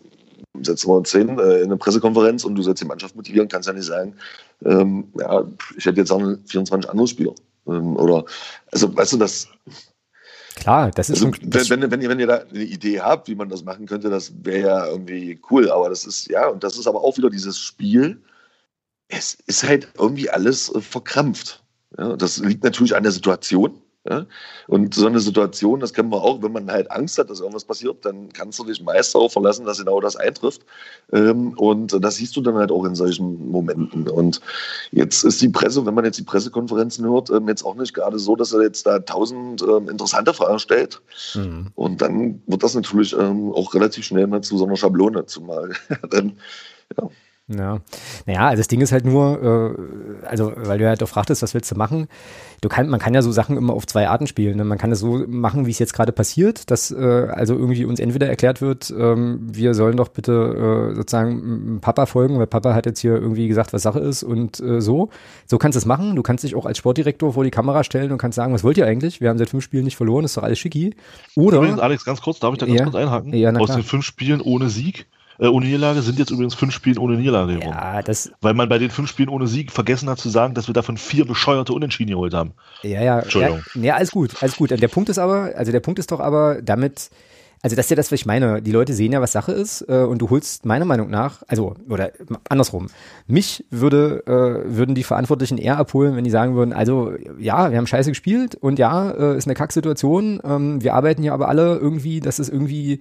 setzen 0.62 0.88
wir 0.88 0.96
uns 0.96 1.12
hin 1.12 1.38
äh, 1.38 1.58
in 1.58 1.64
eine 1.64 1.76
Pressekonferenz 1.76 2.44
und 2.44 2.54
du 2.54 2.62
sollst 2.62 2.82
die 2.82 2.86
Mannschaft 2.86 3.16
motivieren, 3.16 3.48
kannst 3.48 3.68
ja 3.68 3.72
nicht 3.72 3.86
sagen, 3.86 4.14
ähm, 4.64 5.12
ja, 5.18 5.44
ich 5.76 5.86
hätte 5.86 6.00
jetzt 6.00 6.10
auch 6.10 6.22
24 6.46 6.90
andere 6.90 7.06
Spieler. 7.06 7.34
Ähm, 7.66 7.96
oder, 7.96 8.24
also, 8.72 8.94
weißt 8.94 9.14
du, 9.14 9.16
das. 9.18 9.48
Klar, 10.56 10.90
das 10.90 11.08
ist 11.08 11.22
also, 11.22 11.32
schon, 11.34 11.50
das 11.50 11.70
wenn, 11.70 11.82
wenn, 11.82 11.90
wenn, 11.90 12.00
ihr, 12.00 12.08
wenn 12.08 12.20
ihr 12.20 12.26
da 12.26 12.38
eine 12.38 12.64
Idee 12.64 13.00
habt, 13.00 13.28
wie 13.28 13.36
man 13.36 13.48
das 13.48 13.62
machen 13.62 13.86
könnte, 13.86 14.10
das 14.10 14.32
wäre 14.42 14.68
ja 14.68 14.86
irgendwie 14.86 15.40
cool. 15.50 15.70
Aber 15.70 15.88
das 15.88 16.04
ist, 16.04 16.28
ja, 16.28 16.48
und 16.48 16.64
das 16.64 16.76
ist 16.76 16.86
aber 16.86 17.02
auch 17.02 17.16
wieder 17.16 17.30
dieses 17.30 17.58
Spiel. 17.58 18.20
Es 19.08 19.38
ist 19.46 19.62
halt 19.64 19.88
irgendwie 19.98 20.28
alles 20.28 20.74
äh, 20.74 20.80
verkrampft. 20.80 21.62
Ja, 21.96 22.16
das 22.16 22.38
liegt 22.38 22.64
natürlich 22.64 22.96
an 22.96 23.04
der 23.04 23.12
Situation. 23.12 23.80
Ja? 24.08 24.26
Und 24.66 24.94
so 24.94 25.06
eine 25.06 25.20
Situation, 25.20 25.80
das 25.80 25.92
kennen 25.92 26.10
wir 26.10 26.22
auch, 26.22 26.42
wenn 26.42 26.52
man 26.52 26.70
halt 26.70 26.90
Angst 26.90 27.18
hat, 27.18 27.28
dass 27.30 27.40
irgendwas 27.40 27.64
passiert, 27.64 28.04
dann 28.04 28.32
kannst 28.32 28.58
du 28.58 28.64
dich 28.64 28.82
meist 28.82 29.14
darauf 29.14 29.32
verlassen, 29.32 29.66
dass 29.66 29.78
genau 29.78 30.00
das 30.00 30.16
eintrifft. 30.16 30.62
Ähm, 31.12 31.52
und 31.58 31.96
das 32.02 32.16
siehst 32.16 32.36
du 32.36 32.40
dann 32.40 32.54
halt 32.54 32.70
auch 32.70 32.84
in 32.84 32.94
solchen 32.94 33.50
Momenten. 33.50 34.08
Und 34.08 34.40
jetzt 34.92 35.24
ist 35.24 35.42
die 35.42 35.48
Presse, 35.48 35.84
wenn 35.84 35.94
man 35.94 36.04
jetzt 36.04 36.18
die 36.18 36.24
Pressekonferenzen 36.24 37.04
hört, 37.04 37.30
ähm, 37.30 37.48
jetzt 37.48 37.64
auch 37.64 37.74
nicht 37.74 37.94
gerade 37.94 38.18
so, 38.18 38.36
dass 38.36 38.52
er 38.52 38.62
jetzt 38.62 38.86
da 38.86 38.98
tausend 39.00 39.62
ähm, 39.62 39.88
interessante 39.88 40.32
Fragen 40.32 40.58
stellt. 40.58 41.00
Mhm. 41.34 41.66
Und 41.74 42.00
dann 42.00 42.42
wird 42.46 42.62
das 42.62 42.74
natürlich 42.74 43.14
auch 43.14 43.74
relativ 43.74 44.04
schnell 44.04 44.26
mal 44.26 44.42
zu 44.42 44.56
so 44.56 44.66
einer 44.66 44.76
Schablone, 44.76 45.26
zumal 45.26 45.72
dann, 46.10 46.38
ja. 46.96 47.08
Ja, 47.48 47.78
naja, 48.26 48.48
also 48.48 48.60
das 48.60 48.68
Ding 48.68 48.82
ist 48.82 48.92
halt 48.92 49.06
nur, 49.06 49.74
äh, 50.22 50.26
also 50.26 50.52
weil 50.54 50.78
du 50.78 50.86
halt 50.86 51.02
auch 51.02 51.08
fragtest, 51.08 51.42
was 51.42 51.54
willst 51.54 51.70
du 51.70 51.76
machen? 51.76 52.06
Du 52.60 52.68
kann, 52.68 52.88
man 52.88 53.00
kann 53.00 53.14
ja 53.14 53.22
so 53.22 53.32
Sachen 53.32 53.56
immer 53.56 53.72
auf 53.72 53.86
zwei 53.86 54.06
Arten 54.08 54.26
spielen. 54.26 54.58
Ne? 54.58 54.64
Man 54.64 54.76
kann 54.76 54.92
es 54.92 54.98
so 54.98 55.24
machen, 55.26 55.64
wie 55.64 55.70
es 55.70 55.78
jetzt 55.78 55.94
gerade 55.94 56.12
passiert, 56.12 56.70
dass 56.70 56.90
äh, 56.90 57.28
also 57.30 57.54
irgendwie 57.54 57.86
uns 57.86 58.00
entweder 58.00 58.28
erklärt 58.28 58.60
wird, 58.60 58.92
ähm, 58.96 59.38
wir 59.40 59.72
sollen 59.72 59.96
doch 59.96 60.08
bitte 60.08 60.90
äh, 60.92 60.94
sozusagen 60.96 61.78
Papa 61.80 62.04
folgen, 62.04 62.38
weil 62.38 62.46
Papa 62.46 62.74
hat 62.74 62.84
jetzt 62.84 63.00
hier 63.00 63.14
irgendwie 63.14 63.48
gesagt, 63.48 63.72
was 63.72 63.82
Sache 63.82 64.00
ist 64.00 64.24
und 64.24 64.60
äh, 64.60 64.82
so. 64.82 65.08
So 65.46 65.56
kannst 65.56 65.76
du 65.76 65.78
es 65.78 65.86
machen. 65.86 66.16
Du 66.16 66.22
kannst 66.22 66.44
dich 66.44 66.54
auch 66.54 66.66
als 66.66 66.76
Sportdirektor 66.76 67.32
vor 67.32 67.44
die 67.44 67.50
Kamera 67.50 67.82
stellen 67.82 68.12
und 68.12 68.18
kannst 68.18 68.36
sagen, 68.36 68.52
was 68.52 68.62
wollt 68.62 68.76
ihr 68.76 68.86
eigentlich? 68.86 69.22
Wir 69.22 69.30
haben 69.30 69.38
seit 69.38 69.48
fünf 69.48 69.64
Spielen 69.64 69.84
nicht 69.84 69.96
verloren, 69.96 70.26
ist 70.26 70.36
doch 70.36 70.42
alles 70.42 70.58
schicki. 70.58 70.94
Oder. 71.34 71.58
Übrigens, 71.58 71.80
Alex, 71.80 72.04
ganz 72.04 72.20
kurz, 72.20 72.40
darf 72.40 72.52
ich 72.52 72.58
da 72.58 72.66
ganz 72.66 72.78
ja, 72.78 72.84
kurz 72.84 72.96
einhaken? 72.96 73.32
Ja, 73.32 73.54
Aus 73.54 73.72
den 73.72 73.84
fünf 73.84 74.04
Spielen 74.04 74.42
ohne 74.42 74.68
Sieg 74.68 75.06
äh, 75.38 75.46
ohne 75.46 75.66
Niederlage 75.66 76.02
sind 76.02 76.18
jetzt 76.18 76.30
übrigens 76.30 76.54
fünf 76.54 76.74
Spiele 76.74 77.00
ohne 77.00 77.16
Niederlage 77.16 77.60
ja, 77.60 78.02
das 78.02 78.32
Weil 78.40 78.54
man 78.54 78.68
bei 78.68 78.78
den 78.78 78.90
fünf 78.90 79.08
Spielen 79.08 79.28
ohne 79.28 79.46
Sieg 79.46 79.70
vergessen 79.70 80.08
hat 80.08 80.18
zu 80.18 80.28
sagen, 80.28 80.54
dass 80.54 80.66
wir 80.66 80.74
davon 80.74 80.96
vier 80.96 81.26
bescheuerte 81.26 81.72
Unentschieden 81.72 82.10
geholt 82.10 82.34
haben. 82.34 82.52
Ja, 82.82 83.02
ja. 83.02 83.20
Entschuldigung. 83.20 83.62
Ja, 83.74 83.82
ja, 83.82 83.94
alles 83.94 84.10
gut, 84.10 84.42
alles 84.42 84.56
gut. 84.56 84.70
Der 84.70 84.88
Punkt 84.88 85.08
ist 85.08 85.18
aber, 85.18 85.52
also 85.56 85.70
der 85.70 85.80
Punkt 85.80 85.98
ist 85.98 86.10
doch 86.10 86.20
aber 86.20 86.60
damit, 86.60 87.10
also 87.62 87.76
das 87.76 87.86
ist 87.86 87.90
ja 87.90 87.96
das, 87.96 88.10
was 88.10 88.20
ich 88.20 88.26
meine. 88.26 88.62
Die 88.62 88.72
Leute 88.72 88.94
sehen 88.94 89.12
ja, 89.12 89.20
was 89.20 89.30
Sache 89.30 89.52
ist 89.52 89.82
äh, 89.88 90.02
und 90.02 90.18
du 90.18 90.28
holst 90.30 90.66
meiner 90.66 90.84
Meinung 90.84 91.08
nach, 91.08 91.42
also 91.46 91.76
oder 91.88 92.10
andersrum, 92.48 92.88
mich 93.28 93.64
würde 93.70 94.24
äh, 94.26 94.76
würden 94.76 94.96
die 94.96 95.04
Verantwortlichen 95.04 95.58
eher 95.58 95.78
abholen, 95.78 96.16
wenn 96.16 96.24
die 96.24 96.30
sagen 96.30 96.56
würden, 96.56 96.72
also 96.72 97.12
ja, 97.38 97.70
wir 97.70 97.78
haben 97.78 97.86
scheiße 97.86 98.10
gespielt 98.10 98.56
und 98.56 98.78
ja, 98.80 99.10
äh, 99.10 99.36
ist 99.36 99.46
eine 99.46 99.54
Kacksituation. 99.54 100.40
Ähm, 100.44 100.82
wir 100.82 100.94
arbeiten 100.94 101.22
hier 101.22 101.32
aber 101.32 101.48
alle 101.48 101.76
irgendwie, 101.76 102.20
dass 102.20 102.40
es 102.40 102.48
irgendwie 102.48 103.00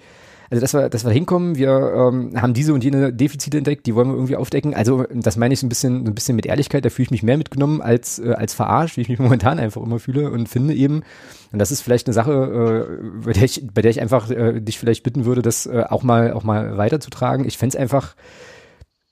also 0.50 0.62
dass 0.62 0.74
wir, 0.74 0.89
dass 0.89 1.06
wir 1.06 1.12
hinkommen, 1.12 1.58
wir 1.58 1.70
ähm, 1.70 2.41
haben 2.41 2.54
diese 2.54 2.74
und 2.74 2.84
jene 2.84 3.12
Defizite 3.12 3.58
entdeckt, 3.58 3.86
die 3.86 3.95
wollen 3.95 4.08
wir 4.08 4.16
irgendwie 4.16 4.36
aufdecken. 4.36 4.74
Also 4.74 5.04
das 5.14 5.38
meine 5.38 5.54
ich 5.54 5.60
so 5.60 5.66
ein 5.66 5.70
bisschen, 5.70 6.06
so 6.06 6.12
ein 6.12 6.16
bisschen 6.16 6.36
mit 6.36 6.45
Ehrlichkeit, 6.45 6.86
da 6.86 6.89
fühle 6.89 7.06
ich 7.06 7.12
mich 7.12 7.24
mehr 7.24 7.38
mitgenommen 7.38 7.82
als, 7.82 8.20
äh, 8.20 8.34
als 8.34 8.54
verarscht, 8.54 8.98
wie 8.98 9.02
ich 9.02 9.10
mich 9.10 9.20
momentan 9.28 9.60
einfach 9.60 9.82
immer 9.82 10.00
fühle 10.00 10.32
und 10.32 10.48
finde 10.48 10.74
eben, 10.74 11.04
und 11.52 11.60
das 11.60 11.72
ist 11.72 11.82
vielleicht 11.82 12.08
eine 12.08 12.14
Sache, 12.14 12.32
äh, 12.32 13.26
bei, 13.26 13.34
der 13.34 13.43
ich, 13.43 13.68
bei 13.74 13.82
der 13.82 13.91
ich 13.91 14.02
einfach 14.02 14.30
äh, 14.30 14.62
dich 14.62 14.80
vielleicht 14.80 15.04
bitten 15.04 15.26
würde, 15.26 15.41
das 15.41 15.66
äh, 15.66 15.84
auch 15.89 16.04
mal 16.04 16.34
auch 16.34 16.43
mal 16.43 16.78
weiterzutragen. 16.78 17.45
Ich 17.45 17.58
fände 17.58 17.76
es 17.76 17.82
einfach, 17.82 18.16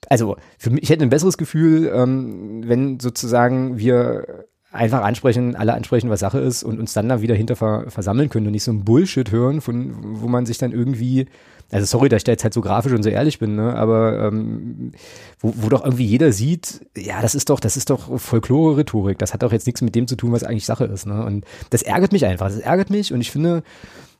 also 0.08 0.36
für 0.58 0.70
mich, 0.70 0.84
ich 0.84 0.90
hätte 0.90 1.04
ein 1.04 1.10
besseres 1.10 1.38
Gefühl, 1.38 1.90
ähm, 1.94 2.62
wenn 2.66 3.00
sozusagen 3.00 3.78
wir 3.78 4.46
einfach 4.76 5.02
ansprechen, 5.02 5.56
alle 5.56 5.74
ansprechen, 5.74 6.10
was 6.10 6.20
Sache 6.20 6.38
ist 6.38 6.62
und 6.62 6.78
uns 6.78 6.92
dann 6.92 7.08
da 7.08 7.20
wieder 7.22 7.34
hinter 7.34 7.56
ver 7.56 7.84
versammeln 7.88 8.28
können 8.28 8.46
und 8.46 8.52
nicht 8.52 8.64
so 8.64 8.72
ein 8.72 8.84
Bullshit 8.84 9.30
hören, 9.30 9.60
von 9.60 10.20
wo 10.20 10.28
man 10.28 10.46
sich 10.46 10.58
dann 10.58 10.72
irgendwie 10.72 11.26
also 11.70 11.84
sorry, 11.84 12.08
dass 12.08 12.18
ich 12.18 12.24
da 12.24 12.32
jetzt 12.32 12.44
halt 12.44 12.54
so 12.54 12.60
grafisch 12.60 12.92
und 12.92 13.02
so 13.02 13.08
ehrlich 13.08 13.38
bin, 13.38 13.56
ne? 13.56 13.74
aber 13.74 14.28
ähm, 14.28 14.92
wo, 15.40 15.52
wo 15.56 15.68
doch 15.68 15.84
irgendwie 15.84 16.04
jeder 16.04 16.30
sieht, 16.30 16.86
ja, 16.96 17.20
das 17.20 17.34
ist 17.34 17.50
doch, 17.50 17.58
das 17.58 17.76
ist 17.76 17.90
doch 17.90 18.20
Folklore-Rhetorik, 18.20 19.18
das 19.18 19.34
hat 19.34 19.42
doch 19.42 19.52
jetzt 19.52 19.66
nichts 19.66 19.82
mit 19.82 19.94
dem 19.94 20.06
zu 20.06 20.14
tun, 20.14 20.30
was 20.30 20.44
eigentlich 20.44 20.64
Sache 20.64 20.84
ist. 20.84 21.06
Ne? 21.06 21.24
Und 21.24 21.44
das 21.70 21.82
ärgert 21.82 22.12
mich 22.12 22.24
einfach, 22.24 22.46
das 22.46 22.58
ärgert 22.58 22.90
mich 22.90 23.12
und 23.12 23.20
ich 23.20 23.32
finde, 23.32 23.64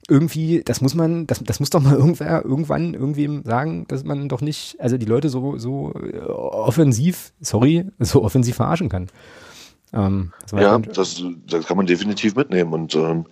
irgendwie, 0.09 0.63
das 0.65 0.81
muss 0.81 0.95
man, 0.95 1.27
das, 1.27 1.43
das 1.45 1.61
muss 1.61 1.71
doch 1.71 1.81
mal 1.81 1.95
irgendwer 1.97 2.45
irgendwann 2.45 2.95
irgendwem 2.95 3.45
sagen, 3.45 3.87
dass 3.89 4.05
man 4.05 4.29
doch 4.29 4.41
nicht, 4.41 4.77
also 4.81 4.99
die 4.99 5.07
Leute 5.07 5.29
so, 5.29 5.57
so 5.57 5.93
äh, 5.95 6.19
offensiv, 6.19 7.33
sorry, 7.41 7.87
so 8.01 8.25
offensiv 8.25 8.57
verarschen 8.57 8.89
kann. 8.89 9.07
Ähm, 9.93 10.32
das 10.51 10.61
ja, 10.61 10.78
das, 10.78 11.22
das 11.47 11.66
kann 11.66 11.76
man 11.76 11.87
definitiv 11.87 12.34
mitnehmen 12.34 12.72
und 12.72 12.95
ähm, 12.95 13.26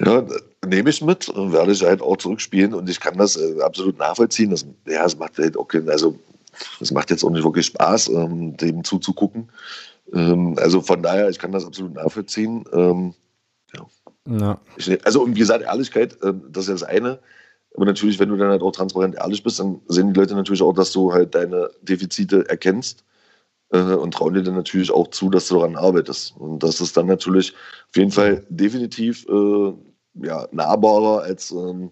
ja, 0.00 0.24
nehme 0.66 0.90
ich 0.90 1.02
mit 1.02 1.28
und 1.28 1.52
werde 1.52 1.72
ich 1.72 1.82
halt 1.82 2.02
auch 2.02 2.16
zurückspielen 2.16 2.74
und 2.74 2.88
ich 2.88 3.00
kann 3.00 3.16
das 3.16 3.36
äh, 3.36 3.60
absolut 3.62 3.98
nachvollziehen. 3.98 4.50
Das, 4.50 4.66
ja, 4.86 5.04
es 5.04 5.18
macht 5.18 5.38
halt 5.38 5.56
auch 5.56 5.66
keinen, 5.66 5.88
also 5.88 6.18
es 6.80 6.92
macht 6.92 7.10
jetzt 7.10 7.24
auch 7.24 7.30
nicht 7.30 7.44
wirklich 7.44 7.66
Spaß, 7.66 8.08
ähm, 8.08 8.56
dem 8.56 8.84
zuzugucken. 8.84 9.50
Ähm, 10.12 10.56
also 10.58 10.80
von 10.80 11.02
daher, 11.02 11.28
ich 11.28 11.38
kann 11.38 11.52
das 11.52 11.64
absolut 11.64 11.94
nachvollziehen. 11.94 12.64
Ähm, 12.72 13.14
ja. 13.74 13.86
ja. 14.38 14.60
Ich, 14.76 15.04
also 15.04 15.22
und 15.22 15.34
wie 15.34 15.40
gesagt, 15.40 15.64
Ehrlichkeit, 15.64 16.22
äh, 16.22 16.32
das 16.50 16.64
ist 16.64 16.68
ja 16.68 16.74
das 16.74 16.82
eine. 16.84 17.18
Aber 17.74 17.84
natürlich, 17.84 18.18
wenn 18.18 18.28
du 18.28 18.36
dann 18.36 18.50
halt 18.50 18.62
auch 18.62 18.72
transparent 18.72 19.14
ehrlich 19.16 19.42
bist, 19.42 19.60
dann 19.60 19.80
sehen 19.88 20.12
die 20.12 20.18
Leute 20.18 20.34
natürlich 20.34 20.62
auch, 20.62 20.72
dass 20.72 20.92
du 20.92 21.12
halt 21.12 21.34
deine 21.34 21.70
Defizite 21.82 22.48
erkennst 22.48 23.04
und 23.76 24.14
trauen 24.14 24.34
dir 24.34 24.42
dann 24.42 24.54
natürlich 24.54 24.90
auch 24.90 25.08
zu, 25.08 25.30
dass 25.30 25.48
du 25.48 25.56
daran 25.56 25.76
arbeitest. 25.76 26.36
Und 26.36 26.62
das 26.62 26.80
ist 26.80 26.96
dann 26.96 27.06
natürlich 27.06 27.54
auf 27.90 27.96
jeden 27.96 28.10
Fall 28.10 28.46
definitiv 28.48 29.26
äh, 29.28 29.72
ja, 30.14 30.48
nahbarer 30.52 31.22
als 31.22 31.50
ähm, 31.50 31.90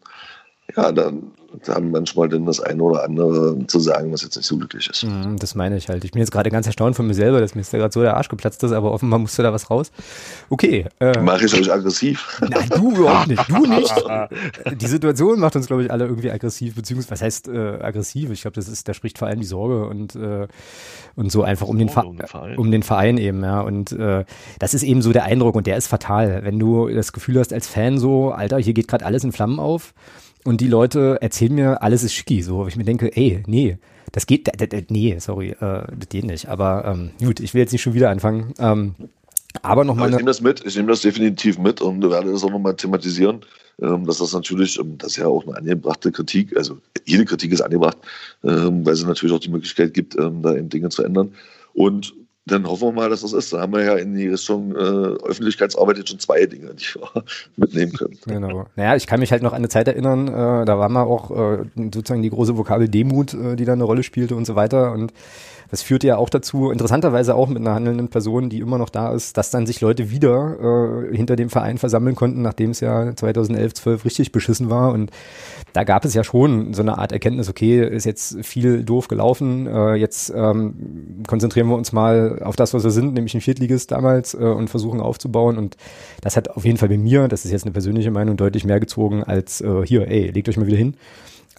ja, 0.75 0.91
dann 0.93 1.33
haben 1.69 1.91
manchmal 1.91 2.29
dann 2.29 2.45
das 2.45 2.61
eine 2.61 2.83
oder 2.83 3.05
andere 3.05 3.67
zu 3.67 3.79
sagen, 3.79 4.13
was 4.13 4.23
jetzt 4.23 4.37
nicht 4.37 4.47
so 4.47 4.57
glücklich 4.57 4.89
ist. 4.91 5.05
Mhm, 5.05 5.37
das 5.39 5.55
meine 5.55 5.77
ich 5.77 5.89
halt. 5.89 6.05
Ich 6.05 6.13
bin 6.13 6.21
jetzt 6.21 6.31
gerade 6.31 6.51
ganz 6.51 6.67
erstaunt 6.67 6.97
von 6.97 7.07
mir 7.07 7.15
selber, 7.15 7.41
dass 7.41 7.55
mir 7.55 7.63
jetzt 7.63 7.71
gerade 7.71 7.93
so 7.93 8.03
der 8.03 8.17
Arsch 8.17 8.29
geplatzt 8.29 8.63
ist, 8.63 8.73
aber 8.73 8.93
offenbar 8.93 9.19
musste 9.19 9.43
da 9.43 9.53
was 9.53 9.71
raus. 9.71 9.91
Okay. 10.51 10.87
Äh, 11.01 11.21
Mache 11.21 11.47
ich 11.47 11.55
euch 11.55 11.73
aggressiv? 11.73 12.41
Nein, 12.49 12.69
du 12.75 12.93
überhaupt 12.93 13.29
nicht. 13.29 13.49
Du 13.49 13.67
nicht. 13.67 13.95
die 14.83 14.87
Situation 14.87 15.41
macht 15.41 15.57
uns, 15.57 15.67
glaube 15.67 15.85
ich, 15.85 15.91
alle 15.91 16.07
irgendwie 16.07 16.31
aggressiv, 16.31 16.75
beziehungsweise, 16.75 17.11
was 17.13 17.23
heißt 17.23 17.49
äh, 17.49 17.79
aggressiv? 17.81 18.31
Ich 18.31 18.43
glaube, 18.43 18.55
das 18.55 18.69
ist, 18.69 18.89
da 18.89 18.95
spricht 18.95 19.19
vor 19.19 19.29
allem 19.29 19.41
die 19.41 19.47
Sorge 19.47 19.87
und, 19.87 20.15
äh, 20.17 20.49
und 21.15 21.33
so 21.33 21.43
einfach 21.43 21.69
um 21.69 21.79
den, 21.79 21.89
Ver 21.89 22.05
Verein. 22.27 22.59
um 22.59 22.71
den 22.71 22.83
Verein 22.83 23.19
eben, 23.19 23.43
ja. 23.43 23.61
Und 23.61 23.93
äh, 23.93 24.25
das 24.59 24.75
ist 24.75 24.83
eben 24.83 25.01
so 25.01 25.13
der 25.13 25.25
Eindruck 25.25 25.55
und 25.55 25.67
der 25.67 25.77
ist 25.77 25.87
fatal. 25.87 26.41
Wenn 26.43 26.59
du 26.59 26.89
das 26.89 27.13
Gefühl 27.13 27.39
hast 27.39 27.53
als 27.53 27.67
Fan 27.67 27.99
so, 27.99 28.33
Alter, 28.33 28.59
hier 28.59 28.75
geht 28.75 28.89
gerade 28.89 29.07
alles 29.07 29.25
in 29.25 29.33
Flammen 29.33 29.59
auf 29.59 29.95
und 30.47 30.61
die 30.61 30.69
Leute 30.69 31.19
erzählen 31.21 31.55
mir, 31.55 31.83
alles 31.83 32.03
ist 32.03 32.15
schicki, 32.15 32.43
so, 32.43 32.59
wo 32.59 32.67
ich 32.67 32.77
mir 32.77 32.85
denke, 32.85 33.15
ey, 33.17 33.43
nee, 33.47 33.79
das 34.13 34.27
geht, 34.27 34.49
nee, 34.91 35.19
sorry, 35.19 35.51
äh, 35.51 35.55
das 35.99 36.09
geht 36.09 36.25
nicht. 36.25 36.49
Aber 36.49 36.85
ähm, 36.87 37.11
gut, 37.19 37.41
ich 37.41 37.53
will 37.53 37.61
jetzt 37.61 37.73
nicht 37.73 37.83
schon 37.83 37.95
wieder 37.95 38.11
anfangen. 38.11 38.55
Ähm, 38.59 38.95
aber 39.63 39.85
nochmal. 39.85 40.11
Ich 40.11 40.17
nehme 40.17 40.29
das 40.29 40.41
mit, 40.41 40.65
ich 40.65 40.77
nehme 40.77 40.89
das 40.89 41.01
definitiv 41.01 41.59
mit 41.59 41.81
und 41.81 42.03
werde 42.03 42.31
das 42.31 42.45
auch 42.45 42.51
nochmal 42.51 42.77
thematisieren, 42.77 43.41
ähm, 43.81 44.07
dass 44.07 44.19
das 44.19 44.33
natürlich, 44.33 44.79
ähm, 44.79 44.97
das 44.99 45.13
ist 45.13 45.17
ja 45.17 45.27
auch 45.27 45.47
eine 45.47 45.57
angebrachte 45.57 46.13
Kritik, 46.13 46.57
also 46.57 46.79
jede 47.05 47.25
Kritik 47.25 47.53
ist 47.53 47.61
angebracht, 47.61 47.99
ähm, 48.45 48.87
weil 48.87 48.93
es 48.93 49.05
natürlich 49.05 49.35
auch 49.35 49.41
die 49.41 49.51
Möglichkeit 49.51 49.95
gibt, 49.95 50.15
da 50.17 50.55
eben 50.55 50.69
Dinge 50.69 50.89
zu 50.91 51.03
ändern. 51.03 51.33
Und 51.75 52.15
dann 52.47 52.65
hoffen 52.67 52.89
wir 52.89 52.93
mal, 52.93 53.11
dass 53.11 53.23
das 53.23 53.33
ist. 53.33 53.53
Da 53.53 53.61
haben 53.61 53.73
wir 53.73 53.83
ja 53.83 53.97
in 53.97 54.15
die 54.15 54.29
Richtung 54.29 54.71
äh, 54.73 54.79
Öffentlichkeitsarbeit 54.79 55.99
jetzt 55.99 56.11
schon 56.11 56.21
zwei 56.21 56.47
Dinge, 56.47 56.75
die 56.75 56.85
wir 56.95 57.25
mitnehmen 57.57 57.93
können. 57.93 58.17
Genau. 58.25 58.67
Naja, 58.77 58.95
ich 58.95 59.09
kann 59.09 59.19
mich 59.19 59.33
halt 59.33 59.43
noch 59.43 59.53
an 59.53 59.59
eine 59.59 59.69
Zeit 59.69 59.89
erinnern, 59.89 60.29
äh, 60.29 60.65
da 60.65 60.79
war 60.79 60.89
mal 60.89 61.03
auch 61.03 61.31
äh, 61.33 61.65
sozusagen 61.77 62.23
die 62.23 62.31
große 62.31 62.57
Vokabel 62.57 62.89
Demut, 62.89 63.35
äh, 63.35 63.57
die 63.57 63.65
da 63.65 63.73
eine 63.73 63.83
Rolle 63.83 64.05
spielte 64.05 64.37
und 64.37 64.47
so 64.47 64.55
weiter. 64.55 64.93
Und 64.93 65.13
das 65.71 65.83
führte 65.83 66.07
ja 66.07 66.17
auch 66.17 66.29
dazu, 66.29 66.71
interessanterweise 66.71 67.35
auch 67.35 67.49
mit 67.49 67.59
einer 67.59 67.75
handelnden 67.75 68.09
Person, 68.09 68.49
die 68.49 68.61
immer 68.61 68.79
noch 68.79 68.89
da 68.89 69.13
ist, 69.13 69.37
dass 69.37 69.51
dann 69.51 69.67
sich 69.67 69.81
Leute 69.81 70.11
wieder 70.11 71.09
äh, 71.11 71.17
hinter 71.17 71.37
dem 71.37 71.51
Verein 71.51 71.79
versammeln 71.79 72.15
konnten, 72.15 72.43
nachdem 72.43 72.71
es 72.71 72.81
ja 72.81 73.15
2011, 73.15 73.75
12 73.75 74.05
richtig 74.05 74.33
beschissen 74.33 74.71
war. 74.71 74.93
Und 74.93 75.11
da 75.73 75.85
gab 75.85 76.05
es 76.05 76.15
ja 76.15 76.25
schon 76.25 76.75
so 76.75 76.83
eine 76.83 76.99
Art 76.99 77.13
Erkenntnis, 77.13 77.49
okay, 77.49 77.87
ist 77.87 78.05
jetzt 78.05 78.45
viel 78.45 78.85
doof 78.85 79.09
gelaufen, 79.09 79.67
äh, 79.67 79.95
jetzt 79.95 80.33
ähm, 80.35 81.23
konzentrieren 81.27 81.69
wir 81.69 81.77
uns 81.77 81.93
mal 81.93 82.43
auf 82.43 82.57
das, 82.57 82.75
was 82.75 82.85
wir 82.85 82.91
sind, 82.91 83.15
nämlich 83.15 83.35
ein 83.35 83.41
Viertligist 83.41 83.91
damals 83.91 84.35
äh, 84.35 84.39
und 84.39 84.71
versuchen 84.71 85.01
aufzubauen. 85.01 85.59
Und 85.59 85.77
das 86.21 86.37
hat 86.37 86.51
auf 86.51 86.65
jeden 86.65 86.79
Fall 86.79 86.89
bei 86.89 86.99
mir, 86.99 87.29
das 87.29 87.45
ist 87.45 87.51
jetzt 87.51 87.65
eine 87.65 87.73
persönliche 87.73 88.11
Meinung, 88.11 88.37
deutlich 88.37 88.65
mehr 88.65 88.81
gezogen 88.81 89.25
als 89.25 89.61
äh, 89.61 89.85
hier, 89.85 90.09
ey, 90.09 90.31
legt 90.31 90.49
euch 90.49 90.57
mal 90.57 90.67
wieder 90.67 90.79
hin 90.79 90.95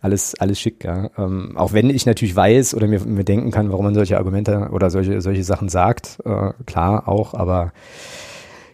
alles, 0.01 0.35
alles 0.35 0.59
schick, 0.59 0.83
ja. 0.83 1.09
Ähm, 1.17 1.57
auch 1.57 1.73
wenn 1.73 1.89
ich 1.89 2.05
natürlich 2.05 2.35
weiß 2.35 2.75
oder 2.75 2.87
mir, 2.87 2.99
mir 3.01 3.23
denken 3.23 3.51
kann, 3.51 3.71
warum 3.71 3.85
man 3.85 3.95
solche 3.95 4.17
Argumente 4.17 4.69
oder 4.71 4.89
solche, 4.89 5.21
solche 5.21 5.43
Sachen 5.43 5.69
sagt, 5.69 6.19
äh, 6.25 6.51
klar 6.65 7.07
auch, 7.07 7.33
aber 7.33 7.71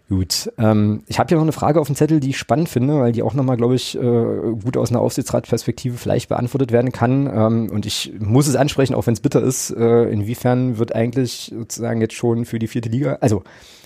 gut. 0.09 0.51
Ähm, 0.57 1.03
ich 1.07 1.19
habe 1.19 1.29
hier 1.29 1.37
noch 1.37 1.43
eine 1.43 1.53
Frage 1.53 1.79
auf 1.79 1.87
dem 1.87 1.95
Zettel, 1.95 2.19
die 2.19 2.31
ich 2.31 2.37
spannend 2.37 2.69
finde, 2.69 2.99
weil 2.99 3.13
die 3.13 3.23
auch 3.23 3.33
nochmal, 3.33 3.57
glaube 3.57 3.75
ich, 3.75 3.95
äh, 3.97 3.99
gut 4.01 4.77
aus 4.77 4.91
einer 4.91 4.99
Aufsichtsratperspektive 4.99 5.97
vielleicht 5.97 6.29
beantwortet 6.29 6.71
werden 6.71 6.91
kann. 6.91 7.27
Ähm, 7.27 7.69
und 7.71 7.85
ich 7.85 8.13
muss 8.19 8.47
es 8.47 8.55
ansprechen, 8.55 8.93
auch 8.93 9.07
wenn 9.07 9.13
es 9.13 9.21
bitter 9.21 9.41
ist, 9.41 9.71
äh, 9.71 10.03
inwiefern 10.09 10.77
wird 10.77 10.93
eigentlich 10.93 11.53
sozusagen 11.55 12.01
jetzt 12.01 12.15
schon 12.15 12.45
für 12.45 12.59
die 12.59 12.67
vierte 12.67 12.89
Liga, 12.89 13.17
also 13.21 13.43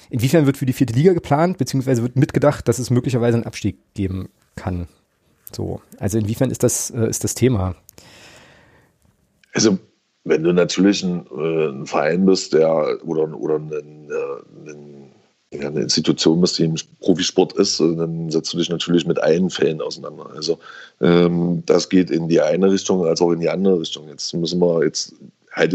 inwiefern 0.09 0.45
wird 0.45 0.57
für 0.57 0.65
die 0.65 0.73
vierte 0.73 0.93
Liga 0.93 1.13
geplant, 1.13 1.57
beziehungsweise 1.57 2.01
wird 2.01 2.15
mitgedacht, 2.15 2.67
dass 2.67 2.79
es 2.79 2.89
möglicherweise 2.89 3.37
einen 3.37 3.45
Abstieg 3.45 3.77
geben 3.93 4.29
kann? 4.55 4.87
So, 5.53 5.81
also 5.99 6.17
inwiefern 6.17 6.51
ist 6.51 6.63
das, 6.63 6.89
äh, 6.91 7.09
ist 7.09 7.23
das 7.23 7.35
Thema? 7.35 7.75
Also, 9.53 9.77
wenn 10.23 10.43
du 10.43 10.53
natürlich 10.53 11.03
ein, 11.03 11.25
äh, 11.35 11.69
ein 11.69 11.85
Verein 11.85 12.25
bist, 12.25 12.53
der 12.53 12.99
oder, 13.05 13.33
oder 13.39 13.55
ein, 13.55 13.71
äh, 13.71 14.69
ein, 14.71 15.11
ja, 15.53 15.67
eine 15.69 15.81
Institution 15.81 16.41
bist, 16.41 16.59
die 16.59 16.65
im 16.65 16.75
Profisport 16.99 17.53
ist, 17.53 17.79
äh, 17.79 17.95
dann 17.95 18.29
setzt 18.29 18.53
du 18.53 18.57
dich 18.57 18.69
natürlich 18.69 19.05
mit 19.05 19.19
allen 19.19 19.49
Fällen 19.49 19.81
auseinander. 19.81 20.29
Also 20.35 20.59
ähm, 21.01 21.63
das 21.65 21.87
geht 21.87 22.11
in 22.11 22.27
die 22.27 22.41
eine 22.41 22.69
Richtung 22.69 23.05
als 23.05 23.21
auch 23.21 23.31
in 23.31 23.39
die 23.39 23.49
andere 23.49 23.79
Richtung. 23.79 24.09
Jetzt 24.09 24.33
müssen 24.33 24.59
wir 24.59 24.83
jetzt 24.83 25.15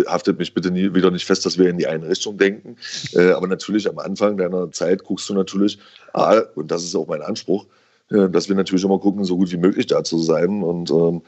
haftet 0.06 0.38
mich 0.38 0.54
bitte 0.54 0.70
nie, 0.70 0.94
wieder 0.94 1.10
nicht 1.10 1.24
fest, 1.24 1.44
dass 1.44 1.58
wir 1.58 1.68
in 1.68 1.78
die 1.78 1.86
eine 1.86 2.08
Richtung 2.08 2.38
denken. 2.38 2.76
Äh, 3.14 3.32
aber 3.32 3.48
natürlich 3.48 3.88
am 3.88 3.98
Anfang 3.98 4.36
deiner 4.36 4.70
Zeit 4.70 5.02
guckst 5.04 5.28
du 5.28 5.34
natürlich, 5.34 5.78
ah, 6.12 6.42
und 6.54 6.70
das 6.70 6.84
ist 6.84 6.94
auch 6.94 7.08
mein 7.08 7.22
Anspruch, 7.22 7.66
dass 8.12 8.48
wir 8.48 8.56
natürlich 8.56 8.84
immer 8.84 8.98
gucken, 8.98 9.24
so 9.24 9.36
gut 9.36 9.52
wie 9.52 9.56
möglich 9.56 9.86
da 9.86 10.04
zu 10.04 10.18
sein. 10.18 10.62
Und 10.62 10.90
ähm, 10.90 11.22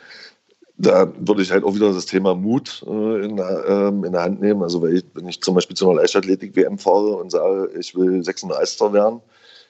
da 0.76 1.12
würde 1.18 1.42
ich 1.42 1.52
halt 1.52 1.64
auch 1.64 1.74
wieder 1.74 1.92
das 1.92 2.06
Thema 2.06 2.34
Mut 2.34 2.84
äh, 2.86 3.24
in, 3.24 3.40
ähm, 3.68 4.04
in, 4.04 4.12
der 4.12 4.22
Hand 4.22 4.40
nehmen. 4.40 4.62
Also 4.62 4.84
ich, 4.86 5.04
wenn 5.14 5.28
ich 5.28 5.40
zum 5.40 5.54
Beispiel 5.54 5.76
zu 5.76 5.88
einer 5.88 6.00
Leichtathletik-WM 6.00 6.78
fahre 6.78 7.16
und 7.16 7.30
sage, 7.30 7.70
ich 7.78 7.94
will 7.94 8.24
36. 8.24 8.92
werden, 8.92 9.20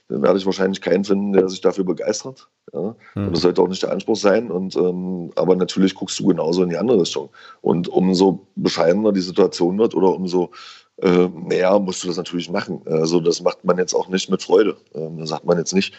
dann 0.09 0.23
werde 0.23 0.39
ich 0.39 0.47
wahrscheinlich 0.47 0.81
keinen 0.81 1.05
finden, 1.05 1.33
der 1.33 1.49
sich 1.49 1.61
dafür 1.61 1.85
begeistert. 1.85 2.49
Ja? 2.73 2.95
Mhm. 3.15 3.33
Das 3.33 3.43
sollte 3.43 3.63
auch 3.63 3.69
nicht 3.69 3.83
der 3.83 3.93
Anspruch 3.93 4.17
sein. 4.17 4.51
Und, 4.51 4.77
ähm, 4.77 5.31
aber 5.35 5.57
natürlich 5.57 5.95
guckst 5.95 6.19
du 6.19 6.27
genauso 6.27 6.63
in 6.63 6.71
die 6.71 6.77
andere 6.77 7.01
Richtung. 7.01 7.31
Und 7.61 7.89
umso 7.89 8.47
bescheidener 8.57 9.13
die 9.13 9.21
Situation 9.21 9.79
wird 9.79 9.95
oder 9.95 10.15
umso 10.15 10.51
äh, 10.99 11.29
näher 11.29 11.79
musst 11.81 12.03
du 12.05 12.09
das 12.09 12.17
natürlich 12.17 12.51
machen. 12.51 12.81
Also 12.87 13.21
das 13.21 13.43
macht 13.43 13.65
man 13.65 13.79
jetzt 13.79 13.95
auch 13.95 14.09
nicht 14.09 14.31
mit 14.31 14.43
Freude. 14.43 14.77
Ähm, 14.95 15.19
da 15.19 15.27
sagt 15.27 15.45
man 15.45 15.59
jetzt 15.59 15.75
nicht, 15.75 15.95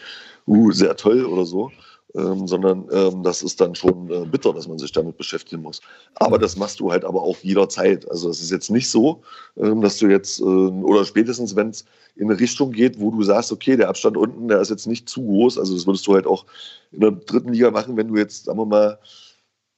uh, 0.46 0.72
sehr 0.72 0.96
toll 0.96 1.24
oder 1.24 1.44
so, 1.44 1.70
ähm, 2.14 2.46
sondern 2.46 2.86
ähm, 2.92 3.22
das 3.22 3.42
ist 3.42 3.60
dann 3.60 3.74
schon 3.74 4.10
äh, 4.10 4.24
bitter, 4.24 4.52
dass 4.52 4.68
man 4.68 4.78
sich 4.78 4.92
damit 4.92 5.16
beschäftigen 5.16 5.62
muss. 5.62 5.80
Aber 6.14 6.38
das 6.38 6.56
machst 6.56 6.80
du 6.80 6.90
halt 6.90 7.04
aber 7.04 7.22
auch 7.22 7.36
jederzeit. 7.42 8.10
Also 8.10 8.30
es 8.30 8.40
ist 8.40 8.50
jetzt 8.50 8.70
nicht 8.70 8.88
so, 8.88 9.22
ähm, 9.56 9.80
dass 9.80 9.98
du 9.98 10.06
jetzt, 10.06 10.40
äh, 10.40 10.44
oder 10.44 11.04
spätestens, 11.04 11.54
wenn 11.56 11.70
es 11.70 11.84
in 12.14 12.30
eine 12.30 12.40
Richtung 12.40 12.72
geht, 12.72 12.98
wo 12.98 13.10
du 13.10 13.22
sagst, 13.22 13.52
okay, 13.52 13.76
der 13.76 13.88
Abstand 13.88 14.16
unten, 14.16 14.48
der 14.48 14.60
ist 14.60 14.70
jetzt 14.70 14.86
nicht 14.86 15.08
zu 15.08 15.22
groß. 15.22 15.58
Also 15.58 15.74
das 15.74 15.86
würdest 15.86 16.06
du 16.06 16.14
halt 16.14 16.26
auch 16.26 16.46
in 16.92 17.00
der 17.00 17.10
dritten 17.10 17.52
Liga 17.52 17.70
machen, 17.70 17.96
wenn 17.96 18.08
du 18.08 18.16
jetzt, 18.16 18.46
sagen 18.46 18.58
wir 18.58 18.66
mal, 18.66 18.98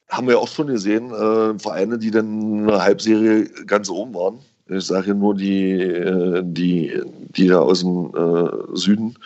haben 0.07 0.27
wir 0.27 0.39
auch 0.39 0.47
schon 0.47 0.67
gesehen, 0.67 1.11
äh, 1.11 1.59
Vereine, 1.59 1.99
die 1.99 2.11
dann 2.11 2.67
eine 2.67 2.81
Halbserie 2.81 3.45
ganz 3.65 3.89
oben 3.89 4.13
waren. 4.15 4.39
Ich 4.67 4.85
sage 4.85 5.15
nur 5.15 5.35
die, 5.35 5.71
äh, 5.71 6.41
die, 6.45 7.01
die 7.35 7.47
da 7.47 7.59
aus 7.59 7.81
dem 7.81 8.13
äh, 8.15 8.75
Süden, 8.75 9.17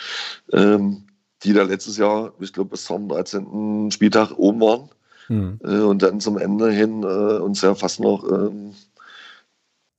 ähm, 0.51 1.03
die 1.43 1.53
da 1.53 1.63
letztes 1.63 1.97
Jahr, 1.97 2.33
ich 2.39 2.53
glaube, 2.53 2.71
bis 2.71 2.85
zum 2.85 3.09
13. 3.09 3.91
Spieltag 3.91 4.31
oben 4.37 4.61
waren. 4.61 4.89
Mhm. 5.29 5.59
Äh, 5.63 5.81
und 5.81 6.01
dann 6.01 6.19
zum 6.19 6.37
Ende 6.37 6.71
hin 6.71 7.03
äh, 7.03 7.39
uns 7.39 7.61
ja 7.61 7.75
fast 7.75 7.99
noch 7.99 8.23
ähm, 8.29 8.73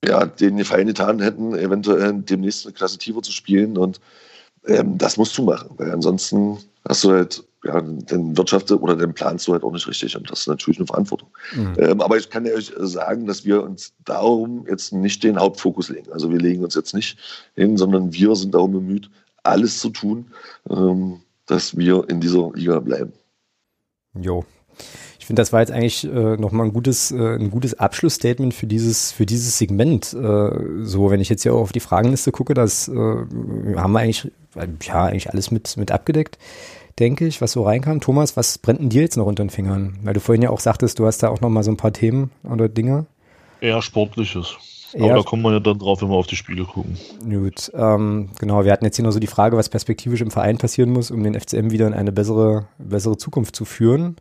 ja, 0.05 0.27
den 0.27 0.57
Gefallen 0.57 0.87
getan 0.87 1.21
hätten, 1.21 1.55
eventuell 1.55 2.13
demnächst 2.15 2.67
eine 2.67 2.75
Klasse 2.75 2.99
tiefer 2.99 3.23
zu 3.23 3.33
spielen. 3.33 3.79
Und 3.79 4.01
ähm, 4.67 4.99
das 4.99 5.17
musst 5.17 5.37
du 5.39 5.45
machen, 5.45 5.71
weil 5.77 5.91
ansonsten 5.91 6.59
hast 6.87 7.05
du 7.05 7.13
halt 7.13 7.45
ja, 7.65 7.81
dann 7.81 8.37
wirtschaftet 8.37 8.81
oder 8.81 8.95
dann 8.95 9.15
planst 9.15 9.49
du 9.49 9.53
halt 9.53 9.63
auch 9.63 9.73
nicht 9.73 9.89
richtig. 9.89 10.17
Und 10.17 10.31
das 10.31 10.41
ist 10.41 10.49
natürlich 10.49 10.79
eine 10.79 10.87
Verantwortung. 10.87 11.31
Mhm. 11.55 11.75
Ähm, 11.79 12.01
aber 12.01 12.19
ich 12.19 12.29
kann 12.29 12.45
ja 12.45 12.53
euch 12.53 12.73
sagen, 12.77 13.27
dass 13.27 13.45
wir 13.45 13.63
uns 13.63 13.95
darum 14.05 14.67
jetzt 14.69 14.93
nicht 14.93 15.25
den 15.25 15.39
Hauptfokus 15.39 15.89
legen. 15.89 16.13
Also 16.13 16.31
wir 16.31 16.39
legen 16.39 16.63
uns 16.63 16.75
jetzt 16.75 16.95
nicht 16.95 17.19
hin, 17.55 17.79
sondern 17.79 18.13
wir 18.13 18.37
sind 18.37 18.55
darum 18.55 18.73
bemüht, 18.73 19.09
alles 19.43 19.81
zu 19.81 19.91
tun, 19.91 20.27
ähm, 20.69 21.21
dass 21.47 21.77
wir 21.77 22.09
in 22.09 22.21
dieser 22.21 22.51
Liga 22.55 22.81
bleiben. 22.81 23.13
Jo. 24.19 24.45
Ich 25.19 25.27
finde, 25.27 25.41
das 25.41 25.53
war 25.53 25.61
jetzt 25.61 25.73
eigentlich 25.73 26.05
äh, 26.05 26.37
nochmal 26.37 26.67
ein 26.67 26.73
gutes, 26.73 27.11
äh, 27.11 27.37
ein 27.37 27.51
gutes 27.51 27.79
Abschlussstatement 27.79 28.53
für 28.53 28.67
dieses, 28.67 29.13
für 29.13 29.25
dieses 29.25 29.57
Segment. 29.57 30.13
Äh, 30.13 30.51
so, 30.83 31.11
wenn 31.11 31.21
ich 31.21 31.29
jetzt 31.29 31.43
hier 31.43 31.55
auch 31.55 31.61
auf 31.61 31.73
die 31.73 31.81
Fragenliste 31.81 32.33
gucke, 32.33 32.55
das 32.55 32.89
äh, 32.89 32.93
haben 32.93 33.93
wir 33.93 34.01
eigentlich, 34.01 34.31
ja, 34.83 35.05
eigentlich 35.05 35.31
alles 35.31 35.51
mit, 35.51 35.77
mit 35.77 35.91
abgedeckt 35.91 36.39
denke 36.99 37.27
ich, 37.27 37.41
was 37.41 37.53
so 37.53 37.65
reinkam. 37.65 38.01
Thomas, 38.01 38.37
was 38.37 38.59
brennt 38.59 38.81
denn 38.81 38.89
dir 38.89 39.03
jetzt 39.03 39.17
noch 39.17 39.27
unter 39.27 39.45
den 39.45 39.51
Fingern? 39.51 39.99
Weil 40.03 40.15
du 40.15 40.21
vorhin 40.21 40.43
ja 40.43 40.51
auch 40.51 40.61
sagtest, 40.61 40.99
du 40.99 41.07
hast 41.07 41.23
da 41.23 41.29
auch 41.29 41.41
noch 41.41 41.49
mal 41.49 41.63
so 41.63 41.71
ein 41.71 41.77
paar 41.77 41.93
Themen 41.93 42.31
oder 42.45 42.69
Dinge. 42.69 43.07
Eher 43.61 43.83
Sportliches. 43.83 44.57
Aber 44.95 45.07
ja, 45.07 45.17
da 45.17 45.23
kommen 45.23 45.43
wir 45.43 45.53
ja 45.53 45.61
dann 45.61 45.79
drauf, 45.79 46.03
wenn 46.03 46.09
wir 46.09 46.17
auf 46.17 46.27
die 46.27 46.37
Spiele 46.37 46.65
gucken. 46.65 46.97
Gut, 47.29 47.71
ähm, 47.75 48.31
genau. 48.39 48.65
Wir 48.65 48.73
hatten 48.73 48.85
jetzt 48.85 48.97
hier 48.97 49.05
noch 49.05 49.13
so 49.13 49.19
die 49.19 49.27
Frage, 49.27 49.57
was 49.57 49.69
perspektivisch 49.69 50.21
im 50.21 50.31
Verein 50.31 50.59
passieren 50.59 50.93
muss, 50.93 51.11
um 51.11 51.23
den 51.23 51.39
FCM 51.39 51.71
wieder 51.71 51.87
in 51.87 51.95
eine 51.95 52.13
bessere, 52.13 52.67
bessere 52.79 53.17
Zukunft 53.17 53.57
zu 53.57 53.65
führen. 53.65 54.17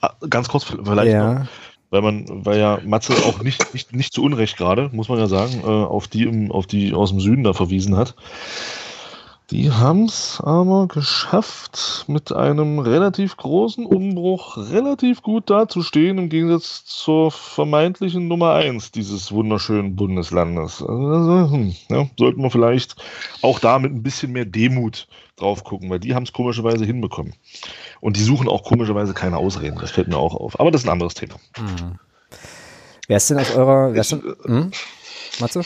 Ah, 0.00 0.12
ganz 0.28 0.48
kurz 0.48 0.64
vielleicht 0.64 1.12
ja. 1.12 1.40
noch, 1.40 1.46
weil 1.90 2.02
man, 2.02 2.26
weil 2.44 2.58
ja 2.58 2.78
Matze 2.84 3.14
auch 3.26 3.42
nicht, 3.42 3.72
nicht, 3.74 3.94
nicht 3.94 4.12
zu 4.12 4.22
Unrecht 4.22 4.56
gerade, 4.56 4.90
muss 4.92 5.08
man 5.08 5.18
ja 5.18 5.26
sagen, 5.26 5.60
äh, 5.62 5.66
auf 5.66 6.08
die 6.08 6.24
im, 6.24 6.52
auf 6.52 6.66
die 6.66 6.94
aus 6.94 7.10
dem 7.10 7.20
Süden 7.20 7.44
da 7.44 7.52
verwiesen 7.52 7.96
hat. 7.96 8.14
Die 9.50 9.70
haben 9.70 10.04
es 10.04 10.42
aber 10.44 10.88
geschafft, 10.88 12.04
mit 12.06 12.32
einem 12.32 12.80
relativ 12.80 13.38
großen 13.38 13.86
Umbruch 13.86 14.58
relativ 14.58 15.22
gut 15.22 15.48
dazustehen, 15.48 16.18
im 16.18 16.28
Gegensatz 16.28 16.84
zur 16.84 17.30
vermeintlichen 17.30 18.28
Nummer 18.28 18.52
1 18.52 18.90
dieses 18.90 19.32
wunderschönen 19.32 19.96
Bundeslandes. 19.96 20.82
Also, 20.82 21.50
hm, 21.50 21.74
ja, 21.88 22.06
sollten 22.18 22.42
wir 22.42 22.50
vielleicht 22.50 22.96
auch 23.40 23.58
da 23.58 23.78
mit 23.78 23.90
ein 23.90 24.02
bisschen 24.02 24.32
mehr 24.32 24.44
Demut 24.44 25.08
drauf 25.36 25.64
gucken, 25.64 25.88
weil 25.88 26.00
die 26.00 26.14
haben 26.14 26.24
es 26.24 26.34
komischerweise 26.34 26.84
hinbekommen. 26.84 27.32
Und 28.00 28.18
die 28.18 28.22
suchen 28.22 28.48
auch 28.48 28.64
komischerweise 28.64 29.14
keine 29.14 29.38
Ausreden, 29.38 29.78
das 29.80 29.92
fällt 29.92 30.08
mir 30.08 30.18
auch 30.18 30.34
auf. 30.34 30.60
Aber 30.60 30.70
das 30.70 30.82
ist 30.82 30.88
ein 30.88 30.92
anderes 30.92 31.14
Thema. 31.14 31.36
Hm. 31.56 31.98
Wer 33.06 33.16
ist 33.16 33.30
denn 33.30 33.38
aus 33.38 33.56
eurer. 33.56 33.94
Wer 33.94 34.00
ist 34.02 34.12
denn, 34.12 34.22
hm? 34.44 34.70
Matze? 35.40 35.62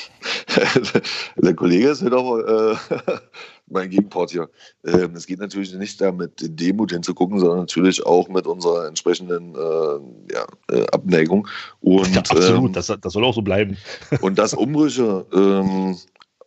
Der 1.37 1.55
Kollege 1.55 1.89
ist 1.91 2.03
halt 2.03 2.15
auch 2.15 2.39
äh, 2.39 2.77
mein 3.67 3.91
Gegenpart 3.91 4.31
hier. 4.31 4.49
Ähm, 4.85 5.15
es 5.15 5.27
geht 5.27 5.41
natürlich 5.41 5.73
nicht 5.75 6.01
da 6.01 6.13
mit 6.13 6.33
Demut 6.41 6.93
hinzugucken, 6.93 7.39
sondern 7.39 7.59
natürlich 7.59 8.05
auch 8.05 8.29
mit 8.29 8.47
unserer 8.47 8.87
entsprechenden 8.87 9.55
äh, 9.55 10.35
ja, 10.35 10.47
äh, 10.71 10.87
Abneigung. 10.93 11.49
Und, 11.81 12.15
ja, 12.15 12.21
absolut, 12.21 12.69
ähm, 12.69 12.73
das, 12.73 12.87
das, 12.87 13.13
soll 13.13 13.25
auch 13.25 13.35
so 13.35 13.43
bleiben. 13.43 13.77
und 14.21 14.39
dass 14.39 14.55
Umbrüche 14.55 15.27
ähm, 15.33 15.97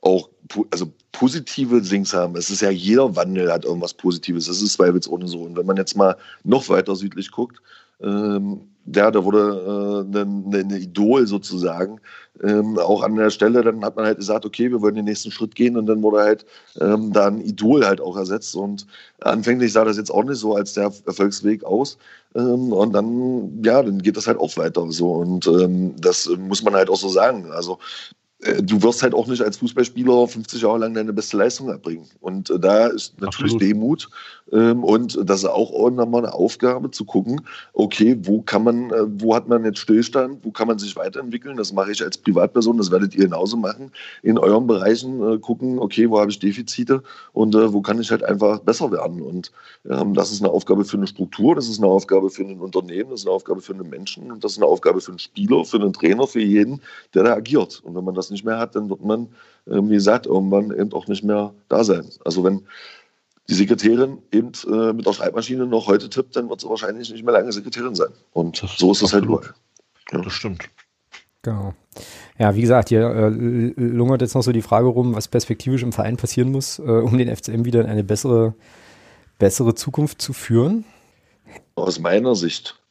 auch 0.01 0.29
also 0.71 0.91
positive 1.11 1.81
Dings 1.81 2.13
haben. 2.13 2.35
Es 2.35 2.49
ist 2.49 2.61
ja 2.61 2.69
jeder 2.69 3.15
Wandel 3.15 3.51
hat 3.51 3.65
irgendwas 3.65 3.93
Positives. 3.93 4.45
Das 4.45 4.61
ist 4.61 4.73
zweifelsohne 4.73 5.27
so. 5.27 5.41
Und 5.41 5.57
wenn 5.57 5.65
man 5.65 5.77
jetzt 5.77 5.97
mal 5.97 6.15
noch 6.43 6.69
weiter 6.69 6.95
südlich 6.95 7.31
guckt, 7.31 7.61
ähm, 8.01 8.74
ja, 8.85 9.11
da 9.11 9.23
wurde 9.23 10.05
äh, 10.13 10.19
eine, 10.19 10.59
eine 10.59 10.77
Idol 10.79 11.27
sozusagen 11.27 11.99
ähm, 12.43 12.77
auch 12.77 13.01
an 13.01 13.15
der 13.15 13.29
Stelle, 13.29 13.61
dann 13.61 13.83
hat 13.83 13.95
man 13.95 14.05
halt 14.05 14.17
gesagt, 14.17 14.45
okay, 14.45 14.69
wir 14.69 14.81
wollen 14.81 14.95
den 14.95 15.05
nächsten 15.05 15.31
Schritt 15.31 15.55
gehen 15.55 15.77
und 15.77 15.85
dann 15.85 16.03
wurde 16.03 16.19
halt 16.19 16.45
ähm, 16.79 17.11
da 17.13 17.27
ein 17.27 17.41
Idol 17.41 17.85
halt 17.85 18.01
auch 18.01 18.17
ersetzt 18.17 18.55
und 18.55 18.85
anfänglich 19.21 19.71
sah 19.71 19.85
das 19.85 19.97
jetzt 19.97 20.11
auch 20.11 20.23
nicht 20.23 20.39
so 20.39 20.55
als 20.55 20.73
der 20.73 20.91
Erfolgsweg 21.05 21.63
aus 21.63 21.97
ähm, 22.35 22.73
und 22.73 22.93
dann, 22.93 23.63
ja, 23.63 23.81
dann 23.81 23.99
geht 23.99 24.17
das 24.17 24.27
halt 24.27 24.37
auch 24.37 24.55
weiter 24.57 24.91
so 24.91 25.13
und 25.13 25.47
ähm, 25.47 25.95
das 25.99 26.29
muss 26.37 26.63
man 26.63 26.73
halt 26.75 26.89
auch 26.89 26.97
so 26.97 27.09
sagen, 27.09 27.51
also 27.51 27.79
du 28.61 28.81
wirst 28.83 29.01
halt 29.01 29.13
auch 29.13 29.27
nicht 29.27 29.41
als 29.41 29.57
Fußballspieler 29.57 30.27
50 30.27 30.61
Jahre 30.61 30.79
lang 30.79 30.93
deine 30.93 31.13
beste 31.13 31.37
Leistung 31.37 31.69
erbringen. 31.69 32.05
Und 32.21 32.49
äh, 32.49 32.59
da 32.59 32.87
ist 32.87 33.19
natürlich 33.19 33.53
Absolut. 33.53 33.61
Demut 33.61 34.09
ähm, 34.51 34.83
und 34.83 35.17
das 35.23 35.39
ist 35.39 35.49
auch 35.49 35.89
nochmal 35.89 36.25
eine 36.25 36.33
Aufgabe 36.33 36.91
zu 36.91 37.05
gucken, 37.05 37.41
okay, 37.73 38.17
wo 38.21 38.41
kann 38.41 38.63
man, 38.63 38.91
äh, 38.91 39.05
wo 39.07 39.35
hat 39.35 39.47
man 39.47 39.65
jetzt 39.65 39.79
Stillstand, 39.79 40.39
wo 40.43 40.51
kann 40.51 40.67
man 40.67 40.77
sich 40.77 40.95
weiterentwickeln? 40.95 41.57
Das 41.57 41.73
mache 41.73 41.91
ich 41.91 42.03
als 42.03 42.17
Privatperson, 42.17 42.77
das 42.77 42.91
werdet 42.91 43.15
ihr 43.15 43.25
genauso 43.25 43.57
machen. 43.57 43.91
In 44.21 44.37
euren 44.37 44.67
Bereichen 44.67 45.41
gucken, 45.41 45.79
okay, 45.79 46.09
wo 46.09 46.19
habe 46.19 46.29
ich 46.29 46.39
Defizite 46.39 47.01
und 47.33 47.55
wo 47.55 47.81
kann 47.81 47.99
ich 47.99 48.11
halt 48.11 48.23
einfach 48.23 48.59
besser 48.59 48.91
werden? 48.91 49.21
Und 49.21 49.51
ähm, 49.89 50.13
das 50.13 50.31
ist 50.31 50.41
eine 50.41 50.51
Aufgabe 50.51 50.85
für 50.85 50.97
eine 50.97 51.07
Struktur, 51.07 51.55
das 51.55 51.67
ist 51.67 51.79
eine 51.79 51.87
Aufgabe 51.87 52.29
für 52.29 52.43
ein 52.43 52.59
Unternehmen, 52.59 53.09
das 53.09 53.21
ist 53.21 53.27
eine 53.27 53.35
Aufgabe 53.35 53.61
für 53.61 53.73
einen 53.73 53.89
Menschen 53.89 54.31
und 54.31 54.43
das 54.43 54.53
ist 54.53 54.57
eine 54.59 54.67
Aufgabe 54.67 55.01
für 55.01 55.11
einen 55.11 55.19
Spieler, 55.19 55.65
für 55.65 55.77
einen 55.77 55.93
Trainer, 55.93 56.27
für 56.27 56.41
jeden, 56.41 56.81
der 57.13 57.23
da 57.23 57.33
agiert. 57.33 57.81
Und 57.83 57.95
wenn 57.95 58.03
man 58.03 58.15
das 58.15 58.29
nicht 58.29 58.34
mehr 58.43 58.59
hat, 58.59 58.75
dann 58.75 58.89
wird 58.89 59.03
man, 59.03 59.29
wie 59.65 59.95
gesagt, 59.95 60.25
irgendwann 60.25 60.71
eben 60.71 60.93
auch 60.93 61.07
nicht 61.07 61.23
mehr 61.23 61.53
da 61.69 61.83
sein. 61.83 62.05
Also 62.23 62.43
wenn 62.43 62.63
die 63.49 63.53
Sekretärin 63.53 64.19
eben 64.31 64.51
äh, 64.67 64.93
mit 64.93 65.05
der 65.05 65.13
Schreibmaschine 65.13 65.67
noch 65.67 65.87
heute 65.87 66.09
tippt, 66.09 66.35
dann 66.35 66.49
wird 66.49 66.61
sie 66.61 66.69
wahrscheinlich 66.69 67.11
nicht 67.11 67.23
mehr 67.23 67.33
lange 67.33 67.51
Sekretärin 67.51 67.95
sein. 67.95 68.09
Und 68.33 68.57
so 68.77 68.91
ist 68.91 69.01
es 69.01 69.13
halt 69.13 69.25
überall. 69.25 69.53
Ja. 70.11 70.21
Das 70.21 70.33
stimmt. 70.33 70.63
Genau. 71.43 71.75
Ja, 72.39 72.55
wie 72.55 72.61
gesagt, 72.61 72.89
hier 72.89 73.01
äh, 73.01 73.29
lungert 73.29 74.21
jetzt 74.21 74.33
noch 74.33 74.41
so 74.41 74.51
die 74.51 74.63
Frage 74.63 74.87
rum, 74.87 75.15
was 75.15 75.27
perspektivisch 75.27 75.83
im 75.83 75.93
Verein 75.93 76.17
passieren 76.17 76.51
muss, 76.51 76.79
äh, 76.79 76.81
um 76.81 77.17
den 77.17 77.33
FCM 77.33 77.65
wieder 77.65 77.81
in 77.81 77.87
eine 77.87 78.03
bessere, 78.03 78.55
bessere 79.37 79.75
Zukunft 79.75 80.21
zu 80.21 80.33
führen. 80.33 80.85
Aus 81.75 81.99
meiner 81.99 82.35
Sicht. 82.35 82.81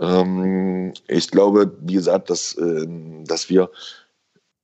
Ähm, 0.00 0.92
ich 1.06 1.30
glaube, 1.30 1.72
wie 1.80 1.94
gesagt, 1.94 2.30
dass, 2.30 2.54
äh, 2.54 2.86
dass 3.24 3.48
wir 3.48 3.70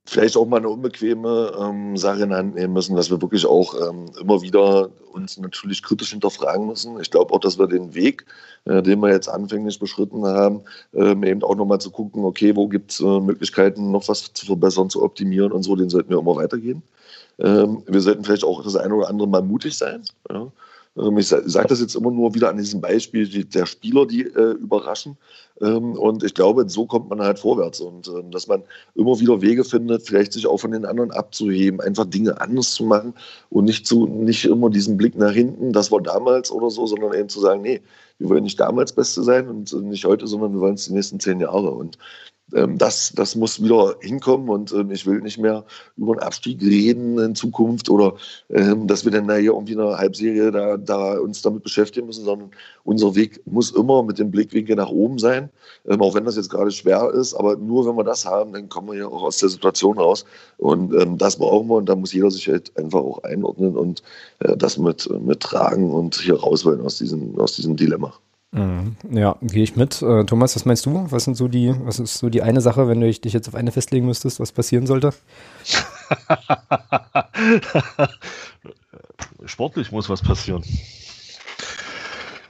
vielleicht 0.05 0.37
auch 0.37 0.45
mal 0.45 0.57
eine 0.57 0.69
unbequeme 0.69 1.51
ähm, 1.59 1.97
Sache 1.97 2.23
in 2.23 2.33
Hand 2.33 2.55
nehmen 2.55 2.73
müssen, 2.73 2.95
dass 2.95 3.09
wir 3.09 3.21
wirklich 3.21 3.45
auch 3.45 3.73
ähm, 3.89 4.05
immer 4.19 4.41
wieder 4.41 4.89
uns 5.11 5.37
natürlich 5.37 5.81
kritisch 5.81 6.11
hinterfragen 6.11 6.67
müssen. 6.67 6.99
Ich 6.99 7.09
glaube 7.09 7.33
auch, 7.33 7.39
dass 7.39 7.57
wir 7.57 7.67
den 7.67 7.93
Weg, 7.95 8.25
äh, 8.65 8.81
den 8.81 8.99
wir 8.99 9.09
jetzt 9.09 9.27
anfänglich 9.27 9.79
beschritten 9.79 10.25
haben, 10.25 10.61
ähm, 10.93 11.23
eben 11.23 11.43
auch 11.43 11.55
nochmal 11.55 11.79
zu 11.81 11.89
gucken, 11.89 12.23
okay, 12.23 12.55
wo 12.55 12.67
gibt 12.67 12.91
es 12.91 12.99
äh, 12.99 13.19
Möglichkeiten, 13.19 13.91
noch 13.91 14.07
was 14.07 14.31
zu 14.33 14.45
verbessern, 14.45 14.89
zu 14.89 15.01
optimieren 15.01 15.51
und 15.51 15.63
so, 15.63 15.75
den 15.75 15.89
sollten 15.89 16.09
wir 16.09 16.19
immer 16.19 16.35
weitergehen. 16.35 16.83
Ähm, 17.39 17.83
wir 17.87 18.01
sollten 18.01 18.23
vielleicht 18.23 18.43
auch 18.43 18.63
das 18.63 18.75
eine 18.75 18.93
oder 18.93 19.09
andere 19.09 19.27
Mal 19.27 19.41
mutig 19.41 19.77
sein. 19.77 20.03
Ja. 20.29 20.51
Ähm, 20.97 21.17
ich 21.17 21.27
sage 21.27 21.67
das 21.67 21.81
jetzt 21.81 21.95
immer 21.95 22.11
nur 22.11 22.33
wieder 22.33 22.49
an 22.49 22.57
diesem 22.57 22.81
Beispiel 22.81 23.27
der 23.45 23.65
Spieler, 23.65 24.05
die 24.05 24.23
äh, 24.23 24.51
überraschen. 24.51 25.17
Ähm, 25.61 25.93
und 25.93 26.23
ich 26.23 26.33
glaube, 26.33 26.67
so 26.69 26.85
kommt 26.85 27.09
man 27.09 27.21
halt 27.21 27.39
vorwärts 27.39 27.79
und 27.79 28.07
ähm, 28.07 28.31
dass 28.31 28.47
man 28.47 28.63
immer 28.95 29.19
wieder 29.19 29.41
Wege 29.41 29.63
findet, 29.63 30.03
vielleicht 30.03 30.33
sich 30.33 30.47
auch 30.47 30.57
von 30.57 30.71
den 30.71 30.85
anderen 30.85 31.11
abzuheben, 31.11 31.79
einfach 31.81 32.05
Dinge 32.05 32.39
anders 32.41 32.73
zu 32.73 32.83
machen 32.83 33.13
und 33.49 33.65
nicht, 33.65 33.87
zu, 33.87 34.05
nicht 34.07 34.45
immer 34.45 34.69
diesen 34.69 34.97
Blick 34.97 35.15
nach 35.17 35.31
hinten, 35.31 35.71
das 35.71 35.91
war 35.91 36.01
damals 36.01 36.51
oder 36.51 36.69
so, 36.69 36.85
sondern 36.87 37.13
eben 37.13 37.29
zu 37.29 37.39
sagen, 37.39 37.61
nee, 37.61 37.81
wir 38.19 38.29
wollen 38.29 38.43
nicht 38.43 38.59
damals 38.59 38.93
Beste 38.93 39.23
sein 39.23 39.47
und 39.47 39.73
nicht 39.83 40.05
heute, 40.05 40.27
sondern 40.27 40.53
wir 40.53 40.59
wollen 40.61 40.75
es 40.75 40.85
die 40.85 40.93
nächsten 40.93 41.19
zehn 41.19 41.39
Jahre. 41.39 41.71
Und 41.71 41.97
ähm, 42.53 42.77
das, 42.77 43.11
das 43.15 43.35
muss 43.35 43.63
wieder 43.63 43.95
hinkommen 44.01 44.49
und 44.49 44.71
ähm, 44.71 44.91
ich 44.91 45.05
will 45.05 45.21
nicht 45.21 45.37
mehr 45.37 45.65
über 45.97 46.13
einen 46.13 46.21
Abstieg 46.21 46.61
reden 46.61 47.17
in 47.17 47.35
Zukunft 47.35 47.89
oder 47.89 48.15
ähm, 48.49 48.87
dass 48.87 49.03
wir 49.03 49.11
dann 49.11 49.27
da 49.27 49.35
hier 49.35 49.53
irgendwie 49.53 49.73
eine 49.73 49.97
Halbserie 49.97 50.51
da, 50.51 50.77
da 50.77 51.17
uns 51.17 51.41
damit 51.41 51.63
beschäftigen 51.63 52.05
müssen, 52.05 52.25
sondern 52.25 52.51
unser 52.83 53.15
Weg 53.15 53.41
muss 53.47 53.71
immer 53.71 54.03
mit 54.03 54.19
dem 54.19 54.29
Blickwinkel 54.29 54.75
nach 54.75 54.89
oben 54.89 55.17
sein, 55.17 55.49
ähm, 55.87 56.01
auch 56.01 56.13
wenn 56.13 56.25
das 56.25 56.35
jetzt 56.35 56.51
gerade 56.51 56.71
schwer 56.71 57.09
ist, 57.11 57.33
aber 57.33 57.55
nur 57.55 57.87
wenn 57.87 57.97
wir 57.97 58.03
das 58.03 58.25
haben, 58.25 58.53
dann 58.53 58.69
kommen 58.69 58.89
wir 58.89 58.95
ja 58.99 59.07
auch 59.07 59.23
aus 59.23 59.37
der 59.37 59.49
Situation 59.49 59.97
raus 59.97 60.25
und 60.57 60.93
ähm, 60.93 61.17
das 61.17 61.37
brauchen 61.37 61.67
wir 61.67 61.75
und 61.75 61.89
da 61.89 61.95
muss 61.95 62.13
jeder 62.13 62.29
sich 62.29 62.47
halt 62.47 62.77
einfach 62.77 62.99
auch 62.99 63.23
einordnen 63.23 63.75
und 63.75 64.03
äh, 64.39 64.55
das 64.55 64.77
mit, 64.77 65.09
mit 65.21 65.39
tragen 65.39 65.91
und 65.91 66.15
hier 66.15 66.39
raus 66.39 66.63
wollen 66.63 66.81
aus 66.81 66.99
diesem, 66.99 67.39
aus 67.39 67.55
diesem 67.55 67.75
Dilemma. 67.75 68.13
Mhm. 68.55 68.95
Ja, 69.11 69.35
gehe 69.41 69.63
ich 69.63 69.75
mit. 69.75 70.01
Äh, 70.01 70.23
Thomas, 70.23 70.55
was 70.55 70.63
meinst 70.63 70.85
du? 70.85 71.11
Was 71.11 71.25
sind 71.25 71.35
so 71.35 71.49
die, 71.49 71.75
was 71.83 71.99
ist 71.99 72.19
so 72.19 72.29
die 72.29 72.41
eine 72.41 72.61
Sache, 72.61 72.87
wenn 72.87 73.01
du 73.01 73.11
dich 73.11 73.33
jetzt 73.33 73.49
auf 73.49 73.55
eine 73.55 73.71
festlegen 73.71 74.05
müsstest, 74.05 74.39
was 74.39 74.53
passieren 74.53 74.87
sollte? 74.87 75.13
Sportlich 79.45 79.91
muss 79.91 80.09
was 80.09 80.21
passieren. 80.21 80.63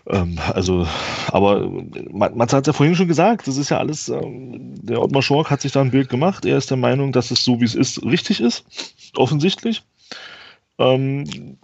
Ähm, 0.07 0.37
also, 0.53 0.85
aber 1.31 1.67
man, 1.67 2.37
man 2.37 2.51
hat 2.51 2.61
es 2.61 2.67
ja 2.67 2.73
vorhin 2.73 2.95
schon 2.95 3.07
gesagt, 3.07 3.47
das 3.47 3.57
ist 3.57 3.69
ja 3.69 3.79
alles, 3.79 4.07
ähm, 4.07 4.75
der 4.85 5.01
Ottmar 5.01 5.23
Schork 5.23 5.49
hat 5.49 5.61
sich 5.61 5.71
da 5.71 5.81
ein 5.81 5.89
Bild 5.89 6.09
gemacht. 6.09 6.45
Er 6.45 6.57
ist 6.57 6.69
der 6.69 6.77
Meinung, 6.77 7.13
dass 7.13 7.31
es 7.31 7.43
so 7.43 7.59
wie 7.59 7.65
es 7.65 7.73
ist, 7.73 8.03
richtig 8.03 8.41
ist. 8.41 8.65
Offensichtlich. 9.15 9.81
Ähm, 10.77 11.57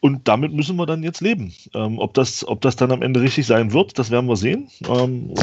und 0.00 0.28
damit 0.28 0.52
müssen 0.52 0.76
wir 0.76 0.86
dann 0.86 1.02
jetzt 1.02 1.20
leben. 1.20 1.52
Ähm, 1.74 1.98
ob, 1.98 2.14
das, 2.14 2.46
ob 2.46 2.60
das 2.60 2.76
dann 2.76 2.92
am 2.92 3.02
Ende 3.02 3.20
richtig 3.20 3.46
sein 3.46 3.72
wird, 3.72 3.98
das 3.98 4.10
werden 4.10 4.28
wir 4.28 4.36
sehen. 4.36 4.68
Ähm, 4.88 5.34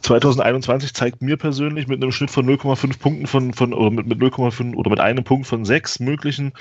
2021 0.00 0.92
zeigt 0.92 1.22
mir 1.22 1.36
persönlich 1.36 1.86
mit 1.86 2.02
einem 2.02 2.12
Schnitt 2.12 2.30
von 2.30 2.46
0,5 2.46 2.98
Punkten 2.98 3.26
von, 3.26 3.54
von 3.54 3.72
oder 3.72 3.90
mit, 3.90 4.06
mit 4.06 4.18
0,5 4.18 4.74
oder 4.74 4.90
mit 4.90 5.00
einem 5.00 5.24
Punkt 5.24 5.46
von 5.46 5.64
sechs 5.64 5.98
möglichen, 6.00 6.52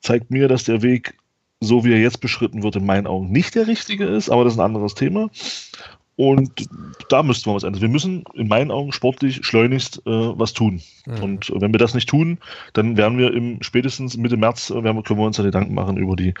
zeigt 0.00 0.30
mir, 0.30 0.48
dass 0.48 0.64
der 0.64 0.82
Weg 0.82 1.14
so 1.60 1.84
wie 1.84 1.92
er 1.92 1.98
jetzt 1.98 2.20
beschritten 2.20 2.62
wird, 2.62 2.76
in 2.76 2.84
meinen 2.84 3.06
Augen 3.06 3.30
nicht 3.30 3.54
der 3.54 3.66
richtige 3.66 4.04
ist, 4.04 4.28
aber 4.28 4.44
das 4.44 4.54
ist 4.54 4.58
ein 4.58 4.66
anderes 4.66 4.94
Thema. 4.94 5.30
Und 6.16 6.68
da 7.10 7.22
müssten 7.22 7.50
wir 7.50 7.54
was 7.54 7.62
ändern. 7.62 7.82
Wir 7.82 7.90
müssen 7.90 8.24
in 8.34 8.48
meinen 8.48 8.70
Augen 8.70 8.92
sportlich 8.92 9.44
schleunigst 9.44 9.98
äh, 10.06 10.10
was 10.10 10.54
tun. 10.54 10.80
Mhm. 11.04 11.22
Und 11.22 11.52
wenn 11.54 11.72
wir 11.72 11.78
das 11.78 11.92
nicht 11.92 12.08
tun, 12.08 12.38
dann 12.72 12.96
werden 12.96 13.18
wir 13.18 13.34
im 13.34 13.62
spätestens 13.62 14.16
Mitte 14.16 14.38
März 14.38 14.70
äh, 14.70 14.82
werden, 14.82 15.02
können 15.02 15.20
wir 15.20 15.26
uns 15.26 15.36
dann 15.36 15.44
Gedanken 15.44 15.74
machen 15.74 15.98
über 15.98 16.16
die 16.16 16.32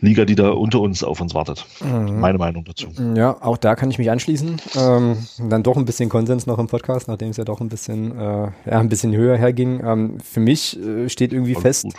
Liga, 0.00 0.26
die 0.26 0.34
da 0.34 0.50
unter 0.50 0.80
uns 0.80 1.02
auf 1.02 1.22
uns 1.22 1.34
wartet. 1.34 1.64
Mhm. 1.80 2.20
Meine 2.20 2.36
Meinung 2.36 2.64
dazu. 2.64 2.88
Ja, 3.14 3.42
auch 3.42 3.56
da 3.56 3.76
kann 3.76 3.90
ich 3.90 3.98
mich 3.98 4.10
anschließen. 4.10 4.60
Ähm, 4.76 5.16
dann 5.38 5.62
doch 5.62 5.78
ein 5.78 5.86
bisschen 5.86 6.10
Konsens 6.10 6.46
noch 6.46 6.58
im 6.58 6.66
Podcast, 6.66 7.08
nachdem 7.08 7.30
es 7.30 7.38
ja 7.38 7.44
doch 7.44 7.62
ein 7.62 7.70
bisschen, 7.70 8.18
äh, 8.18 8.50
ja, 8.66 8.78
ein 8.78 8.90
bisschen 8.90 9.16
höher 9.16 9.38
herging. 9.38 9.80
Ähm, 9.82 10.20
für 10.20 10.40
mich 10.40 10.78
äh, 10.78 11.08
steht 11.08 11.32
irgendwie 11.32 11.54
Alles 11.56 11.62
fest. 11.62 11.84
Gut 11.84 11.94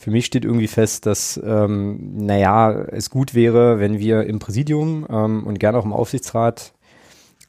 für 0.00 0.10
mich 0.10 0.24
steht 0.24 0.46
irgendwie 0.46 0.66
fest, 0.66 1.04
dass, 1.04 1.38
ähm, 1.44 2.24
naja, 2.24 2.72
es 2.72 3.10
gut 3.10 3.34
wäre, 3.34 3.80
wenn 3.80 3.98
wir 3.98 4.22
im 4.22 4.38
Präsidium 4.38 5.06
ähm, 5.10 5.46
und 5.46 5.60
gerne 5.60 5.76
auch 5.76 5.84
im 5.84 5.92
Aufsichtsrat, 5.92 6.72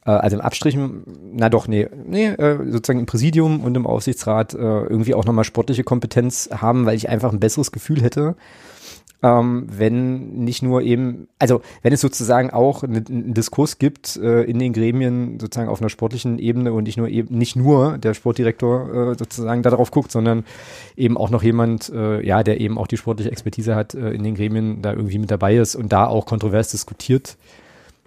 äh, 0.04 0.10
also 0.10 0.36
im 0.36 0.42
Abstrichen, 0.42 1.02
na 1.32 1.48
doch, 1.48 1.66
nee, 1.66 1.88
nee, 2.04 2.26
äh, 2.26 2.58
sozusagen 2.70 3.00
im 3.00 3.06
Präsidium 3.06 3.64
und 3.64 3.74
im 3.74 3.86
Aufsichtsrat 3.86 4.52
äh, 4.52 4.58
irgendwie 4.58 5.14
auch 5.14 5.24
nochmal 5.24 5.44
sportliche 5.44 5.82
Kompetenz 5.82 6.50
haben, 6.52 6.84
weil 6.84 6.94
ich 6.94 7.08
einfach 7.08 7.32
ein 7.32 7.40
besseres 7.40 7.72
Gefühl 7.72 8.02
hätte, 8.02 8.36
ähm, 9.22 9.66
wenn 9.70 10.44
nicht 10.44 10.62
nur 10.62 10.82
eben, 10.82 11.28
also 11.38 11.62
wenn 11.82 11.92
es 11.92 12.00
sozusagen 12.00 12.50
auch 12.50 12.82
einen 12.82 13.34
Diskurs 13.34 13.78
gibt 13.78 14.16
äh, 14.16 14.42
in 14.42 14.58
den 14.58 14.72
Gremien 14.72 15.38
sozusagen 15.38 15.68
auf 15.68 15.80
einer 15.80 15.90
sportlichen 15.90 16.38
Ebene 16.38 16.72
und 16.72 16.84
nicht 16.84 16.96
nur 16.96 17.08
eben 17.08 17.38
nicht 17.38 17.56
nur 17.56 17.98
der 17.98 18.14
Sportdirektor 18.14 19.12
äh, 19.12 19.14
sozusagen 19.18 19.62
darauf 19.62 19.90
guckt, 19.90 20.10
sondern 20.10 20.44
eben 20.96 21.16
auch 21.16 21.30
noch 21.30 21.42
jemand, 21.42 21.90
äh, 21.90 22.24
ja, 22.26 22.42
der 22.42 22.60
eben 22.60 22.78
auch 22.78 22.86
die 22.86 22.96
sportliche 22.96 23.30
Expertise 23.30 23.76
hat 23.76 23.94
äh, 23.94 24.10
in 24.10 24.24
den 24.24 24.34
Gremien, 24.34 24.82
da 24.82 24.92
irgendwie 24.92 25.18
mit 25.18 25.30
dabei 25.30 25.56
ist 25.56 25.76
und 25.76 25.92
da 25.92 26.06
auch 26.06 26.26
kontrovers 26.26 26.70
diskutiert 26.70 27.36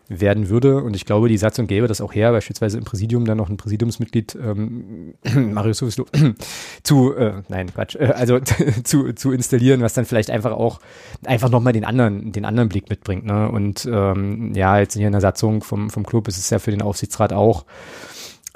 werden 0.07 0.49
würde. 0.49 0.83
Und 0.83 0.95
ich 0.95 1.05
glaube, 1.05 1.29
die 1.29 1.37
Satzung 1.37 1.67
gäbe 1.67 1.87
das 1.87 2.01
auch 2.01 2.13
her, 2.13 2.31
beispielsweise 2.31 2.77
im 2.77 2.83
Präsidium 2.83 3.25
dann 3.25 3.37
noch 3.37 3.49
ein 3.49 3.57
Präsidiumsmitglied, 3.57 4.37
ähm, 4.41 5.15
Marius 5.53 5.79
sowieso, 5.79 6.05
zu, 6.83 7.15
äh, 7.15 7.41
nein, 7.49 7.73
Quatsch, 7.73 7.95
äh, 7.95 8.13
also 8.15 8.39
zu, 8.83 9.13
zu 9.13 9.31
installieren, 9.31 9.81
was 9.81 9.93
dann 9.93 10.05
vielleicht 10.05 10.29
einfach 10.29 10.51
auch 10.51 10.79
einfach 11.25 11.49
nochmal 11.49 11.73
den 11.73 11.85
anderen, 11.85 12.31
den 12.31 12.45
anderen 12.45 12.69
Blick 12.69 12.89
mitbringt. 12.89 13.25
Ne? 13.25 13.49
Und 13.49 13.87
ähm, 13.91 14.53
ja, 14.53 14.79
jetzt 14.79 14.95
hier 14.95 15.07
in 15.07 15.13
der 15.13 15.21
Satzung 15.21 15.61
vom, 15.61 15.89
vom 15.89 16.05
Club 16.05 16.27
ist 16.27 16.37
es 16.37 16.49
ja 16.49 16.59
für 16.59 16.71
den 16.71 16.81
Aufsichtsrat 16.81 17.33
auch 17.33 17.65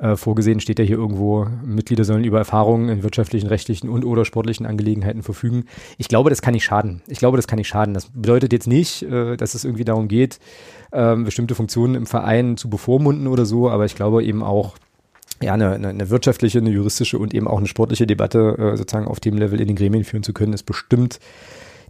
äh, 0.01 0.15
vorgesehen, 0.15 0.59
steht 0.59 0.79
ja 0.79 0.85
hier 0.85 0.97
irgendwo, 0.97 1.45
Mitglieder 1.63 2.03
sollen 2.03 2.23
über 2.23 2.37
Erfahrungen 2.37 2.89
in 2.89 3.03
wirtschaftlichen, 3.03 3.47
rechtlichen 3.47 3.89
und 3.89 4.05
oder 4.05 4.25
sportlichen 4.25 4.65
Angelegenheiten 4.65 5.23
verfügen. 5.23 5.65
Ich 5.97 6.07
glaube, 6.07 6.29
das 6.29 6.41
kann 6.41 6.53
nicht 6.53 6.63
schaden. 6.63 7.01
Ich 7.07 7.19
glaube, 7.19 7.37
das 7.37 7.47
kann 7.47 7.57
nicht 7.57 7.67
schaden. 7.67 7.93
Das 7.93 8.05
bedeutet 8.05 8.53
jetzt 8.53 8.67
nicht, 8.67 9.03
äh, 9.03 9.35
dass 9.35 9.55
es 9.55 9.65
irgendwie 9.65 9.85
darum 9.85 10.07
geht, 10.07 10.39
äh, 10.91 11.15
bestimmte 11.15 11.55
Funktionen 11.55 11.95
im 11.95 12.05
Verein 12.05 12.57
zu 12.57 12.69
bevormunden 12.69 13.27
oder 13.27 13.45
so, 13.45 13.69
aber 13.69 13.85
ich 13.85 13.95
glaube 13.95 14.23
eben 14.23 14.43
auch, 14.43 14.75
ja, 15.41 15.53
eine, 15.53 15.71
eine, 15.71 16.09
wirtschaftliche, 16.09 16.59
eine 16.59 16.69
juristische 16.69 17.17
und 17.17 17.33
eben 17.33 17.47
auch 17.47 17.59
eine 17.59 17.67
sportliche 17.67 18.05
Debatte 18.05 18.57
äh, 18.57 18.77
sozusagen 18.77 19.07
auf 19.07 19.19
dem 19.19 19.37
Level 19.37 19.61
in 19.61 19.67
den 19.67 19.75
Gremien 19.75 20.03
führen 20.03 20.23
zu 20.23 20.33
können, 20.33 20.53
ist 20.53 20.63
bestimmt 20.63 21.19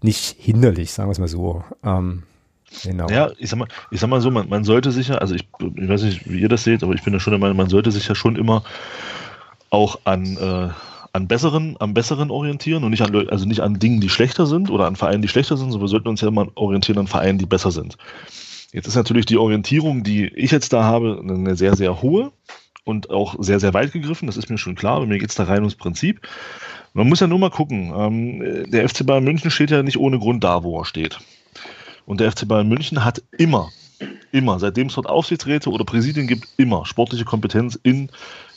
nicht 0.02 0.36
hinderlich, 0.40 0.92
sagen 0.94 1.10
wir 1.10 1.14
es 1.14 1.20
mal 1.20 1.28
so. 1.28 1.64
Ähm, 1.84 2.24
Genau. 2.84 3.10
Ja, 3.10 3.32
ich 3.38 3.50
sag 3.50 3.58
mal, 3.58 3.68
ich 3.92 4.00
sag 4.00 4.10
mal 4.10 4.22
so, 4.22 4.30
man, 4.30 4.48
man 4.48 4.64
sollte 4.64 4.92
sich 4.92 5.08
ja, 5.08 5.16
also 5.16 5.34
ich, 5.34 5.48
ich 5.60 5.90
weiß 5.90 6.04
nicht, 6.04 6.30
wie 6.30 6.40
ihr 6.40 6.50
das 6.50 6.64
seht, 6.64 6.84
aber 6.84 6.94
ich 6.94 7.04
bin 7.04 7.14
ja 7.14 7.20
schon 7.20 7.32
der 7.32 7.40
Meinung, 7.40 7.58
man 7.58 7.70
sollte 7.70 7.92
sich 7.92 8.08
ja 8.08 8.16
schon 8.16 8.36
immer 8.36 8.64
auch 9.70 10.00
an, 10.04 10.38
äh, 10.38 10.70
an 11.14 11.28
besseren, 11.28 11.76
am 11.80 11.94
besseren 11.94 12.30
orientieren 12.32 12.84
und 12.84 12.92
nicht 12.92 13.02
an, 13.02 13.28
also 13.30 13.46
nicht 13.46 13.62
an 13.62 13.80
Dingen, 13.80 14.02
die 14.02 14.10
schlechter 14.10 14.46
sind 14.46 14.70
oder 14.70 14.86
an 14.86 14.96
Vereinen, 14.96 15.22
die 15.22 15.28
schlechter 15.28 15.58
sind, 15.58 15.72
sondern 15.72 15.88
wir 15.88 15.90
sollten 15.90 16.08
uns 16.08 16.22
ja 16.22 16.28
immer 16.28 16.48
orientieren 16.56 17.00
an 17.00 17.08
Vereinen, 17.08 17.40
die 17.40 17.46
besser 17.46 17.72
sind. 17.72 17.98
Jetzt 18.72 18.88
ist 18.88 18.96
natürlich 18.96 19.26
die 19.26 19.38
Orientierung, 19.38 20.04
die 20.04 20.28
ich 20.28 20.52
jetzt 20.52 20.74
da 20.74 20.84
habe, 20.84 21.20
eine 21.22 21.56
sehr, 21.56 21.76
sehr 21.76 22.02
hohe 22.02 22.32
und 22.84 23.10
auch 23.10 23.36
sehr, 23.40 23.60
sehr 23.60 23.74
weit 23.74 23.92
gegriffen. 23.92 24.28
Das 24.28 24.38
ist 24.38 24.50
mir 24.50 24.58
schon 24.58 24.76
klar, 24.76 24.98
aber 24.98 25.08
mir 25.08 25.18
geht 25.18 25.30
es 25.30 25.36
da 25.36 25.44
rein 25.44 25.60
ums 25.60 25.76
Prinzip. 25.76 26.22
Man 26.94 27.08
muss 27.08 27.20
ja 27.20 27.28
nur 27.28 27.40
mal 27.40 27.50
gucken. 27.50 27.94
Ähm, 27.96 28.72
der 28.72 28.88
FC 28.88 29.06
Bayern 29.06 29.24
München 29.24 29.52
steht 29.52 29.72
ja 29.72 29.84
nicht 29.84 29.98
ohne 29.98 30.20
Grund 30.20 30.44
da, 30.44 30.64
wo 30.64 30.80
er 30.80 30.86
steht. 30.86 31.20
Und 32.06 32.20
der 32.20 32.32
FC 32.32 32.48
Bayern 32.48 32.68
München 32.68 33.04
hat 33.06 33.22
immer, 33.38 33.70
immer, 34.32 34.60
seitdem 34.60 34.88
es 34.88 34.96
dort 34.96 35.08
Aufsichtsräte 35.08 35.70
oder 35.70 35.86
Präsidien 35.86 36.28
gibt, 36.28 36.48
immer 36.58 36.86
sportliche 36.86 37.26
Kompetenz 37.26 37.80
in, 37.82 38.10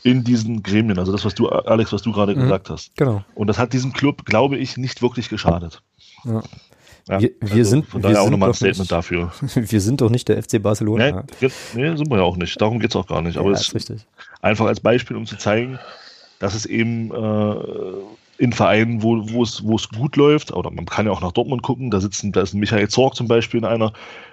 in 0.02 0.24
diesen 0.24 0.62
Gremien. 0.62 0.98
Also 0.98 1.12
das, 1.12 1.24
was 1.24 1.34
du, 1.34 1.48
Alex, 1.48 1.92
was 1.92 2.02
du 2.02 2.12
gerade 2.12 2.34
mhm, 2.34 2.40
gesagt 2.40 2.70
hast. 2.70 2.96
Genau. 2.96 3.22
Und 3.34 3.46
das 3.46 3.58
hat 3.58 3.72
diesem 3.72 3.92
Club, 3.92 4.24
glaube 4.24 4.56
ich, 4.56 4.76
nicht 4.76 5.02
wirklich 5.02 5.28
geschadet. 5.28 5.82
Ja. 6.24 6.42
Ja, 7.08 7.20
wir, 7.20 7.30
wir 7.40 7.50
also 7.50 7.64
sind, 7.64 7.86
von 7.86 8.02
daher 8.02 8.16
wir 8.16 8.22
auch 8.22 8.30
nochmal 8.30 8.50
ein 8.50 8.54
Statement 8.54 8.78
nicht, 8.78 8.92
dafür. 8.92 9.32
Wir 9.54 9.80
sind 9.80 10.00
doch 10.00 10.10
nicht 10.10 10.28
der 10.28 10.40
FC 10.40 10.62
Barcelona. 10.62 11.24
Nee, 11.40 11.48
nee 11.74 11.96
sind 11.96 12.08
wir 12.08 12.18
ja 12.18 12.22
auch 12.22 12.36
nicht. 12.36 12.60
Darum 12.60 12.78
geht 12.78 12.90
es 12.90 12.96
auch 12.96 13.06
gar 13.06 13.22
nicht. 13.22 13.36
Aber 13.36 13.48
ja, 13.48 13.54
es 13.54 13.62
ist 13.62 13.74
richtig. 13.74 14.06
einfach 14.40 14.66
als 14.66 14.78
Beispiel, 14.78 15.16
um 15.16 15.26
zu 15.26 15.36
zeigen, 15.36 15.80
dass 16.38 16.54
es 16.54 16.64
eben 16.64 17.10
äh, 17.10 17.54
in 18.38 18.52
Vereinen, 18.52 19.02
wo, 19.02 19.28
wo, 19.30 19.42
es, 19.42 19.64
wo 19.64 19.76
es 19.76 19.88
gut 19.88 20.16
läuft, 20.16 20.52
oder 20.52 20.70
man 20.70 20.86
kann 20.86 21.06
ja 21.06 21.12
auch 21.12 21.20
nach 21.20 21.32
Dortmund 21.32 21.62
gucken, 21.62 21.90
da 21.90 22.00
sitzen, 22.00 22.32
da 22.32 22.42
ist 22.42 22.54
ein 22.54 22.60
Michael 22.60 22.88
Zorg 22.88 23.16
zum 23.16 23.26
Beispiel 23.28 23.58
in 23.58 23.66
einer, 23.66 23.92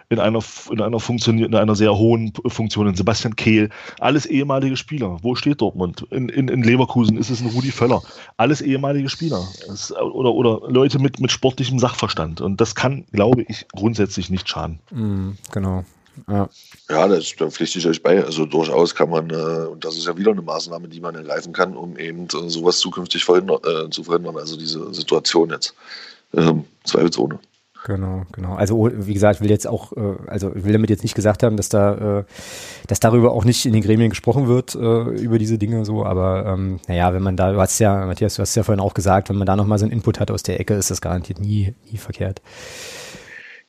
in 0.10 0.20
einer, 0.20 0.39
in 0.72 0.82
einer 0.82 0.99
funktioniert, 0.99 1.49
in 1.49 1.55
einer 1.55 1.76
sehr 1.76 1.95
hohen 1.95 2.34
Funktion, 2.47 2.88
in 2.88 2.95
Sebastian 2.95 3.36
Kehl, 3.36 3.70
alles 3.99 4.26
ehemalige 4.26 4.76
Spieler. 4.76 5.20
Wo 5.22 5.36
steht 5.36 5.62
Dortmund? 5.62 6.05
In, 6.10 6.30
in, 6.30 6.47
in 6.47 6.64
Leverkusen 6.64 7.18
ist 7.18 7.30
es 7.30 7.41
ein 7.41 7.47
Rudi 7.49 7.72
Völler. 7.72 8.01
Alles 8.38 8.62
ehemalige 8.62 9.07
Spieler. 9.10 9.47
Das, 9.68 9.95
oder, 9.95 10.34
oder 10.34 10.68
Leute 10.68 10.97
mit, 10.97 11.20
mit 11.20 11.32
sportlichem 11.32 11.78
Sachverstand. 11.78 12.41
Und 12.41 12.60
das 12.60 12.74
kann, 12.74 13.05
glaube 13.12 13.43
ich, 13.43 13.68
grundsätzlich 13.70 14.32
nicht 14.32 14.49
schaden. 14.49 14.80
Mm, 14.89 15.32
genau. 15.51 15.86
Ja, 16.28 16.49
ja 16.89 17.07
das, 17.07 17.36
da 17.38 17.49
pflichte 17.49 17.78
ich 17.78 17.88
euch 17.88 18.01
bei. 18.01 18.24
Also 18.24 18.47
durchaus 18.47 18.95
kann 18.95 19.12
man, 19.12 19.30
äh, 19.30 19.68
und 19.68 19.86
das 19.86 19.95
ist 19.95 20.07
ja 20.07 20.18
wieder 20.18 20.32
eine 20.32 20.41
Maßnahme, 20.41 20.88
die 20.88 20.99
man 20.99 21.14
ergreifen 21.14 21.53
kann, 21.53 21.78
um 21.78 21.97
eben 21.97 22.26
äh, 22.26 22.49
sowas 22.49 22.80
zukünftig 22.80 23.24
verhindern, 23.24 23.60
äh, 23.64 23.89
zu 23.91 24.03
verhindern. 24.03 24.38
Also 24.38 24.57
diese 24.57 24.91
Situation 24.91 25.51
jetzt. 25.51 25.76
Ähm, 26.34 26.66
zweifelsohne. 26.84 27.39
Genau, 27.86 28.23
genau. 28.34 28.55
Also 28.55 28.89
wie 28.91 29.13
gesagt, 29.13 29.41
will 29.41 29.49
jetzt 29.49 29.67
auch, 29.67 29.93
äh, 29.93 30.15
also 30.27 30.51
will 30.53 30.73
damit 30.73 30.89
jetzt 30.89 31.03
nicht 31.03 31.15
gesagt 31.15 31.43
haben, 31.43 31.55
dass 31.55 31.69
da, 31.69 32.19
äh, 32.19 32.23
dass 32.88 32.99
darüber 32.99 33.32
auch 33.32 33.45
nicht 33.45 33.65
in 33.65 33.73
den 33.73 33.82
Gremien 33.82 34.09
gesprochen 34.09 34.47
wird 34.47 34.75
äh, 34.75 34.77
über 34.77 35.39
diese 35.39 35.57
Dinge 35.57 35.86
so. 35.86 36.05
Aber 36.05 36.45
ähm, 36.45 36.80
naja, 36.88 37.13
wenn 37.13 37.23
man 37.23 37.38
da, 37.38 37.53
du 37.53 37.59
hast 37.59 37.80
ja, 37.80 38.05
Matthias, 38.05 38.36
du 38.36 38.41
hast 38.41 38.55
ja 38.55 38.63
vorhin 38.63 38.82
auch 38.82 38.93
gesagt, 38.93 39.30
wenn 39.30 39.38
man 39.38 39.47
da 39.47 39.55
noch 39.55 39.65
mal 39.65 39.80
so 39.80 39.86
einen 39.86 39.93
Input 39.93 40.19
hat 40.19 40.30
aus 40.32 40.43
der 40.43 40.59
Ecke, 40.59 40.73
ist 40.73 40.91
das 40.91 41.01
garantiert 41.01 41.39
nie, 41.39 41.73
nie 41.89 41.97
verkehrt. 41.97 42.41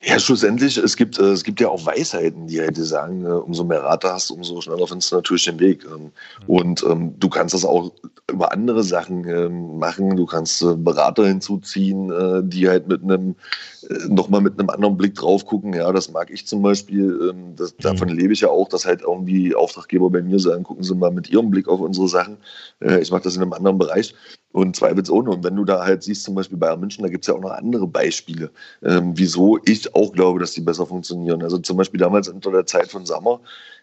Ja, 0.02 0.18
schlussendlich, 0.18 0.78
es 0.78 0.96
gibt, 0.96 1.18
äh, 1.18 1.24
es 1.24 1.44
gibt 1.44 1.60
ja 1.60 1.68
auch 1.68 1.84
Weisheiten, 1.84 2.46
die 2.46 2.58
halt 2.58 2.74
sagen, 2.78 3.26
äh, 3.26 3.28
umso 3.28 3.64
mehr 3.64 3.82
Rate 3.82 4.10
hast, 4.10 4.30
umso 4.30 4.62
schneller 4.62 4.86
findest 4.86 5.12
du 5.12 5.16
natürlich 5.16 5.44
den 5.44 5.60
Weg. 5.60 5.84
Ähm. 5.84 6.10
Und 6.46 6.82
ähm, 6.88 7.18
du 7.18 7.28
kannst 7.28 7.52
das 7.52 7.66
auch 7.66 7.92
über 8.30 8.50
andere 8.50 8.82
Sachen 8.82 9.28
ähm, 9.28 9.78
machen. 9.78 10.16
Du 10.16 10.24
kannst 10.24 10.62
äh, 10.62 10.74
Berater 10.74 11.26
hinzuziehen, 11.26 12.10
äh, 12.10 12.40
die 12.42 12.66
halt 12.66 12.88
mit 12.88 13.02
einem 13.02 13.34
äh, 13.79 13.79
nochmal 14.08 14.40
mit 14.40 14.58
einem 14.58 14.70
anderen 14.70 14.96
Blick 14.96 15.14
drauf 15.14 15.46
gucken. 15.46 15.72
Ja, 15.72 15.92
das 15.92 16.10
mag 16.10 16.30
ich 16.30 16.46
zum 16.46 16.62
Beispiel. 16.62 17.30
Ähm, 17.30 17.56
das, 17.56 17.72
mhm. 17.72 17.82
Davon 17.82 18.08
lebe 18.08 18.32
ich 18.32 18.40
ja 18.40 18.48
auch, 18.48 18.68
dass 18.68 18.84
halt 18.84 19.02
irgendwie 19.02 19.54
Auftraggeber 19.54 20.10
bei 20.10 20.22
mir 20.22 20.38
sagen, 20.38 20.64
gucken 20.64 20.84
Sie 20.84 20.94
mal 20.94 21.10
mit 21.10 21.30
Ihrem 21.30 21.50
Blick 21.50 21.68
auf 21.68 21.80
unsere 21.80 22.08
Sachen. 22.08 22.36
Äh, 22.80 23.00
ich 23.00 23.10
mache 23.10 23.22
das 23.22 23.36
in 23.36 23.42
einem 23.42 23.52
anderen 23.52 23.78
Bereich. 23.78 24.14
Und 24.52 24.74
zweifelsohne. 24.74 25.30
Und 25.30 25.44
wenn 25.44 25.54
du 25.54 25.64
da 25.64 25.84
halt 25.84 26.02
siehst, 26.02 26.24
zum 26.24 26.34
Beispiel 26.34 26.58
Bayern 26.58 26.80
München, 26.80 27.04
da 27.04 27.08
gibt 27.08 27.24
es 27.24 27.28
ja 27.28 27.34
auch 27.34 27.40
noch 27.40 27.52
andere 27.52 27.86
Beispiele, 27.86 28.50
ähm, 28.82 29.12
wieso 29.14 29.60
ich 29.64 29.94
auch 29.94 30.12
glaube, 30.12 30.40
dass 30.40 30.52
die 30.52 30.60
besser 30.60 30.86
funktionieren. 30.86 31.42
Also 31.42 31.58
zum 31.58 31.76
Beispiel 31.76 32.00
damals 32.00 32.28
unter 32.28 32.50
der 32.50 32.66
Zeit 32.66 32.90
von 32.90 33.06
Sommer, 33.06 33.40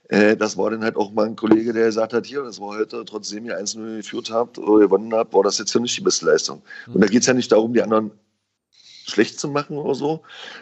äh, 0.10 0.36
das 0.36 0.58
war 0.58 0.70
dann 0.70 0.84
halt 0.84 0.96
auch 0.96 1.12
mal 1.12 1.26
ein 1.26 1.36
Kollege, 1.36 1.74
der 1.74 1.86
gesagt 1.86 2.14
hat, 2.14 2.26
hier, 2.26 2.44
das 2.44 2.60
war 2.60 2.78
heute, 2.78 3.04
trotzdem 3.06 3.46
ihr 3.46 3.60
1-0 3.60 3.98
geführt 3.98 4.30
habt 4.32 4.58
oder 4.58 4.80
gewonnen 4.80 5.14
habt, 5.14 5.34
war 5.34 5.44
das 5.44 5.58
jetzt 5.58 5.74
ja 5.74 5.80
nicht 5.80 5.98
die 5.98 6.02
beste 6.02 6.26
Leistung. 6.26 6.62
Mhm. 6.88 6.96
Und 6.96 7.02
da 7.02 7.08
geht 7.08 7.22
es 7.22 7.28
ja 7.28 7.34
nicht 7.34 7.52
darum, 7.52 7.74
die 7.74 7.82
anderen 7.82 8.12
schlecht 9.08 9.40
zu 9.40 9.48
machen 9.48 9.78
oder 9.78 9.96
so, 9.96 10.22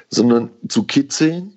sondern 0.10 0.50
zu 0.68 0.84
kitzeln 0.84 1.54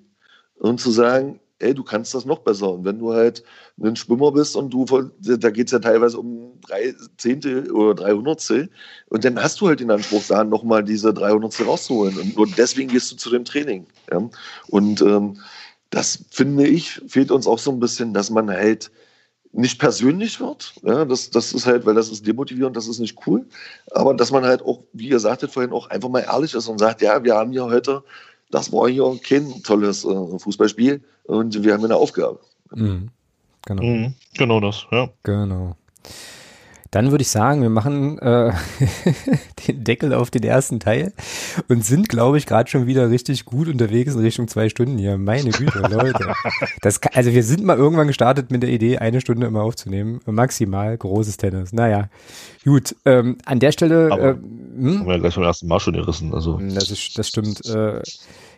und 0.57 0.79
zu 0.79 0.91
sagen, 0.91 1.39
ey, 1.59 1.73
du 1.73 1.83
kannst 1.83 2.13
das 2.13 2.25
noch 2.25 2.39
besser. 2.39 2.71
Und 2.71 2.85
wenn 2.85 2.99
du 2.99 3.13
halt 3.13 3.43
ein 3.81 3.95
Schwimmer 3.95 4.31
bist 4.31 4.55
und 4.55 4.73
du, 4.73 4.85
da 5.19 5.49
geht 5.49 5.67
es 5.67 5.71
ja 5.71 5.79
teilweise 5.79 6.17
um 6.17 6.59
drei 6.61 6.93
Zehntel 7.17 7.71
oder 7.71 7.95
drei 7.95 8.13
Hundertstel, 8.13 8.69
und 9.09 9.25
dann 9.25 9.41
hast 9.41 9.59
du 9.61 9.67
halt 9.67 9.81
den 9.81 9.91
Anspruch, 9.91 10.23
da 10.27 10.43
nochmal 10.43 10.83
diese 10.83 11.13
drei 11.13 11.31
Hundertstel 11.31 11.65
rauszuholen. 11.65 12.17
Und 12.17 12.35
nur 12.35 12.47
deswegen 12.47 12.89
gehst 12.89 13.11
du 13.11 13.17
zu 13.17 13.29
dem 13.29 13.45
Training. 13.45 13.85
Ja? 14.09 14.29
Und 14.67 15.01
ähm, 15.01 15.37
das 15.89 16.23
finde 16.31 16.67
ich, 16.67 17.01
fehlt 17.07 17.31
uns 17.31 17.47
auch 17.47 17.59
so 17.59 17.71
ein 17.71 17.79
bisschen, 17.79 18.13
dass 18.13 18.29
man 18.29 18.49
halt 18.49 18.91
nicht 19.51 19.79
persönlich 19.79 20.39
wird. 20.39 20.73
Ja, 20.83 21.05
das, 21.05 21.29
das 21.29 21.53
ist 21.53 21.65
halt, 21.65 21.85
weil 21.85 21.95
das 21.95 22.09
ist 22.09 22.25
demotivierend, 22.25 22.75
das 22.75 22.87
ist 22.87 22.99
nicht 22.99 23.17
cool. 23.25 23.45
Aber 23.91 24.13
dass 24.13 24.31
man 24.31 24.45
halt 24.45 24.61
auch, 24.61 24.81
wie 24.93 25.09
ihr 25.09 25.19
sagtet 25.19 25.51
vorhin, 25.51 25.71
auch 25.71 25.89
einfach 25.89 26.09
mal 26.09 26.21
ehrlich 26.21 26.53
ist 26.53 26.67
und 26.67 26.77
sagt, 26.77 27.01
ja, 27.01 27.23
wir 27.23 27.35
haben 27.35 27.51
hier 27.51 27.65
heute, 27.65 28.03
das 28.51 28.71
war 28.71 28.87
hier 28.89 29.19
kein 29.23 29.61
tolles 29.63 30.05
äh, 30.05 30.39
Fußballspiel 30.39 31.01
und 31.23 31.63
wir 31.63 31.73
haben 31.73 31.83
eine 31.83 31.95
Aufgabe. 31.95 32.39
Mhm. 32.73 33.09
Genau. 33.65 33.83
Mhm, 33.83 34.13
genau 34.37 34.59
das, 34.59 34.85
ja. 34.91 35.09
Genau. 35.23 35.75
Dann 36.91 37.11
würde 37.11 37.21
ich 37.21 37.29
sagen, 37.29 37.61
wir 37.61 37.69
machen 37.69 38.17
äh, 38.19 38.51
den 39.67 39.83
Deckel 39.83 40.13
auf 40.13 40.31
den 40.31 40.43
ersten 40.43 40.79
Teil 40.79 41.13
und 41.67 41.85
sind, 41.85 42.09
glaube 42.09 42.37
ich, 42.37 42.47
gerade 42.47 42.69
schon 42.69 42.87
wieder 42.87 43.09
richtig 43.09 43.45
gut 43.45 43.67
unterwegs 43.67 44.15
in 44.15 44.21
Richtung 44.21 44.47
zwei 44.47 44.69
Stunden 44.69 44.97
hier. 44.97 45.17
Meine 45.17 45.51
Güte, 45.51 45.79
Leute. 45.79 46.33
Das 46.81 47.01
kann, 47.01 47.11
also 47.13 47.31
wir 47.31 47.43
sind 47.43 47.63
mal 47.63 47.77
irgendwann 47.77 48.07
gestartet 48.07 48.49
mit 48.49 48.63
der 48.63 48.69
Idee, 48.69 48.97
eine 48.97 49.21
Stunde 49.21 49.45
immer 49.45 49.61
aufzunehmen. 49.61 50.19
Maximal 50.25 50.97
großes 50.97 51.37
Tennis. 51.37 51.73
Naja, 51.73 52.09
gut. 52.63 52.95
Ähm, 53.05 53.37
an 53.45 53.59
der 53.59 53.71
Stelle. 53.71 54.09
Aber, 54.11 54.29
äh, 54.29 54.33
hm? 54.33 54.99
Haben 54.99 55.05
wir 55.05 55.13
ja 55.13 55.19
gleich 55.19 55.35
beim 55.35 55.43
ersten 55.43 55.67
Mal 55.67 55.79
schon 55.79 55.93
gerissen. 55.93 56.33
Also. 56.33 56.57
Das, 56.57 56.89
ist, 56.89 57.17
das 57.17 57.27
stimmt. 57.27 57.65
Äh, 57.65 58.01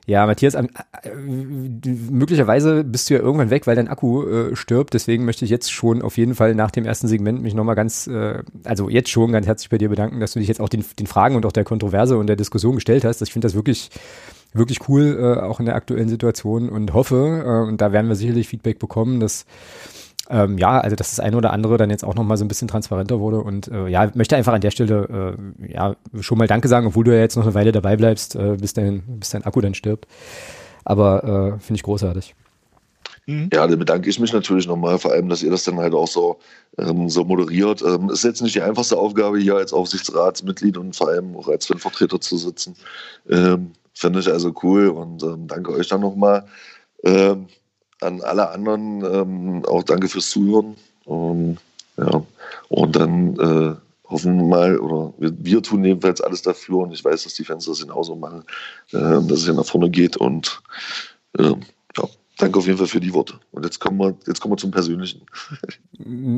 ja, 0.07 0.25
Matthias, 0.25 0.55
äh, 0.55 0.67
möglicherweise 1.15 2.83
bist 2.83 3.09
du 3.09 3.13
ja 3.13 3.19
irgendwann 3.19 3.49
weg, 3.49 3.67
weil 3.67 3.75
dein 3.75 3.87
Akku 3.87 4.23
äh, 4.23 4.55
stirbt. 4.55 4.93
Deswegen 4.93 5.25
möchte 5.25 5.45
ich 5.45 5.51
jetzt 5.51 5.71
schon 5.71 6.01
auf 6.01 6.17
jeden 6.17 6.35
Fall 6.35 6.55
nach 6.55 6.71
dem 6.71 6.85
ersten 6.85 7.07
Segment 7.07 7.41
mich 7.41 7.53
nochmal 7.53 7.75
ganz, 7.75 8.07
äh, 8.07 8.43
also 8.63 8.89
jetzt 8.89 9.09
schon 9.09 9.31
ganz 9.31 9.45
herzlich 9.45 9.69
bei 9.69 9.77
dir 9.77 9.89
bedanken, 9.89 10.19
dass 10.19 10.33
du 10.33 10.39
dich 10.39 10.47
jetzt 10.47 10.59
auch 10.59 10.69
den, 10.69 10.83
den 10.97 11.07
Fragen 11.07 11.35
und 11.35 11.45
auch 11.45 11.51
der 11.51 11.63
Kontroverse 11.63 12.17
und 12.17 12.27
der 12.27 12.35
Diskussion 12.35 12.75
gestellt 12.75 13.05
hast. 13.05 13.21
Ich 13.21 13.31
finde 13.31 13.45
das 13.45 13.55
wirklich 13.55 13.89
wirklich 14.53 14.89
cool, 14.89 15.17
äh, 15.19 15.41
auch 15.41 15.59
in 15.59 15.65
der 15.65 15.75
aktuellen 15.75 16.09
Situation 16.09 16.69
und 16.69 16.93
hoffe, 16.93 17.43
äh, 17.45 17.69
und 17.69 17.79
da 17.79 17.93
werden 17.93 18.07
wir 18.07 18.15
sicherlich 18.15 18.47
Feedback 18.47 18.79
bekommen, 18.79 19.19
dass 19.19 19.45
ähm, 20.31 20.57
ja, 20.57 20.79
also 20.79 20.95
dass 20.95 21.09
das 21.09 21.19
eine 21.19 21.35
oder 21.37 21.51
andere 21.51 21.77
dann 21.77 21.89
jetzt 21.89 22.03
auch 22.03 22.15
nochmal 22.15 22.37
so 22.37 22.45
ein 22.45 22.47
bisschen 22.47 22.67
transparenter 22.67 23.19
wurde 23.19 23.41
und 23.41 23.67
äh, 23.67 23.87
ja, 23.87 24.09
möchte 24.15 24.35
einfach 24.35 24.53
an 24.53 24.61
der 24.61 24.71
Stelle 24.71 25.35
äh, 25.37 25.73
ja 25.73 25.95
schon 26.19 26.37
mal 26.37 26.47
Danke 26.47 26.67
sagen, 26.67 26.87
obwohl 26.87 27.03
du 27.03 27.13
ja 27.13 27.19
jetzt 27.19 27.35
noch 27.35 27.43
eine 27.43 27.53
Weile 27.53 27.71
dabei 27.71 27.97
bleibst, 27.97 28.35
äh, 28.35 28.55
bis, 28.59 28.73
dein, 28.73 29.03
bis 29.19 29.31
dein 29.31 29.43
Akku 29.43 29.61
dann 29.61 29.73
stirbt. 29.73 30.07
Aber 30.85 31.23
äh, 31.23 31.59
finde 31.59 31.75
ich 31.75 31.83
großartig. 31.83 32.33
Mhm. 33.27 33.49
Ja, 33.53 33.67
da 33.67 33.75
bedanke 33.75 34.09
ich 34.09 34.19
mich 34.19 34.33
natürlich 34.33 34.67
nochmal, 34.67 34.97
vor 34.97 35.11
allem, 35.11 35.29
dass 35.29 35.43
ihr 35.43 35.51
das 35.51 35.63
dann 35.63 35.77
halt 35.77 35.93
auch 35.93 36.07
so, 36.07 36.39
ähm, 36.77 37.09
so 37.09 37.23
moderiert. 37.23 37.81
Ähm, 37.81 38.09
ist 38.09 38.23
jetzt 38.23 38.41
nicht 38.41 38.55
die 38.55 38.61
einfachste 38.61 38.97
Aufgabe, 38.97 39.37
hier 39.37 39.55
als 39.55 39.73
Aufsichtsratsmitglied 39.73 40.77
und 40.77 40.95
vor 40.95 41.09
allem 41.09 41.35
auch 41.35 41.47
als 41.47 41.65
Fanvertreter 41.65 42.19
zu 42.19 42.37
sitzen. 42.37 42.75
Ähm, 43.29 43.71
Finde 43.93 44.19
ich 44.19 44.29
also 44.29 44.53
cool 44.63 44.87
und 44.87 45.21
ähm, 45.21 45.47
danke 45.47 45.73
euch 45.73 45.87
dann 45.89 46.01
nochmal. 46.01 46.45
Ähm, 47.03 47.47
an 48.01 48.21
alle 48.21 48.49
anderen 48.49 49.03
ähm, 49.05 49.65
auch 49.65 49.83
danke 49.83 50.07
fürs 50.07 50.29
Zuhören. 50.29 50.75
Und, 51.05 51.57
ja, 51.97 52.23
und 52.69 52.95
dann 52.95 53.35
äh, 53.39 53.75
hoffen 54.09 54.37
wir 54.37 54.45
mal, 54.45 54.79
oder 54.79 55.13
wir, 55.17 55.33
wir, 55.37 55.63
tun 55.63 55.83
jedenfalls 55.83 56.21
alles 56.21 56.41
dafür 56.41 56.79
und 56.79 56.93
ich 56.93 57.03
weiß, 57.03 57.23
dass 57.23 57.33
die 57.33 57.45
Fans 57.45 57.65
das 57.65 57.81
genauso 57.81 58.15
machen, 58.15 58.43
äh, 58.91 58.99
dass 58.99 59.39
es 59.39 59.47
ja 59.47 59.53
nach 59.53 59.65
vorne 59.65 59.89
geht 59.89 60.17
und 60.17 60.61
äh, 61.37 61.53
ja, 61.97 62.03
danke 62.37 62.59
auf 62.59 62.65
jeden 62.65 62.77
Fall 62.77 62.87
für 62.87 62.99
die 62.99 63.13
Worte. 63.13 63.35
Und 63.51 63.63
jetzt 63.63 63.79
kommen 63.79 63.99
wir, 63.99 64.15
jetzt 64.27 64.41
kommen 64.41 64.53
wir 64.53 64.57
zum 64.57 64.71
Persönlichen. 64.71 65.21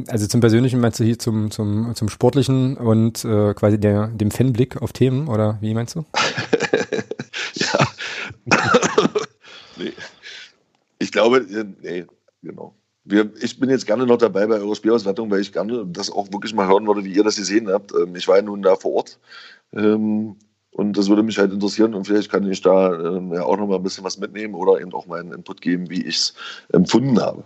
Also 0.07 0.27
zum 0.27 0.41
Persönlichen 0.41 0.81
meinst 0.81 0.99
du 0.99 1.05
hier 1.05 1.17
zum, 1.17 1.49
zum, 1.49 1.95
zum 1.95 2.09
Sportlichen 2.09 2.75
und 2.75 3.23
äh, 3.23 3.53
quasi 3.53 3.79
der, 3.79 4.07
dem 4.07 4.29
Fanblick 4.29 4.81
auf 4.81 4.91
Themen 4.91 5.29
oder 5.29 5.57
wie 5.61 5.73
meinst 5.73 5.95
du? 5.95 6.03
ja. 7.53 7.87
nee. 9.77 9.93
Ich 11.03 11.11
glaube, 11.11 11.39
äh, 11.39 11.65
nee, 11.81 12.05
genau. 12.41 12.73
Wir, 13.03 13.29
ich 13.41 13.59
bin 13.59 13.69
jetzt 13.69 13.85
gerne 13.85 14.05
noch 14.05 14.17
dabei 14.17 14.47
bei 14.47 14.55
eurer 14.55 14.75
Spielauswertung, 14.75 15.29
weil 15.29 15.41
ich 15.41 15.51
gerne 15.51 15.85
das 15.85 16.09
auch 16.09 16.31
wirklich 16.31 16.53
mal 16.53 16.69
hören 16.69 16.87
würde, 16.87 17.03
wie 17.03 17.13
ihr 17.13 17.25
das 17.25 17.35
gesehen 17.35 17.69
habt. 17.69 17.91
Ähm, 17.91 18.15
ich 18.15 18.25
war 18.29 18.37
ja 18.37 18.41
nun 18.41 18.61
da 18.61 18.77
vor 18.77 18.93
Ort 18.93 19.19
ähm, 19.73 20.37
und 20.71 20.97
das 20.97 21.09
würde 21.09 21.21
mich 21.21 21.37
halt 21.37 21.51
interessieren 21.51 21.93
und 21.93 22.07
vielleicht 22.07 22.31
kann 22.31 22.49
ich 22.49 22.61
da 22.61 22.93
ähm, 22.93 23.33
ja 23.33 23.43
auch 23.43 23.57
noch 23.57 23.67
mal 23.67 23.75
ein 23.75 23.83
bisschen 23.83 24.05
was 24.05 24.17
mitnehmen 24.17 24.55
oder 24.55 24.79
eben 24.79 24.93
auch 24.93 25.05
meinen 25.05 25.33
Input 25.33 25.59
geben, 25.59 25.89
wie 25.89 26.05
ich 26.05 26.15
es 26.15 26.33
empfunden 26.71 27.19
habe. 27.19 27.43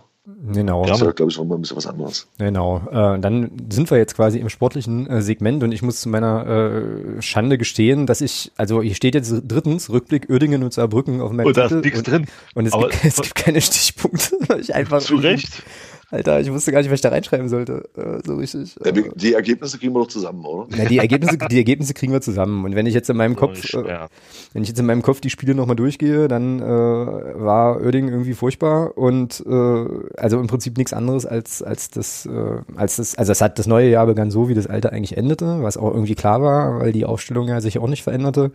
Genau. 0.52 0.84
Das 0.84 1.00
ist 1.00 1.06
ja, 1.06 1.12
glaube 1.12 1.30
ich, 1.30 1.38
nochmal 1.38 1.58
ein 1.58 1.62
bisschen 1.62 1.76
was 1.76 1.86
anderes. 1.86 2.28
Genau. 2.38 2.82
Äh, 2.90 3.18
dann 3.18 3.50
sind 3.70 3.90
wir 3.90 3.98
jetzt 3.98 4.14
quasi 4.14 4.38
im 4.38 4.48
sportlichen 4.48 5.06
äh, 5.06 5.22
Segment 5.22 5.62
und 5.62 5.72
ich 5.72 5.82
muss 5.82 6.00
zu 6.00 6.08
meiner 6.08 6.46
äh, 6.46 7.22
Schande 7.22 7.56
gestehen, 7.56 8.06
dass 8.06 8.20
ich, 8.20 8.52
also 8.56 8.82
hier 8.82 8.94
steht 8.94 9.14
jetzt 9.14 9.32
drittens 9.46 9.90
Rückblick 9.90 10.28
Uerdingen 10.28 10.62
und 10.62 10.72
Saarbrücken 10.72 11.20
auf 11.20 11.32
meinem 11.32 11.46
oh. 11.46 11.48
Und 11.48 11.56
da 11.56 11.66
ist 11.66 11.72
nichts 11.72 12.02
drin. 12.02 12.26
Und 12.54 12.66
es, 12.66 12.72
gibt, 12.72 12.98
es 13.04 13.16
gibt 13.16 13.34
keine 13.34 13.60
Stichpunkte. 13.60 14.36
ich 14.60 14.74
einfach 14.74 15.00
zu 15.00 15.16
Recht. 15.16 15.62
Alter, 16.10 16.40
ich 16.40 16.50
wusste 16.50 16.72
gar 16.72 16.78
nicht, 16.80 16.90
was 16.90 16.96
ich 16.96 17.02
da 17.02 17.10
reinschreiben 17.10 17.50
sollte. 17.50 17.86
Äh, 17.94 18.26
so 18.26 18.36
richtig. 18.36 18.76
Ja, 18.82 18.92
die 18.92 19.34
Ergebnisse 19.34 19.78
kriegen 19.78 19.92
wir 19.94 20.00
doch 20.00 20.08
zusammen, 20.08 20.42
oder? 20.46 20.74
Ja, 20.74 20.86
die 20.86 20.96
Ergebnisse, 20.96 21.36
die 21.36 21.58
Ergebnisse 21.58 21.92
kriegen 21.92 22.14
wir 22.14 22.22
zusammen. 22.22 22.64
Und 22.64 22.74
wenn 22.74 22.86
ich 22.86 22.94
jetzt 22.94 23.10
in 23.10 23.16
meinem 23.18 23.36
Kopf, 23.36 23.62
äh, 23.74 24.08
wenn 24.54 24.62
ich 24.62 24.68
jetzt 24.70 24.78
in 24.78 24.86
meinem 24.86 25.02
Kopf 25.02 25.20
die 25.20 25.28
Spiele 25.28 25.54
nochmal 25.54 25.76
durchgehe, 25.76 26.26
dann 26.26 26.60
äh, 26.60 26.64
war 26.64 27.82
Oerding 27.82 28.08
irgendwie 28.08 28.32
furchtbar 28.32 28.96
und 28.96 29.44
äh, 29.46 29.86
also 30.16 30.40
im 30.40 30.46
Prinzip 30.46 30.78
nichts 30.78 30.94
anderes 30.94 31.26
als 31.26 31.62
als 31.62 31.90
das, 31.90 32.24
äh, 32.24 32.62
als 32.74 32.96
das, 32.96 33.14
also 33.16 33.32
es 33.32 33.42
hat 33.42 33.58
das 33.58 33.66
neue 33.66 33.90
Jahr 33.90 34.06
begann 34.06 34.30
so, 34.30 34.48
wie 34.48 34.54
das 34.54 34.66
alte 34.66 34.92
eigentlich 34.92 35.18
endete, 35.18 35.62
was 35.62 35.76
auch 35.76 35.92
irgendwie 35.92 36.14
klar 36.14 36.40
war, 36.40 36.80
weil 36.80 36.92
die 36.92 37.04
Aufstellung 37.04 37.48
ja 37.48 37.60
sich 37.60 37.78
auch 37.78 37.88
nicht 37.88 38.02
veränderte. 38.02 38.50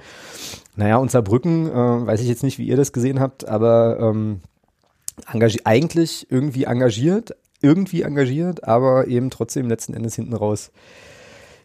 Naja, 0.76 0.97
und 0.97 1.12
Saarbrücken, 1.12 1.68
äh, 1.68 2.08
weiß 2.08 2.20
ich 2.20 2.28
jetzt 2.28 2.41
nicht, 2.41 2.58
wie 2.58 2.66
ihr 2.66 2.78
das 2.78 2.93
gesehen 2.93 3.20
habt, 3.20 3.47
aber 3.47 3.99
ähm, 3.99 4.39
eigentlich 5.26 6.28
irgendwie 6.32 6.64
engagiert, 6.64 7.36
irgendwie 7.64 8.03
engagiert, 8.03 8.64
aber 8.66 9.07
eben 9.07 9.30
trotzdem 9.30 9.68
letzten 9.68 9.93
Endes 9.93 10.16
hinten 10.16 10.34
raus 10.34 10.72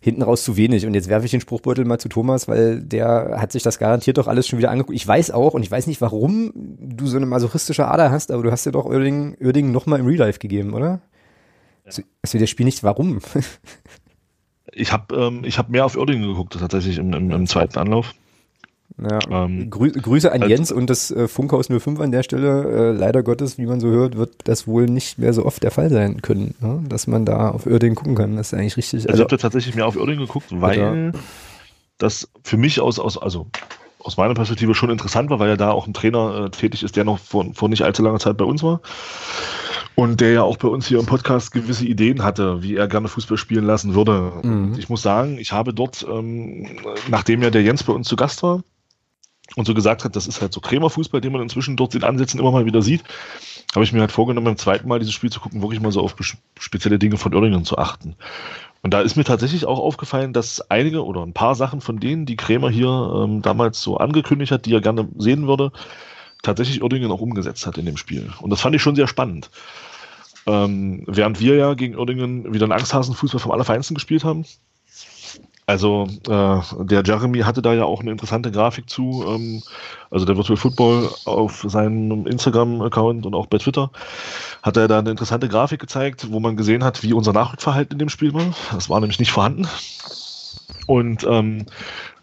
hinten 0.00 0.22
raus 0.22 0.44
zu 0.44 0.56
wenig. 0.56 0.86
Und 0.86 0.94
jetzt 0.94 1.08
werfe 1.08 1.24
ich 1.24 1.30
den 1.30 1.40
Spruchbeutel 1.40 1.84
mal 1.84 1.98
zu 1.98 2.08
Thomas, 2.08 2.48
weil 2.48 2.80
der 2.80 3.36
hat 3.40 3.52
sich 3.52 3.62
das 3.62 3.78
garantiert 3.78 4.18
doch 4.18 4.28
alles 4.28 4.46
schon 4.46 4.58
wieder 4.58 4.70
angeguckt. 4.70 4.96
Ich 4.96 5.06
weiß 5.06 5.30
auch, 5.30 5.54
und 5.54 5.62
ich 5.62 5.70
weiß 5.70 5.86
nicht, 5.86 6.00
warum 6.00 6.52
du 6.54 7.06
so 7.06 7.16
eine 7.16 7.26
masochistische 7.26 7.86
Ader 7.86 8.10
hast, 8.10 8.30
aber 8.30 8.42
du 8.42 8.50
hast 8.50 8.64
dir 8.64 8.72
doch 8.72 8.86
Oerding, 8.86 9.36
Oerding 9.40 9.72
nochmal 9.72 10.00
im 10.00 10.06
Real 10.06 10.18
Life 10.18 10.38
gegeben, 10.38 10.74
oder? 10.74 11.00
Ja. 11.84 11.92
Also, 12.22 12.38
das 12.38 12.50
Spiel 12.50 12.66
nicht, 12.66 12.82
warum? 12.84 13.20
ich 14.72 14.92
habe 14.92 15.16
ähm, 15.16 15.42
hab 15.44 15.68
mehr 15.68 15.84
auf 15.84 15.96
Oerding 15.96 16.22
geguckt, 16.22 16.56
tatsächlich 16.58 16.98
im, 16.98 17.12
im, 17.12 17.30
im 17.30 17.46
zweiten 17.46 17.78
Anlauf. 17.78 18.14
Ja. 18.96 19.18
Ähm, 19.44 19.70
Grü 19.70 19.92
Grüße 19.92 20.32
an 20.32 20.42
also, 20.42 20.54
Jens 20.54 20.72
und 20.72 20.90
das 20.90 21.10
äh, 21.10 21.28
Funkhaus 21.28 21.68
05 21.68 22.00
an 22.00 22.10
der 22.10 22.22
Stelle. 22.22 22.90
Äh, 22.90 22.92
leider 22.92 23.22
Gottes, 23.22 23.58
wie 23.58 23.66
man 23.66 23.80
so 23.80 23.88
hört, 23.88 24.16
wird 24.16 24.32
das 24.44 24.66
wohl 24.66 24.86
nicht 24.86 25.18
mehr 25.18 25.32
so 25.32 25.44
oft 25.44 25.62
der 25.62 25.70
Fall 25.70 25.90
sein 25.90 26.22
können, 26.22 26.54
ne? 26.60 26.82
dass 26.88 27.06
man 27.06 27.24
da 27.24 27.50
auf 27.50 27.66
Uerdingen 27.66 27.94
gucken 27.94 28.14
kann. 28.14 28.36
Das 28.36 28.52
ist 28.52 28.58
eigentlich 28.58 28.76
richtig. 28.76 29.00
Also, 29.00 29.08
also 29.10 29.22
ich 29.22 29.32
habe 29.32 29.40
tatsächlich 29.40 29.74
mehr 29.74 29.86
auf 29.86 29.96
Uerdingen 29.96 30.26
geguckt, 30.26 30.46
weil 30.50 30.78
ja. 30.78 31.20
das 31.98 32.28
für 32.42 32.56
mich 32.56 32.80
aus, 32.80 32.98
aus, 32.98 33.18
also 33.18 33.46
aus 34.00 34.16
meiner 34.16 34.34
Perspektive 34.34 34.74
schon 34.74 34.90
interessant 34.90 35.30
war, 35.30 35.38
weil 35.38 35.50
ja 35.50 35.56
da 35.56 35.70
auch 35.70 35.86
ein 35.86 35.94
Trainer 35.94 36.46
äh, 36.46 36.50
tätig 36.50 36.82
ist, 36.82 36.96
der 36.96 37.04
noch 37.04 37.18
vor, 37.18 37.46
vor 37.54 37.68
nicht 37.68 37.82
allzu 37.82 38.02
langer 38.02 38.18
Zeit 38.18 38.36
bei 38.36 38.44
uns 38.44 38.62
war. 38.62 38.80
Und 39.94 40.20
der 40.20 40.30
ja 40.30 40.42
auch 40.42 40.56
bei 40.56 40.68
uns 40.68 40.86
hier 40.86 41.00
im 41.00 41.06
Podcast 41.06 41.50
gewisse 41.50 41.84
Ideen 41.84 42.22
hatte, 42.22 42.62
wie 42.62 42.76
er 42.76 42.86
gerne 42.86 43.08
Fußball 43.08 43.36
spielen 43.36 43.64
lassen 43.64 43.94
würde. 43.94 44.32
Mhm. 44.42 44.76
ich 44.78 44.88
muss 44.88 45.02
sagen, 45.02 45.38
ich 45.38 45.52
habe 45.52 45.74
dort, 45.74 46.06
ähm, 46.08 46.68
nachdem 47.08 47.42
ja 47.42 47.50
der 47.50 47.62
Jens 47.62 47.82
bei 47.82 47.92
uns 47.92 48.06
zu 48.06 48.14
Gast 48.14 48.42
war, 48.44 48.62
und 49.56 49.66
so 49.66 49.74
gesagt 49.74 50.04
hat, 50.04 50.14
das 50.14 50.26
ist 50.26 50.40
halt 50.40 50.52
so 50.52 50.60
Krämerfußball, 50.60 51.20
den 51.20 51.32
man 51.32 51.42
inzwischen 51.42 51.76
dort 51.76 51.94
in 51.94 52.04
Ansätzen 52.04 52.38
immer 52.38 52.52
mal 52.52 52.66
wieder 52.66 52.82
sieht, 52.82 53.02
habe 53.74 53.84
ich 53.84 53.92
mir 53.92 54.00
halt 54.00 54.12
vorgenommen, 54.12 54.44
beim 54.44 54.56
zweiten 54.56 54.88
Mal 54.88 54.98
dieses 54.98 55.14
Spiel 55.14 55.30
zu 55.30 55.40
gucken, 55.40 55.62
wirklich 55.62 55.80
mal 55.80 55.92
so 55.92 56.00
auf 56.00 56.14
spezielle 56.58 56.98
Dinge 56.98 57.16
von 57.16 57.34
Oerdingen 57.34 57.64
zu 57.64 57.78
achten. 57.78 58.14
Und 58.82 58.94
da 58.94 59.00
ist 59.00 59.16
mir 59.16 59.24
tatsächlich 59.24 59.66
auch 59.66 59.78
aufgefallen, 59.78 60.32
dass 60.32 60.70
einige 60.70 61.04
oder 61.04 61.22
ein 61.22 61.32
paar 61.32 61.54
Sachen 61.54 61.80
von 61.80 61.98
denen, 61.98 62.26
die 62.26 62.36
Krämer 62.36 62.70
hier 62.70 62.88
ähm, 62.88 63.42
damals 63.42 63.82
so 63.82 63.96
angekündigt 63.96 64.52
hat, 64.52 64.66
die 64.66 64.74
er 64.74 64.80
gerne 64.80 65.08
sehen 65.18 65.48
würde, 65.48 65.72
tatsächlich 66.42 66.82
Oerdingen 66.82 67.10
auch 67.10 67.20
umgesetzt 67.20 67.66
hat 67.66 67.78
in 67.78 67.86
dem 67.86 67.96
Spiel. 67.96 68.30
Und 68.40 68.50
das 68.50 68.60
fand 68.60 68.76
ich 68.76 68.82
schon 68.82 68.94
sehr 68.94 69.08
spannend. 69.08 69.50
Ähm, 70.46 71.02
während 71.06 71.40
wir 71.40 71.56
ja 71.56 71.74
gegen 71.74 71.96
Oerdingen 71.96 72.54
wieder 72.54 72.64
einen 72.64 72.72
Angsthasenfußball 72.72 73.40
vom 73.40 73.52
Allerfeinsten 73.52 73.94
gespielt 73.94 74.24
haben, 74.24 74.44
also 75.68 76.08
äh, 76.26 76.84
der 76.86 77.02
Jeremy 77.04 77.40
hatte 77.40 77.60
da 77.60 77.74
ja 77.74 77.84
auch 77.84 78.00
eine 78.00 78.10
interessante 78.10 78.50
Grafik 78.50 78.88
zu, 78.88 79.22
ähm, 79.28 79.62
also 80.10 80.24
der 80.24 80.34
Virtual 80.34 80.56
Football 80.56 81.10
auf 81.26 81.62
seinem 81.68 82.26
Instagram-Account 82.26 83.26
und 83.26 83.34
auch 83.34 83.48
bei 83.48 83.58
Twitter 83.58 83.90
hat 84.62 84.78
er 84.78 84.88
da 84.88 85.00
eine 85.00 85.10
interessante 85.10 85.46
Grafik 85.46 85.78
gezeigt, 85.78 86.32
wo 86.32 86.40
man 86.40 86.56
gesehen 86.56 86.82
hat, 86.84 87.02
wie 87.02 87.12
unser 87.12 87.34
Nachrückverhalten 87.34 87.92
in 87.92 87.98
dem 87.98 88.08
Spiel 88.08 88.32
war. 88.32 88.54
Das 88.72 88.88
war 88.88 88.98
nämlich 88.98 89.18
nicht 89.18 89.30
vorhanden. 89.30 89.68
Und, 90.86 91.24
ähm, 91.28 91.66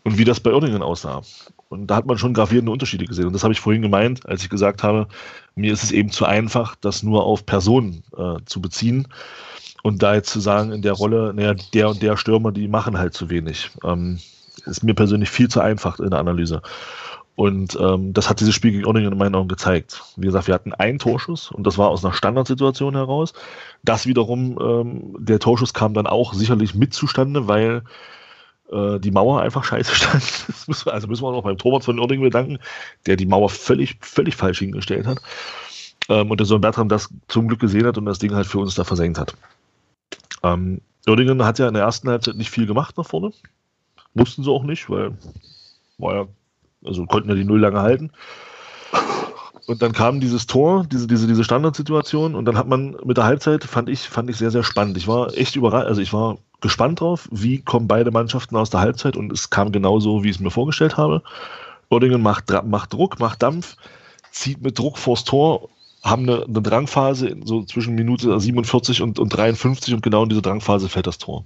und 0.04 0.18
wie 0.18 0.26
das 0.26 0.40
bei 0.40 0.52
Oerdingen 0.52 0.82
aussah. 0.82 1.22
Und 1.70 1.86
da 1.86 1.98
hat 1.98 2.08
man 2.08 2.18
schon 2.18 2.34
gravierende 2.34 2.72
Unterschiede 2.72 3.06
gesehen. 3.06 3.28
Und 3.28 3.34
das 3.34 3.44
habe 3.44 3.54
ich 3.54 3.60
vorhin 3.60 3.84
gemeint, 3.84 4.28
als 4.28 4.42
ich 4.42 4.50
gesagt 4.50 4.82
habe, 4.82 5.08
mir 5.54 5.72
ist 5.72 5.84
es 5.84 5.92
eben 5.92 6.10
zu 6.10 6.26
einfach, 6.26 6.76
das 6.82 7.04
nur 7.04 7.24
auf 7.24 7.46
Personen 7.46 8.02
äh, 8.18 8.38
zu 8.46 8.60
beziehen 8.60 9.08
und 9.86 10.02
da 10.02 10.16
jetzt 10.16 10.32
zu 10.32 10.40
sagen, 10.40 10.72
in 10.72 10.82
der 10.82 10.94
Rolle, 10.94 11.32
naja, 11.36 11.54
der 11.76 11.90
und 11.90 12.02
der 12.02 12.18
Stürmer, 12.18 12.52
die 12.52 12.68
machen 12.68 12.98
halt 12.98 13.14
zu 13.14 13.30
wenig. 13.30 13.70
Ähm, 13.84 14.18
ist 14.66 14.84
mir 14.84 14.96
persönlich 14.96 15.30
viel 15.30 15.48
zu 15.48 15.62
einfach 15.62 16.00
in 16.00 16.10
der 16.10 16.18
Analyse. 16.18 16.64
Und 17.36 17.78
ähm, 17.80 18.12
das 18.12 18.28
hat 18.28 18.40
dieses 18.40 18.56
Spiel 18.56 18.72
gegen 18.72 18.86
Oerdingen 18.86 19.12
in 19.12 19.18
meinen 19.20 19.36
Augen 19.36 19.48
gezeigt. 19.48 20.02
Wie 20.16 20.26
gesagt, 20.26 20.48
wir 20.48 20.56
hatten 20.56 20.74
einen 20.74 20.98
Torschuss 20.98 21.52
und 21.52 21.68
das 21.68 21.78
war 21.78 21.90
aus 21.90 22.04
einer 22.04 22.16
Standardsituation 22.16 22.96
heraus. 22.96 23.34
Das 23.84 24.08
wiederum, 24.08 24.58
ähm, 24.60 25.18
der 25.20 25.38
Torschuss 25.38 25.76
kam 25.76 25.94
dann 25.94 26.08
auch 26.08 26.34
sicherlich 26.34 26.74
mit 26.74 26.96
zustande, 26.96 27.48
weil 27.48 27.84
äh, 28.72 29.00
die 29.00 29.12
Mauer 29.12 29.44
einfach 29.44 29.66
scheiße 29.66 29.94
stand. 29.94 30.24
müssen 30.68 30.88
wir, 30.88 30.94
also 30.96 31.08
müssen 31.08 31.22
wir 31.22 31.28
auch 31.28 31.34
noch 31.34 31.44
beim 31.44 31.60
Torwart 31.60 31.84
von 31.84 32.00
Oerdingen 32.00 32.24
bedanken, 32.24 32.58
der 33.06 33.18
die 33.18 33.28
Mauer 33.28 33.52
völlig, 33.52 33.98
völlig 34.02 34.36
falsch 34.36 34.58
hingestellt 34.58 35.06
hat. 35.06 35.20
Ähm, 36.10 36.32
und 36.32 36.40
der 36.40 36.48
Sohn 36.48 36.62
Bertram 36.62 36.90
das 36.90 37.10
zum 37.28 37.48
Glück 37.48 37.60
gesehen 37.60 37.86
hat 37.86 38.00
und 38.00 38.06
das 38.06 38.18
Ding 38.18 38.34
halt 38.34 38.48
für 38.48 38.58
uns 38.58 38.74
da 38.74 38.84
versenkt 38.84 39.20
hat. 39.20 39.36
Ähm, 40.46 40.82
Oerdingen 41.08 41.44
hat 41.44 41.60
ja 41.60 41.68
in 41.68 41.74
der 41.74 41.84
ersten 41.84 42.10
Halbzeit 42.10 42.36
nicht 42.36 42.50
viel 42.50 42.66
gemacht 42.66 42.98
nach 42.98 43.06
vorne. 43.06 43.32
Mussten 44.14 44.44
sie 44.44 44.52
auch 44.52 44.64
nicht, 44.64 44.90
weil 44.90 45.18
war 45.98 46.16
ja, 46.16 46.28
also 46.84 47.06
konnten 47.06 47.30
ja 47.30 47.36
die 47.36 47.46
Null 47.46 47.60
lange 47.60 47.82
halten. 47.82 48.12
Und 49.68 49.82
dann 49.82 49.94
kam 49.94 50.20
dieses 50.20 50.46
Tor, 50.46 50.86
diese, 50.86 51.08
diese, 51.08 51.26
diese 51.26 51.44
Standardsituation 51.44 52.36
und 52.36 52.46
dann 52.46 52.58
hat 52.58 52.68
man 52.68 52.96
mit 53.04 53.18
der 53.18 53.24
Halbzeit, 53.24 53.64
fand 53.64 53.90
ich, 53.90 54.02
fand 54.02 54.30
ich 54.30 54.38
sehr, 54.38 54.52
sehr 54.52 54.64
spannend. 54.64 54.96
Ich 54.98 55.08
war 55.08 55.36
echt 55.36 55.56
überrascht, 55.56 55.88
also 55.88 56.02
ich 56.02 56.14
war 56.14 56.38
gespannt 56.62 57.02
drauf, 57.02 57.28
wie 57.32 57.62
kommen 57.62 57.88
beide 57.88 58.12
Mannschaften 58.12 58.56
aus 58.56 58.70
der 58.70 58.82
Halbzeit 58.82 59.18
und 59.18 59.32
es 59.32 59.50
kam 59.50 59.72
genauso, 59.72 60.24
wie 60.24 60.30
ich 60.30 60.36
es 60.36 60.42
mir 60.42 60.52
vorgestellt 60.52 60.98
habe. 60.98 61.24
Oerdingen 61.90 62.22
macht, 62.22 62.52
macht 62.66 62.94
Druck, 62.94 63.20
macht 63.20 63.42
Dampf, 63.42 63.76
zieht 64.32 64.62
mit 64.62 64.78
Druck 64.78 65.00
vors 65.00 65.24
Tor, 65.24 65.70
haben 66.06 66.30
eine, 66.30 66.44
eine 66.44 66.62
Drangphase 66.62 67.36
so 67.44 67.64
zwischen 67.64 67.96
Minute 67.96 68.40
47 68.40 69.02
und, 69.02 69.20
und 69.20 69.30
53 69.30 69.96
und 69.96 70.04
genau 70.04 70.24
in 70.24 70.30
diese 70.30 70.44
Drangphase 70.44 70.88
fällt 70.88 71.08
das 71.08 71.18
Tor. 71.18 71.46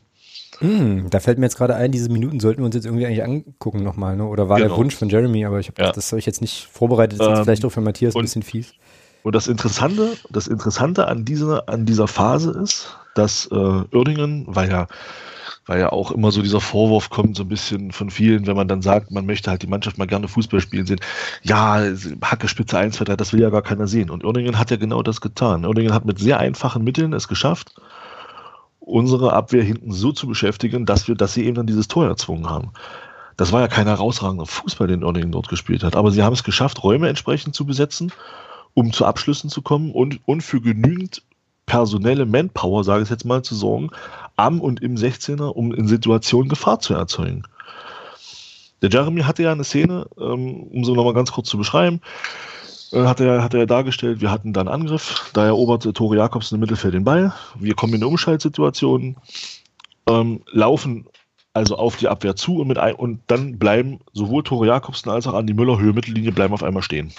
Mm, 0.59 1.07
da 1.09 1.21
fällt 1.21 1.39
mir 1.39 1.45
jetzt 1.45 1.57
gerade 1.57 1.75
ein, 1.75 1.91
diese 1.93 2.09
Minuten 2.09 2.41
sollten 2.41 2.61
wir 2.61 2.65
uns 2.65 2.75
jetzt 2.75 2.85
irgendwie 2.85 3.05
eigentlich 3.05 3.23
angucken 3.23 3.81
nochmal, 3.83 4.17
ne? 4.17 4.25
Oder 4.25 4.49
war 4.49 4.57
genau. 4.57 4.69
der 4.69 4.77
Wunsch 4.77 4.95
von 4.95 5.07
Jeremy, 5.07 5.45
aber 5.45 5.59
ich 5.59 5.69
hab, 5.69 5.79
ja. 5.79 5.91
das 5.93 6.11
habe 6.11 6.19
ich 6.19 6.25
jetzt 6.25 6.41
nicht 6.41 6.67
vorbereitet, 6.69 7.19
das 7.19 7.27
ist 7.27 7.37
ähm, 7.37 7.43
vielleicht 7.45 7.63
auch 7.63 7.69
für 7.69 7.79
Matthias 7.79 8.15
und, 8.15 8.21
ein 8.21 8.25
bisschen 8.25 8.43
fies. 8.43 8.73
Und 9.23 9.33
das 9.35 9.47
Interessante, 9.47 10.17
das 10.29 10.47
Interessante 10.47 11.07
an 11.07 11.23
dieser, 11.23 11.69
an 11.69 11.85
dieser 11.85 12.07
Phase 12.07 12.51
ist, 12.61 12.97
dass 13.15 13.47
äh, 13.51 13.55
Uerdingen, 13.55 14.45
weil 14.47 14.69
ja, 14.69 14.87
weil 15.69 15.81
ja 15.81 15.91
auch 15.91 16.09
immer 16.09 16.31
so 16.31 16.41
dieser 16.41 16.61
Vorwurf 16.61 17.11
kommt, 17.11 17.37
so 17.37 17.43
ein 17.43 17.47
bisschen 17.47 17.91
von 17.91 18.09
vielen, 18.09 18.47
wenn 18.47 18.55
man 18.55 18.67
dann 18.67 18.81
sagt, 18.81 19.11
man 19.11 19.27
möchte 19.27 19.51
halt 19.51 19.61
die 19.61 19.67
Mannschaft 19.67 19.99
mal 19.99 20.07
gerne 20.07 20.27
Fußball 20.27 20.61
spielen 20.61 20.87
sehen. 20.87 20.99
Ja, 21.43 21.83
Hacke 22.23 22.47
Spitze 22.47 22.79
1, 22.79 22.95
2, 22.95 23.05
3, 23.05 23.15
das 23.15 23.33
will 23.33 23.41
ja 23.41 23.51
gar 23.51 23.61
keiner 23.61 23.85
sehen. 23.85 24.09
Und 24.09 24.25
Uerdingen 24.25 24.57
hat 24.57 24.71
ja 24.71 24.77
genau 24.77 25.03
das 25.03 25.21
getan. 25.21 25.67
Uerdingen 25.67 25.93
hat 25.93 26.05
mit 26.05 26.17
sehr 26.17 26.39
einfachen 26.39 26.83
Mitteln 26.83 27.13
es 27.13 27.27
geschafft, 27.27 27.75
unsere 28.79 29.33
Abwehr 29.33 29.61
hinten 29.61 29.91
so 29.91 30.11
zu 30.11 30.25
beschäftigen, 30.25 30.87
dass 30.87 31.07
wir, 31.07 31.13
dass 31.13 31.35
sie 31.35 31.45
eben 31.45 31.53
dann 31.53 31.67
dieses 31.67 31.87
Tor 31.87 32.07
erzwungen 32.07 32.49
haben. 32.49 32.71
Das 33.37 33.51
war 33.51 33.61
ja 33.61 33.67
kein 33.67 33.85
herausragender 33.85 34.47
Fußball, 34.47 34.87
den 34.87 35.03
Oerdingen 35.03 35.31
dort 35.31 35.49
gespielt 35.49 35.83
hat, 35.83 35.95
aber 35.95 36.09
sie 36.09 36.23
haben 36.23 36.33
es 36.33 36.43
geschafft, 36.43 36.83
Räume 36.83 37.09
entsprechend 37.09 37.53
zu 37.53 37.67
besetzen, 37.67 38.11
um 38.73 38.91
zu 38.91 39.05
Abschlüssen 39.05 39.51
zu 39.51 39.61
kommen 39.61 39.91
und, 39.91 40.19
und 40.25 40.41
für 40.41 40.61
genügend 40.61 41.21
personelle 41.67 42.25
Manpower, 42.25 42.83
sage 42.83 43.03
ich 43.03 43.09
jetzt 43.11 43.25
mal, 43.25 43.43
zu 43.43 43.53
sorgen, 43.53 43.91
am 44.39 44.61
und 44.61 44.81
im 44.81 44.95
16er, 44.95 45.47
um 45.47 45.73
in 45.73 45.87
Situationen 45.87 46.49
Gefahr 46.49 46.79
zu 46.79 46.93
erzeugen. 46.93 47.43
Der 48.81 48.89
Jeremy 48.89 49.21
hatte 49.21 49.43
ja 49.43 49.51
eine 49.51 49.63
Szene, 49.63 50.07
ähm, 50.17 50.63
um 50.63 50.85
so 50.85 50.95
nochmal 50.95 51.13
ganz 51.13 51.31
kurz 51.31 51.49
zu 51.49 51.57
beschreiben, 51.57 52.01
äh, 52.91 53.03
hat 53.03 53.19
er, 53.19 53.43
hat 53.43 53.53
er 53.53 53.65
dargestellt, 53.65 54.21
wir 54.21 54.31
hatten 54.31 54.53
dann 54.53 54.67
Angriff, 54.67 55.29
da 55.33 55.45
eroberte 55.45 55.91
Tore 55.93 56.15
Jakobsen 56.15 56.55
im 56.55 56.61
Mittelfeld 56.61 56.93
den 56.93 57.03
Ball. 57.03 57.33
Wir 57.59 57.75
kommen 57.75 57.93
in 57.93 57.99
eine 57.99 58.07
Umschaltsituation, 58.07 59.17
ähm, 60.07 60.41
laufen 60.51 61.05
also 61.53 61.77
auf 61.77 61.97
die 61.97 62.07
Abwehr 62.07 62.35
zu 62.35 62.59
und, 62.59 62.67
mit 62.67 62.77
ein, 62.77 62.95
und 62.95 63.21
dann 63.27 63.59
bleiben 63.59 63.99
sowohl 64.13 64.43
Tore 64.43 64.67
Jakobsen 64.67 65.11
als 65.11 65.27
auch 65.27 65.33
Andi 65.33 65.53
Müller 65.53 65.79
Höhe 65.79 65.93
Mittellinie 65.93 66.31
bleiben 66.31 66.53
auf 66.53 66.63
einmal 66.63 66.83
stehen. 66.83 67.11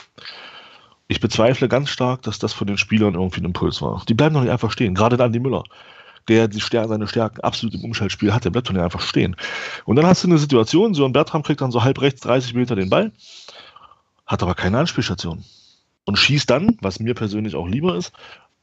Ich 1.08 1.20
bezweifle 1.20 1.68
ganz 1.68 1.90
stark, 1.90 2.22
dass 2.22 2.38
das 2.38 2.52
von 2.52 2.68
den 2.68 2.78
Spielern 2.78 3.14
irgendwie 3.14 3.40
ein 3.40 3.46
Impuls 3.46 3.82
war. 3.82 4.02
Die 4.08 4.14
bleiben 4.14 4.34
doch 4.34 4.42
nicht 4.42 4.52
einfach 4.52 4.70
stehen, 4.70 4.94
gerade 4.94 5.22
Andi 5.22 5.40
Müller, 5.40 5.64
der 6.28 6.48
die 6.48 6.60
Stärke, 6.60 6.88
seine 6.88 7.08
Stärken 7.08 7.40
absolut 7.40 7.74
im 7.74 7.84
Umschaltspiel 7.84 8.32
hat, 8.32 8.44
der 8.44 8.50
bleibt 8.50 8.68
doch 8.68 8.72
nicht 8.72 8.82
einfach 8.82 9.00
stehen. 9.00 9.36
Und 9.84 9.96
dann 9.96 10.06
hast 10.06 10.24
du 10.24 10.28
eine 10.28 10.38
Situation, 10.38 10.94
so 10.94 11.04
ein 11.04 11.12
Bertram 11.12 11.42
kriegt 11.42 11.60
dann 11.60 11.72
so 11.72 11.82
halb 11.82 12.00
rechts 12.00 12.20
30 12.22 12.54
Meter 12.54 12.76
den 12.76 12.90
Ball, 12.90 13.12
hat 14.26 14.42
aber 14.42 14.54
keine 14.54 14.78
Anspielstation 14.78 15.44
und 16.04 16.16
schießt 16.16 16.48
dann, 16.48 16.76
was 16.80 17.00
mir 17.00 17.14
persönlich 17.14 17.54
auch 17.54 17.68
lieber 17.68 17.96
ist, 17.96 18.12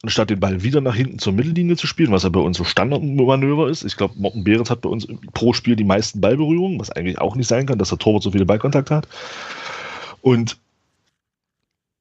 anstatt 0.04 0.30
den 0.30 0.40
Ball 0.40 0.64
wieder 0.64 0.82
nach 0.82 0.96
hinten 0.96 1.20
zur 1.20 1.34
Mittellinie 1.34 1.76
zu 1.76 1.88
spielen, 1.88 2.12
was 2.12 2.24
ja 2.24 2.30
bei 2.30 2.40
uns 2.40 2.58
so 2.58 2.64
Standardmanöver 2.64 3.70
ist. 3.70 3.84
Ich 3.84 3.98
glaube, 3.98 4.14
Morten 4.18 4.44
Behrens 4.44 4.70
hat 4.70 4.82
bei 4.82 4.90
uns 4.90 5.08
pro 5.34 5.54
Spiel 5.54 5.76
die 5.76 5.84
meisten 5.84 6.22
Ballberührungen, 6.22 6.80
was 6.80 6.92
eigentlich 6.92 7.20
auch 7.20 7.36
nicht 7.36 7.48
sein 7.48 7.66
kann, 7.66 7.80
dass 7.80 7.90
der 7.90 7.98
Torwart 7.98 8.24
so 8.24 8.32
viele 8.32 8.46
Ballkontakte 8.46 8.96
hat. 8.96 9.08
Und 10.22 10.58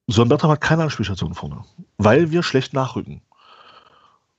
so 0.09 0.23
ein 0.23 0.29
Bertram 0.29 0.51
hat 0.51 0.61
keine 0.61 0.83
Anspielstation 0.85 1.35
vorne, 1.35 1.65
weil 1.99 2.31
wir 2.31 2.43
schlecht 2.43 2.75
nachrücken. 2.75 3.23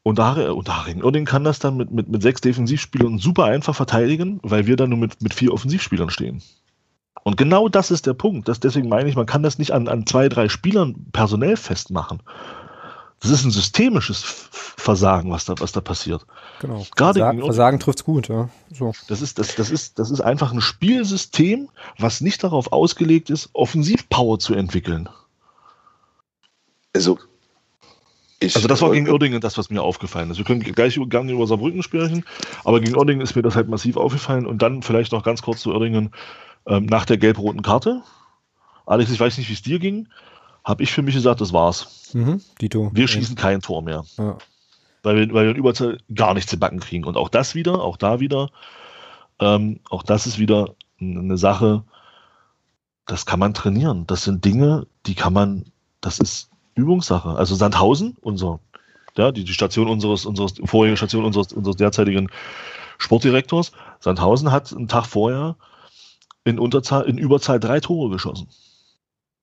Und 0.07 0.19
Haring, 0.19 0.51
und 0.51 0.69
Haring 0.69 1.03
Oerding 1.03 1.25
kann 1.25 1.43
das 1.43 1.59
dann 1.59 1.75
mit, 1.75 1.91
mit, 1.91 2.07
mit 2.07 2.21
sechs 2.21 2.39
Defensivspielern 2.39 3.17
super 3.17 3.43
einfach 3.43 3.75
verteidigen, 3.75 4.39
weil 4.41 4.65
wir 4.65 4.77
dann 4.77 4.91
nur 4.91 4.99
mit, 4.99 5.21
mit 5.21 5.33
vier 5.33 5.51
Offensivspielern 5.51 6.09
stehen. 6.09 6.41
Und 7.25 7.35
genau 7.35 7.67
das 7.67 7.91
ist 7.91 8.05
der 8.05 8.13
Punkt. 8.13 8.47
Das, 8.47 8.61
deswegen 8.61 8.87
meine 8.87 9.09
ich, 9.09 9.17
man 9.17 9.25
kann 9.25 9.43
das 9.43 9.59
nicht 9.59 9.71
an, 9.73 9.89
an 9.89 10.07
zwei, 10.07 10.29
drei 10.29 10.47
Spielern 10.47 11.07
personell 11.11 11.57
festmachen. 11.57 12.23
Das 13.19 13.31
ist 13.31 13.43
ein 13.43 13.51
systemisches 13.51 14.23
Versagen, 14.53 15.29
was 15.29 15.43
da, 15.43 15.55
was 15.59 15.73
da 15.73 15.81
passiert. 15.81 16.25
Genau. 16.61 16.85
Gerade 16.95 17.19
Versagen, 17.19 17.41
Versagen 17.41 17.79
trifft 17.81 17.99
es 17.99 18.05
gut, 18.05 18.29
ja. 18.29 18.47
So. 18.71 18.93
Das, 19.09 19.21
ist, 19.21 19.39
das, 19.39 19.55
das, 19.55 19.69
ist, 19.69 19.99
das 19.99 20.09
ist 20.09 20.21
einfach 20.21 20.53
ein 20.53 20.61
Spielsystem, 20.61 21.67
was 21.99 22.21
nicht 22.21 22.45
darauf 22.45 22.71
ausgelegt 22.71 23.29
ist, 23.29 23.49
Offensivpower 23.51 24.39
zu 24.39 24.53
entwickeln. 24.53 25.09
Also, 26.95 27.19
ich, 28.39 28.55
also 28.55 28.67
das 28.67 28.81
war 28.81 28.91
gegen 28.91 29.09
Oerdingen 29.09 29.41
das, 29.41 29.57
was 29.57 29.69
mir 29.69 29.81
aufgefallen 29.81 30.29
ist. 30.29 30.37
Wir 30.37 30.45
können 30.45 30.59
gleich 30.59 30.99
gerne 31.09 31.31
über 31.31 31.47
Saarbrücken 31.47 31.81
sprechen, 31.81 32.23
aber 32.63 32.79
gegen 32.79 32.95
Oerdingen 32.95 33.21
ist 33.21 33.35
mir 33.35 33.41
das 33.41 33.55
halt 33.55 33.67
massiv 33.67 33.97
aufgefallen. 33.97 34.45
Und 34.45 34.61
dann 34.61 34.83
vielleicht 34.83 35.11
noch 35.11 35.23
ganz 35.23 35.41
kurz 35.41 35.61
zu 35.61 35.73
Oerdingen 35.73 36.11
ähm, 36.67 36.85
nach 36.85 37.05
der 37.05 37.17
gelb-roten 37.17 37.63
Karte. 37.63 38.03
Alex, 38.85 39.11
ich 39.11 39.19
weiß 39.19 39.37
nicht, 39.37 39.49
wie 39.49 39.53
es 39.53 39.63
dir 39.63 39.79
ging, 39.79 40.07
habe 40.63 40.83
ich 40.83 40.91
für 40.91 41.01
mich 41.01 41.15
gesagt, 41.15 41.41
das 41.41 41.51
war's. 41.51 42.11
Mhm, 42.13 42.41
Dito. 42.61 42.91
Wir 42.93 43.07
schießen 43.07 43.35
ja. 43.35 43.41
kein 43.41 43.61
Tor 43.61 43.81
mehr. 43.81 44.05
Ja. 44.17 44.37
Weil, 45.01 45.15
wir, 45.15 45.33
weil 45.33 45.45
wir 45.45 45.51
in 45.51 45.57
Überzahl 45.57 45.97
gar 46.13 46.33
nichts 46.33 46.51
zu 46.51 46.57
backen 46.57 46.79
kriegen. 46.79 47.05
Und 47.05 47.17
auch 47.17 47.29
das 47.29 47.55
wieder, 47.55 47.81
auch 47.81 47.97
da 47.97 48.19
wieder, 48.19 48.49
ähm, 49.39 49.79
auch 49.89 50.03
das 50.03 50.27
ist 50.27 50.37
wieder 50.37 50.75
eine 50.99 51.37
Sache, 51.37 51.83
das 53.05 53.25
kann 53.25 53.39
man 53.39 53.53
trainieren. 53.53 54.05
Das 54.05 54.23
sind 54.23 54.45
Dinge, 54.45 54.85
die 55.05 55.15
kann 55.15 55.33
man, 55.33 55.65
das 56.01 56.19
ist 56.19 56.49
Übungssache. 56.77 57.29
Also 57.29 57.55
Sandhausen, 57.55 58.15
unser, 58.21 58.59
ja, 59.17 59.31
die, 59.31 59.43
die 59.43 59.53
Station 59.53 59.87
unseres, 59.87 60.25
unseres, 60.25 60.53
vorherige 60.63 60.97
Station 60.97 61.25
unseres, 61.25 61.51
unseres 61.53 61.75
derzeitigen 61.75 62.29
Sportdirektors, 62.97 63.71
Sandhausen 63.99 64.51
hat 64.51 64.73
einen 64.73 64.87
Tag 64.87 65.05
vorher 65.05 65.55
in, 66.43 66.59
Unterzahl, 66.59 67.05
in 67.05 67.17
Überzahl 67.17 67.59
drei 67.59 67.79
Tore 67.79 68.09
geschossen. 68.09 68.47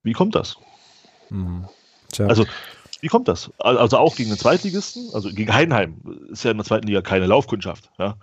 Wie 0.02 0.12
kommt 0.12 0.35
das? 0.35 0.56
Mhm. 1.31 1.66
Also, 2.19 2.47
wie 3.01 3.09
kommt 3.09 3.28
das? 3.28 3.51
Also 3.59 3.98
auch 3.98 4.16
gegen 4.16 4.31
den 4.31 4.39
Zweitligisten, 4.39 5.11
also 5.12 5.31
gegen 5.31 5.52
Heidenheim, 5.52 6.01
ist 6.31 6.44
ja 6.44 6.51
in 6.51 6.56
der 6.56 6.65
zweiten 6.65 6.86
Liga 6.86 7.02
keine 7.02 7.27
Laufkundschaft, 7.27 7.90
ja, 7.98 8.16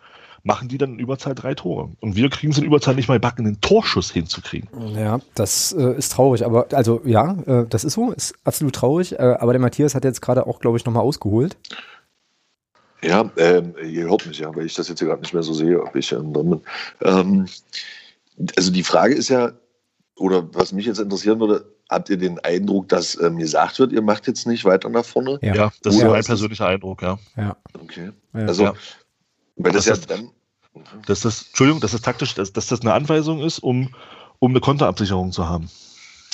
machen 0.44 0.68
die 0.68 0.78
dann 0.78 0.94
in 0.94 1.00
Überzahl 1.00 1.36
drei 1.36 1.54
Tore. 1.54 1.92
Und 2.00 2.16
wir 2.16 2.30
kriegen 2.30 2.52
es 2.52 2.58
in 2.58 2.64
Überzahl 2.64 2.96
nicht 2.96 3.08
mal 3.08 3.20
backen, 3.20 3.46
einen 3.46 3.62
Torschuss 3.62 4.12
hinzukriegen. 4.12 4.70
Ja, 4.96 5.20
das 5.36 5.74
äh, 5.74 5.98
ist 5.98 6.14
traurig, 6.14 6.46
aber 6.46 6.68
also 6.74 7.02
ja, 7.06 7.38
äh, 7.46 7.66
das 7.70 7.84
ist 7.84 7.94
so, 7.94 8.12
ist 8.12 8.36
absolut 8.44 8.76
traurig, 8.76 9.14
äh, 9.14 9.38
aber 9.40 9.54
der 9.54 9.62
Matthias 9.62 9.96
hat 9.96 10.04
jetzt 10.04 10.22
gerade 10.22 10.48
auch, 10.48 10.60
glaube 10.60 10.78
ich, 10.78 10.86
nochmal 10.86 11.04
ausgeholt. 11.04 11.58
Ja, 13.04 13.32
ähm, 13.38 13.74
ihr 13.84 14.10
hört 14.10 14.28
mich 14.28 14.40
ja, 14.40 14.56
weil 14.56 14.66
ich 14.66 14.76
das 14.76 14.88
jetzt 14.88 15.00
hier 15.00 15.08
gerade 15.08 15.22
nicht 15.22 15.34
mehr 15.34 15.44
so 15.44 15.54
sehe, 15.54 15.82
ob 15.82 15.96
ich 15.96 16.12
ähm, 16.12 16.34
drin 16.34 16.50
bin. 16.52 16.62
Ähm, 17.02 17.46
also 18.56 18.72
die 18.72 18.84
Frage 18.84 19.16
ist 19.16 19.30
ja, 19.30 19.52
oder 20.16 20.54
was 20.54 20.72
mich 20.72 20.86
jetzt 20.86 21.00
interessieren 21.00 21.40
würde, 21.40 21.66
habt 21.90 22.10
ihr 22.10 22.18
den 22.18 22.40
Eindruck, 22.40 22.90
dass 22.90 23.20
ähm, 23.20 23.38
gesagt 23.38 23.80
wird, 23.80 23.92
ihr 23.92 24.02
macht 24.02 24.28
jetzt 24.28 24.48
nicht 24.48 24.66
weiter 24.66 24.90
nach 24.90 25.06
vorne? 25.06 25.40
Ja, 25.42 25.56
ja 25.56 25.72
das 25.82 25.96
oder 25.96 26.06
ist 26.06 26.12
mein 26.12 26.24
persönlicher 26.24 26.68
Eindruck, 26.68 27.02
ja. 27.02 27.18
Ja. 27.36 27.58
Okay. 27.74 28.12
Ja. 28.34 28.40
Also, 28.42 28.64
ja. 28.64 28.74
Weil 29.56 29.72
das, 29.72 29.86
das 29.86 30.00
ja 30.00 30.06
dann. 30.08 30.32
Dass 31.06 31.22
das, 31.22 31.48
Entschuldigung, 31.48 31.82
dass 31.82 31.92
das 31.92 32.02
taktisch, 32.02 32.34
dass, 32.36 32.54
dass 32.54 32.68
das 32.68 32.82
eine 32.82 32.94
Anweisung 32.94 33.42
ist, 33.42 33.60
um, 33.60 33.94
um 34.40 34.52
eine 34.52 34.62
Konterabsicherung 34.62 35.32
zu 35.32 35.48
haben. 35.50 35.70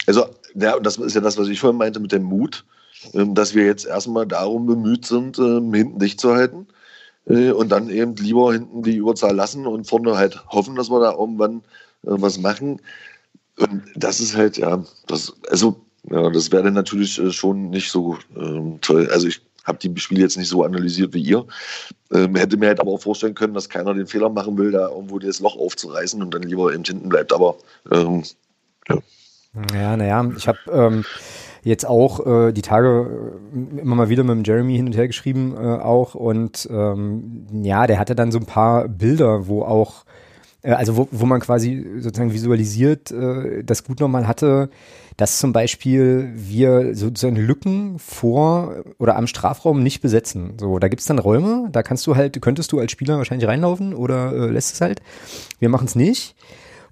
Also, 0.05 0.27
ja, 0.53 0.75
und 0.75 0.85
das 0.85 0.97
ist 0.97 1.15
ja 1.15 1.21
das, 1.21 1.37
was 1.37 1.47
ich 1.47 1.59
vorhin 1.59 1.77
meinte 1.77 1.99
mit 1.99 2.11
dem 2.11 2.23
Mut, 2.23 2.65
ähm, 3.13 3.33
dass 3.33 3.55
wir 3.55 3.65
jetzt 3.65 3.85
erstmal 3.85 4.27
darum 4.27 4.65
bemüht 4.65 5.05
sind, 5.05 5.39
ähm, 5.39 5.73
hinten 5.73 5.99
dicht 5.99 6.19
zu 6.21 6.35
halten 6.35 6.67
äh, 7.25 7.51
und 7.51 7.69
dann 7.69 7.89
eben 7.89 8.15
lieber 8.15 8.53
hinten 8.53 8.83
die 8.83 8.95
Überzahl 8.95 9.35
lassen 9.35 9.65
und 9.65 9.87
vorne 9.87 10.17
halt 10.17 10.43
hoffen, 10.49 10.75
dass 10.75 10.89
wir 10.89 10.99
da 10.99 11.11
irgendwann 11.11 11.57
äh, 12.03 12.13
was 12.13 12.37
machen. 12.37 12.81
Und 13.57 13.83
das 13.95 14.19
ist 14.19 14.35
halt, 14.35 14.57
ja, 14.57 14.83
das, 15.07 15.33
also, 15.49 15.81
ja, 16.09 16.29
das 16.29 16.51
wäre 16.51 16.63
dann 16.63 16.73
natürlich 16.73 17.19
äh, 17.19 17.31
schon 17.31 17.69
nicht 17.69 17.91
so 17.91 18.17
ähm, 18.35 18.79
toll. 18.81 19.09
Also 19.11 19.27
ich 19.27 19.41
habe 19.67 19.77
die 19.77 19.99
Spiele 19.99 20.21
jetzt 20.21 20.37
nicht 20.37 20.49
so 20.49 20.63
analysiert 20.63 21.13
wie 21.13 21.21
ihr. 21.21 21.45
Ähm, 22.11 22.35
hätte 22.35 22.57
mir 22.57 22.67
halt 22.67 22.79
aber 22.79 22.91
auch 22.91 23.01
vorstellen 23.01 23.35
können, 23.35 23.53
dass 23.53 23.69
keiner 23.69 23.93
den 23.93 24.07
Fehler 24.07 24.29
machen 24.29 24.57
will, 24.57 24.71
da 24.71 24.89
irgendwo 24.89 25.19
das 25.19 25.39
Loch 25.39 25.57
aufzureißen 25.57 26.21
und 26.21 26.33
dann 26.33 26.43
lieber 26.43 26.73
eben 26.73 26.83
hinten 26.83 27.09
bleibt. 27.09 27.33
Aber 27.33 27.57
ähm, 27.91 28.23
ja. 28.87 28.97
Ja, 29.73 29.97
naja, 29.97 30.29
ich 30.37 30.47
habe 30.47 30.59
ähm, 30.71 31.05
jetzt 31.63 31.85
auch 31.85 32.25
äh, 32.25 32.51
die 32.51 32.61
Tage 32.61 33.33
äh, 33.53 33.81
immer 33.81 33.95
mal 33.95 34.09
wieder 34.09 34.23
mit 34.23 34.35
dem 34.35 34.43
Jeremy 34.43 34.75
hin 34.75 34.87
und 34.87 34.95
her 34.95 35.07
geschrieben 35.07 35.55
äh, 35.57 35.81
auch 35.81 36.15
und 36.15 36.67
ähm, 36.71 37.47
ja, 37.63 37.87
der 37.87 37.97
hatte 37.97 38.15
dann 38.15 38.31
so 38.31 38.37
ein 38.37 38.45
paar 38.45 38.87
Bilder, 38.87 39.47
wo 39.47 39.63
auch 39.63 40.05
also 40.75 40.97
wo, 40.97 41.07
wo 41.11 41.25
man 41.25 41.39
quasi 41.39 41.85
sozusagen 41.99 42.33
visualisiert, 42.33 43.11
äh, 43.11 43.63
das 43.63 43.83
gut 43.83 43.99
nochmal 43.99 44.27
hatte, 44.27 44.69
dass 45.15 45.39
zum 45.39 45.51
Beispiel 45.51 46.31
wir 46.35 46.95
sozusagen 46.95 47.35
Lücken 47.35 47.97
vor 47.99 48.83
oder 48.99 49.15
am 49.15 49.27
Strafraum 49.27 49.81
nicht 49.81 50.01
besetzen. 50.01 50.53
So, 50.59 50.77
da 50.79 50.87
gibt's 50.87 51.05
dann 51.05 51.19
Räume, 51.19 51.69
da 51.71 51.83
kannst 51.83 52.05
du 52.05 52.15
halt, 52.15 52.39
könntest 52.41 52.71
du 52.71 52.79
als 52.79 52.91
Spieler 52.91 53.17
wahrscheinlich 53.17 53.47
reinlaufen 53.47 53.93
oder 53.93 54.31
äh, 54.31 54.51
lässt 54.51 54.75
es 54.75 54.81
halt. 54.81 55.01
Wir 55.59 55.69
machen 55.69 55.85
es 55.85 55.95
nicht. 55.95 56.35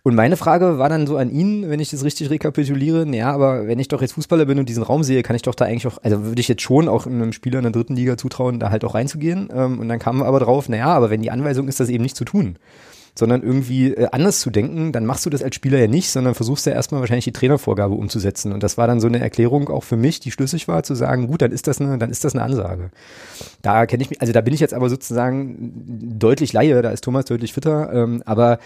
Und 0.01 0.13
meine 0.13 0.37
Frage 0.37 0.77
war 0.77 0.87
dann 0.87 1.07
so 1.07 1.17
an 1.17 1.31
ihn, 1.31 1.67
wenn 1.67 1.79
ich 1.79 1.89
das 1.89 2.03
richtig 2.03 2.29
rekapituliere, 2.29 3.07
naja, 3.07 3.31
aber 3.31 3.65
wenn 3.65 3.79
ich 3.79 3.87
doch 3.87 4.01
jetzt 4.01 4.13
Fußballer 4.13 4.45
bin 4.45 4.59
und 4.59 4.69
diesen 4.69 4.83
Raum 4.83 5.01
sehe, 5.01 5.23
kann 5.23 5.35
ich 5.35 5.41
doch 5.41 5.55
da 5.55 5.65
eigentlich 5.65 5.87
auch, 5.87 5.97
also 6.03 6.25
würde 6.25 6.39
ich 6.39 6.47
jetzt 6.47 6.61
schon 6.61 6.87
auch 6.87 7.07
einem 7.07 7.33
Spieler 7.33 7.57
in 7.57 7.63
der 7.63 7.71
dritten 7.71 7.95
Liga 7.95 8.15
zutrauen, 8.15 8.59
da 8.59 8.69
halt 8.69 8.85
auch 8.85 8.93
reinzugehen. 8.93 9.49
Ähm, 9.51 9.79
und 9.79 9.89
dann 9.89 9.97
kam 9.97 10.21
aber 10.21 10.39
drauf, 10.39 10.69
naja, 10.69 10.87
aber 10.87 11.09
wenn 11.09 11.23
die 11.23 11.31
Anweisung 11.31 11.67
ist, 11.67 11.79
das 11.79 11.89
eben 11.89 12.03
nicht 12.03 12.15
zu 12.15 12.23
tun, 12.23 12.57
sondern 13.17 13.41
irgendwie 13.43 13.93
äh, 13.93 14.07
anders 14.11 14.41
zu 14.41 14.49
denken, 14.49 14.91
dann 14.91 15.05
machst 15.05 15.25
du 15.25 15.29
das 15.29 15.41
als 15.41 15.55
Spieler 15.55 15.79
ja 15.79 15.87
nicht, 15.87 16.09
sondern 16.11 16.35
versuchst 16.35 16.65
ja 16.65 16.73
erstmal 16.73 16.99
wahrscheinlich 16.99 17.25
die 17.25 17.31
Trainervorgabe 17.31 17.95
umzusetzen. 17.95 18.51
Und 18.51 18.61
das 18.61 18.77
war 18.77 18.87
dann 18.87 18.99
so 18.99 19.07
eine 19.07 19.19
Erklärung 19.19 19.69
auch 19.69 19.83
für 19.83 19.97
mich, 19.97 20.19
die 20.19 20.31
schlüssig 20.31 20.67
war, 20.67 20.83
zu 20.83 20.95
sagen, 20.95 21.27
gut, 21.27 21.41
dann 21.41 21.51
ist 21.51 21.67
das 21.67 21.79
eine, 21.79 21.97
dann 21.97 22.11
ist 22.11 22.25
das 22.25 22.35
eine 22.35 22.43
Ansage. 22.43 22.91
Da 23.61 23.85
kenne 23.85 24.03
ich 24.03 24.09
mich, 24.09 24.21
also 24.21 24.33
da 24.33 24.41
bin 24.41 24.53
ich 24.53 24.59
jetzt 24.59 24.73
aber 24.73 24.89
sozusagen 24.89 26.19
deutlich 26.19 26.53
Laie, 26.53 26.81
da 26.81 26.89
ist 26.89 27.03
Thomas 27.03 27.25
deutlich 27.25 27.53
fitter, 27.53 27.91
ähm, 27.93 28.21
aber 28.25 28.59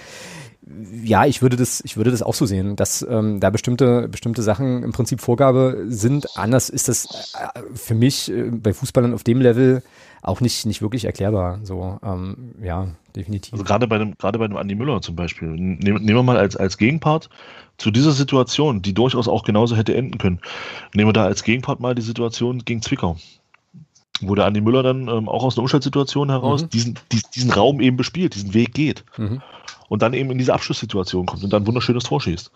ja, 1.03 1.25
ich 1.25 1.41
würde 1.41 1.57
das, 1.57 1.81
ich 1.83 1.97
würde 1.97 2.11
das 2.11 2.21
auch 2.21 2.33
so 2.33 2.45
sehen, 2.45 2.75
dass 2.75 3.05
ähm, 3.09 3.39
da 3.39 3.49
bestimmte, 3.49 4.07
bestimmte 4.07 4.43
Sachen 4.43 4.83
im 4.83 4.91
Prinzip 4.91 5.21
Vorgabe 5.21 5.85
sind. 5.87 6.37
Anders 6.37 6.69
ist 6.69 6.87
das 6.87 7.33
äh, 7.33 7.61
für 7.73 7.95
mich 7.95 8.31
äh, 8.31 8.51
bei 8.51 8.73
Fußballern 8.73 9.13
auf 9.13 9.23
dem 9.23 9.41
Level 9.41 9.81
auch 10.21 10.41
nicht, 10.41 10.65
nicht 10.65 10.81
wirklich 10.81 11.05
erklärbar. 11.05 11.59
So, 11.63 11.99
ähm, 12.03 12.55
ja, 12.61 12.87
definitiv. 13.15 13.53
Also 13.53 13.63
gerade 13.63 13.87
bei 13.87 13.95
einem, 13.95 14.17
gerade 14.17 14.39
bei 14.39 14.45
einem 14.45 14.57
Andi 14.57 14.75
Müller 14.75 15.01
zum 15.01 15.15
Beispiel. 15.15 15.49
Nehmen, 15.49 15.79
nehmen 15.79 16.15
wir 16.15 16.23
mal 16.23 16.37
als, 16.37 16.55
als 16.55 16.77
Gegenpart 16.77 17.29
zu 17.77 17.91
dieser 17.91 18.11
Situation, 18.11 18.81
die 18.81 18.93
durchaus 18.93 19.27
auch 19.27 19.43
genauso 19.43 19.75
hätte 19.75 19.95
enden 19.95 20.17
können. 20.17 20.39
Nehmen 20.93 21.09
wir 21.09 21.13
da 21.13 21.25
als 21.25 21.43
Gegenpart 21.43 21.79
mal 21.79 21.95
die 21.95 22.01
Situation 22.01 22.59
gegen 22.65 22.81
Zwickau 22.81 23.17
wo 24.21 24.35
der 24.35 24.43
Andi 24.43 24.59
Müller 24.59 24.83
dann 24.83 25.07
ähm, 25.07 25.29
auch 25.29 25.45
aus 25.45 25.55
einer 25.55 25.61
Umschaltsituation 25.61 26.29
heraus 26.29 26.63
mhm. 26.63 26.69
diesen, 26.71 26.99
diesen, 27.09 27.29
diesen 27.33 27.51
Raum 27.51 27.79
eben 27.79 27.95
bespielt, 27.95 28.35
diesen 28.35 28.53
Weg 28.53 28.73
geht. 28.73 29.05
Mhm 29.15 29.41
und 29.89 30.01
dann 30.01 30.13
eben 30.13 30.31
in 30.31 30.37
diese 30.37 30.53
Abschlusssituation 30.53 31.25
kommt 31.25 31.43
und 31.43 31.51
dann 31.51 31.63
ein 31.63 31.67
wunderschönes 31.67 32.05
Tor 32.05 32.21
schießt. 32.21 32.51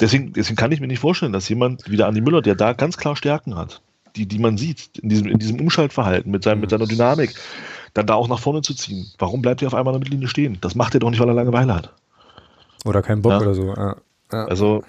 Deswegen, 0.00 0.32
deswegen 0.32 0.56
kann 0.56 0.72
ich 0.72 0.80
mir 0.80 0.86
nicht 0.86 1.00
vorstellen, 1.00 1.32
dass 1.32 1.48
jemand 1.48 1.90
wie 1.90 1.96
der 1.96 2.06
Andi 2.06 2.20
Müller, 2.20 2.42
der 2.42 2.54
da 2.54 2.72
ganz 2.72 2.96
klar 2.96 3.16
Stärken 3.16 3.56
hat, 3.56 3.82
die, 4.16 4.26
die 4.26 4.38
man 4.38 4.58
sieht, 4.58 4.98
in 4.98 5.08
diesem, 5.08 5.26
in 5.26 5.38
diesem 5.38 5.60
Umschaltverhalten, 5.60 6.30
mit, 6.30 6.44
seinem, 6.44 6.60
mit 6.60 6.70
seiner 6.70 6.86
Dynamik, 6.86 7.34
dann 7.94 8.06
da 8.06 8.14
auch 8.14 8.28
nach 8.28 8.38
vorne 8.38 8.62
zu 8.62 8.74
ziehen. 8.74 9.06
Warum 9.18 9.42
bleibt 9.42 9.62
er 9.62 9.68
auf 9.68 9.74
einmal 9.74 9.94
in 9.94 10.00
der 10.00 10.04
Mittellinie 10.04 10.28
stehen? 10.28 10.58
Das 10.60 10.74
macht 10.74 10.94
er 10.94 11.00
doch 11.00 11.10
nicht, 11.10 11.20
weil 11.20 11.28
er 11.28 11.34
Langeweile 11.34 11.74
hat. 11.74 11.92
Oder 12.84 13.02
keinen 13.02 13.22
Bock 13.22 13.32
ja? 13.32 13.40
oder 13.40 13.54
so. 13.54 13.74
Ja. 13.74 13.96
Ja. 14.32 14.44
Also, 14.46 14.82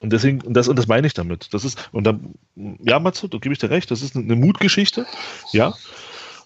und 0.00 0.12
deswegen, 0.12 0.40
und 0.42 0.54
das, 0.54 0.68
und 0.68 0.78
das 0.78 0.86
meine 0.86 1.06
ich 1.06 1.14
damit. 1.14 1.52
Das 1.52 1.64
ist, 1.64 1.88
und 1.92 2.04
dann, 2.04 2.34
ja, 2.54 2.98
Matze, 2.98 3.28
da 3.28 3.38
gebe 3.38 3.52
ich 3.52 3.58
dir 3.58 3.70
recht, 3.70 3.90
das 3.90 4.02
ist 4.02 4.16
eine 4.16 4.36
Mutgeschichte, 4.36 5.06
ja. 5.52 5.74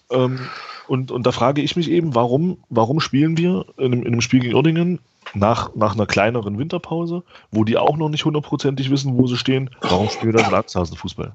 Ähm, 0.09 0.39
und, 0.87 1.11
und 1.11 1.25
da 1.25 1.31
frage 1.31 1.61
ich 1.61 1.75
mich 1.75 1.89
eben, 1.89 2.15
warum, 2.15 2.57
warum 2.69 2.99
spielen 2.99 3.37
wir 3.37 3.65
in 3.77 3.85
einem, 3.85 4.01
in 4.01 4.07
einem 4.07 4.21
Spiel 4.21 4.41
gegen 4.41 4.55
Uerdingen 4.55 4.99
nach, 5.33 5.73
nach 5.75 5.93
einer 5.93 6.05
kleineren 6.05 6.57
Winterpause, 6.57 7.23
wo 7.51 7.63
die 7.63 7.77
auch 7.77 7.95
noch 7.95 8.09
nicht 8.09 8.25
hundertprozentig 8.25 8.89
wissen, 8.89 9.17
wo 9.17 9.27
sie 9.27 9.37
stehen, 9.37 9.69
warum 9.81 10.09
spielen 10.09 10.33
wir 10.33 10.43
dann 10.43 10.53
Arzthasenfußball? 10.53 11.33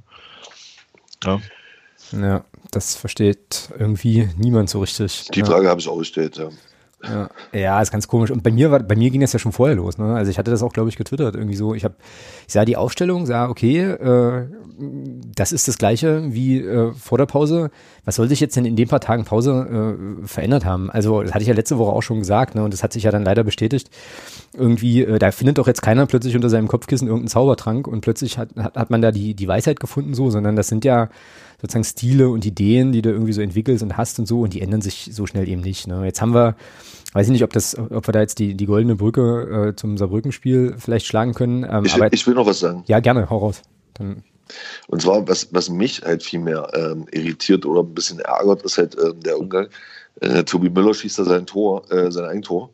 Ja. 1.24 1.40
ja, 2.12 2.44
das 2.70 2.94
versteht 2.94 3.70
irgendwie 3.78 4.28
niemand 4.36 4.70
so 4.70 4.80
richtig. 4.80 5.28
Die 5.34 5.42
Frage 5.42 5.64
ja. 5.64 5.70
habe 5.70 5.80
ich 5.80 5.88
auch 5.88 5.98
gestellt, 5.98 6.36
ja. 6.36 6.50
Ja, 7.08 7.30
ja, 7.52 7.80
ist 7.80 7.90
ganz 7.90 8.08
komisch. 8.08 8.30
Und 8.30 8.42
bei 8.42 8.50
mir 8.50 8.70
war, 8.70 8.80
bei 8.80 8.96
mir 8.96 9.10
ging 9.10 9.20
das 9.20 9.32
ja 9.32 9.38
schon 9.38 9.52
vorher 9.52 9.76
los. 9.76 9.98
Ne? 9.98 10.14
Also 10.14 10.30
ich 10.30 10.38
hatte 10.38 10.50
das 10.50 10.62
auch, 10.62 10.72
glaube 10.72 10.88
ich, 10.88 10.96
getwittert 10.96 11.34
irgendwie 11.34 11.56
so. 11.56 11.74
Ich 11.74 11.84
habe, 11.84 11.94
ich 12.46 12.52
sah 12.52 12.64
die 12.64 12.76
Aufstellung, 12.76 13.26
sah 13.26 13.48
okay, 13.48 13.80
äh, 13.82 14.46
das 15.34 15.52
ist 15.52 15.68
das 15.68 15.78
Gleiche 15.78 16.22
wie 16.32 16.60
äh, 16.60 16.92
vor 16.92 17.18
der 17.18 17.26
Pause. 17.26 17.70
Was 18.04 18.16
soll 18.16 18.28
sich 18.28 18.40
jetzt 18.40 18.56
denn 18.56 18.64
in 18.64 18.76
den 18.76 18.88
paar 18.88 19.00
Tagen 19.00 19.24
Pause 19.24 19.96
äh, 20.22 20.26
verändert 20.26 20.64
haben? 20.64 20.90
Also 20.90 21.22
das 21.22 21.32
hatte 21.32 21.42
ich 21.42 21.48
ja 21.48 21.54
letzte 21.54 21.78
Woche 21.78 21.92
auch 21.92 22.02
schon 22.02 22.18
gesagt, 22.18 22.54
ne? 22.54 22.64
Und 22.64 22.72
das 22.72 22.82
hat 22.82 22.92
sich 22.92 23.04
ja 23.04 23.10
dann 23.10 23.24
leider 23.24 23.44
bestätigt. 23.44 23.90
Irgendwie, 24.54 25.02
äh, 25.02 25.18
da 25.18 25.30
findet 25.30 25.58
doch 25.58 25.66
jetzt 25.66 25.82
keiner 25.82 26.06
plötzlich 26.06 26.34
unter 26.34 26.50
seinem 26.50 26.68
Kopfkissen 26.68 27.08
irgendeinen 27.08 27.28
Zaubertrank 27.28 27.86
und 27.86 28.00
plötzlich 28.00 28.38
hat, 28.38 28.50
hat, 28.56 28.76
hat 28.76 28.90
man 28.90 29.02
da 29.02 29.12
die 29.12 29.34
die 29.34 29.48
Weisheit 29.48 29.80
gefunden 29.80 30.14
so, 30.14 30.30
sondern 30.30 30.56
das 30.56 30.68
sind 30.68 30.84
ja 30.84 31.08
sozusagen 31.60 31.84
Stile 31.84 32.28
und 32.28 32.44
Ideen, 32.44 32.92
die 32.92 33.02
du 33.02 33.10
irgendwie 33.10 33.32
so 33.32 33.40
entwickelst 33.40 33.82
und 33.82 33.96
hast 33.96 34.18
und 34.18 34.26
so, 34.26 34.40
und 34.40 34.54
die 34.54 34.60
ändern 34.60 34.82
sich 34.82 35.10
so 35.12 35.26
schnell 35.26 35.48
eben 35.48 35.62
nicht. 35.62 35.86
Ne? 35.86 36.04
Jetzt 36.04 36.20
haben 36.20 36.34
wir, 36.34 36.56
weiß 37.12 37.26
ich 37.26 37.32
nicht, 37.32 37.44
ob 37.44 37.52
das, 37.52 37.76
ob 37.78 38.06
wir 38.06 38.12
da 38.12 38.20
jetzt 38.20 38.38
die, 38.38 38.54
die 38.54 38.66
goldene 38.66 38.96
Brücke 38.96 39.68
äh, 39.70 39.76
zum 39.76 39.96
Saarbrücken-Spiel 39.96 40.76
vielleicht 40.78 41.06
schlagen 41.06 41.34
können. 41.34 41.64
Ähm, 41.68 41.84
ich, 41.84 41.94
aber, 41.94 42.12
ich 42.12 42.26
will 42.26 42.34
noch 42.34 42.46
was 42.46 42.60
sagen. 42.60 42.84
Ja, 42.86 43.00
gerne, 43.00 43.30
hau 43.30 43.38
raus. 43.38 43.62
Dann 43.94 44.22
und 44.88 45.02
zwar, 45.02 45.26
was, 45.26 45.48
was 45.52 45.68
mich 45.68 46.02
halt 46.02 46.22
viel 46.22 46.40
mehr 46.40 46.68
ähm, 46.74 47.06
irritiert 47.10 47.66
oder 47.66 47.80
ein 47.80 47.94
bisschen 47.94 48.20
ärgert, 48.20 48.62
ist 48.62 48.78
halt 48.78 48.96
ähm, 48.98 49.20
der 49.20 49.38
Umgang. 49.38 49.68
Äh, 50.20 50.44
Tobi 50.44 50.70
Müller 50.70 50.94
schießt 50.94 51.18
da 51.18 51.24
sein 51.24 51.46
Tor, 51.46 51.90
äh, 51.90 52.10
sein 52.10 52.24
Eigentor. 52.24 52.70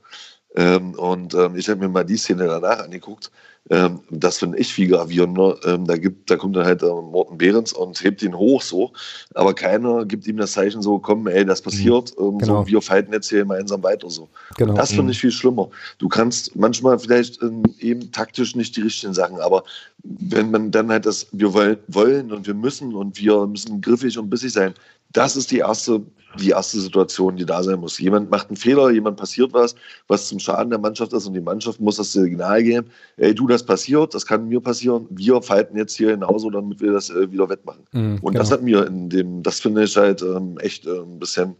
Ähm, 0.54 0.94
und 0.94 1.34
ähm, 1.34 1.56
ich 1.56 1.68
habe 1.68 1.80
mir 1.80 1.88
mal 1.88 2.04
die 2.04 2.16
Szene 2.16 2.46
danach 2.46 2.80
angeguckt. 2.80 3.30
Ähm, 3.70 4.00
das 4.10 4.38
finde 4.38 4.58
ich 4.58 4.72
viel 4.72 4.88
gravierender. 4.88 5.56
Ähm, 5.64 5.86
da, 5.86 5.96
gibt, 5.96 6.28
da 6.30 6.36
kommt 6.36 6.56
dann 6.56 6.64
halt 6.64 6.82
äh, 6.82 6.86
Morten 6.86 7.38
Behrens 7.38 7.72
und 7.72 8.02
hebt 8.02 8.22
ihn 8.22 8.36
hoch 8.36 8.60
so, 8.60 8.92
aber 9.34 9.54
keiner 9.54 10.04
gibt 10.04 10.26
ihm 10.26 10.36
das 10.36 10.52
Zeichen 10.52 10.82
so, 10.82 10.98
komm, 10.98 11.28
ey, 11.28 11.44
das 11.44 11.62
passiert, 11.62 12.12
mhm. 12.18 12.24
ähm, 12.24 12.38
genau. 12.38 12.62
so, 12.62 12.66
wir 12.66 12.82
fighten 12.82 13.12
jetzt 13.12 13.28
hier 13.28 13.40
gemeinsam 13.40 13.82
weiter 13.82 14.10
so. 14.10 14.28
Genau. 14.56 14.74
das 14.74 14.90
finde 14.90 15.04
mhm. 15.04 15.10
ich 15.10 15.20
viel 15.20 15.30
schlimmer. 15.30 15.70
Du 15.98 16.08
kannst 16.08 16.56
manchmal 16.56 16.98
vielleicht 16.98 17.40
ähm, 17.40 17.62
eben 17.78 18.10
taktisch 18.10 18.56
nicht 18.56 18.76
die 18.76 18.82
richtigen 18.82 19.14
Sachen, 19.14 19.38
aber 19.38 19.62
wenn 20.02 20.50
man 20.50 20.72
dann 20.72 20.90
halt 20.90 21.06
das, 21.06 21.28
wir 21.30 21.54
wollen 21.54 22.32
und 22.32 22.46
wir 22.46 22.54
müssen 22.54 22.94
und 22.94 23.16
wir 23.18 23.46
müssen 23.46 23.80
griffig 23.80 24.18
und 24.18 24.28
bissig 24.28 24.52
sein, 24.52 24.74
das 25.12 25.36
ist 25.36 25.50
die 25.50 25.58
erste 25.58 26.02
die 26.38 26.50
erste 26.50 26.80
Situation, 26.80 27.36
die 27.36 27.44
da 27.44 27.62
sein 27.62 27.80
muss. 27.80 27.98
Jemand 27.98 28.30
macht 28.30 28.48
einen 28.48 28.56
Fehler, 28.56 28.90
jemand 28.90 29.16
passiert 29.16 29.52
was, 29.52 29.74
was 30.08 30.28
zum 30.28 30.38
Schaden 30.38 30.70
der 30.70 30.78
Mannschaft 30.78 31.12
ist 31.12 31.26
und 31.26 31.34
die 31.34 31.40
Mannschaft 31.40 31.80
muss 31.80 31.96
das 31.96 32.12
Signal 32.12 32.62
geben, 32.62 32.88
ey 33.16 33.34
du, 33.34 33.46
das 33.46 33.64
passiert, 33.64 34.14
das 34.14 34.26
kann 34.26 34.48
mir 34.48 34.60
passieren, 34.60 35.06
wir 35.10 35.42
falten 35.42 35.76
jetzt 35.76 35.96
hier 35.96 36.12
genauso, 36.12 36.50
damit 36.50 36.80
wir 36.80 36.92
das 36.92 37.10
äh, 37.10 37.30
wieder 37.30 37.48
wettmachen. 37.48 37.82
Mhm, 37.92 38.18
und 38.22 38.32
genau. 38.32 38.38
das 38.38 38.50
hat 38.50 38.62
mir 38.62 38.86
in 38.86 39.08
dem, 39.08 39.42
das 39.42 39.60
finde 39.60 39.84
ich 39.84 39.96
halt 39.96 40.22
ähm, 40.22 40.58
echt 40.58 40.86
äh, 40.86 41.00
ein 41.00 41.18
bisschen 41.18 41.56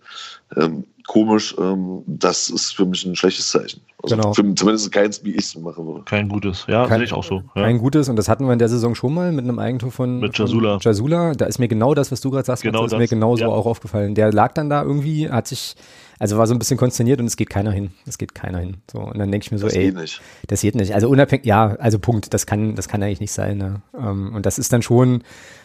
ähm, 0.56 0.84
komisch. 1.06 1.54
Ähm, 1.58 2.02
das 2.06 2.50
ist 2.50 2.74
für 2.74 2.86
mich 2.86 3.04
ein 3.04 3.16
schlechtes 3.16 3.50
Zeichen. 3.50 3.80
Also 4.02 4.16
genau. 4.16 4.32
Für, 4.34 4.54
zumindest 4.54 4.90
keins, 4.90 5.24
wie 5.24 5.30
ich 5.30 5.44
es 5.44 5.56
machen 5.56 5.86
würde. 5.86 6.02
Kein 6.04 6.28
gutes, 6.28 6.64
ja, 6.66 6.86
kein, 6.86 7.02
ich 7.02 7.12
auch 7.12 7.22
so. 7.22 7.42
Ja. 7.54 7.62
Kein 7.62 7.78
gutes 7.78 8.08
und 8.08 8.16
das 8.16 8.28
hatten 8.28 8.46
wir 8.46 8.52
in 8.52 8.58
der 8.58 8.68
Saison 8.68 8.94
schon 8.94 9.14
mal 9.14 9.30
mit 9.30 9.44
einem 9.44 9.60
Eigentum 9.60 9.92
von, 9.92 10.18
mit 10.18 10.36
Jasula. 10.36 10.78
Jasula. 10.80 11.34
Da 11.34 11.46
ist 11.46 11.58
mir 11.58 11.68
genau 11.68 11.94
das, 11.94 12.10
was 12.10 12.20
du 12.20 12.30
gerade 12.30 12.44
sagst, 12.44 12.64
genau 12.64 12.84
ist 12.84 12.96
mir 12.96 13.06
genauso 13.06 13.44
ja. 13.44 13.48
auch 13.48 13.66
aufgefallen. 13.66 14.14
Der 14.14 14.32
lag 14.32 14.54
dann 14.54 14.68
da 14.68 14.82
irgendwie, 14.82 15.30
hat 15.30 15.46
sich, 15.46 15.76
also 16.18 16.36
war 16.36 16.48
so 16.48 16.54
ein 16.54 16.58
bisschen 16.58 16.78
konsterniert 16.78 17.20
und 17.20 17.26
es 17.26 17.36
geht 17.36 17.48
keiner 17.48 17.70
hin. 17.70 17.92
Es 18.04 18.18
geht 18.18 18.34
keiner 18.34 18.58
hin. 18.58 18.78
So, 18.90 18.98
und 18.98 19.18
dann 19.18 19.30
denke 19.30 19.44
ich 19.44 19.52
mir 19.52 19.58
so, 19.58 19.66
das 19.66 19.74
ey, 19.74 19.86
geht 19.86 19.96
nicht. 19.96 20.20
das 20.48 20.62
geht 20.62 20.74
nicht. 20.74 20.94
Also 20.94 21.08
unabhängig, 21.08 21.46
ja, 21.46 21.76
also 21.78 22.00
Punkt, 22.00 22.34
das 22.34 22.46
kann, 22.46 22.74
das 22.74 22.88
kann 22.88 23.02
eigentlich 23.04 23.20
nicht 23.20 23.32
sein. 23.32 23.58
Ne? 23.58 23.82
Ähm, 23.96 24.34
und 24.34 24.46
das 24.46 24.58
ist 24.58 24.72
dann 24.72 24.82
schon, 24.82 25.22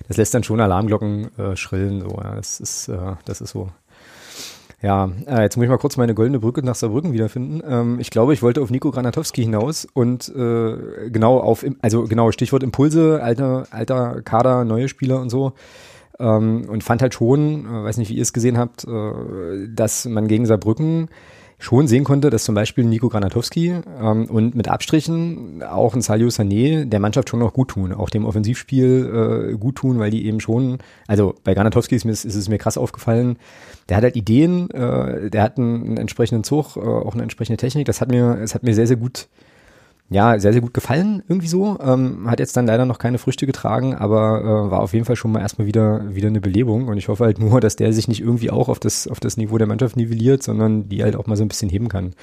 das 0.08 0.18
lässt 0.18 0.36
dann 0.36 0.44
schon 0.44 0.62
Alarmglocken 0.62 1.36
äh, 1.40 1.56
schrillen. 1.56 2.02
So, 2.02 2.10
ja. 2.24 2.36
Das 2.36 2.60
ist, 2.60 2.88
äh, 2.88 3.16
das 3.26 3.42
ist 3.42 3.50
so. 3.50 3.72
Ja, 4.82 5.10
äh, 5.26 5.42
jetzt 5.42 5.58
muss 5.58 5.64
ich 5.64 5.70
mal 5.70 5.80
kurz 5.80 5.98
meine 5.98 6.14
goldene 6.14 6.40
Brücke 6.40 6.64
nach 6.64 6.76
Saarbrücken 6.76 7.12
wiederfinden. 7.12 7.64
Ähm, 7.68 8.00
ich 8.00 8.12
glaube, 8.12 8.34
ich 8.34 8.44
wollte 8.44 8.62
auf 8.62 8.70
Nico 8.70 8.92
Granatowski 8.92 9.42
hinaus 9.42 9.88
und 9.92 10.30
äh, 10.30 11.10
genau 11.10 11.40
auf, 11.40 11.66
also 11.82 12.04
genau, 12.04 12.32
Stichwort 12.32 12.62
Impulse, 12.62 13.22
alter, 13.24 13.68
alter 13.72 14.22
Kader, 14.22 14.66
neue 14.66 14.88
Spieler 14.88 15.20
und 15.20 15.30
so. 15.32 15.54
Ähm, 16.20 16.68
und 16.70 16.84
fand 16.84 17.02
halt 17.02 17.16
schon, 17.16 17.66
äh, 17.66 17.84
weiß 17.84 17.98
nicht, 17.98 18.10
wie 18.10 18.16
ihr 18.16 18.22
es 18.22 18.34
gesehen 18.34 18.58
habt, 18.60 18.84
äh, 18.86 19.68
dass 19.68 20.06
man 20.06 20.28
gegen 20.28 20.46
Saarbrücken 20.46 21.10
schon 21.60 21.88
sehen 21.88 22.04
konnte, 22.04 22.30
dass 22.30 22.44
zum 22.44 22.54
Beispiel 22.54 22.84
Nico 22.84 23.10
Granatowski 23.10 23.82
ähm, 24.00 24.26
und 24.26 24.54
mit 24.54 24.68
Abstrichen 24.68 25.64
auch 25.64 25.96
ein 25.96 26.02
Salio 26.02 26.28
Sané 26.28 26.86
der 26.86 27.00
Mannschaft 27.00 27.30
schon 27.30 27.40
noch 27.40 27.54
gut 27.54 27.70
tun, 27.70 27.94
auch 27.94 28.10
dem 28.10 28.26
Offensivspiel 28.26 29.54
äh, 29.54 29.58
gut 29.58 29.76
tun, 29.76 29.98
weil 29.98 30.12
die 30.12 30.28
eben 30.28 30.40
schon, 30.40 30.78
also 31.08 31.34
bei 31.44 31.56
Granatowski 31.56 31.96
ist, 31.96 32.06
mir, 32.06 32.12
ist 32.12 32.26
es 32.26 32.48
mir 32.48 32.60
krass 32.60 32.78
aufgefallen, 32.78 33.38
der 33.90 33.98
hat 33.98 34.04
halt 34.04 34.16
Ideen, 34.16 34.70
äh, 34.70 35.32
der 35.32 35.42
hat 35.42 35.58
einen, 35.58 35.84
einen 35.84 35.98
entsprechenden 35.98 36.44
Zug, 36.44 36.78
äh, 36.78 36.80
auch 36.80 37.14
eine 37.14 37.24
entsprechende 37.24 37.58
Technik, 37.58 37.86
das 37.86 38.02
hat 38.02 38.10
mir, 38.10 38.38
es 38.42 38.54
hat 38.54 38.62
mir 38.62 38.76
sehr, 38.76 38.88
sehr 38.88 38.98
gut 38.98 39.28
ja, 40.10 40.40
sehr, 40.40 40.54
sehr 40.54 40.62
gut 40.62 40.74
gefallen, 40.74 41.22
irgendwie 41.28 41.50
so. 41.50 41.78
Ähm, 41.82 42.30
hat 42.30 42.40
jetzt 42.40 42.56
dann 42.56 42.66
leider 42.66 42.86
noch 42.86 42.98
keine 42.98 43.18
Früchte 43.18 43.46
getragen, 43.46 43.94
aber 43.94 44.42
äh, 44.42 44.72
war 44.72 44.80
auf 44.80 44.94
jeden 44.94 45.06
Fall 45.06 45.18
schon 45.18 45.34
mal 45.34 45.42
erstmal 45.42 45.68
wieder, 45.68 46.16
wieder 46.16 46.30
eine 46.30 46.40
Belebung. 46.40 46.88
Und 46.88 46.98
ich 46.98 47.10
hoffe 47.10 47.26
halt 47.26 47.40
nur, 47.40 47.60
dass 47.62 47.76
der 47.76 47.92
sich 47.92 48.08
nicht 48.08 48.22
irgendwie 48.22 48.50
auch 48.50 48.70
auf 48.70 48.80
das, 48.80 49.08
auf 49.08 49.20
das 49.20 49.36
Niveau 49.36 49.58
der 49.58 49.68
Mannschaft 49.68 49.98
nivelliert, 49.98 50.44
sondern 50.44 50.88
die 50.88 51.04
halt 51.04 51.18
auch 51.18 51.28
mal 51.28 51.36
so 51.36 51.44
ein 51.44 51.50
bisschen 51.50 51.70
heben 51.70 51.90
kann. 51.90 52.14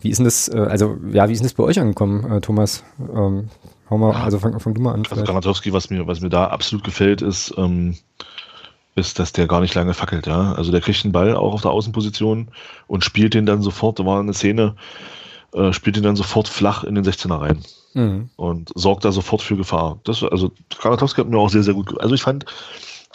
Wie 0.00 0.08
ist 0.08 0.16
denn 0.16 0.24
das, 0.24 0.48
äh, 0.48 0.58
also, 0.58 0.96
ja, 1.12 1.28
wie 1.28 1.32
ist 1.32 1.40
denn 1.40 1.46
das 1.46 1.54
bei 1.54 1.64
euch 1.64 1.78
angekommen, 1.78 2.24
äh, 2.30 2.40
Thomas? 2.40 2.84
Ähm, 2.98 3.50
hau 3.90 3.98
mal, 3.98 4.14
also 4.14 4.38
fang, 4.38 4.58
fang 4.58 4.72
du 4.72 4.80
mal 4.80 4.94
an. 4.94 5.02
Also 5.10 5.22
Granatowski, 5.22 5.74
was 5.74 5.90
mir, 5.90 6.06
was 6.06 6.22
mir 6.22 6.30
da 6.30 6.46
absolut 6.46 6.84
gefällt, 6.84 7.20
ist, 7.20 7.52
ähm, 7.58 7.96
ist, 8.94 9.18
dass 9.18 9.32
der 9.32 9.46
gar 9.46 9.60
nicht 9.60 9.74
lange 9.74 9.92
fackelt, 9.92 10.26
ja. 10.26 10.54
Also 10.54 10.72
der 10.72 10.80
kriegt 10.80 11.04
den 11.04 11.12
Ball 11.12 11.36
auch 11.36 11.52
auf 11.52 11.62
der 11.62 11.70
Außenposition 11.70 12.48
und 12.86 13.04
spielt 13.04 13.34
den 13.34 13.44
dann 13.44 13.60
sofort. 13.60 13.98
Da 13.98 14.06
war 14.06 14.20
eine 14.20 14.32
Szene, 14.32 14.74
äh, 15.54 15.72
spielt 15.72 15.96
ihn 15.96 16.02
dann 16.02 16.16
sofort 16.16 16.48
flach 16.48 16.84
in 16.84 16.94
den 16.94 17.04
16er 17.04 17.40
rein. 17.40 17.58
Mhm. 17.94 18.30
Und 18.36 18.70
sorgt 18.74 19.04
da 19.04 19.12
sofort 19.12 19.42
für 19.42 19.56
Gefahr. 19.56 19.98
Das, 20.04 20.22
also 20.22 20.52
Karatowski 20.78 21.20
hat 21.20 21.28
mir 21.28 21.38
auch 21.38 21.50
sehr, 21.50 21.62
sehr 21.62 21.74
gut. 21.74 22.00
Also 22.00 22.14
ich 22.14 22.22
fand 22.22 22.44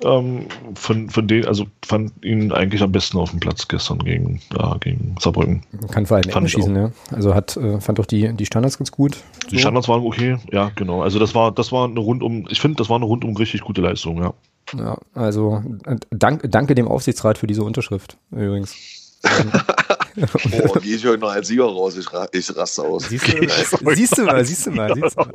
ähm, 0.04 0.48
von, 0.76 1.10
von 1.10 1.28
denen, 1.28 1.46
also 1.46 1.66
fand 1.86 2.12
ihn 2.24 2.52
eigentlich 2.52 2.82
am 2.82 2.92
besten 2.92 3.18
auf 3.18 3.32
dem 3.32 3.40
Platz 3.40 3.68
gestern 3.68 4.00
gegen, 4.00 4.42
ja, 4.58 4.76
gegen 4.80 5.16
Saarbrücken. 5.20 5.64
Kann 5.92 6.06
vor 6.06 6.18
allem 6.18 6.30
fand 6.30 6.50
schießen, 6.50 6.76
ja. 6.76 6.92
Also 7.12 7.34
hat, 7.34 7.56
äh, 7.56 7.80
fand 7.80 8.00
doch 8.00 8.06
die, 8.06 8.34
die 8.34 8.46
Standards 8.46 8.78
ganz 8.78 8.92
gut. 8.92 9.18
Die 9.50 9.56
so. 9.56 9.62
Standards 9.62 9.88
waren 9.88 10.04
okay, 10.04 10.38
ja, 10.52 10.72
genau. 10.76 11.02
Also 11.02 11.20
das 11.20 11.34
war, 11.34 11.52
das 11.54 11.72
war 11.72 11.86
eine 11.88 12.00
rundum, 12.00 12.46
ich 12.50 12.60
finde, 12.60 12.78
das 12.78 12.90
war 12.90 12.98
eine 12.98 13.06
rundum 13.06 13.38
richtig 13.38 13.62
gute 13.62 13.82
Leistung, 13.82 14.22
ja. 14.22 14.34
Ja, 14.76 14.98
also 15.14 15.64
dank, 16.10 16.42
danke 16.50 16.76
dem 16.76 16.88
Aufsichtsrat 16.88 17.38
für 17.38 17.48
diese 17.48 17.64
Unterschrift 17.64 18.18
übrigens. 18.32 19.22
Boah, 20.68 20.80
gehe 20.80 20.96
ich 20.96 21.06
heute 21.06 21.20
noch 21.20 21.32
als 21.32 21.48
Sieger 21.48 21.66
raus, 21.66 21.98
ich, 21.98 22.08
ich 22.32 22.58
raste 22.58 22.84
aus. 22.84 23.10
Siehst 23.10 23.28
du, 23.28 23.48
siehst 23.96 24.18
du 24.18 24.24
mal, 24.24 24.46
siehst 24.46 24.68
du 24.68 24.72
mal, 24.72 24.94
siehst 24.96 25.18
du 25.18 25.22
mal. 25.22 25.32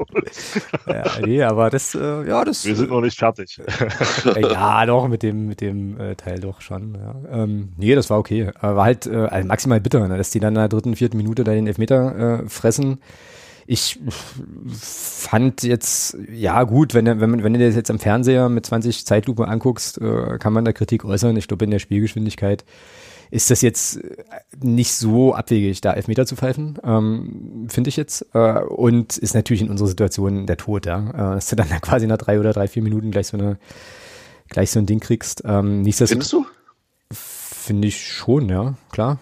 Ja, 0.86 1.04
nee, 1.24 1.42
aber 1.42 1.70
das, 1.70 1.94
äh, 1.94 2.26
ja, 2.26 2.44
das. 2.44 2.64
Wir 2.64 2.76
sind 2.76 2.90
noch 2.90 3.00
nicht 3.00 3.18
fertig. 3.18 3.60
ja, 4.40 4.86
doch, 4.86 5.08
mit 5.08 5.22
dem, 5.22 5.46
mit 5.46 5.60
dem 5.60 6.00
äh, 6.00 6.14
Teil 6.16 6.40
doch 6.40 6.60
schon. 6.60 6.94
Ja. 6.94 7.42
Ähm, 7.42 7.70
nee, 7.76 7.94
das 7.94 8.10
war 8.10 8.18
okay. 8.18 8.50
Aber 8.60 8.76
war 8.76 8.84
halt 8.84 9.06
äh, 9.06 9.16
also 9.16 9.46
maximal 9.46 9.80
bitter, 9.80 10.08
ne, 10.08 10.16
dass 10.16 10.30
die 10.30 10.40
dann 10.40 10.54
in 10.54 10.60
der 10.60 10.68
dritten, 10.68 10.96
vierten 10.96 11.16
Minute 11.16 11.44
da 11.44 11.52
den 11.52 11.66
Elfmeter 11.66 12.42
äh, 12.42 12.48
fressen. 12.48 13.00
Ich 13.66 14.00
fand 14.68 15.62
jetzt, 15.62 16.16
ja 16.32 16.64
gut, 16.64 16.92
wenn, 16.94 17.06
wenn, 17.06 17.44
wenn 17.44 17.52
du 17.52 17.58
dir 17.58 17.66
das 17.66 17.76
jetzt 17.76 17.90
am 17.90 18.00
Fernseher 18.00 18.48
mit 18.48 18.66
20 18.66 19.06
Zeitlupe 19.06 19.46
anguckst, 19.46 20.00
äh, 20.00 20.38
kann 20.38 20.52
man 20.52 20.64
da 20.64 20.72
Kritik 20.72 21.04
äußern. 21.04 21.36
Ich 21.36 21.46
glaube, 21.46 21.66
in 21.66 21.70
der 21.70 21.78
Spielgeschwindigkeit 21.78 22.64
ist 23.30 23.50
das 23.50 23.62
jetzt 23.62 23.96
äh, 23.98 24.24
nicht 24.62 24.92
so 24.92 25.34
abwegig, 25.34 25.80
da 25.80 25.92
Elfmeter 25.92 26.26
zu 26.26 26.36
pfeifen, 26.36 26.78
ähm, 26.84 27.66
finde 27.68 27.88
ich 27.88 27.96
jetzt. 27.96 28.26
Äh, 28.34 28.60
und 28.62 29.16
ist 29.16 29.34
natürlich 29.34 29.62
in 29.62 29.70
unserer 29.70 29.88
Situation 29.88 30.46
der 30.46 30.56
Tod, 30.56 30.86
ja. 30.86 31.10
Äh, 31.10 31.34
dass 31.36 31.48
du 31.48 31.56
dann 31.56 31.68
quasi 31.80 32.06
nach 32.06 32.18
drei 32.18 32.40
oder 32.40 32.52
drei, 32.52 32.68
vier 32.68 32.82
Minuten 32.82 33.10
gleich 33.10 33.28
so 33.28 33.36
eine, 33.36 33.58
gleich 34.48 34.70
so 34.70 34.78
ein 34.78 34.86
Ding 34.86 35.00
kriegst. 35.00 35.42
Ähm, 35.44 35.84
Findest 35.84 36.32
du? 36.32 36.46
Finde 37.12 37.88
ich 37.88 38.04
schon, 38.04 38.48
ja, 38.48 38.74
klar. 38.90 39.18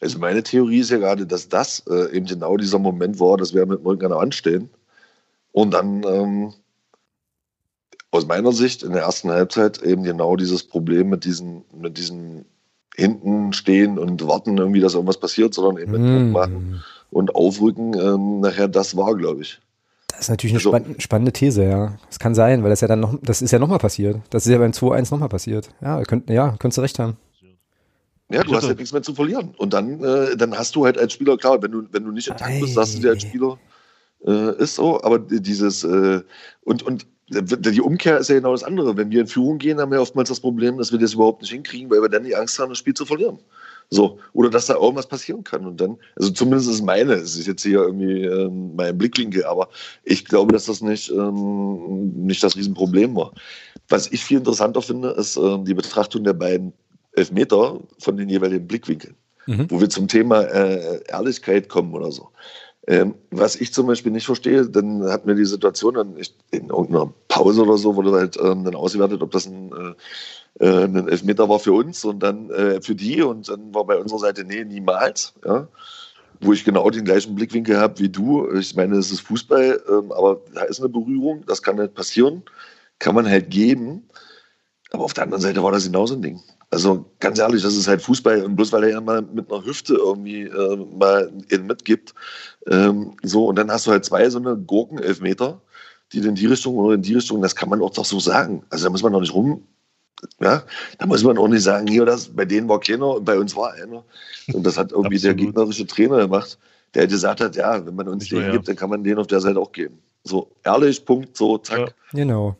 Also 0.00 0.18
meine 0.18 0.42
Theorie 0.42 0.80
ist 0.80 0.90
ja 0.90 0.98
gerade, 0.98 1.26
dass 1.26 1.48
das 1.48 1.82
äh, 1.88 2.14
eben 2.14 2.26
genau 2.26 2.56
dieser 2.56 2.78
Moment 2.78 3.18
war, 3.18 3.36
dass 3.36 3.54
wir 3.54 3.64
mit 3.66 3.84
Rücken 3.84 4.04
an 4.04 4.10
der 4.10 4.18
Wand 4.18 4.34
stehen. 4.34 4.70
Und 5.52 5.72
dann 5.72 6.04
ähm, 6.04 6.52
aus 8.10 8.26
meiner 8.26 8.52
Sicht 8.52 8.82
in 8.82 8.92
der 8.92 9.02
ersten 9.02 9.30
Halbzeit 9.30 9.82
eben 9.82 10.02
genau 10.04 10.36
dieses 10.36 10.62
Problem 10.62 11.08
mit 11.08 11.24
diesen, 11.24 11.64
mit 11.72 11.96
diesen 11.98 12.44
hinten 12.96 13.52
stehen 13.52 13.98
und 13.98 14.26
warten 14.26 14.56
irgendwie, 14.56 14.80
dass 14.80 14.94
irgendwas 14.94 15.20
passiert, 15.20 15.54
sondern 15.54 15.82
eben 15.82 15.92
mit 15.92 16.00
Druck 16.00 16.28
mm. 16.28 16.32
machen 16.32 16.84
und 17.10 17.34
aufrücken. 17.34 17.94
Ähm, 17.94 18.40
nachher, 18.40 18.68
das 18.68 18.96
war, 18.96 19.14
glaube 19.14 19.42
ich. 19.42 19.60
Das 20.08 20.20
ist 20.20 20.28
natürlich 20.30 20.54
eine 20.54 20.58
also, 20.60 20.70
spann 20.70 21.00
spannende 21.00 21.32
These, 21.32 21.64
ja. 21.64 21.98
Das 22.08 22.18
kann 22.18 22.34
sein, 22.34 22.62
weil 22.62 22.70
das 22.70 22.80
ja 22.80 22.88
dann 22.88 23.00
noch, 23.00 23.18
das 23.22 23.42
ist 23.42 23.50
ja 23.50 23.58
nochmal 23.58 23.78
passiert. 23.78 24.20
Das 24.30 24.46
ist 24.46 24.52
ja 24.52 24.58
beim 24.58 24.70
2-1 24.70 25.10
nochmal 25.10 25.28
passiert. 25.28 25.68
Ja, 25.82 26.02
könnt, 26.04 26.30
ja, 26.30 26.56
könntest 26.58 26.78
du 26.78 26.82
recht 26.82 26.98
haben. 26.98 27.18
Ja, 28.30 28.42
du 28.42 28.54
hast 28.54 28.66
ja 28.66 28.74
nichts 28.74 28.92
mehr 28.92 29.02
zu 29.02 29.14
verlieren. 29.14 29.54
Und 29.58 29.72
dann, 29.74 30.02
äh, 30.02 30.36
dann 30.36 30.56
hast 30.56 30.74
du 30.74 30.86
halt 30.86 30.98
als 30.98 31.12
Spieler, 31.12 31.36
klar, 31.36 31.62
wenn 31.62 31.70
du, 31.70 31.82
wenn 31.92 32.04
du 32.04 32.12
nicht 32.12 32.28
im 32.28 32.36
Takt 32.36 32.60
bist, 32.60 32.76
hast 32.76 32.96
du 32.96 33.02
dir 33.02 33.10
als 33.10 33.22
Spieler, 33.22 33.58
äh, 34.26 34.56
ist 34.56 34.76
so, 34.76 35.02
aber 35.02 35.18
dieses, 35.18 35.84
äh, 35.84 36.22
und, 36.62 36.82
und 36.82 37.06
die 37.28 37.80
Umkehr 37.80 38.18
ist 38.18 38.28
ja 38.28 38.36
genau 38.36 38.52
das 38.52 38.62
andere. 38.62 38.96
Wenn 38.96 39.10
wir 39.10 39.22
in 39.22 39.26
Führung 39.26 39.58
gehen, 39.58 39.80
haben 39.80 39.90
wir 39.90 40.00
oftmals 40.00 40.28
das 40.28 40.40
Problem, 40.40 40.78
dass 40.78 40.92
wir 40.92 40.98
das 40.98 41.14
überhaupt 41.14 41.42
nicht 41.42 41.50
hinkriegen, 41.50 41.90
weil 41.90 42.00
wir 42.00 42.08
dann 42.08 42.24
die 42.24 42.36
Angst 42.36 42.58
haben, 42.58 42.68
das 42.68 42.78
Spiel 42.78 42.94
zu 42.94 43.04
verlieren. 43.04 43.38
So, 43.90 44.18
oder 44.32 44.50
dass 44.50 44.66
da 44.66 44.74
irgendwas 44.74 45.06
passieren 45.06 45.44
kann. 45.44 45.66
Und 45.66 45.80
dann, 45.80 45.96
also 46.16 46.30
zumindest 46.30 46.70
ist 46.70 46.82
meine, 46.82 47.14
es 47.14 47.36
ist 47.36 47.46
jetzt 47.46 47.62
hier 47.62 47.80
irgendwie 47.80 48.22
ähm, 48.22 48.74
mein 48.74 48.96
Blickwinkel, 48.96 49.44
aber 49.44 49.68
ich 50.02 50.24
glaube, 50.24 50.52
dass 50.52 50.66
das 50.66 50.80
nicht, 50.80 51.10
ähm, 51.10 52.12
nicht 52.16 52.42
das 52.42 52.56
Riesenproblem 52.56 53.14
war. 53.14 53.32
Was 53.88 54.10
ich 54.10 54.24
viel 54.24 54.38
interessanter 54.38 54.82
finde, 54.82 55.10
ist 55.10 55.36
ähm, 55.36 55.64
die 55.64 55.74
Betrachtung 55.74 56.24
der 56.24 56.32
beiden 56.32 56.72
Elfmeter 57.12 57.80
von 57.98 58.16
den 58.16 58.28
jeweiligen 58.28 58.66
Blickwinkeln, 58.66 59.14
mhm. 59.46 59.70
wo 59.70 59.80
wir 59.80 59.88
zum 59.88 60.08
Thema 60.08 60.42
äh, 60.42 61.00
Ehrlichkeit 61.08 61.68
kommen 61.68 61.94
oder 61.94 62.10
so. 62.10 62.28
Ähm, 62.88 63.16
was 63.32 63.56
ich 63.56 63.72
zum 63.72 63.88
Beispiel 63.88 64.12
nicht 64.12 64.26
verstehe, 64.26 64.64
dann 64.68 65.02
hatten 65.04 65.26
wir 65.26 65.34
die 65.34 65.44
Situation 65.44 65.94
dann 65.94 66.16
in 66.52 66.68
irgendeiner 66.68 67.12
Pause 67.26 67.62
oder 67.62 67.78
so, 67.78 67.96
wurde 67.96 68.12
halt 68.12 68.36
ähm, 68.36 68.64
dann 68.64 68.76
ausgewertet, 68.76 69.22
ob 69.22 69.32
das 69.32 69.46
ein, 69.46 69.72
äh, 70.60 70.64
äh, 70.64 70.84
ein 70.84 71.08
Elfmeter 71.08 71.48
war 71.48 71.58
für 71.58 71.72
uns 71.72 72.04
und 72.04 72.20
dann 72.20 72.48
äh, 72.50 72.80
für 72.80 72.94
die 72.94 73.22
und 73.22 73.48
dann 73.48 73.74
war 73.74 73.84
bei 73.84 73.96
unserer 73.96 74.20
Seite, 74.20 74.44
nee, 74.44 74.64
niemals. 74.64 75.34
Ja? 75.44 75.66
Wo 76.40 76.52
ich 76.52 76.64
genau 76.64 76.88
den 76.90 77.04
gleichen 77.04 77.34
Blickwinkel 77.34 77.78
habe 77.78 77.98
wie 77.98 78.08
du. 78.08 78.48
Ich 78.52 78.76
meine, 78.76 78.96
es 78.96 79.10
ist 79.10 79.20
Fußball, 79.22 79.82
ähm, 79.88 80.12
aber 80.12 80.40
da 80.54 80.62
ist 80.62 80.78
eine 80.78 80.88
Berührung, 80.88 81.44
das 81.46 81.62
kann 81.62 81.78
halt 81.78 81.94
passieren, 81.94 82.42
kann 83.00 83.16
man 83.16 83.28
halt 83.28 83.50
geben. 83.50 84.08
Aber 84.92 85.02
auf 85.04 85.14
der 85.14 85.24
anderen 85.24 85.42
Seite 85.42 85.62
war 85.62 85.72
das 85.72 85.86
genauso 85.86 86.14
ein 86.14 86.22
Ding. 86.22 86.40
Also 86.70 87.06
ganz 87.20 87.38
ehrlich, 87.38 87.62
das 87.62 87.76
ist 87.76 87.86
halt 87.86 88.02
Fußball 88.02 88.44
und 88.44 88.56
bloß 88.56 88.72
weil 88.72 88.84
er 88.84 88.90
ja 88.90 89.00
mal 89.00 89.22
mit 89.22 89.50
einer 89.50 89.64
Hüfte 89.64 89.94
irgendwie 89.94 90.42
äh, 90.42 90.76
mal 90.76 91.32
ihn 91.50 91.66
mitgibt. 91.66 92.12
Ähm, 92.66 93.16
so, 93.22 93.46
und 93.46 93.56
dann 93.56 93.70
hast 93.70 93.86
du 93.86 93.92
halt 93.92 94.04
zwei 94.04 94.28
so 94.28 94.38
eine 94.38 94.56
Gurken-Elfmeter, 94.56 95.60
die 96.12 96.18
in 96.18 96.34
die 96.34 96.46
Richtung 96.46 96.76
oder 96.76 96.94
in 96.94 97.02
die 97.02 97.14
Richtung, 97.14 97.40
das 97.40 97.54
kann 97.54 97.68
man 97.68 97.80
auch 97.82 97.90
doch 97.90 98.04
so 98.04 98.18
sagen. 98.18 98.64
Also 98.70 98.84
da 98.84 98.90
muss 98.90 99.02
man 99.02 99.12
doch 99.12 99.20
nicht 99.20 99.34
rum. 99.34 99.62
Ja, 100.40 100.62
da 100.98 101.06
muss 101.06 101.22
man 101.22 101.36
auch 101.38 101.48
nicht 101.48 101.62
sagen, 101.62 101.86
hier, 101.86 102.06
das, 102.06 102.28
bei 102.28 102.46
denen 102.46 102.68
war 102.68 102.80
keiner 102.80 103.16
und 103.16 103.24
bei 103.24 103.38
uns 103.38 103.54
war 103.54 103.74
einer. 103.74 104.02
Und 104.52 104.64
das 104.64 104.78
hat 104.78 104.92
irgendwie 104.92 105.18
der 105.18 105.34
gegnerische 105.34 105.86
Trainer 105.86 106.18
gemacht, 106.18 106.58
der 106.94 107.06
gesagt 107.06 107.40
hat, 107.40 107.54
ja, 107.54 107.84
wenn 107.86 107.94
man 107.94 108.08
uns 108.08 108.28
den 108.28 108.40
ja. 108.40 108.50
gibt, 108.50 108.66
dann 108.66 108.76
kann 108.76 108.90
man 108.90 109.04
den 109.04 109.18
auf 109.18 109.26
der 109.26 109.40
Seite 109.40 109.60
auch 109.60 109.72
geben. 109.72 109.98
So, 110.24 110.50
ehrlich, 110.64 111.04
Punkt, 111.04 111.36
so, 111.36 111.58
zack. 111.58 111.78
Ja. 111.78 111.86
Genau. 112.12 112.56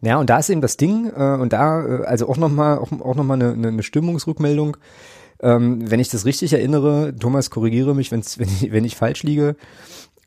Ja, 0.00 0.18
und 0.18 0.30
da 0.30 0.38
ist 0.38 0.48
eben 0.48 0.60
das 0.60 0.76
Ding, 0.76 1.10
äh, 1.14 1.36
und 1.40 1.52
da, 1.52 1.84
äh, 1.84 2.04
also 2.04 2.28
auch 2.28 2.36
nochmal 2.36 2.78
auch, 2.78 2.92
auch 2.92 3.14
noch 3.14 3.24
mal 3.24 3.34
eine, 3.34 3.68
eine 3.68 3.82
Stimmungsrückmeldung. 3.82 4.76
Ähm, 5.40 5.90
wenn 5.90 6.00
ich 6.00 6.08
das 6.08 6.24
richtig 6.24 6.52
erinnere, 6.52 7.14
Thomas, 7.18 7.50
korrigiere 7.50 7.94
mich, 7.94 8.10
wenn's, 8.10 8.38
wenn, 8.38 8.48
ich, 8.48 8.72
wenn 8.72 8.84
ich 8.84 8.96
falsch 8.96 9.22
liege, 9.22 9.56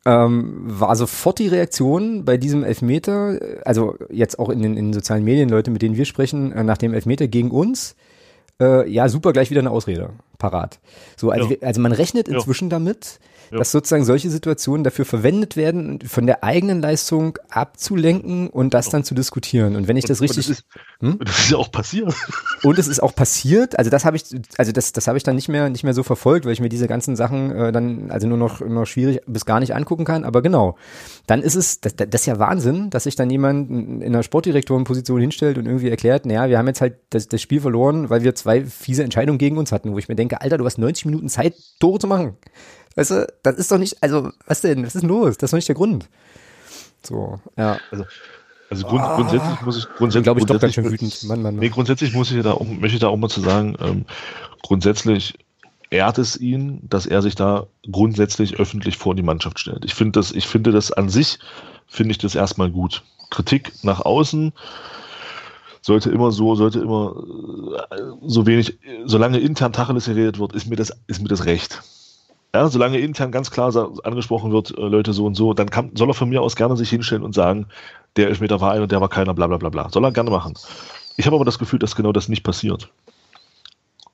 ähm, 0.04 0.62
war 0.64 0.96
sofort 0.96 1.38
die 1.38 1.48
Reaktion 1.48 2.24
bei 2.24 2.36
diesem 2.36 2.64
Elfmeter, 2.64 3.38
also 3.64 3.96
jetzt 4.10 4.38
auch 4.38 4.48
in 4.48 4.60
den, 4.60 4.76
in 4.76 4.86
den 4.86 4.92
sozialen 4.92 5.24
Medien, 5.24 5.48
Leute, 5.48 5.70
mit 5.70 5.80
denen 5.82 5.96
wir 5.96 6.06
sprechen, 6.06 6.52
äh, 6.52 6.64
nach 6.64 6.78
dem 6.78 6.92
Elfmeter 6.92 7.28
gegen 7.28 7.50
uns, 7.50 7.94
äh, 8.60 8.88
ja, 8.90 9.08
super, 9.08 9.32
gleich 9.32 9.50
wieder 9.50 9.60
eine 9.60 9.70
Ausrede 9.70 10.10
parat. 10.38 10.80
So, 11.16 11.30
also, 11.30 11.50
ja. 11.50 11.56
also 11.62 11.80
man 11.80 11.92
rechnet 11.92 12.28
inzwischen 12.28 12.66
ja. 12.66 12.70
damit, 12.70 13.20
ja. 13.52 13.58
dass 13.58 13.70
sozusagen 13.70 14.04
solche 14.04 14.30
Situationen 14.30 14.82
dafür 14.82 15.04
verwendet 15.04 15.56
werden, 15.56 16.00
von 16.00 16.26
der 16.26 16.42
eigenen 16.42 16.80
Leistung 16.80 17.38
abzulenken 17.50 18.48
und 18.48 18.72
das 18.72 18.88
dann 18.88 19.04
zu 19.04 19.14
diskutieren. 19.14 19.76
Und 19.76 19.88
wenn 19.88 19.96
ich 19.96 20.06
das 20.06 20.20
und, 20.20 20.30
richtig. 20.30 20.48
Und 20.48 20.50
das, 20.50 20.58
ist, 20.58 21.00
hm? 21.00 21.18
das 21.20 21.38
ist 21.38 21.50
ja 21.50 21.58
auch 21.58 21.70
passiert. 21.70 22.14
Und 22.62 22.78
es 22.78 22.86
ist 22.86 23.02
auch 23.02 23.14
passiert. 23.14 23.76
Also 23.76 23.90
das 23.90 24.04
habe 24.04 24.16
ich, 24.16 24.24
also 24.56 24.70
das, 24.70 24.92
das 24.92 25.08
habe 25.08 25.18
ich 25.18 25.24
dann 25.24 25.34
nicht 25.34 25.48
mehr, 25.48 25.68
nicht 25.68 25.82
mehr 25.82 25.94
so 25.94 26.04
verfolgt, 26.04 26.46
weil 26.46 26.52
ich 26.52 26.60
mir 26.60 26.68
diese 26.68 26.86
ganzen 26.86 27.16
Sachen 27.16 27.50
äh, 27.50 27.72
dann 27.72 28.10
also 28.10 28.28
nur 28.28 28.38
noch, 28.38 28.60
noch 28.60 28.86
schwierig 28.86 29.20
bis 29.26 29.44
gar 29.44 29.58
nicht 29.58 29.74
angucken 29.74 30.04
kann. 30.04 30.24
Aber 30.24 30.42
genau, 30.42 30.76
dann 31.26 31.42
ist 31.42 31.56
es, 31.56 31.80
das, 31.80 31.96
das 31.96 32.06
ist 32.12 32.26
ja 32.26 32.38
Wahnsinn, 32.38 32.88
dass 32.90 33.04
sich 33.04 33.16
dann 33.16 33.30
jemand 33.30 33.68
in 33.68 34.02
einer 34.04 34.22
Sportdirektorenposition 34.22 35.20
hinstellt 35.20 35.58
und 35.58 35.66
irgendwie 35.66 35.90
erklärt, 35.90 36.24
naja, 36.24 36.48
wir 36.48 36.56
haben 36.56 36.68
jetzt 36.68 36.80
halt 36.80 36.94
das, 37.10 37.26
das 37.26 37.42
Spiel 37.42 37.60
verloren, 37.60 38.08
weil 38.08 38.22
wir 38.22 38.34
zwei 38.36 38.64
fiese 38.64 39.02
Entscheidungen 39.02 39.38
gegen 39.38 39.58
uns 39.58 39.72
hatten, 39.72 39.92
wo 39.92 39.98
ich 39.98 40.08
mir 40.08 40.16
denke, 40.16 40.40
Alter, 40.40 40.56
du 40.58 40.64
hast 40.64 40.78
90 40.78 41.06
Minuten 41.06 41.28
Zeit, 41.28 41.54
Tore 41.80 41.98
zu 41.98 42.06
machen. 42.06 42.36
Weißt 42.94 43.10
du, 43.10 43.32
das 43.42 43.56
ist 43.56 43.70
doch 43.72 43.78
nicht, 43.78 44.02
also, 44.02 44.30
was 44.46 44.60
denn, 44.60 44.84
was 44.84 44.94
ist 44.94 45.02
denn 45.02 45.08
los? 45.08 45.38
Das 45.38 45.48
ist 45.48 45.52
doch 45.52 45.58
nicht 45.58 45.68
der 45.68 45.74
Grund. 45.74 46.08
So, 47.02 47.40
ja. 47.56 47.78
Also, 47.90 48.04
also 48.70 48.86
grund, 48.86 49.02
ah, 49.02 49.16
grundsätzlich 49.16 49.60
muss 49.62 49.78
ich, 49.78 49.84
grundsätzlich, 49.96 50.24
glaube 50.24 50.40
ich, 50.40 50.46
doch 50.46 50.58
ganz 50.58 50.74
schön 50.74 50.90
wütend. 50.90 51.24
Mann, 51.24 51.42
Mann, 51.42 51.54
Mann. 51.54 51.60
Nee, 51.60 51.68
grundsätzlich 51.68 52.14
muss 52.14 52.30
ich 52.30 52.42
da 52.42 52.52
auch, 52.52 52.64
möchte 52.64 52.94
ich 52.94 53.00
da 53.00 53.08
auch 53.08 53.16
mal 53.16 53.28
zu 53.28 53.40
sagen, 53.40 53.76
ähm, 53.80 54.06
grundsätzlich 54.62 55.34
ehrt 55.90 56.18
es 56.18 56.38
ihn, 56.38 56.80
dass 56.88 57.04
er 57.04 57.20
sich 57.20 57.34
da 57.34 57.66
grundsätzlich 57.90 58.58
öffentlich 58.58 58.96
vor 58.96 59.14
die 59.14 59.22
Mannschaft 59.22 59.58
stellt. 59.58 59.84
Ich 59.84 59.94
finde 59.94 60.18
das, 60.18 60.32
ich 60.32 60.46
finde 60.46 60.72
das 60.72 60.90
an 60.90 61.10
sich, 61.10 61.38
finde 61.86 62.12
ich 62.12 62.18
das 62.18 62.34
erstmal 62.34 62.70
gut. 62.70 63.02
Kritik 63.28 63.72
nach 63.82 64.00
außen 64.00 64.52
sollte 65.82 66.10
immer 66.10 66.30
so, 66.30 66.54
sollte 66.54 66.80
immer 66.80 67.14
äh, 67.90 67.96
so 68.22 68.46
wenig, 68.46 68.78
solange 69.04 69.38
intern 69.38 69.72
Tacheles 69.72 70.06
geredet 70.06 70.38
wird, 70.38 70.54
ist 70.54 70.66
mir 70.66 70.76
das, 70.76 70.96
ist 71.08 71.20
mir 71.20 71.28
das 71.28 71.44
recht. 71.44 71.82
Ja, 72.54 72.68
solange 72.68 72.98
intern 72.98 73.32
ganz 73.32 73.50
klar 73.50 73.74
angesprochen 74.04 74.52
wird, 74.52 74.76
äh, 74.76 74.82
Leute 74.82 75.14
so 75.14 75.24
und 75.24 75.34
so, 75.34 75.54
dann 75.54 75.70
kann, 75.70 75.92
soll 75.94 76.10
er 76.10 76.14
von 76.14 76.28
mir 76.28 76.42
aus 76.42 76.54
gerne 76.54 76.76
sich 76.76 76.90
hinstellen 76.90 77.22
und 77.22 77.34
sagen, 77.34 77.66
der 78.16 78.28
Elfmeter 78.28 78.60
war 78.60 78.72
ein 78.72 78.82
und 78.82 78.92
der 78.92 79.00
war 79.00 79.08
keiner, 79.08 79.32
bla 79.32 79.46
bla 79.46 79.56
bla 79.56 79.70
bla. 79.70 79.88
Soll 79.88 80.04
er 80.04 80.12
gerne 80.12 80.30
machen. 80.30 80.54
Ich 81.16 81.24
habe 81.24 81.36
aber 81.36 81.46
das 81.46 81.58
Gefühl, 81.58 81.78
dass 81.78 81.96
genau 81.96 82.12
das 82.12 82.28
nicht 82.28 82.42
passiert. 82.42 82.90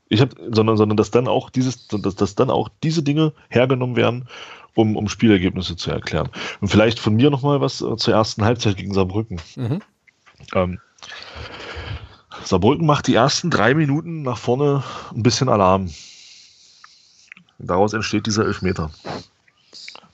Ich 0.08 0.20
habe, 0.20 0.36
sondern, 0.50 0.76
sondern 0.76 0.96
dass 0.96 1.10
dann 1.10 1.26
auch 1.26 1.50
dieses, 1.50 1.88
dass, 1.88 2.14
dass 2.14 2.34
dann 2.36 2.50
auch 2.50 2.68
diese 2.82 3.02
Dinge 3.02 3.32
hergenommen 3.48 3.96
werden, 3.96 4.28
um, 4.74 4.96
um 4.96 5.08
Spielergebnisse 5.08 5.74
zu 5.74 5.90
erklären. 5.90 6.28
Und 6.60 6.68
vielleicht 6.68 7.00
von 7.00 7.16
mir 7.16 7.30
nochmal 7.30 7.60
was 7.60 7.82
äh, 7.82 7.96
zur 7.96 8.14
ersten 8.14 8.44
Halbzeit 8.44 8.76
gegen 8.76 8.94
Saarbrücken. 8.94 9.40
Mhm. 9.56 9.80
Ähm, 10.54 10.78
Saarbrücken 12.44 12.86
macht 12.86 13.08
die 13.08 13.16
ersten 13.16 13.50
drei 13.50 13.74
Minuten 13.74 14.22
nach 14.22 14.38
vorne 14.38 14.84
ein 15.12 15.24
bisschen 15.24 15.48
Alarm 15.48 15.90
Daraus 17.58 17.92
entsteht 17.92 18.26
dieser 18.26 18.44
Elfmeter. 18.44 18.90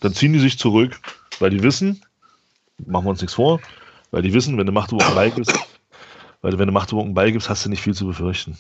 Dann 0.00 0.14
ziehen 0.14 0.32
die 0.32 0.38
sich 0.38 0.58
zurück, 0.58 0.98
weil 1.38 1.50
die 1.50 1.62
wissen, 1.62 2.02
machen 2.78 3.04
wir 3.04 3.10
uns 3.10 3.20
nichts 3.20 3.34
vor, 3.34 3.60
weil 4.10 4.22
die 4.22 4.32
wissen, 4.32 4.56
wenn 4.58 4.66
du 4.66 4.72
Magdeburg 4.72 5.06
einen 5.06 5.14
Ball 5.14 5.30
gibst, 5.30 5.58
weil 6.40 6.58
wenn 6.58 6.66
du 6.66 6.72
Magdeburg 6.72 7.04
einen 7.04 7.14
Ball 7.14 7.32
gibst, 7.32 7.48
hast 7.48 7.64
du 7.64 7.70
nicht 7.70 7.82
viel 7.82 7.94
zu 7.94 8.06
befürchten. 8.06 8.56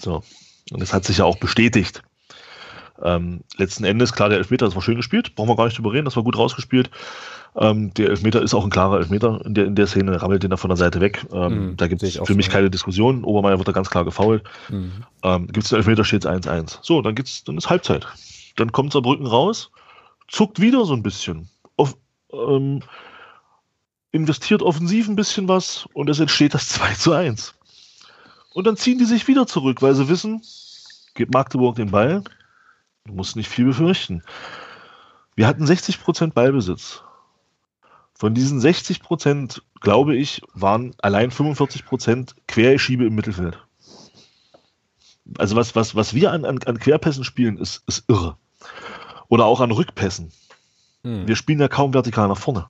So. 0.00 0.22
Und 0.70 0.80
das 0.80 0.92
hat 0.92 1.04
sich 1.04 1.18
ja 1.18 1.24
auch 1.24 1.38
bestätigt. 1.38 2.02
Ähm, 3.02 3.42
letzten 3.56 3.84
Endes, 3.84 4.12
klar, 4.12 4.28
der 4.28 4.38
Elfmeter, 4.38 4.64
das 4.64 4.74
war 4.74 4.82
schön 4.82 4.96
gespielt, 4.96 5.34
brauchen 5.34 5.48
wir 5.48 5.56
gar 5.56 5.66
nicht 5.66 5.78
drüber 5.78 5.92
reden, 5.92 6.06
das 6.06 6.16
war 6.16 6.24
gut 6.24 6.38
rausgespielt. 6.38 6.90
Ähm, 7.58 7.94
der 7.94 8.10
Elfmeter 8.10 8.42
ist 8.42 8.52
auch 8.52 8.64
ein 8.64 8.70
klarer 8.70 8.98
Elfmeter 8.98 9.40
in 9.46 9.54
der, 9.54 9.64
in 9.64 9.74
der 9.74 9.86
Szene, 9.86 10.20
rammelt 10.20 10.42
den 10.42 10.50
da 10.50 10.58
von 10.58 10.68
der 10.68 10.76
Seite 10.76 11.00
weg. 11.00 11.26
Ähm, 11.32 11.70
mhm, 11.70 11.76
da 11.76 11.88
gibt 11.88 12.02
es 12.02 12.20
für 12.22 12.34
mich 12.34 12.50
keine 12.50 12.70
Diskussion. 12.70 13.24
Obermeier 13.24 13.56
wird 13.56 13.68
da 13.68 13.72
ganz 13.72 13.88
klar 13.88 14.04
gefault. 14.04 14.44
Mhm. 14.68 14.92
Ähm, 15.22 15.46
gibt 15.46 15.64
es 15.64 15.70
den 15.70 15.76
Elfmeter, 15.78 16.04
steht 16.04 16.26
es 16.26 16.30
1-1. 16.30 16.78
So, 16.82 17.00
dann, 17.00 17.14
geht's, 17.14 17.44
dann 17.44 17.56
ist 17.56 17.70
Halbzeit. 17.70 18.06
Dann 18.56 18.72
kommt 18.72 18.92
Saarbrücken 18.92 19.26
raus, 19.26 19.70
zuckt 20.28 20.60
wieder 20.60 20.84
so 20.84 20.92
ein 20.92 21.02
bisschen. 21.02 21.48
Auf, 21.76 21.96
ähm, 22.32 22.82
investiert 24.12 24.62
offensiv 24.62 25.08
ein 25.08 25.16
bisschen 25.16 25.48
was 25.48 25.86
und 25.94 26.10
es 26.10 26.20
entsteht 26.20 26.52
das 26.52 26.68
2 26.70 26.94
zu 26.94 27.12
1. 27.12 27.54
Und 28.52 28.66
dann 28.66 28.76
ziehen 28.76 28.98
die 28.98 29.04
sich 29.04 29.28
wieder 29.28 29.46
zurück, 29.46 29.80
weil 29.80 29.94
sie 29.94 30.08
wissen, 30.08 30.42
gibt 31.14 31.32
Magdeburg 31.32 31.76
den 31.76 31.90
Ball, 31.90 32.22
du 33.06 33.14
musst 33.14 33.36
nicht 33.36 33.48
viel 33.48 33.64
befürchten. 33.64 34.22
Wir 35.36 35.46
hatten 35.46 35.64
60% 35.64 36.32
Ballbesitz. 36.32 37.02
Von 38.18 38.34
diesen 38.34 38.60
60%, 38.60 39.60
glaube 39.80 40.16
ich, 40.16 40.40
waren 40.54 40.94
allein 41.02 41.30
45% 41.30 42.34
Querschiebe 42.48 43.04
im 43.04 43.14
Mittelfeld. 43.14 43.58
Also 45.36 45.54
was, 45.56 45.76
was, 45.76 45.94
was 45.94 46.14
wir 46.14 46.32
an, 46.32 46.44
an, 46.44 46.58
an 46.64 46.78
Querpässen 46.78 47.24
spielen, 47.24 47.58
ist, 47.58 47.82
ist 47.86 48.04
irre. 48.08 48.36
Oder 49.28 49.44
auch 49.44 49.60
an 49.60 49.70
Rückpässen. 49.70 50.32
Hm. 51.02 51.26
Wir 51.28 51.36
spielen 51.36 51.60
ja 51.60 51.68
kaum 51.68 51.92
vertikal 51.92 52.28
nach 52.28 52.38
vorne. 52.38 52.68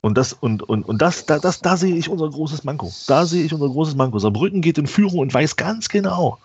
Und 0.00 0.18
das, 0.18 0.32
und, 0.32 0.64
und, 0.64 0.82
und 0.82 1.00
das, 1.00 1.26
da, 1.26 1.38
das, 1.38 1.60
da 1.60 1.76
sehe 1.76 1.94
ich 1.94 2.08
unser 2.08 2.28
großes 2.28 2.64
Manko. 2.64 2.92
Da 3.06 3.24
sehe 3.24 3.44
ich 3.44 3.54
unser 3.54 3.68
großes 3.68 3.94
Manko. 3.94 4.18
Saarbrücken 4.18 4.62
geht 4.62 4.78
in 4.78 4.88
Führung 4.88 5.20
und 5.20 5.32
weiß 5.32 5.54
ganz 5.54 5.88
genau, 5.88 6.38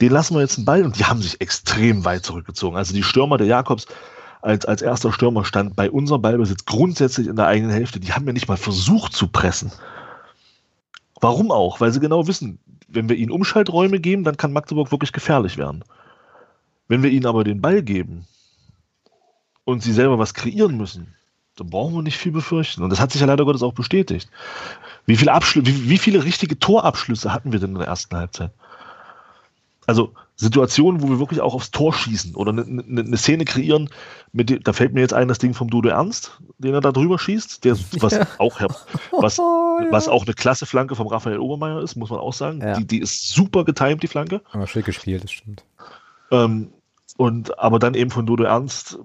den 0.00 0.12
lassen 0.12 0.34
wir 0.34 0.42
jetzt 0.42 0.58
einen 0.58 0.64
Ball 0.64 0.84
und 0.84 0.96
die 0.96 1.04
haben 1.04 1.20
sich 1.20 1.40
extrem 1.40 2.04
weit 2.04 2.24
zurückgezogen. 2.24 2.76
Also 2.76 2.94
die 2.94 3.02
Stürmer 3.02 3.36
der 3.36 3.48
Jakobs 3.48 3.88
als, 4.40 4.64
als 4.64 4.82
erster 4.82 5.12
Stürmer 5.12 5.44
stand 5.44 5.76
bei 5.76 5.90
unserem 5.90 6.22
Ballbesitz 6.22 6.64
grundsätzlich 6.64 7.26
in 7.26 7.36
der 7.36 7.46
eigenen 7.46 7.72
Hälfte. 7.72 8.00
Die 8.00 8.12
haben 8.12 8.26
ja 8.26 8.32
nicht 8.32 8.48
mal 8.48 8.56
versucht 8.56 9.12
zu 9.12 9.28
pressen. 9.28 9.72
Warum 11.20 11.50
auch? 11.50 11.80
Weil 11.80 11.92
sie 11.92 12.00
genau 12.00 12.26
wissen, 12.26 12.58
wenn 12.88 13.08
wir 13.08 13.16
ihnen 13.16 13.32
Umschalträume 13.32 14.00
geben, 14.00 14.24
dann 14.24 14.36
kann 14.36 14.52
Magdeburg 14.52 14.90
wirklich 14.92 15.12
gefährlich 15.12 15.58
werden. 15.58 15.84
Wenn 16.86 17.02
wir 17.02 17.10
ihnen 17.10 17.26
aber 17.26 17.44
den 17.44 17.60
Ball 17.60 17.82
geben 17.82 18.26
und 19.64 19.82
sie 19.82 19.92
selber 19.92 20.18
was 20.18 20.34
kreieren 20.34 20.76
müssen, 20.76 21.14
da 21.56 21.64
brauchen 21.64 21.94
wir 21.94 22.02
nicht 22.02 22.16
viel 22.16 22.32
befürchten. 22.32 22.82
Und 22.82 22.90
das 22.90 23.00
hat 23.00 23.10
sich 23.10 23.20
ja 23.20 23.26
leider 23.26 23.44
Gottes 23.44 23.64
auch 23.64 23.74
bestätigt. 23.74 24.30
Wie 25.06 25.16
viele, 25.16 25.32
Abschlü 25.32 25.66
wie, 25.66 25.90
wie 25.90 25.98
viele 25.98 26.24
richtige 26.24 26.58
Torabschlüsse 26.58 27.32
hatten 27.32 27.52
wir 27.52 27.58
denn 27.58 27.70
in 27.70 27.78
der 27.78 27.88
ersten 27.88 28.16
Halbzeit? 28.16 28.52
Also 29.86 30.14
Situationen, 30.40 31.02
wo 31.02 31.08
wir 31.08 31.18
wirklich 31.18 31.40
auch 31.40 31.52
aufs 31.52 31.72
Tor 31.72 31.92
schießen 31.92 32.36
oder 32.36 32.52
eine, 32.52 32.62
eine, 32.62 33.00
eine 33.00 33.16
Szene 33.16 33.44
kreieren, 33.44 33.90
mit 34.32 34.50
dem, 34.50 34.62
da 34.62 34.72
fällt 34.72 34.94
mir 34.94 35.00
jetzt 35.00 35.12
ein 35.12 35.26
das 35.26 35.38
Ding 35.38 35.52
vom 35.52 35.68
Dudo 35.68 35.88
Ernst, 35.88 36.40
den 36.58 36.74
er 36.74 36.80
da 36.80 36.92
drüber 36.92 37.18
schießt, 37.18 37.64
der 37.64 37.76
was 37.98 38.12
ja. 38.12 38.26
auch 38.38 38.60
was, 39.10 39.38
oh, 39.40 39.80
ja. 39.80 39.90
was 39.90 40.06
auch 40.06 40.24
eine 40.24 40.34
klasse 40.34 40.64
Flanke 40.64 40.94
vom 40.94 41.08
Raphael 41.08 41.40
Obermeier 41.40 41.82
ist, 41.82 41.96
muss 41.96 42.10
man 42.10 42.20
auch 42.20 42.32
sagen. 42.32 42.60
Ja. 42.60 42.78
Die, 42.78 42.86
die 42.86 43.00
ist 43.00 43.30
super 43.30 43.64
getimed, 43.64 44.00
die 44.02 44.06
Flanke. 44.06 44.40
Aber 44.52 44.68
schick 44.68 44.84
gespielt, 44.84 45.24
das 45.24 45.32
stimmt. 45.32 45.64
Ähm, 46.30 46.68
und 47.16 47.58
aber 47.58 47.80
dann 47.80 47.94
eben 47.94 48.12
von 48.12 48.24
Dodo 48.24 48.44
Ernst, 48.44 48.96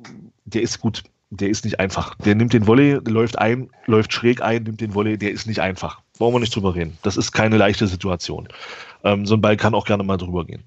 der 0.45 0.61
ist 0.61 0.81
gut, 0.81 1.01
der 1.31 1.49
ist 1.49 1.65
nicht 1.65 1.79
einfach. 1.79 2.13
Der 2.15 2.35
nimmt 2.35 2.53
den 2.53 2.67
Volley, 2.67 2.99
läuft 3.07 3.39
ein, 3.39 3.71
läuft 3.87 4.13
schräg 4.13 4.43
ein, 4.43 4.63
nimmt 4.63 4.81
den 4.81 4.93
Volley, 4.93 5.17
der 5.17 5.31
ist 5.31 5.47
nicht 5.47 5.61
einfach. 5.61 5.99
Brauchen 6.19 6.35
wir 6.35 6.39
nicht 6.39 6.55
drüber 6.55 6.75
reden. 6.75 6.95
Das 7.01 7.17
ist 7.17 7.31
keine 7.31 7.57
leichte 7.57 7.87
Situation. 7.87 8.47
Ähm, 9.03 9.25
so 9.25 9.33
ein 9.33 9.41
Ball 9.41 9.57
kann 9.57 9.73
auch 9.73 9.85
gerne 9.85 10.03
mal 10.03 10.17
drüber 10.17 10.45
gehen. 10.45 10.63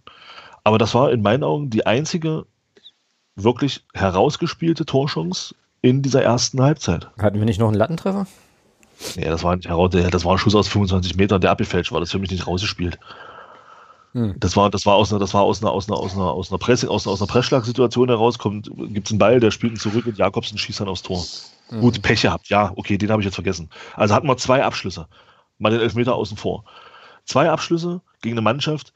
Aber 0.66 0.78
das 0.78 0.97
war 0.97 1.12
in 1.12 1.22
meinen 1.22 1.44
Augen 1.44 1.70
die 1.70 1.86
einzige 1.86 2.44
wirklich 3.36 3.84
herausgespielte 3.94 4.84
Torchance 4.84 5.55
in 5.80 6.02
dieser 6.02 6.24
ersten 6.24 6.60
Halbzeit. 6.60 7.09
Hatten 7.20 7.38
wir 7.38 7.44
nicht 7.44 7.60
noch 7.60 7.68
einen 7.68 7.76
Lattentreffer? 7.76 8.26
Ja, 9.14 9.30
das 9.30 9.44
war 9.44 9.55
nicht 9.55 9.68
heraus, 9.68 9.93
das 9.93 10.24
war 10.24 10.32
ein 10.32 10.38
Schuss 10.38 10.56
aus 10.56 10.66
25 10.66 11.14
Metern, 11.14 11.40
der 11.40 11.52
abgefälscht 11.52 11.93
war. 11.93 12.01
Das 12.01 12.10
für 12.10 12.18
mich 12.18 12.32
nicht 12.32 12.48
rausgespielt. 12.48 12.98
Hm. 14.10 14.34
Das 14.40 14.56
war, 14.56 14.68
das 14.68 14.84
war 14.86 14.97
aus 14.97 15.12
einer, 15.12 15.20
das 15.20 15.34
war 15.34 15.43
aus 15.43 15.62
einer, 15.62 15.70
aus 15.70 15.88
einer, 15.88 15.98
aus 15.98 16.14
einer, 16.14 16.32
aus 16.32 16.51
einer 16.51 16.59
Pressing, 16.59 16.88
aus 16.88 17.06
einer, 17.06 17.12
aus 17.12 17.22
einer 17.22 17.28
Pressschlagsituation 17.28 18.09
heraus, 18.09 18.36
kommt, 18.36 18.68
gibt 18.93 19.06
es 19.06 19.12
einen 19.12 19.20
Ball, 19.20 19.38
der 19.38 19.52
spielt 19.52 19.74
ihn 19.74 19.78
zurück 19.78 20.06
und 20.06 20.18
Jakobsen 20.18 20.59
schießt 20.59 20.80
dann 20.80 20.88
aufs 20.88 21.02
Tor. 21.05 21.24
Mhm. 21.70 21.80
Gut, 21.80 22.02
Pech 22.02 22.22
gehabt, 22.22 22.48
ja, 22.48 22.72
okay, 22.74 22.98
den 22.98 23.12
habe 23.12 23.22
ich 23.22 23.26
jetzt 23.26 23.36
vergessen. 23.36 23.70
Also 23.94 24.16
hatten 24.16 24.26
wir 24.26 24.36
zwei 24.36 24.64
Abschlüsse. 24.64 25.06
Mal 25.59 25.70
den 25.70 25.80
Elfmeter 25.80 26.16
außen 26.16 26.36
vor. 26.36 26.64
Zwei 27.24 27.52
Abschlüsse 27.52 28.01
gegen 28.20 28.34
eine 28.34 28.43
Mannschaft, 28.43 28.93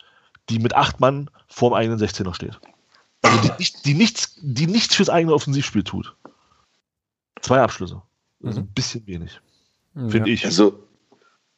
die 0.50 0.58
mit 0.58 0.74
acht 0.74 1.00
Mann 1.00 1.30
vorm 1.48 1.72
eigenen 1.72 1.98
16er 1.98 2.34
steht. 2.34 2.60
Also 3.22 3.38
die, 3.58 3.64
die, 3.84 3.94
nichts, 3.94 4.36
die 4.40 4.66
nichts 4.66 4.94
fürs 4.94 5.08
eigene 5.08 5.34
Offensivspiel 5.34 5.84
tut. 5.84 6.16
Zwei 7.40 7.60
Abschlüsse. 7.60 8.02
Also 8.42 8.60
mhm. 8.60 8.66
ein 8.66 8.72
bisschen 8.72 9.06
wenig. 9.06 9.40
Finde 9.94 10.18
ja. 10.18 10.26
ich. 10.26 10.44
Also, 10.44 10.86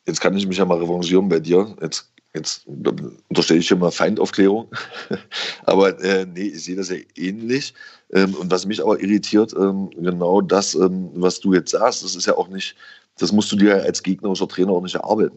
jetzt 0.07 0.21
kann 0.21 0.37
ich 0.37 0.47
mich 0.47 0.59
ja 0.59 0.65
mal 0.65 0.79
revanchieren 0.79 1.29
bei 1.29 1.41
dir. 1.41 1.77
Jetzt 1.81 2.13
Jetzt 2.35 2.67
unterstelle 2.67 3.61
ich 3.61 3.67
schon 3.67 3.79
mal 3.79 3.91
Feindaufklärung. 3.91 4.69
aber 5.65 6.03
äh, 6.03 6.25
nee, 6.25 6.47
ich 6.47 6.65
sehe 6.65 6.77
das 6.77 6.89
ja 6.89 6.97
ähnlich. 7.15 7.75
Ähm, 8.11 8.35
und 8.35 8.51
was 8.51 8.65
mich 8.65 8.83
aber 8.83 9.01
irritiert, 9.01 9.55
ähm, 9.55 9.91
genau 9.91 10.41
das, 10.41 10.75
ähm, 10.75 11.11
was 11.15 11.41
du 11.41 11.53
jetzt 11.53 11.73
sagst, 11.73 12.03
das 12.03 12.17
ist 12.17 12.27
ja 12.27 12.37
auch 12.37 12.49
nicht, 12.49 12.75
das 13.19 13.33
musst 13.33 13.53
du 13.53 13.57
dir 13.57 13.83
als 13.83 14.03
gegnerischer 14.03 14.49
Trainer 14.49 14.73
auch 14.73 14.83
nicht 14.83 14.95
erarbeiten. 14.95 15.37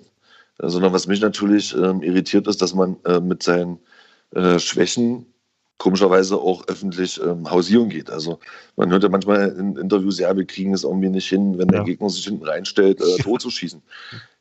Sondern 0.57 0.93
was 0.93 1.07
mich 1.07 1.21
natürlich 1.21 1.75
ähm, 1.75 2.01
irritiert 2.01 2.47
ist, 2.47 2.61
dass 2.61 2.73
man 2.73 2.97
äh, 3.05 3.19
mit 3.19 3.43
seinen 3.43 3.79
äh, 4.31 4.57
Schwächen 4.59 5.25
komischerweise 5.77 6.37
auch 6.37 6.67
öffentlich 6.67 7.21
ähm, 7.21 7.49
hausieren 7.49 7.89
geht. 7.89 8.09
Also 8.09 8.39
man 8.77 8.89
hört 8.91 9.03
ja 9.03 9.09
manchmal 9.09 9.49
in 9.49 9.75
Interviews, 9.75 10.19
ja, 10.19 10.35
wir 10.35 10.45
kriegen 10.45 10.73
es 10.73 10.83
irgendwie 10.83 11.09
nicht 11.09 11.27
hin, 11.27 11.57
wenn 11.57 11.67
ja. 11.67 11.75
der 11.75 11.83
Gegner 11.83 12.09
sich 12.09 12.23
hinten 12.23 12.47
reinstellt, 12.47 13.01
äh, 13.01 13.21
tot 13.21 13.41
zu 13.41 13.49
schießen. 13.49 13.81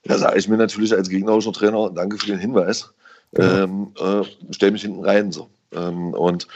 Da 0.06 0.18
sage 0.18 0.38
ich 0.38 0.46
mir 0.48 0.58
natürlich 0.58 0.92
als 0.92 1.08
gegnerischer 1.08 1.54
Trainer, 1.54 1.88
danke 1.88 2.18
für 2.18 2.26
den 2.26 2.38
Hinweis, 2.38 2.92
ähm, 3.36 3.92
äh, 3.98 4.22
stell 4.50 4.70
mich 4.70 4.82
hinten 4.82 5.02
rein. 5.02 5.32
So. 5.32 5.48
Ähm, 5.72 6.12
und 6.12 6.46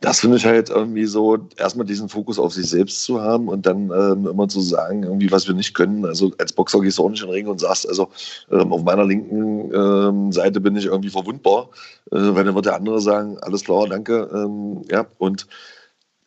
das 0.00 0.20
finde 0.20 0.36
ich 0.36 0.44
halt 0.44 0.68
irgendwie 0.68 1.06
so, 1.06 1.38
erstmal 1.56 1.86
diesen 1.86 2.08
Fokus 2.08 2.38
auf 2.38 2.52
sich 2.52 2.68
selbst 2.68 3.02
zu 3.02 3.20
haben 3.20 3.48
und 3.48 3.64
dann 3.64 3.90
ähm, 3.90 4.26
immer 4.26 4.46
zu 4.46 4.60
sagen, 4.60 5.04
irgendwie, 5.04 5.30
was 5.30 5.48
wir 5.48 5.54
nicht 5.54 5.74
können. 5.74 6.04
Also 6.04 6.32
als 6.38 6.52
Boxer 6.52 6.80
gehst 6.80 6.98
du 6.98 7.04
auch 7.04 7.08
nicht 7.08 7.22
in 7.22 7.28
den 7.28 7.34
Ring 7.34 7.48
und 7.48 7.60
sagst, 7.60 7.88
also 7.88 8.08
ähm, 8.50 8.72
auf 8.72 8.82
meiner 8.82 9.04
linken 9.04 9.72
ähm, 9.74 10.32
Seite 10.32 10.60
bin 10.60 10.76
ich 10.76 10.86
irgendwie 10.86 11.08
verwundbar, 11.08 11.70
äh, 12.12 12.16
weil 12.16 12.44
dann 12.44 12.54
wird 12.54 12.66
der 12.66 12.76
andere 12.76 13.00
sagen, 13.00 13.38
alles 13.38 13.64
klar, 13.64 13.88
danke. 13.88 14.28
Ähm, 14.32 14.82
ja, 14.90 15.06
und 15.18 15.46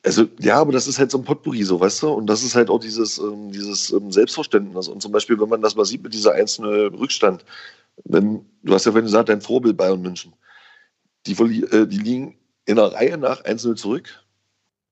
also 0.03 0.25
ja, 0.39 0.59
aber 0.59 0.71
das 0.71 0.87
ist 0.87 0.97
halt 0.97 1.11
so 1.11 1.19
ein 1.19 1.23
Potpourri, 1.23 1.63
so 1.63 1.79
weißt 1.79 2.03
du, 2.03 2.09
und 2.09 2.27
das 2.27 2.41
ist 2.41 2.55
halt 2.55 2.69
auch 2.69 2.79
dieses, 2.79 3.19
ähm, 3.19 3.51
dieses 3.51 3.91
ähm, 3.91 4.11
Selbstverständnis. 4.11 4.87
Und 4.87 5.01
zum 5.01 5.11
Beispiel, 5.11 5.39
wenn 5.39 5.49
man 5.49 5.61
das 5.61 5.75
mal 5.75 5.85
sieht 5.85 6.01
mit 6.03 6.13
dieser 6.13 6.33
einzelnen 6.33 6.95
Rückstand, 6.95 7.45
wenn, 8.05 8.45
du 8.63 8.73
hast 8.73 8.85
ja 8.85 8.91
vorhin 8.93 9.05
gesagt, 9.05 9.29
dein 9.29 9.41
Vorbild 9.41 9.77
Bayern 9.77 10.01
München, 10.01 10.33
die, 11.27 11.33
äh, 11.33 11.85
die 11.85 11.97
liegen 11.97 12.38
in 12.69 12.75
der 12.75 12.93
Reihe 12.93 13.17
nach 13.17 13.43
einzeln 13.45 13.75
zurück, 13.75 14.23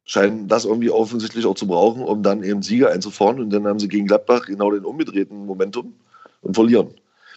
scheinen 0.03 0.47
das 0.47 0.65
irgendwie 0.65 0.89
offensichtlich 0.89 1.45
auch 1.45 1.55
zu 1.55 1.67
brauchen, 1.67 2.01
um 2.01 2.23
dann 2.23 2.43
eben 2.43 2.63
Sieger 2.63 2.91
einzufahren 2.91 3.39
und 3.39 3.51
dann 3.51 3.67
haben 3.67 3.79
sie 3.79 3.87
gegen 3.87 4.07
Gladbach 4.07 4.45
genau 4.45 4.71
den 4.71 4.83
umgedrehten 4.83 5.45
Momentum 5.45 5.93
und 6.41 6.55
verlieren. 6.55 6.89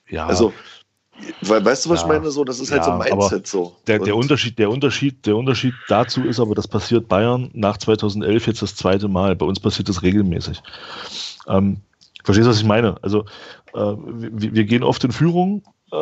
Ja. 0.09 0.27
Also 0.27 0.53
weißt 1.43 1.85
du, 1.85 1.91
was 1.91 2.01
ja, 2.01 2.07
ich 2.07 2.13
meine? 2.13 2.31
So, 2.31 2.45
das 2.45 2.59
ist 2.59 2.71
halt 2.71 2.81
ja, 2.81 2.85
so 2.85 2.93
ein 2.93 3.19
Mindset 3.19 3.47
so. 3.47 3.77
Der, 3.87 3.99
der, 3.99 4.17
Unterschied, 4.17 4.59
der, 4.59 4.71
Unterschied, 4.71 5.27
der 5.27 5.37
Unterschied 5.37 5.75
dazu 5.89 6.23
ist 6.23 6.41
aber, 6.41 6.55
das 6.55 6.67
passiert 6.67 7.09
Bayern 7.09 7.51
nach 7.53 7.77
2011 7.77 8.47
jetzt 8.47 8.63
das 8.63 8.75
zweite 8.75 9.09
Mal. 9.09 9.37
Bei 9.37 9.45
uns 9.45 9.61
passiert 9.61 9.91
das 9.91 10.03
regelmäßig. 10.03 10.63
Ähm, 11.49 11.81
verstehst 12.25 12.47
du, 12.47 12.51
was 12.51 12.61
ich 12.61 12.67
meine? 12.67 12.97
Also, 13.03 13.27
äh, 13.75 13.79
wir, 13.79 14.55
wir, 14.55 14.65
gehen 14.65 14.83
oft 14.83 15.05
in 15.05 15.13
Führung, 15.13 15.63
äh, 15.93 15.97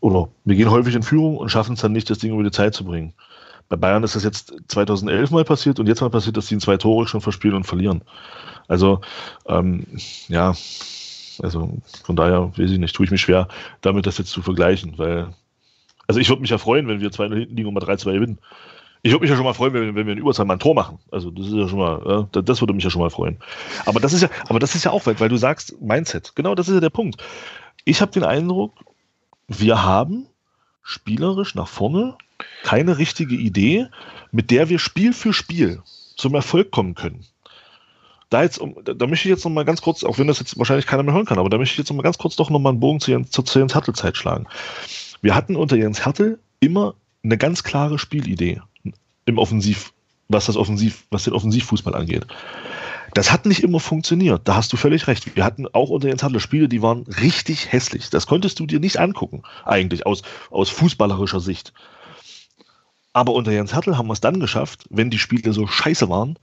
oder 0.00 0.28
wir 0.44 0.56
gehen 0.56 0.70
häufig 0.70 0.94
in 0.94 1.02
Führung 1.02 1.36
und 1.36 1.50
schaffen 1.50 1.74
es 1.74 1.80
dann 1.80 1.92
nicht, 1.92 2.08
das 2.10 2.18
Ding 2.18 2.32
über 2.32 2.42
die 2.42 2.50
Zeit 2.50 2.74
zu 2.74 2.84
bringen. 2.84 3.12
Bei 3.68 3.76
Bayern 3.76 4.04
ist 4.04 4.14
das 4.14 4.24
jetzt 4.24 4.54
2011 4.68 5.30
mal 5.30 5.44
passiert 5.44 5.80
und 5.80 5.86
jetzt 5.86 6.00
mal 6.00 6.10
passiert, 6.10 6.36
dass 6.36 6.46
sie 6.46 6.54
in 6.54 6.60
zwei 6.60 6.76
Tore 6.76 7.06
schon 7.06 7.20
verspielen 7.20 7.56
und 7.56 7.64
verlieren. 7.64 8.02
Also, 8.68 9.00
ähm, 9.46 9.86
ja, 10.28 10.54
also 11.42 11.78
von 12.04 12.16
daher, 12.16 12.52
weiß 12.56 12.70
ich 12.70 12.78
nicht, 12.78 12.94
tue 12.94 13.06
ich 13.06 13.10
mich 13.10 13.22
schwer, 13.22 13.48
damit 13.80 14.06
das 14.06 14.18
jetzt 14.18 14.30
zu 14.30 14.42
vergleichen, 14.42 14.94
weil, 14.96 15.28
also 16.06 16.20
ich 16.20 16.28
würde 16.28 16.42
mich 16.42 16.50
ja 16.50 16.58
freuen, 16.58 16.86
wenn 16.88 17.00
wir 17.00 17.10
zwei 17.10 17.28
hinten 17.28 17.56
liegen 17.56 17.68
und 17.68 17.74
mal 17.74 17.82
3-2 17.82 18.12
gewinnen. 18.12 18.38
Ich 19.02 19.12
würde 19.12 19.22
mich 19.22 19.30
ja 19.30 19.36
schon 19.36 19.44
mal 19.44 19.52
freuen, 19.52 19.74
wenn, 19.74 19.94
wenn 19.94 20.06
wir 20.06 20.14
in 20.14 20.18
Überzahl 20.18 20.46
mal 20.46 20.54
ein 20.54 20.60
Tor 20.60 20.74
machen. 20.74 20.98
Also 21.10 21.30
das 21.30 21.46
ist 21.46 21.52
ja 21.52 21.68
schon 21.68 21.78
mal, 21.78 22.00
ja, 22.32 22.40
das 22.40 22.62
würde 22.62 22.72
mich 22.72 22.84
ja 22.84 22.90
schon 22.90 23.02
mal 23.02 23.10
freuen. 23.10 23.38
Aber 23.84 24.00
das 24.00 24.14
ist 24.14 24.22
ja, 24.22 24.30
aber 24.48 24.58
das 24.58 24.74
ist 24.74 24.84
ja 24.84 24.92
auch, 24.92 25.04
weil, 25.04 25.18
weil 25.20 25.28
du 25.28 25.36
sagst, 25.36 25.80
Mindset. 25.80 26.32
Genau, 26.34 26.54
das 26.54 26.68
ist 26.68 26.74
ja 26.74 26.80
der 26.80 26.90
Punkt. 26.90 27.22
Ich 27.84 28.00
habe 28.00 28.12
den 28.12 28.24
Eindruck, 28.24 28.72
wir 29.48 29.82
haben 29.82 30.26
spielerisch 30.82 31.54
nach 31.54 31.68
vorne 31.68 32.16
keine 32.62 32.98
richtige 32.98 33.34
Idee, 33.34 33.88
mit 34.32 34.50
der 34.50 34.68
wir 34.68 34.78
Spiel 34.78 35.12
für 35.12 35.32
Spiel 35.32 35.82
zum 36.16 36.34
Erfolg 36.34 36.70
kommen 36.70 36.94
können. 36.94 37.24
Da, 38.30 38.42
jetzt, 38.42 38.58
da, 38.58 39.06
möchte 39.06 39.28
ich 39.28 39.32
jetzt 39.32 39.44
noch 39.44 39.52
mal 39.52 39.64
ganz 39.64 39.80
kurz, 39.80 40.02
auch 40.02 40.18
wenn 40.18 40.26
das 40.26 40.40
jetzt 40.40 40.58
wahrscheinlich 40.58 40.86
keiner 40.86 41.02
mehr 41.02 41.14
hören 41.14 41.26
kann, 41.26 41.38
aber 41.38 41.50
da 41.50 41.58
möchte 41.58 41.74
ich 41.74 41.78
jetzt 41.78 41.90
noch 41.90 41.96
mal 41.96 42.02
ganz 42.02 42.18
kurz 42.18 42.36
doch 42.36 42.50
noch 42.50 42.58
mal 42.58 42.70
einen 42.70 42.80
Bogen 42.80 43.00
zu 43.00 43.10
Jens, 43.10 43.30
zu 43.30 43.58
Jens 43.58 43.74
Hertel-Zeit 43.74 44.16
schlagen. 44.16 44.46
Wir 45.22 45.34
hatten 45.34 45.56
unter 45.56 45.76
Jens 45.76 46.04
Hertel 46.04 46.38
immer 46.60 46.94
eine 47.22 47.38
ganz 47.38 47.62
klare 47.62 47.98
Spielidee 47.98 48.60
im 49.26 49.38
Offensiv, 49.38 49.92
was 50.28 50.46
das 50.46 50.56
Offensiv, 50.56 51.04
was 51.10 51.24
den 51.24 51.32
Offensivfußball 51.32 51.94
angeht. 51.94 52.26
Das 53.14 53.32
hat 53.32 53.46
nicht 53.46 53.62
immer 53.62 53.80
funktioniert. 53.80 54.42
Da 54.44 54.56
hast 54.56 54.72
du 54.72 54.76
völlig 54.76 55.06
recht. 55.06 55.36
Wir 55.36 55.44
hatten 55.44 55.66
auch 55.68 55.88
unter 55.88 56.08
Jens 56.08 56.22
Hadler 56.22 56.40
Spiele, 56.40 56.68
die 56.68 56.82
waren 56.82 57.04
richtig 57.04 57.72
hässlich. 57.72 58.10
Das 58.10 58.26
konntest 58.26 58.58
du 58.60 58.66
dir 58.66 58.80
nicht 58.80 58.98
angucken, 58.98 59.42
eigentlich 59.64 60.04
aus, 60.06 60.22
aus 60.50 60.68
fußballerischer 60.70 61.40
Sicht. 61.40 61.72
Aber 63.12 63.32
unter 63.32 63.52
Jens 63.52 63.72
Hertel 63.72 63.96
haben 63.96 64.08
wir 64.08 64.12
es 64.12 64.20
dann 64.20 64.40
geschafft, 64.40 64.84
wenn 64.90 65.08
die 65.08 65.20
Spiele 65.20 65.52
so 65.52 65.68
scheiße 65.68 66.08
waren, 66.08 66.36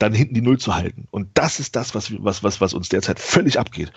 dann 0.00 0.12
hinten 0.12 0.34
die 0.34 0.40
Null 0.40 0.58
zu 0.58 0.74
halten. 0.74 1.06
Und 1.10 1.28
das 1.34 1.60
ist 1.60 1.76
das, 1.76 1.94
was, 1.94 2.12
was, 2.24 2.42
was, 2.42 2.60
was 2.60 2.74
uns 2.74 2.88
derzeit 2.88 3.20
völlig 3.20 3.58
abgeht. 3.58 3.92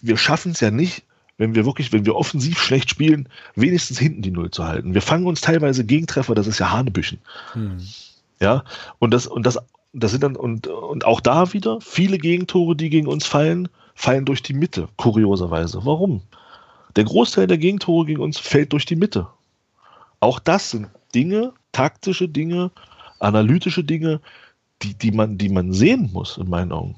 Wir 0.00 0.16
schaffen 0.16 0.52
es 0.52 0.60
ja 0.60 0.72
nicht, 0.72 1.04
wenn 1.38 1.54
wir 1.54 1.64
wirklich, 1.64 1.92
wenn 1.92 2.06
wir 2.06 2.16
offensiv 2.16 2.60
schlecht 2.60 2.90
spielen, 2.90 3.28
wenigstens 3.54 3.98
hinten 3.98 4.22
die 4.22 4.30
Null 4.32 4.50
zu 4.50 4.64
halten. 4.64 4.94
Wir 4.94 5.02
fangen 5.02 5.26
uns 5.26 5.40
teilweise 5.40 5.84
Gegentreffer, 5.84 6.34
das 6.34 6.48
ist 6.48 6.58
ja 6.58 6.70
Hanebüchen. 6.70 7.18
Hm. 7.52 7.78
Ja, 8.40 8.64
und 8.98 9.12
das, 9.12 9.26
und 9.26 9.46
das 9.46 9.58
das 9.92 10.12
sind 10.12 10.22
dann, 10.22 10.36
und, 10.36 10.66
und 10.66 11.04
auch 11.04 11.20
da 11.20 11.52
wieder, 11.52 11.80
viele 11.80 12.18
Gegentore, 12.18 12.76
die 12.76 12.90
gegen 12.90 13.06
uns 13.06 13.26
fallen, 13.26 13.68
fallen 13.94 14.24
durch 14.24 14.42
die 14.42 14.54
Mitte, 14.54 14.88
kurioserweise. 14.96 15.80
Warum? 15.84 16.22
Der 16.96 17.04
Großteil 17.04 17.46
der 17.46 17.58
Gegentore 17.58 18.06
gegen 18.06 18.20
uns 18.20 18.38
fällt 18.38 18.72
durch 18.72 18.84
die 18.84 18.96
Mitte. 18.96 19.26
Auch 20.20 20.38
das 20.38 20.70
sind 20.70 20.88
Dinge, 21.14 21.52
taktische 21.72 22.28
Dinge, 22.28 22.70
analytische 23.18 23.84
Dinge, 23.84 24.20
die, 24.82 24.94
die, 24.94 25.12
man, 25.12 25.38
die 25.38 25.48
man 25.48 25.72
sehen 25.72 26.10
muss, 26.12 26.36
in 26.36 26.48
meinen 26.48 26.72
Augen. 26.72 26.96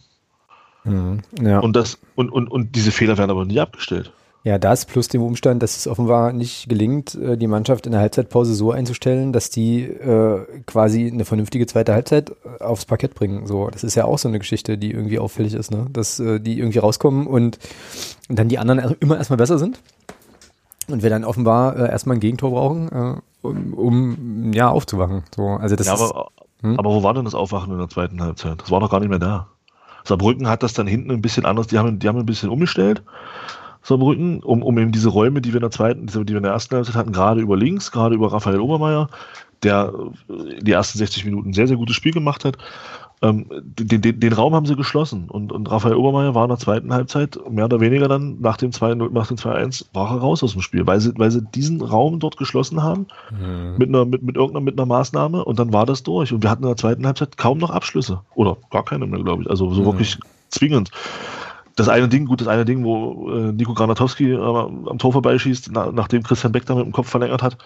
Mhm, 0.85 1.21
ja. 1.41 1.61
und, 1.61 1.75
das, 1.75 1.99
und, 2.15 2.31
und, 2.31 2.49
und 2.49 2.75
diese 2.75 2.91
Fehler 2.91 3.17
werden 3.19 3.31
aber 3.31 3.45
nie 3.45 3.61
abgestellt. 3.61 4.13
Ja, 4.45 4.59
das 4.59 4.87
plus 4.87 5.07
dem 5.07 5.23
Umstand, 5.23 5.63
dass 5.63 5.77
es 5.77 5.87
offenbar 5.87 6.33
nicht 6.33 6.69
gelingt, 6.69 7.15
äh, 7.15 7.37
die 7.37 7.47
Mannschaft 7.47 7.87
in 7.87 7.93
der 7.93 8.01
Halbzeitpause 8.01 8.55
so 8.55 8.73
einzustellen, 8.73 9.33
dass 9.33 9.51
die 9.51 9.85
äh, 9.85 10.45
quasi 10.67 11.07
eine 11.07 11.25
vernünftige 11.25 11.67
zweite 11.67 11.93
Halbzeit 11.93 12.31
äh, 12.31 12.65
aufs 12.65 12.85
Parkett 12.85 13.15
bringen. 13.15 13.47
So, 13.47 13.71
das 13.71 13.85
ist 13.85 13.95
ja 13.95 14.05
auch 14.05 14.19
so 14.19 14.29
eine 14.29 14.41
Geschichte, 14.41 14.79
die 14.79 14.91
irgendwie 14.91 15.21
auffällig 15.21 15.55
ist, 15.55 15.71
ne? 15.71 15.87
Dass 15.93 16.19
äh, 16.19 16.41
die 16.41 16.59
irgendwie 16.59 16.79
rauskommen 16.79 17.29
und, 17.29 17.61
und 18.29 18.39
dann 18.39 18.49
die 18.49 18.59
anderen 18.59 18.97
immer 19.01 19.17
erstmal 19.17 19.37
besser 19.37 19.59
sind. 19.59 19.81
Und 20.89 21.05
wir 21.05 21.11
dann 21.11 21.25
offenbar 21.25 21.77
äh, 21.77 21.89
erstmal 21.89 22.17
ein 22.17 22.21
Gegentor 22.21 22.51
brauchen, 22.51 22.89
äh, 22.91 23.47
um, 23.47 23.75
um 23.75 24.53
ja 24.53 24.69
aufzuwachen. 24.71 25.23
So, 25.37 25.51
also 25.51 25.77
das 25.77 25.87
ja, 25.87 25.93
aber, 25.93 26.05
ist, 26.05 26.65
hm? 26.65 26.79
aber 26.81 26.91
wo 26.91 27.05
war 27.05 27.15
denn 27.15 27.25
das 27.25 27.37
Aufwachen 27.37 27.73
in 27.73 27.79
der 27.79 27.89
zweiten 27.89 28.21
Halbzeit? 28.21 28.61
Das 28.61 28.73
war 28.73 28.81
doch 28.81 28.91
gar 28.91 28.99
nicht 28.99 29.09
mehr 29.09 29.21
da. 29.21 29.47
Saarbrücken 30.05 30.49
hat 30.49 30.65
das 30.65 30.73
dann 30.73 30.89
hinten 30.89 31.13
ein 31.13 31.23
bisschen 31.23 31.47
anders, 31.47 31.69
die 31.69 31.79
haben, 31.79 32.01
die 32.01 32.09
haben 32.09 32.19
ein 32.19 32.27
bisschen 32.27 32.49
umgestellt 32.49 33.05
Saarbrücken, 33.83 34.43
um, 34.43 34.63
um 34.63 34.79
eben 34.79 34.93
diese 34.93 35.09
Räume, 35.09 35.41
die 35.41 35.51
wir 35.51 35.57
in 35.57 35.63
der 35.63 35.71
zweiten, 35.71 36.07
die 36.07 36.15
wir 36.15 36.37
in 36.37 36.43
der 36.43 36.53
ersten 36.53 36.77
Halbzeit 36.77 36.95
hatten, 36.95 37.13
gerade 37.13 37.41
über 37.41 37.57
links, 37.57 37.91
gerade 37.91 38.15
über 38.15 38.33
Raphael 38.33 38.61
Obermeier, 38.61 39.09
der 39.63 39.93
äh, 40.29 40.63
die 40.63 40.73
ersten 40.73 40.99
60 40.99 41.25
Minuten 41.25 41.53
sehr, 41.53 41.67
sehr 41.67 41.77
gutes 41.77 41.97
Spiel 41.97 42.13
gemacht 42.13 42.45
hat. 42.45 42.59
Ähm, 43.23 43.47
den, 43.63 44.01
den, 44.01 44.19
den, 44.19 44.33
Raum 44.33 44.53
haben 44.53 44.67
sie 44.67 44.75
geschlossen 44.75 45.31
und, 45.31 45.53
und 45.53 45.71
Raphael 45.71 45.95
Obermeier 45.95 46.35
war 46.35 46.43
in 46.43 46.49
der 46.49 46.59
zweiten 46.59 46.93
Halbzeit 46.93 47.39
mehr 47.49 47.67
oder 47.67 47.79
weniger 47.79 48.09
dann 48.09 48.41
nach 48.41 48.57
dem 48.57 48.73
2-0, 48.73 49.13
nach 49.13 49.29
dem 49.29 49.37
2-1 49.37 49.87
war 49.93 50.11
er 50.11 50.17
raus 50.17 50.43
aus 50.43 50.55
dem 50.55 50.61
Spiel, 50.61 50.89
weil 50.89 51.01
sie, 51.01 51.13
weil 51.17 51.31
sie 51.31 51.41
diesen 51.41 51.81
Raum 51.83 52.19
dort 52.19 52.37
geschlossen 52.37 52.83
haben 52.83 53.07
mhm. 53.31 53.77
mit, 53.79 53.89
einer, 53.89 54.05
mit, 54.05 54.25
mit 54.25 54.35
irgendeiner 54.35 54.65
mit 54.65 54.77
einer 54.77 54.87
Maßnahme 54.87 55.45
und 55.45 55.57
dann 55.61 55.73
war 55.73 55.87
das 55.87 56.03
durch. 56.03 56.33
Und 56.33 56.43
wir 56.43 56.51
hatten 56.51 56.65
in 56.65 56.69
der 56.69 56.77
zweiten 56.77 57.07
Halbzeit 57.07 57.37
kaum 57.37 57.59
noch 57.59 57.71
Abschlüsse. 57.71 58.21
Oder 58.35 58.57
gar 58.71 58.85
keine 58.85 59.07
mehr, 59.07 59.23
glaube 59.23 59.45
ich. 59.45 59.51
Also 59.51 59.73
so 59.73 59.83
mhm. 59.83 59.87
wirklich 59.87 60.19
zwingend 60.49 60.91
das 61.77 61.89
eine 61.89 62.09
Ding, 62.09 62.27
gut, 62.27 62.41
das 62.41 62.49
eine 62.49 62.65
Ding, 62.65 62.85
wo 62.85 63.31
äh, 63.31 63.53
Nico 63.53 63.75
Granatowski 63.75 64.33
äh, 64.33 64.37
am 64.37 64.99
Tor 64.99 65.13
vorbeischießt, 65.13 65.71
na, 65.73 65.91
nachdem 65.93 66.23
Christian 66.23 66.53
Beck 66.53 66.67
da 66.67 66.75
mit 66.75 66.85
dem 66.85 66.93
Kopf 66.93 67.09
verlängert 67.09 67.43
hat, 67.43 67.57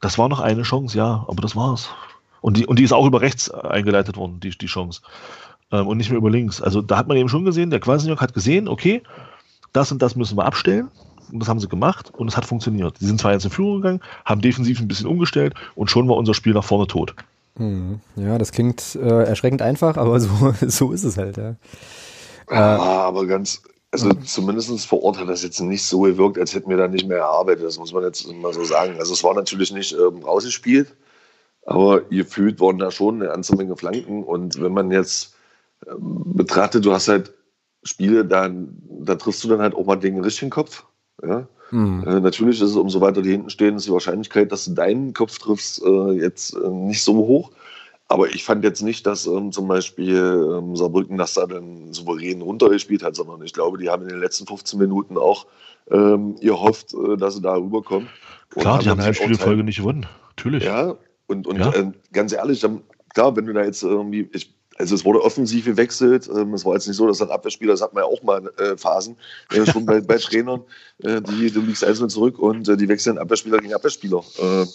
das 0.00 0.18
war 0.18 0.28
noch 0.28 0.40
eine 0.40 0.62
Chance, 0.62 0.96
ja, 0.96 1.24
aber 1.28 1.42
das 1.42 1.56
war's. 1.56 1.90
Und 2.40 2.56
die, 2.56 2.66
und 2.66 2.78
die 2.78 2.84
ist 2.84 2.92
auch 2.92 3.06
über 3.06 3.20
rechts 3.20 3.50
eingeleitet 3.50 4.16
worden, 4.16 4.38
die, 4.40 4.50
die 4.50 4.66
Chance. 4.66 5.02
Ähm, 5.72 5.86
und 5.86 5.96
nicht 5.96 6.10
mehr 6.10 6.18
über 6.18 6.30
links. 6.30 6.62
Also 6.62 6.82
da 6.82 6.96
hat 6.96 7.08
man 7.08 7.16
eben 7.16 7.28
schon 7.28 7.44
gesehen, 7.44 7.70
der 7.70 7.80
Quasenjok 7.80 8.20
hat 8.20 8.34
gesehen, 8.34 8.68
okay, 8.68 9.02
das 9.72 9.92
und 9.92 10.00
das 10.00 10.16
müssen 10.16 10.36
wir 10.36 10.44
abstellen. 10.44 10.88
Und 11.30 11.40
das 11.40 11.48
haben 11.48 11.60
sie 11.60 11.68
gemacht 11.68 12.10
und 12.16 12.28
es 12.28 12.38
hat 12.38 12.46
funktioniert. 12.46 13.00
Die 13.00 13.04
sind 13.04 13.20
zwar 13.20 13.32
jetzt 13.32 13.44
in 13.44 13.50
Führung 13.50 13.82
gegangen, 13.82 14.00
haben 14.24 14.40
defensiv 14.40 14.80
ein 14.80 14.88
bisschen 14.88 15.06
umgestellt 15.06 15.52
und 15.74 15.90
schon 15.90 16.08
war 16.08 16.16
unser 16.16 16.32
Spiel 16.32 16.54
nach 16.54 16.64
vorne 16.64 16.86
tot. 16.86 17.14
Hm, 17.56 18.00
ja, 18.16 18.38
das 18.38 18.52
klingt 18.52 18.94
äh, 18.94 19.24
erschreckend 19.24 19.60
einfach, 19.60 19.98
aber 19.98 20.18
so, 20.20 20.54
so 20.66 20.92
ist 20.92 21.04
es 21.04 21.18
halt, 21.18 21.36
ja. 21.36 21.56
Ja, 22.50 22.76
äh, 22.76 22.80
aber 22.80 23.26
ganz, 23.26 23.62
also 23.90 24.08
mhm. 24.08 24.24
zumindest 24.24 24.86
vor 24.86 25.02
Ort 25.02 25.18
hat 25.18 25.28
das 25.28 25.42
jetzt 25.42 25.60
nicht 25.60 25.84
so 25.84 26.00
gewirkt, 26.00 26.38
als 26.38 26.54
hätten 26.54 26.70
wir 26.70 26.76
da 26.76 26.88
nicht 26.88 27.06
mehr 27.06 27.18
erarbeitet. 27.18 27.64
Das 27.64 27.78
muss 27.78 27.92
man 27.92 28.04
jetzt 28.04 28.30
mal 28.32 28.52
so 28.52 28.64
sagen. 28.64 28.96
Also 28.98 29.12
es 29.12 29.24
war 29.24 29.34
natürlich 29.34 29.72
nicht 29.72 29.92
ähm, 29.92 30.22
rausgespielt, 30.22 30.94
aber 31.64 32.02
gefühlt 32.02 32.60
wurden 32.60 32.78
da 32.78 32.90
schon 32.90 33.16
eine 33.16 33.26
ganze 33.26 33.56
Menge 33.56 33.76
Flanken. 33.76 34.24
Und 34.24 34.60
wenn 34.60 34.72
man 34.72 34.90
jetzt 34.90 35.34
ähm, 35.86 36.22
betrachtet, 36.34 36.84
du 36.84 36.92
hast 36.92 37.08
halt 37.08 37.32
Spiele, 37.82 38.24
da, 38.24 38.50
da 38.50 39.14
triffst 39.14 39.44
du 39.44 39.48
dann 39.48 39.60
halt 39.60 39.74
auch 39.74 39.86
mal 39.86 39.96
den 39.96 40.20
richtigen 40.22 40.50
Kopf. 40.50 40.84
Ja? 41.22 41.46
Mhm. 41.70 42.04
Äh, 42.06 42.20
natürlich 42.20 42.60
ist 42.60 42.70
es, 42.70 42.76
umso 42.76 43.00
weiter 43.00 43.22
die 43.22 43.30
hinten 43.30 43.50
stehen, 43.50 43.76
ist 43.76 43.86
die 43.86 43.92
Wahrscheinlichkeit, 43.92 44.52
dass 44.52 44.64
du 44.64 44.72
deinen 44.72 45.12
Kopf 45.12 45.38
triffst, 45.38 45.82
äh, 45.82 46.12
jetzt 46.12 46.54
äh, 46.54 46.68
nicht 46.68 47.02
so 47.02 47.14
hoch. 47.14 47.50
Aber 48.08 48.30
ich 48.30 48.42
fand 48.42 48.64
jetzt 48.64 48.80
nicht, 48.80 49.06
dass 49.06 49.26
ähm, 49.26 49.52
zum 49.52 49.68
Beispiel 49.68 50.16
ähm, 50.16 50.74
Saarbrücken 50.74 51.18
das 51.18 51.34
da 51.34 51.46
dann 51.46 51.92
souverän 51.92 52.40
runtergespielt 52.40 53.02
hat, 53.02 53.14
sondern 53.14 53.42
ich 53.42 53.52
glaube, 53.52 53.76
die 53.76 53.90
haben 53.90 54.02
in 54.04 54.08
den 54.08 54.20
letzten 54.20 54.46
15 54.46 54.78
Minuten 54.78 55.18
auch 55.18 55.46
ähm, 55.90 56.36
ihr 56.40 56.58
hofft, 56.58 56.94
äh, 56.94 57.16
dass 57.16 57.34
sie 57.34 57.42
da 57.42 57.54
rüberkommen. 57.54 58.08
Klar, 58.50 58.78
die 58.78 58.88
haben 58.88 59.00
die 59.00 59.14
Spielfolge 59.14 59.62
nicht 59.62 59.78
gewonnen. 59.78 60.06
Natürlich. 60.30 60.64
Ja, 60.64 60.96
und, 61.26 61.46
und 61.46 61.58
ja. 61.58 61.72
Äh, 61.72 61.92
ganz 62.12 62.32
ehrlich, 62.32 62.60
dann, 62.60 62.82
klar, 63.12 63.36
wenn 63.36 63.44
du 63.46 63.52
da 63.52 63.62
jetzt 63.62 63.82
irgendwie, 63.82 64.28
ich, 64.32 64.54
also 64.78 64.94
es 64.94 65.04
wurde 65.04 65.22
offensiv 65.22 65.66
gewechselt. 65.66 66.30
Ähm, 66.34 66.54
es 66.54 66.64
war 66.64 66.74
jetzt 66.74 66.86
nicht 66.86 66.96
so, 66.96 67.06
dass 67.06 67.20
ein 67.20 67.30
Abwehrspieler, 67.30 67.72
das 67.72 67.82
hat 67.82 67.92
man 67.92 68.04
ja 68.04 68.08
auch 68.08 68.22
mal 68.22 68.50
äh, 68.58 68.76
Phasen, 68.76 69.16
äh, 69.52 69.70
schon 69.70 69.84
bei, 69.84 70.00
bei 70.00 70.16
Trainern, 70.16 70.62
äh, 71.02 71.20
die, 71.20 71.50
du 71.50 71.60
liegst 71.60 71.84
einzeln 71.84 72.08
zurück 72.08 72.38
und 72.38 72.68
äh, 72.68 72.76
die 72.76 72.88
wechseln 72.88 73.18
Abwehrspieler 73.18 73.58
gegen 73.58 73.74
Abwehrspieler. 73.74 74.22
Äh, 74.38 74.66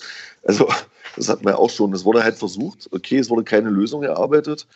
also 0.46 0.68
das 1.16 1.30
hat 1.30 1.44
man 1.44 1.54
ja 1.54 1.60
auch 1.60 1.70
schon. 1.70 1.94
Es 1.94 2.06
wurde 2.06 2.24
halt 2.24 2.36
versucht. 2.36 2.90
Okay, 2.92 3.18
es 3.18 3.30
wurde 3.30 3.44
keine 3.44 3.70
Lösung 3.70 4.04
erarbeitet. 4.04 4.68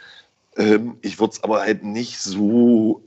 Ähm, 0.55 0.97
ich 1.01 1.19
würde 1.19 1.33
es 1.33 1.43
aber 1.43 1.61
halt 1.61 1.83
nicht 1.83 2.19
so 2.19 3.01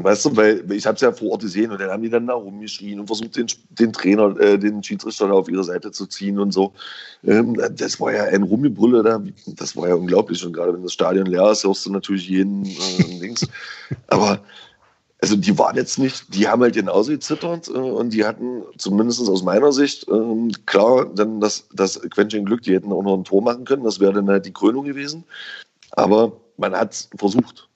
Weißt 0.00 0.26
du, 0.26 0.36
weil 0.36 0.70
ich 0.70 0.86
habe 0.86 0.94
es 0.94 1.00
ja 1.00 1.10
vor 1.10 1.32
Ort 1.32 1.42
gesehen 1.42 1.72
und 1.72 1.80
dann 1.80 1.90
haben 1.90 2.04
die 2.04 2.08
dann 2.08 2.28
da 2.28 2.34
rumgeschrien 2.34 3.00
und 3.00 3.08
versucht, 3.08 3.36
den, 3.36 3.48
den 3.70 3.92
Trainer, 3.92 4.38
äh, 4.38 4.56
den 4.56 4.80
Schiedsrichter 4.80 5.26
da 5.26 5.32
auf 5.32 5.48
ihre 5.48 5.64
Seite 5.64 5.90
zu 5.90 6.06
ziehen 6.06 6.38
und 6.38 6.52
so. 6.52 6.72
Ähm, 7.24 7.60
das 7.72 8.00
war 8.00 8.12
ja 8.12 8.22
ein 8.22 8.44
Rumgebrülle 8.44 9.02
da. 9.02 9.20
Das 9.56 9.76
war 9.76 9.88
ja 9.88 9.96
unglaublich. 9.96 10.46
Und 10.46 10.52
gerade 10.52 10.72
wenn 10.72 10.84
das 10.84 10.92
Stadion 10.92 11.26
leer 11.26 11.50
ist, 11.50 11.64
hörst 11.64 11.84
du 11.84 11.90
natürlich 11.90 12.28
jeden 12.28 12.64
äh, 12.64 13.18
Dings. 13.20 13.44
Aber 14.06 14.40
also 15.20 15.36
die 15.36 15.58
waren 15.58 15.76
jetzt 15.76 15.98
nicht, 15.98 16.32
die 16.34 16.48
haben 16.48 16.62
halt 16.62 16.74
genauso 16.74 17.10
gezittert 17.10 17.68
äh, 17.68 17.72
und 17.72 18.12
die 18.12 18.24
hatten 18.24 18.62
zumindest 18.76 19.28
aus 19.28 19.42
meiner 19.42 19.72
Sicht 19.72 20.06
ähm, 20.08 20.52
klar 20.64 21.06
dann 21.06 21.40
das, 21.40 21.66
das 21.72 22.00
Quäntchen 22.10 22.44
Glück, 22.44 22.62
die 22.62 22.74
hätten 22.74 22.92
auch 22.92 23.02
noch 23.02 23.16
ein 23.16 23.24
Tor 23.24 23.42
machen 23.42 23.64
können. 23.64 23.84
Das 23.84 23.98
wäre 23.98 24.12
dann 24.12 24.28
halt 24.28 24.46
die 24.46 24.52
Krönung 24.52 24.84
gewesen. 24.84 25.24
Aber 25.92 26.32
man 26.56 26.74
hat 26.74 26.92
es 26.92 27.10
versucht. 27.16 27.68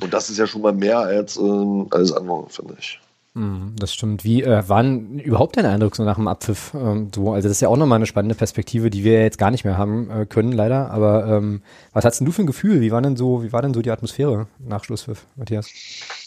Und 0.00 0.12
das 0.12 0.30
ist 0.30 0.38
ja 0.38 0.46
schon 0.46 0.62
mal 0.62 0.72
mehr 0.72 0.98
als 0.98 1.36
ähm, 1.36 1.86
alles 1.90 2.12
andere, 2.12 2.48
finde 2.48 2.76
ich. 2.78 3.00
Hm, 3.34 3.74
das 3.78 3.92
stimmt. 3.92 4.24
Wie 4.24 4.42
äh, 4.42 4.66
war 4.66 4.82
überhaupt 4.82 5.58
dein 5.58 5.66
Eindruck 5.66 5.96
so 5.96 6.04
nach 6.04 6.16
dem 6.16 6.28
Abpfiff? 6.28 6.72
Ähm, 6.74 7.10
so? 7.14 7.32
Also 7.32 7.48
das 7.48 7.58
ist 7.58 7.60
ja 7.60 7.68
auch 7.68 7.76
nochmal 7.76 7.96
eine 7.96 8.06
spannende 8.06 8.34
Perspektive, 8.34 8.88
die 8.88 9.04
wir 9.04 9.22
jetzt 9.22 9.36
gar 9.36 9.50
nicht 9.50 9.64
mehr 9.64 9.76
haben 9.76 10.10
äh, 10.10 10.24
können, 10.24 10.52
leider. 10.52 10.90
Aber 10.90 11.26
ähm, 11.26 11.60
was 11.92 12.06
hast 12.06 12.20
denn 12.20 12.26
du 12.26 12.32
für 12.32 12.42
ein 12.42 12.46
Gefühl? 12.46 12.80
Wie 12.80 12.90
war 12.90 13.02
denn 13.02 13.16
so, 13.16 13.42
wie 13.42 13.52
war 13.52 13.60
denn 13.60 13.74
so 13.74 13.82
die 13.82 13.90
Atmosphäre 13.90 14.46
nach 14.58 14.84
Schlusspfiff, 14.84 15.26
Matthias? 15.36 15.70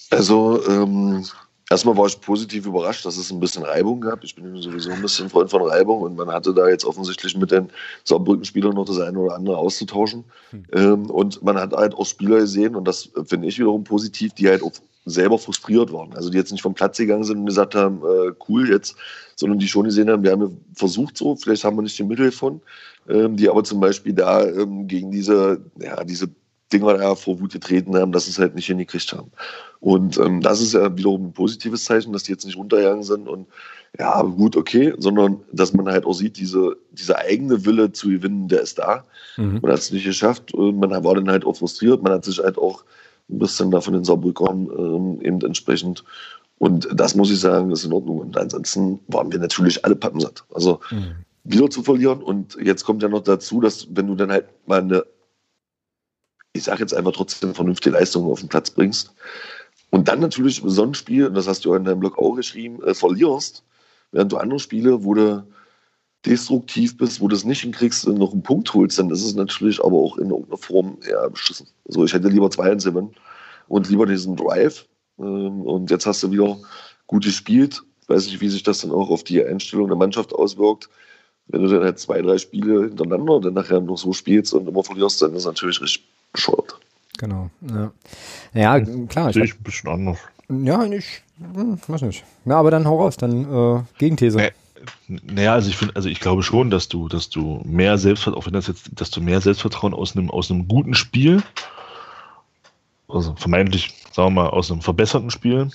Also 0.10 0.66
ähm, 0.68 1.24
Erstmal 1.72 1.96
war 1.96 2.08
ich 2.08 2.20
positiv 2.20 2.66
überrascht, 2.66 3.06
dass 3.06 3.18
es 3.18 3.32
ein 3.32 3.40
bisschen 3.40 3.62
Reibung 3.62 4.02
gab. 4.02 4.24
Ich 4.24 4.34
bin 4.34 4.60
sowieso 4.60 4.90
ein 4.90 5.04
bisschen 5.04 5.30
Freund 5.30 5.52
von 5.52 5.62
Reibung 5.62 6.02
und 6.02 6.16
man 6.16 6.30
hatte 6.30 6.52
da 6.52 6.68
jetzt 6.68 6.84
offensichtlich 6.84 7.38
mit 7.38 7.52
den 7.52 7.70
Saarbrücken-Spielern 8.06 8.74
noch 8.74 8.86
das 8.86 9.00
eine 9.00 9.20
oder 9.20 9.36
andere 9.36 9.58
auszutauschen. 9.58 10.24
Hm. 10.50 10.66
Ähm, 10.74 11.10
und 11.12 11.44
man 11.44 11.58
hat 11.58 11.74
halt 11.74 11.94
auch 11.94 12.08
Spieler 12.08 12.40
gesehen 12.40 12.76
und 12.76 12.88
das 12.88 13.10
finde 13.26 13.48
ich 13.48 13.60
wiederum 13.60 13.84
positiv, 13.84 14.34
die 14.34 14.50
halt 14.50 14.64
auch 14.64 14.72
selber 15.06 15.38
frustriert 15.38 15.94
waren. 15.94 16.14
Also 16.14 16.32
die 16.32 16.38
jetzt 16.38 16.52
nicht 16.52 16.64
vom 16.64 16.74
Platz 16.74 16.98
gegangen 16.98 17.24
sind 17.24 17.38
und 17.38 17.46
gesagt 17.46 17.76
haben, 17.76 18.02
äh, 18.02 18.32
cool 18.48 18.68
jetzt, 18.68 18.96
sondern 19.36 19.60
die 19.60 19.68
schon 19.68 19.86
gesehen 19.86 20.10
haben, 20.10 20.24
wir 20.24 20.32
haben 20.32 20.60
versucht 20.74 21.18
so, 21.18 21.36
vielleicht 21.36 21.64
haben 21.64 21.78
wir 21.78 21.84
nicht 21.84 22.00
die 22.00 22.04
Mittel 22.04 22.32
von, 22.32 22.62
ähm, 23.08 23.38
die 23.38 23.48
aber 23.48 23.64
zum 23.64 23.80
Beispiel 23.80 24.14
da 24.14 24.44
ähm, 24.44 24.88
gegen 24.88 25.12
diese, 25.12 25.62
ja, 25.80 26.04
diese 26.04 26.30
Dinger 26.72 26.98
da 26.98 27.16
vor 27.16 27.40
Wut 27.40 27.52
getreten 27.52 27.96
haben, 27.96 28.12
dass 28.12 28.26
sie 28.26 28.32
es 28.32 28.40
halt 28.40 28.56
nicht 28.56 28.68
hingekriegt 28.68 29.12
haben. 29.14 29.32
Und 29.80 30.18
ähm, 30.18 30.42
das 30.42 30.62
ist 30.62 30.74
ja 30.74 30.96
wiederum 30.96 31.28
ein 31.28 31.34
positives 31.34 31.86
Zeichen, 31.86 32.14
dass 32.14 32.24
die 32.24 32.32
jetzt 32.32 32.46
nicht 32.46 32.58
runtergegangen 32.58 33.04
sind 33.04 33.28
und 33.28 33.48
ja, 33.98 34.22
gut, 34.22 34.56
okay, 34.56 34.94
sondern 34.98 35.42
dass 35.52 35.74
man 35.74 35.88
halt 35.88 36.06
auch 36.06 36.14
sieht, 36.14 36.38
diese, 36.38 36.78
dieser 36.92 37.18
eigene 37.18 37.66
Wille 37.66 37.92
zu 37.92 38.10
gewinnen, 38.10 38.48
der 38.48 38.62
ist 38.62 38.78
da. 38.78 39.04
Mhm. 39.38 39.60
Man 39.62 39.72
hat 39.72 39.80
es 39.80 39.92
nicht 39.92 40.06
geschafft, 40.06 40.54
man 40.56 40.92
war 41.04 41.16
dann 41.16 41.30
halt 41.30 41.44
auch 41.44 41.58
frustriert, 41.58 42.04
man 42.04 42.14
hat 42.14 42.26
sich 42.26 42.38
halt 42.38 42.58
auch 42.58 42.84
ein 43.30 43.40
bisschen 43.40 43.72
davon 43.72 43.96
in 43.96 44.04
Saarbrücken 44.04 44.70
ähm, 44.78 45.22
eben 45.22 45.42
entsprechend. 45.42 46.04
Und 46.60 46.88
das 46.94 47.16
muss 47.16 47.32
ich 47.32 47.40
sagen, 47.40 47.72
ist 47.72 47.86
in 47.86 47.94
Ordnung. 47.94 48.20
Und 48.20 48.38
ansonsten 48.38 49.00
waren 49.08 49.32
wir 49.32 49.40
natürlich 49.40 49.84
alle 49.86 49.96
pappensatt. 49.96 50.44
Also 50.54 50.80
mhm. 50.92 51.16
wieder 51.46 51.70
zu 51.70 51.82
verlieren. 51.82 52.22
Und 52.22 52.58
jetzt 52.62 52.84
kommt 52.84 53.02
ja 53.02 53.10
noch 53.10 53.24
dazu, 53.24 53.62
dass 53.62 53.88
wenn 53.96 54.08
du 54.08 54.16
dann 54.16 54.32
halt 54.32 54.46
mal 54.68 54.82
eine, 54.82 55.06
ich 56.54 56.64
sage 56.64 56.82
jetzt 56.82 56.94
einfach 56.94 57.12
trotzdem 57.12 57.54
vernünftige 57.54 57.96
Leistung 57.96 58.26
auf 58.26 58.40
den 58.40 58.50
Platz 58.50 58.72
bringst, 58.72 59.14
und 59.92 60.08
dann 60.08 60.20
natürlich 60.20 60.62
so 60.64 60.84
ein 60.84 60.94
Spiel, 60.94 61.28
und 61.28 61.34
das 61.34 61.48
hast 61.48 61.66
du 61.66 61.74
in 61.74 61.84
deinem 61.84 62.00
Blog 62.00 62.18
auch 62.18 62.36
geschrieben, 62.36 62.82
äh, 62.84 62.94
verlierst, 62.94 63.64
während 64.12 64.32
du 64.32 64.38
andere 64.38 64.60
Spiele, 64.60 65.04
wo 65.04 65.14
du 65.14 65.46
destruktiv 66.26 66.98
bist, 66.98 67.22
wo 67.22 67.28
du 67.28 67.36
es 67.36 67.46
nicht 67.46 67.62
hinkriegst 67.62 68.06
und 68.06 68.18
noch 68.18 68.34
einen 68.34 68.44
Punkt 68.44 68.74
holst, 68.74 69.00
dann 69.00 69.10
ist 69.10 69.24
es 69.24 69.36
natürlich 69.36 69.84
aber 69.84 69.98
auch 69.98 70.18
in 70.18 70.30
irgendeiner 70.30 70.58
Form 70.58 70.98
eher 71.08 71.30
beschissen. 71.30 71.68
Also 71.88 72.04
ich 72.04 72.14
hätte 72.14 72.28
lieber 72.28 72.52
2 72.52 72.72
in 72.72 72.80
7 72.80 73.12
und 73.68 73.90
lieber 73.90 74.06
diesen 74.06 74.36
Drive. 74.36 74.86
Ähm, 75.18 75.62
und 75.62 75.90
jetzt 75.90 76.06
hast 76.06 76.22
du 76.24 76.32
wieder 76.32 76.58
gut 77.08 77.24
gespielt. 77.24 77.82
Weiß 78.08 78.26
nicht, 78.26 78.42
wie 78.42 78.50
sich 78.50 78.64
das 78.64 78.82
dann 78.82 78.92
auch 78.92 79.10
auf 79.10 79.24
die 79.24 79.44
Einstellung 79.44 79.88
der 79.88 79.98
Mannschaft 79.98 80.34
auswirkt. 80.34 80.90
Wenn 81.48 81.64
du 81.64 81.70
dann 81.70 81.84
halt 81.84 82.00
zwei, 82.00 82.22
drei 82.22 82.38
Spiele 82.38 82.84
hintereinander 82.84 83.40
dann 83.40 83.54
nachher 83.54 83.80
noch 83.80 83.98
so 83.98 84.14
spielst 84.14 84.54
und 84.54 84.68
immer 84.68 84.84
verlierst, 84.84 85.22
dann 85.22 85.32
ist 85.34 85.40
es 85.40 85.46
natürlich 85.46 85.82
richtig 85.82 86.06
bescheuert. 86.34 86.80
Genau. 87.18 87.50
Ja, 87.62 87.92
ja 88.54 88.80
klar. 89.08 89.34
Sehe 89.34 89.44
ich 89.44 89.56
ein 89.56 89.64
bisschen 89.64 89.90
anders. 89.90 90.18
Ja, 90.50 90.84
ich 90.86 91.22
hm, 91.40 91.80
weiß 91.88 92.02
nicht. 92.04 92.24
Ja, 92.46 92.58
aber 92.58 92.72
dann 92.72 92.88
hau 92.88 93.02
raus, 93.02 93.18
dann 93.18 93.44
äh, 93.44 93.84
Gegenthese. 93.98 94.38
Nee. 94.38 94.52
Naja, 95.08 95.54
also 95.54 95.70
ich 95.70 95.78
finde, 95.78 95.96
also 95.96 96.10
ich 96.10 96.20
glaube 96.20 96.42
schon, 96.42 96.70
dass 96.70 96.88
du, 96.88 97.10
dass 97.10 97.30
du 97.30 97.62
mehr 97.66 97.98
Selbstvertrauen, 97.98 98.42
auch 98.42 98.46
wenn 98.46 98.54
das 98.54 98.68
jetzt, 98.68 98.90
dass 98.94 99.12
du 99.12 99.22
mehr 99.22 99.42
Selbstvertrauen 99.42 99.94
aus 99.94 100.16
einem, 100.16 100.32
aus 100.32 100.50
einem 100.50 100.68
guten 100.68 100.94
Spiel, 100.94 101.44
also 103.08 103.36
vermeintlich, 103.36 103.94
sagen 104.12 104.34
wir 104.34 104.44
mal, 104.44 104.50
aus 104.50 104.72
einem 104.72 104.82
verbesserten 104.82 105.32
Spiel, 105.32 105.70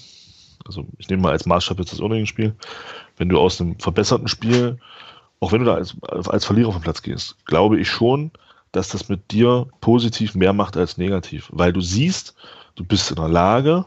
also 0.65 0.87
ich 0.99 1.09
nehme 1.09 1.23
mal 1.23 1.33
als 1.33 1.47
Maßstab 1.47 1.79
jetzt 1.79 1.93
das 1.93 2.01
Unregeln-Spiel, 2.01 2.55
wenn 3.19 3.29
du 3.29 3.39
aus 3.39 3.61
einem 3.61 3.79
verbesserten 3.79 4.29
Spiel, 4.29 4.79
auch 5.41 5.53
wenn 5.53 5.61
du 5.61 5.67
da 5.67 5.75
als, 5.75 5.95
als 6.03 6.45
Verlierer 6.45 6.73
vom 6.73 6.83
Platz 6.83 7.03
gehst, 7.03 7.37
glaube 7.45 7.79
ich 7.79 7.89
schon, 7.89 8.31
dass 8.75 8.89
das 8.89 9.09
mit 9.09 9.31
dir 9.31 9.69
positiv 9.81 10.35
mehr 10.35 10.53
macht 10.53 10.77
als 10.77 10.99
negativ, 10.99 11.49
weil 11.53 11.73
du 11.73 11.81
siehst, 11.81 12.35
du 12.75 12.85
bist 12.85 13.09
in 13.11 13.17
der 13.17 13.29
Lage, 13.29 13.87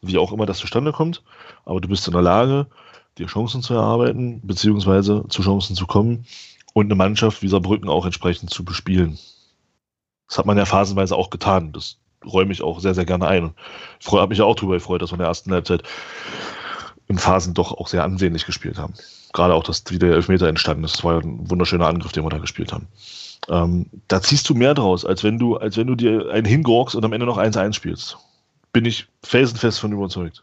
wie 0.00 0.16
auch 0.16 0.32
immer 0.32 0.46
das 0.46 0.58
zustande 0.58 0.90
kommt, 0.90 1.22
aber 1.66 1.80
du 1.80 1.88
bist 1.88 2.06
in 2.06 2.14
der 2.14 2.22
Lage, 2.22 2.66
dir 3.18 3.26
Chancen 3.26 3.62
zu 3.62 3.74
erarbeiten, 3.74 4.40
beziehungsweise 4.42 5.24
zu 5.28 5.42
Chancen 5.42 5.76
zu 5.76 5.86
kommen 5.86 6.24
und 6.72 6.86
eine 6.86 6.94
Mannschaft 6.94 7.42
wie 7.42 7.48
Saarbrücken 7.48 7.90
auch 7.90 8.06
entsprechend 8.06 8.50
zu 8.50 8.64
bespielen. 8.64 9.18
Das 10.28 10.38
hat 10.38 10.46
man 10.46 10.56
ja 10.56 10.64
phasenweise 10.64 11.14
auch 11.14 11.28
getan. 11.28 11.72
Das 11.72 11.98
räume 12.24 12.52
ich 12.52 12.62
auch 12.62 12.80
sehr, 12.80 12.94
sehr 12.94 13.04
gerne 13.04 13.28
ein. 13.28 13.54
Ich 14.00 14.10
habe 14.10 14.28
mich 14.28 14.40
auch 14.40 14.56
darüber 14.56 14.74
gefreut, 14.74 15.02
dass 15.02 15.10
wir 15.10 15.16
in 15.16 15.20
der 15.20 15.28
ersten 15.28 15.52
Halbzeit 15.52 15.82
in 17.06 17.18
Phasen 17.18 17.52
doch 17.52 17.72
auch 17.72 17.88
sehr 17.88 18.02
ansehnlich 18.02 18.46
gespielt 18.46 18.78
haben. 18.78 18.94
Gerade 19.34 19.52
auch, 19.52 19.62
dass 19.62 19.84
wieder 19.90 20.08
der 20.08 20.16
Elfmeter 20.16 20.48
entstanden 20.48 20.84
ist. 20.84 20.96
Das 20.96 21.04
war 21.04 21.14
ja 21.14 21.20
ein 21.20 21.50
wunderschöner 21.50 21.86
Angriff, 21.86 22.12
den 22.12 22.24
wir 22.24 22.30
da 22.30 22.38
gespielt 22.38 22.72
haben. 22.72 22.88
Ähm, 23.48 23.86
da 24.08 24.22
ziehst 24.22 24.48
du 24.48 24.54
mehr 24.54 24.74
draus, 24.74 25.04
als 25.04 25.22
wenn 25.22 25.38
du, 25.38 25.56
als 25.56 25.76
wenn 25.76 25.86
du 25.86 25.94
dir 25.94 26.30
einen 26.30 26.46
hingorkst 26.46 26.94
und 26.94 27.04
am 27.04 27.12
Ende 27.12 27.26
noch 27.26 27.38
1-1 27.38 27.74
spielst. 27.74 28.16
Bin 28.72 28.84
ich 28.84 29.06
felsenfest 29.22 29.80
von 29.80 29.92
überzeugt 29.92 30.42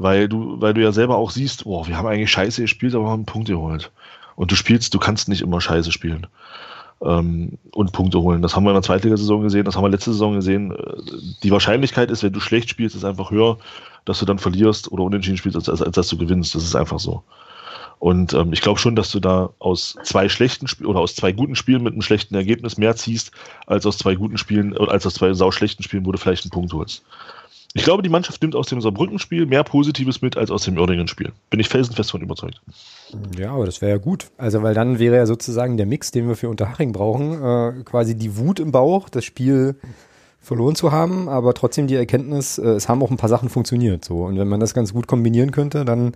weil 0.00 0.28
du, 0.28 0.60
weil 0.60 0.74
du 0.74 0.82
ja 0.82 0.92
selber 0.92 1.16
auch 1.16 1.30
siehst, 1.30 1.64
boah, 1.64 1.86
wir 1.86 1.96
haben 1.96 2.06
eigentlich 2.06 2.30
scheiße 2.30 2.62
gespielt, 2.62 2.94
aber 2.94 3.10
haben 3.10 3.26
Punkte 3.26 3.52
geholt. 3.52 3.90
Und 4.36 4.50
du 4.52 4.54
spielst, 4.54 4.94
du 4.94 4.98
kannst 4.98 5.28
nicht 5.28 5.40
immer 5.40 5.60
scheiße 5.60 5.90
spielen 5.90 6.28
ähm, 7.02 7.58
und 7.72 7.92
Punkte 7.92 8.20
holen. 8.20 8.40
Das 8.40 8.54
haben 8.54 8.64
wir 8.64 8.70
in 8.70 8.76
der 8.76 8.82
Zweitligasaison 8.82 9.42
gesehen, 9.42 9.64
das 9.64 9.76
haben 9.76 9.82
wir 9.82 9.88
letzte 9.88 10.12
Saison 10.12 10.34
gesehen. 10.34 10.72
Äh, 10.72 11.02
die 11.42 11.50
Wahrscheinlichkeit 11.50 12.10
ist, 12.10 12.22
wenn 12.22 12.32
du 12.32 12.40
schlecht 12.40 12.70
spielst, 12.70 12.94
ist 12.94 13.04
einfach 13.04 13.32
höher, 13.32 13.58
dass 14.04 14.20
du 14.20 14.24
dann 14.24 14.38
verlierst 14.38 14.90
oder 14.92 15.02
unentschieden 15.02 15.36
spielst, 15.36 15.56
als, 15.56 15.68
als, 15.68 15.82
als 15.82 15.96
dass 15.96 16.08
du 16.08 16.16
gewinnst. 16.16 16.54
Das 16.54 16.62
ist 16.62 16.76
einfach 16.76 17.00
so. 17.00 17.24
Und 17.98 18.32
ähm, 18.32 18.52
ich 18.52 18.60
glaube 18.60 18.78
schon, 18.78 18.94
dass 18.94 19.10
du 19.10 19.20
da 19.20 19.50
aus 19.58 19.96
zwei 20.04 20.28
schlechten 20.28 20.68
Spielen 20.68 20.88
oder 20.88 21.00
aus 21.00 21.14
zwei 21.14 21.32
guten 21.32 21.56
Spielen 21.56 21.82
mit 21.82 21.92
einem 21.92 22.02
schlechten 22.02 22.34
Ergebnis 22.34 22.78
mehr 22.78 22.94
ziehst, 22.96 23.32
als 23.66 23.86
aus 23.86 23.98
zwei 23.98 24.14
guten 24.14 24.38
Spielen, 24.38 24.76
oder 24.76 24.92
als 24.92 25.06
aus 25.06 25.14
zwei 25.14 25.32
sau 25.34 25.50
schlechten 25.50 25.82
Spielen, 25.82 26.06
wo 26.06 26.12
du 26.12 26.18
vielleicht 26.18 26.44
einen 26.44 26.50
Punkt 26.50 26.72
holst. 26.72 27.02
Ich 27.74 27.84
glaube, 27.84 28.02
die 28.02 28.08
Mannschaft 28.08 28.40
nimmt 28.40 28.56
aus 28.56 28.68
dem 28.68 28.80
Saarbrücken-Spiel 28.80 29.44
mehr 29.44 29.62
Positives 29.62 30.22
mit 30.22 30.36
als 30.36 30.50
aus 30.50 30.64
dem 30.64 30.78
Uerdingen-Spiel. 30.78 31.32
Bin 31.50 31.60
ich 31.60 31.68
felsenfest 31.68 32.10
von 32.10 32.22
überzeugt. 32.22 32.60
Ja, 33.38 33.52
aber 33.52 33.66
das 33.66 33.82
wäre 33.82 33.92
ja 33.92 33.98
gut. 33.98 34.30
Also, 34.38 34.62
weil 34.62 34.74
dann 34.74 34.98
wäre 34.98 35.16
ja 35.16 35.26
sozusagen 35.26 35.76
der 35.76 35.84
Mix, 35.84 36.10
den 36.10 36.28
wir 36.28 36.36
für 36.36 36.48
Unterhaching 36.48 36.92
brauchen, 36.92 37.34
äh, 37.34 37.82
quasi 37.84 38.16
die 38.16 38.38
Wut 38.38 38.58
im 38.58 38.72
Bauch, 38.72 39.08
das 39.10 39.24
Spiel 39.24 39.76
verloren 40.40 40.76
zu 40.76 40.92
haben, 40.92 41.28
aber 41.28 41.52
trotzdem 41.52 41.88
die 41.88 41.94
Erkenntnis, 41.96 42.56
äh, 42.56 42.68
es 42.68 42.88
haben 42.88 43.02
auch 43.02 43.10
ein 43.10 43.18
paar 43.18 43.28
Sachen 43.28 43.50
funktioniert. 43.50 44.04
So. 44.04 44.24
Und 44.24 44.38
wenn 44.38 44.48
man 44.48 44.60
das 44.60 44.72
ganz 44.72 44.94
gut 44.94 45.06
kombinieren 45.06 45.50
könnte, 45.50 45.84
dann 45.84 46.14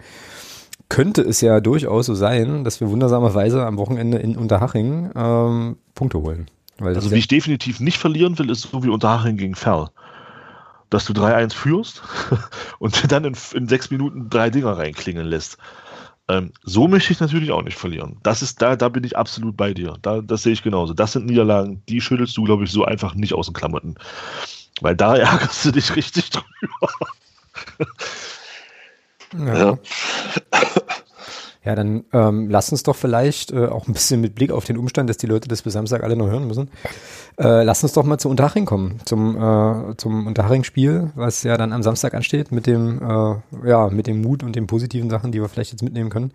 könnte 0.93 1.23
es 1.23 1.40
ja 1.40 1.60
durchaus 1.60 2.05
so 2.05 2.14
sein, 2.14 2.64
dass 2.64 2.81
wir 2.82 2.90
wundersamerweise 2.90 3.64
am 3.64 3.78
Wochenende 3.78 4.19
in 4.19 4.36
Unterhaching 4.36 5.10
ähm, 5.16 5.77
Punkte 5.94 6.19
holen. 6.20 6.48
also 6.78 7.10
wie 7.10 7.19
ich 7.19 7.28
definitiv 7.28 7.81
nicht 7.81 7.97
verlieren 7.97 8.39
will, 8.39 8.51
ist 8.51 8.60
so 8.60 8.85
wie 8.85 8.90
Unterhaching 8.90 9.39
gegen 9.39 9.55
Ferl 9.55 9.89
dass 10.90 11.06
du 11.06 11.14
3-1 11.14 11.55
führst 11.55 12.02
und 12.78 13.10
dann 13.10 13.24
in, 13.24 13.35
in, 13.55 13.66
sechs 13.66 13.90
Minuten 13.90 14.28
drei 14.28 14.51
Dinger 14.51 14.77
reinklingeln 14.77 15.27
lässt. 15.27 15.56
Ähm, 16.28 16.52
so 16.64 16.86
möchte 16.86 17.14
ich 17.14 17.20
natürlich 17.20 17.51
auch 17.51 17.62
nicht 17.62 17.78
verlieren. 17.78 18.19
Das 18.23 18.43
ist, 18.43 18.60
da, 18.60 18.77
da 18.77 18.90
bin 18.90 19.02
ich 19.02 19.16
absolut 19.16 19.56
bei 19.56 19.73
dir. 19.73 19.97
Da, 20.02 20.20
das 20.20 20.43
sehe 20.43 20.52
ich 20.52 20.62
genauso. 20.62 20.93
Das 20.93 21.12
sind 21.12 21.24
Niederlagen, 21.24 21.82
die 21.89 22.02
schüttelst 22.02 22.36
du, 22.36 22.44
glaube 22.44 22.64
ich, 22.64 22.70
so 22.70 22.85
einfach 22.85 23.14
nicht 23.14 23.32
aus 23.32 23.47
den 23.47 23.55
Klamotten. 23.55 23.94
Weil 24.82 24.94
da 24.94 25.16
ärgerst 25.16 25.64
du 25.64 25.70
dich 25.73 25.97
richtig 25.97 26.28
drüber. 26.28 26.93
Ja. 29.39 29.79
Ja, 31.65 31.77
dann 31.77 32.03
ähm, 32.13 32.51
lass 32.51 32.73
uns 32.73 32.83
doch 32.83 32.97
vielleicht 32.97 33.53
äh, 33.53 33.67
auch 33.67 33.87
ein 33.87 33.93
bisschen 33.93 34.21
mit 34.21 34.35
Blick 34.35 34.51
auf 34.51 34.65
den 34.65 34.77
Umstand, 34.77 35.09
dass 35.09 35.17
die 35.17 35.29
Leute 35.29 35.47
das 35.47 35.63
bis 35.63 35.75
Samstag 35.75 36.03
alle 36.03 36.17
noch 36.17 36.27
hören 36.27 36.49
müssen, 36.49 36.71
äh, 37.39 37.63
lass 37.63 37.85
uns 37.85 37.93
doch 37.93 38.03
mal 38.03 38.19
zu 38.19 38.29
Unterhaching 38.29 38.65
kommen, 38.65 38.99
zum, 39.05 39.37
äh, 39.37 39.97
zum 39.97 40.27
Unterhaching-Spiel, 40.27 41.13
was 41.15 41.45
ja 41.45 41.57
dann 41.57 41.73
am 41.73 41.85
Samstag 41.85 42.15
ansteht 42.15 42.51
mit 42.51 42.67
dem, 42.67 43.01
äh, 43.01 43.69
ja, 43.69 43.89
mit 43.91 44.09
dem 44.09 44.23
Mut 44.23 44.43
und 44.43 44.57
den 44.57 44.67
positiven 44.67 45.09
Sachen, 45.09 45.31
die 45.31 45.41
wir 45.41 45.49
vielleicht 45.49 45.71
jetzt 45.71 45.83
mitnehmen 45.83 46.11
können. 46.11 46.33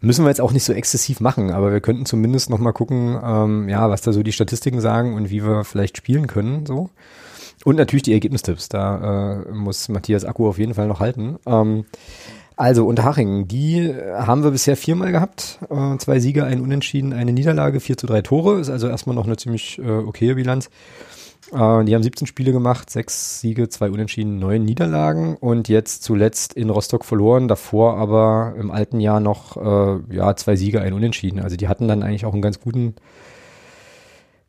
Müssen 0.00 0.24
wir 0.24 0.30
jetzt 0.30 0.40
auch 0.40 0.52
nicht 0.52 0.64
so 0.64 0.72
exzessiv 0.72 1.20
machen, 1.20 1.52
aber 1.52 1.70
wir 1.70 1.80
könnten 1.80 2.04
zumindest 2.04 2.50
noch 2.50 2.58
mal 2.58 2.72
gucken, 2.72 3.16
ähm, 3.22 3.68
ja, 3.68 3.88
was 3.88 4.02
da 4.02 4.12
so 4.12 4.24
die 4.24 4.32
Statistiken 4.32 4.80
sagen 4.80 5.14
und 5.14 5.30
wie 5.30 5.44
wir 5.44 5.62
vielleicht 5.62 5.96
spielen 5.96 6.26
können, 6.26 6.66
so. 6.66 6.90
Und 7.66 7.74
natürlich 7.74 8.04
die 8.04 8.12
Ergebnistipps, 8.12 8.68
da 8.68 9.42
äh, 9.42 9.52
muss 9.52 9.88
Matthias 9.88 10.24
Akku 10.24 10.46
auf 10.48 10.56
jeden 10.56 10.74
Fall 10.74 10.86
noch 10.86 11.00
halten. 11.00 11.36
Ähm, 11.46 11.84
also 12.54 12.86
Unterhaching, 12.86 13.48
die 13.48 13.92
haben 14.14 14.44
wir 14.44 14.52
bisher 14.52 14.76
viermal 14.76 15.10
gehabt. 15.10 15.58
Äh, 15.68 15.98
zwei 15.98 16.20
Siege, 16.20 16.44
ein 16.44 16.60
Unentschieden, 16.60 17.12
eine 17.12 17.32
Niederlage, 17.32 17.80
vier 17.80 17.96
zu 17.96 18.06
drei 18.06 18.22
Tore. 18.22 18.60
Ist 18.60 18.70
also 18.70 18.86
erstmal 18.86 19.16
noch 19.16 19.26
eine 19.26 19.36
ziemlich 19.36 19.80
äh, 19.80 19.90
okaye 19.90 20.36
Bilanz. 20.36 20.70
Äh, 21.50 21.84
die 21.84 21.92
haben 21.96 22.04
17 22.04 22.28
Spiele 22.28 22.52
gemacht, 22.52 22.88
sechs 22.88 23.40
Siege, 23.40 23.68
zwei 23.68 23.90
Unentschieden, 23.90 24.38
neun 24.38 24.64
Niederlagen 24.64 25.36
und 25.36 25.68
jetzt 25.68 26.04
zuletzt 26.04 26.52
in 26.52 26.70
Rostock 26.70 27.04
verloren, 27.04 27.48
davor 27.48 27.96
aber 27.96 28.54
im 28.60 28.70
alten 28.70 29.00
Jahr 29.00 29.18
noch 29.18 29.56
äh, 29.56 30.14
ja, 30.14 30.36
zwei 30.36 30.54
Siege, 30.54 30.82
ein 30.82 30.92
Unentschieden. 30.92 31.40
Also 31.40 31.56
die 31.56 31.66
hatten 31.66 31.88
dann 31.88 32.04
eigentlich 32.04 32.26
auch 32.26 32.32
einen 32.32 32.42
ganz 32.42 32.60
guten 32.60 32.94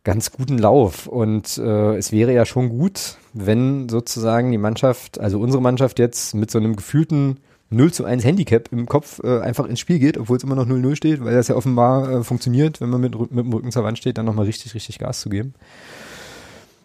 ganz 0.08 0.32
guten 0.32 0.58
Lauf. 0.58 1.06
Und 1.06 1.58
äh, 1.58 1.98
es 1.98 2.14
wäre 2.14 2.34
ja 2.34 2.46
schon 2.46 2.70
gut, 2.70 3.18
wenn 3.34 3.90
sozusagen 3.90 4.54
die 4.54 4.58
Mannschaft, 4.58 5.20
also 5.20 5.38
unsere 5.38 5.62
Mannschaft 5.62 6.00
jetzt 6.00 6.34
mit 6.34 6.50
so 6.50 6.58
einem 6.58 6.78
gefühlten 6.78 7.42
0 7.72 7.92
zu 7.92 8.06
1 8.06 8.24
Handicap 8.24 8.70
im 8.72 8.86
Kopf 8.86 9.20
äh, 9.22 9.42
einfach 9.42 9.66
ins 9.66 9.82
Spiel 9.82 10.00
geht, 10.00 10.18
obwohl 10.18 10.38
es 10.38 10.44
immer 10.46 10.56
noch 10.56 10.66
0-0 10.66 10.96
steht, 10.96 11.26
weil 11.26 11.36
das 11.36 11.50
ja 11.50 11.56
offenbar 11.56 12.10
äh, 12.10 12.24
funktioniert, 12.24 12.80
wenn 12.80 12.90
man 12.90 13.02
mit, 13.02 13.20
mit 13.20 13.46
dem 13.46 13.52
Rücken 13.52 13.74
zur 13.74 13.84
Wand 13.84 13.98
steht, 13.98 14.18
dann 14.18 14.26
nochmal 14.26 14.46
richtig, 14.46 14.74
richtig 14.74 14.98
Gas 14.98 15.20
zu 15.20 15.28
geben. 15.28 15.54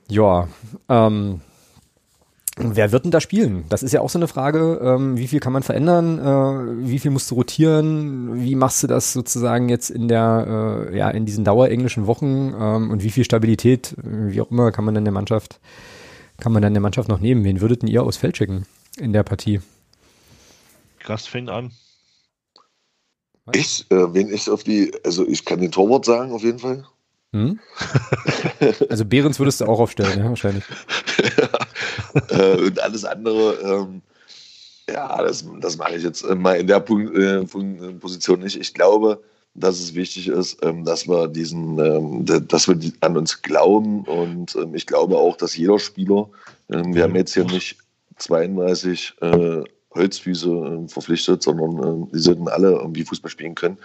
Ja, 0.08 0.48
ähm, 0.88 1.42
Wer 2.56 2.92
wird 2.92 3.04
denn 3.04 3.10
da 3.10 3.20
spielen? 3.20 3.64
Das 3.70 3.82
ist 3.82 3.92
ja 3.92 4.02
auch 4.02 4.10
so 4.10 4.18
eine 4.18 4.28
Frage. 4.28 4.78
Ähm, 4.82 5.16
wie 5.16 5.26
viel 5.26 5.40
kann 5.40 5.54
man 5.54 5.62
verändern? 5.62 6.18
Äh, 6.18 6.86
wie 6.86 6.98
viel 6.98 7.10
musst 7.10 7.30
du 7.30 7.34
rotieren? 7.34 8.42
Wie 8.42 8.54
machst 8.54 8.82
du 8.82 8.86
das 8.86 9.14
sozusagen 9.14 9.70
jetzt 9.70 9.88
in 9.88 10.06
der, 10.06 10.88
äh, 10.90 10.96
ja, 10.96 11.08
in 11.08 11.24
diesen 11.24 11.44
dauerenglischen 11.44 12.06
Wochen? 12.06 12.54
Ähm, 12.58 12.90
und 12.90 13.02
wie 13.02 13.10
viel 13.10 13.24
Stabilität, 13.24 13.96
wie 14.02 14.40
auch 14.42 14.50
immer, 14.50 14.70
kann 14.70 14.84
man 14.84 14.94
dann 14.94 15.04
der 15.04 15.14
Mannschaft, 15.14 15.60
kann 16.38 16.52
man 16.52 16.60
dann 16.60 16.74
der 16.74 16.82
Mannschaft 16.82 17.08
noch 17.08 17.20
nehmen? 17.20 17.42
Wen 17.44 17.62
würdet 17.62 17.84
ihr 17.84 18.02
aus 18.02 18.18
Feld 18.18 18.36
schicken 18.36 18.66
in 18.98 19.14
der 19.14 19.22
Partie? 19.22 19.60
Gast 21.04 21.30
fängt 21.30 21.48
an. 21.48 21.72
Ich, 23.54 23.90
äh, 23.90 24.14
wenn 24.14 24.32
ich 24.32 24.50
auf 24.50 24.62
die, 24.62 24.92
also 25.04 25.26
ich 25.26 25.46
kann 25.46 25.60
den 25.60 25.72
Torwart 25.72 26.04
sagen 26.04 26.32
auf 26.32 26.42
jeden 26.42 26.58
Fall. 26.58 26.84
Hm? 27.32 27.58
Also 28.88 29.04
Behrens 29.04 29.38
würdest 29.38 29.60
du 29.60 29.64
auch 29.64 29.80
aufstellen, 29.80 30.20
ja, 30.20 30.28
wahrscheinlich. 30.28 30.64
äh, 32.28 32.56
und 32.60 32.80
alles 32.80 33.04
andere, 33.04 33.54
ähm, 33.62 34.02
ja, 34.88 35.22
das, 35.22 35.44
das 35.60 35.76
mache 35.76 35.96
ich 35.96 36.02
jetzt 36.02 36.24
mal 36.34 36.54
in 36.54 36.66
der 36.66 36.80
Punkt, 36.80 37.16
äh, 37.16 37.42
Position 37.94 38.40
nicht. 38.40 38.56
Ich 38.56 38.74
glaube, 38.74 39.20
dass 39.54 39.80
es 39.80 39.94
wichtig 39.94 40.28
ist, 40.28 40.64
ähm, 40.64 40.84
dass 40.84 41.08
wir 41.08 41.28
diesen, 41.28 41.78
ähm, 41.78 42.24
dass 42.48 42.68
wir 42.68 42.78
an 43.00 43.16
uns 43.16 43.42
glauben 43.42 44.04
und 44.04 44.54
ähm, 44.56 44.74
ich 44.74 44.86
glaube 44.86 45.16
auch, 45.16 45.36
dass 45.36 45.56
jeder 45.56 45.78
Spieler, 45.78 46.28
ähm, 46.70 46.94
wir 46.94 47.04
haben 47.04 47.16
jetzt 47.16 47.34
hier 47.34 47.44
nicht 47.44 47.76
32 48.18 49.14
äh, 49.20 49.62
Holzfüße 49.94 50.48
äh, 50.48 50.88
verpflichtet, 50.88 51.42
sondern 51.42 52.04
äh, 52.04 52.06
die 52.14 52.18
sollten 52.18 52.48
alle 52.48 52.70
irgendwie 52.70 53.04
Fußball 53.04 53.30
spielen 53.30 53.54
können. 53.54 53.78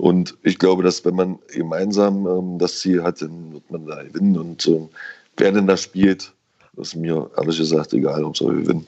Und 0.00 0.38
ich 0.42 0.58
glaube, 0.58 0.82
dass 0.82 1.04
wenn 1.04 1.14
man 1.14 1.38
gemeinsam 1.48 2.26
ähm, 2.26 2.58
das 2.58 2.80
Ziel 2.80 3.02
hat, 3.02 3.20
dann 3.20 3.52
wird 3.52 3.70
man 3.70 3.84
da 3.84 4.02
gewinnen. 4.02 4.38
Und 4.38 4.66
ähm, 4.66 4.88
wer 5.36 5.52
denn 5.52 5.66
das 5.66 5.82
spielt, 5.82 6.32
ist 6.78 6.96
mir 6.96 7.30
ehrlich 7.36 7.58
gesagt 7.58 7.92
egal, 7.92 8.24
ob 8.24 8.34
sie 8.34 8.46
gewinnen. 8.46 8.86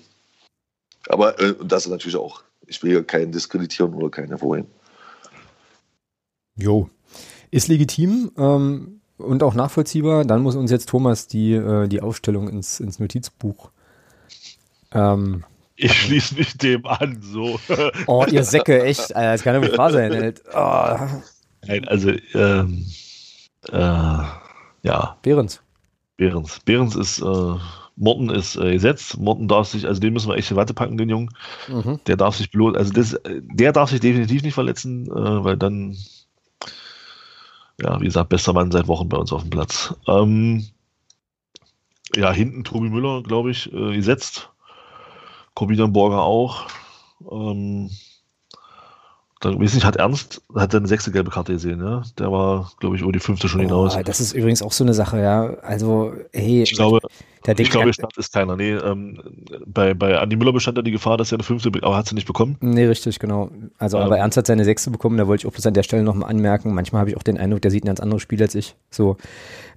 Aber 1.08 1.38
äh, 1.38 1.54
das 1.62 1.86
natürlich 1.86 2.16
auch, 2.16 2.42
ich 2.66 2.82
will 2.82 2.92
hier 2.92 3.04
keinen 3.04 3.30
diskreditieren 3.30 3.92
oder 3.92 4.08
keinen 4.08 4.28
hervorheben. 4.28 4.70
Jo, 6.56 6.88
ist 7.50 7.68
legitim 7.68 8.32
ähm, 8.38 9.02
und 9.18 9.42
auch 9.42 9.52
nachvollziehbar. 9.52 10.24
Dann 10.24 10.42
muss 10.42 10.56
uns 10.56 10.70
jetzt 10.70 10.88
Thomas 10.88 11.26
die, 11.26 11.52
äh, 11.52 11.88
die 11.88 12.00
Aufstellung 12.00 12.48
ins, 12.48 12.80
ins 12.80 12.98
Notizbuch 12.98 13.70
ähm, 14.92 15.44
ich 15.82 15.92
schließe 15.92 16.34
mich 16.36 16.56
dem 16.58 16.86
an, 16.86 17.18
so. 17.20 17.58
Oh, 18.06 18.24
ihr 18.30 18.44
Säcke, 18.44 18.82
echt, 18.82 19.10
das 19.10 19.42
kann 19.42 19.54
ja 19.54 19.60
nicht 19.60 19.76
wahr 19.76 19.90
sein. 19.90 20.34
Oh. 20.54 20.96
Nein, 21.66 21.86
also, 21.88 22.10
ähm, 22.34 22.86
äh, 23.68 24.22
ja. 24.82 25.16
Behrens. 25.22 25.60
Behrens. 26.16 26.60
Behrens 26.60 26.96
ist, 26.96 27.20
äh, 27.20 27.56
Morten 27.96 28.30
ist 28.30 28.56
äh, 28.56 28.72
gesetzt. 28.72 29.18
Morten 29.18 29.48
darf 29.48 29.68
sich, 29.68 29.86
also 29.86 30.00
den 30.00 30.12
müssen 30.12 30.28
wir 30.28 30.36
echt 30.36 30.50
in 30.50 30.56
Watte 30.56 30.74
packen, 30.74 30.96
den 30.96 31.08
Jungen. 31.08 31.30
Mhm. 31.68 32.00
Der 32.06 32.16
darf 32.16 32.36
sich 32.36 32.50
bloß, 32.50 32.76
also 32.76 32.92
das, 32.92 33.18
der 33.24 33.72
darf 33.72 33.90
sich 33.90 34.00
definitiv 34.00 34.42
nicht 34.42 34.54
verletzen, 34.54 35.06
äh, 35.06 35.44
weil 35.44 35.56
dann, 35.56 35.96
ja, 37.80 38.00
wie 38.00 38.06
gesagt, 38.06 38.28
bester 38.28 38.52
Mann 38.52 38.72
seit 38.72 38.88
Wochen 38.88 39.08
bei 39.08 39.16
uns 39.16 39.32
auf 39.32 39.42
dem 39.42 39.50
Platz. 39.50 39.94
Ähm, 40.08 40.66
ja, 42.14 42.32
hinten 42.32 42.64
Tobi 42.64 42.88
Müller, 42.88 43.22
glaube 43.22 43.50
ich, 43.50 43.72
äh, 43.72 43.94
gesetzt. 43.94 44.51
Corbinian 45.54 45.92
Borger 45.92 46.22
auch. 46.22 46.66
Ähm, 47.30 47.90
dann, 49.42 49.60
weiß 49.60 49.74
nicht, 49.74 49.84
hat 49.84 49.96
Ernst, 49.96 50.40
hat 50.54 50.72
eine 50.72 50.86
sechste 50.86 51.10
gelbe 51.10 51.30
Karte 51.30 51.52
gesehen, 51.52 51.80
ja? 51.80 52.02
Der 52.16 52.30
war, 52.30 52.70
glaube 52.78 52.94
ich, 52.94 53.02
über 53.02 53.10
die 53.10 53.18
fünfte 53.18 53.48
schon 53.48 53.60
oh, 53.60 53.64
hinaus. 53.64 53.98
Das 54.04 54.20
ist 54.20 54.34
übrigens 54.34 54.62
auch 54.62 54.70
so 54.70 54.84
eine 54.84 54.94
Sache, 54.94 55.20
ja. 55.20 55.54
Also, 55.62 56.12
hey. 56.32 56.62
Ich 56.62 56.74
glaube, 56.74 57.00
ich 57.44 57.70
glaube, 57.70 57.92
Stand 57.92 58.16
ist 58.16 58.32
keiner. 58.32 58.56
Nee, 58.56 58.70
ähm, 58.70 59.20
bei, 59.66 59.94
bei 59.94 60.16
Andi 60.16 60.36
Müller 60.36 60.52
bestand 60.52 60.78
ja 60.78 60.82
die 60.82 60.92
Gefahr, 60.92 61.16
dass 61.16 61.32
er 61.32 61.38
eine 61.38 61.42
fünfte, 61.42 61.72
aber 61.82 61.96
hat 61.96 62.06
sie 62.06 62.14
nicht 62.14 62.28
bekommen. 62.28 62.56
Nee, 62.60 62.84
richtig, 62.84 63.18
genau. 63.18 63.50
Also, 63.78 63.98
ähm, 63.98 64.04
aber 64.04 64.18
Ernst 64.18 64.36
hat 64.36 64.46
seine 64.46 64.64
sechste 64.64 64.92
bekommen, 64.92 65.18
da 65.18 65.26
wollte 65.26 65.42
ich 65.42 65.46
auch 65.48 65.52
bloß 65.52 65.66
an 65.66 65.74
der 65.74 65.82
Stelle 65.82 66.04
nochmal 66.04 66.30
anmerken. 66.30 66.72
Manchmal 66.72 67.00
habe 67.00 67.10
ich 67.10 67.16
auch 67.16 67.24
den 67.24 67.36
Eindruck, 67.36 67.62
der 67.62 67.72
sieht 67.72 67.82
ein 67.82 67.88
ganz 67.88 67.98
anderes 67.98 68.22
Spiel 68.22 68.40
als 68.40 68.54
ich. 68.54 68.76
So. 68.90 69.16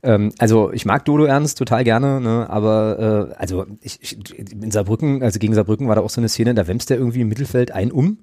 Ähm, 0.03 0.31
also, 0.37 0.71
ich 0.73 0.85
mag 0.85 1.05
Dodo 1.05 1.25
Ernst 1.25 1.57
total 1.57 1.83
gerne, 1.83 2.21
ne, 2.21 2.47
aber, 2.51 3.31
äh, 3.31 3.35
also, 3.39 3.65
ich, 3.81 3.97
ich, 3.99 4.37
in 4.37 4.69
Saarbrücken, 4.69 5.23
also 5.23 5.39
gegen 5.39 5.55
Saarbrücken 5.55 5.87
war 5.87 5.95
da 5.95 6.01
auch 6.01 6.11
so 6.11 6.21
eine 6.21 6.29
Szene, 6.29 6.53
da 6.53 6.67
wämst 6.67 6.91
der 6.91 6.97
irgendwie 6.97 7.21
im 7.21 7.29
Mittelfeld 7.29 7.71
ein 7.71 7.91
um. 7.91 8.19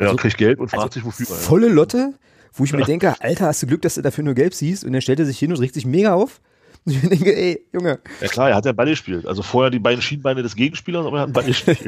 Ja, 0.00 0.06
also, 0.06 0.16
kriegt 0.16 0.38
Geld 0.38 0.58
und 0.58 0.68
fragt 0.68 0.82
also 0.82 0.94
sich, 0.94 1.04
wofür. 1.04 1.26
Volle 1.26 1.68
Lotte, 1.68 2.14
wo 2.52 2.64
ich 2.64 2.72
ja. 2.72 2.78
mir 2.78 2.84
denke, 2.84 3.14
Alter, 3.20 3.46
hast 3.46 3.62
du 3.62 3.66
Glück, 3.66 3.82
dass 3.82 3.94
du 3.94 4.02
dafür 4.02 4.24
nur 4.24 4.34
gelb 4.34 4.54
siehst 4.54 4.84
und 4.84 4.94
er 4.94 5.00
stellte 5.00 5.24
sich 5.24 5.38
hin 5.38 5.52
und 5.52 5.60
regt 5.60 5.74
sich 5.74 5.86
mega 5.86 6.14
auf. 6.14 6.40
Und 6.84 6.94
ich 6.94 7.02
mir 7.04 7.10
denke, 7.10 7.36
ey, 7.36 7.64
Junge. 7.72 8.00
Ja 8.20 8.26
klar, 8.26 8.50
er 8.50 8.56
hat 8.56 8.64
ja 8.64 8.72
Ball 8.72 8.86
gespielt. 8.86 9.24
Also 9.24 9.44
vorher 9.44 9.70
die 9.70 9.78
beiden 9.78 10.02
Schienbeine 10.02 10.42
des 10.42 10.56
Gegenspielers, 10.56 11.06
aber 11.06 11.18
er 11.18 11.22
hat 11.22 11.32
Ball 11.32 11.44
gespielt. 11.46 11.78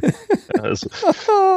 ja, 0.55 0.63
also, 0.63 0.89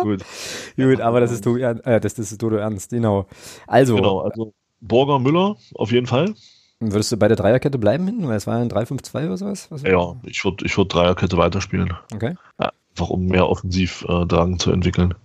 gut. 0.01 0.25
Gut, 0.75 1.01
aber 1.01 1.19
das 1.19 1.31
ist, 1.31 1.45
Dodo, 1.45 1.59
äh, 1.59 1.99
das, 1.99 2.15
das 2.15 2.31
ist 2.31 2.41
Dodo 2.41 2.55
Ernst, 2.55 2.89
genau. 2.89 3.27
Also. 3.67 3.95
Genau, 3.95 4.21
also 4.21 4.53
Borger 4.81 5.19
Müller 5.19 5.55
auf 5.75 5.91
jeden 5.91 6.07
Fall. 6.07 6.33
Würdest 6.79 7.11
du 7.11 7.17
bei 7.17 7.27
der 7.27 7.37
Dreierkette 7.37 7.79
bleiben 7.79 8.05
hinten? 8.05 8.27
Weil 8.27 8.37
es 8.37 8.45
war 8.45 8.57
ein 8.57 8.69
3-5-2 8.69 9.25
oder 9.25 9.37
sowas? 9.37 9.67
Was 9.71 9.81
ja, 9.81 10.15
ich 10.23 10.43
würde 10.43 10.65
ich 10.65 10.77
würd 10.77 10.93
Dreierkette 10.93 11.37
weiterspielen. 11.37 11.93
Okay. 12.13 12.35
Ja, 12.59 12.71
einfach 12.91 13.09
um 13.09 13.25
mehr 13.25 13.49
Offensivdrang 13.49 14.53
äh, 14.53 14.57
zu 14.57 14.71
entwickeln. 14.71 15.15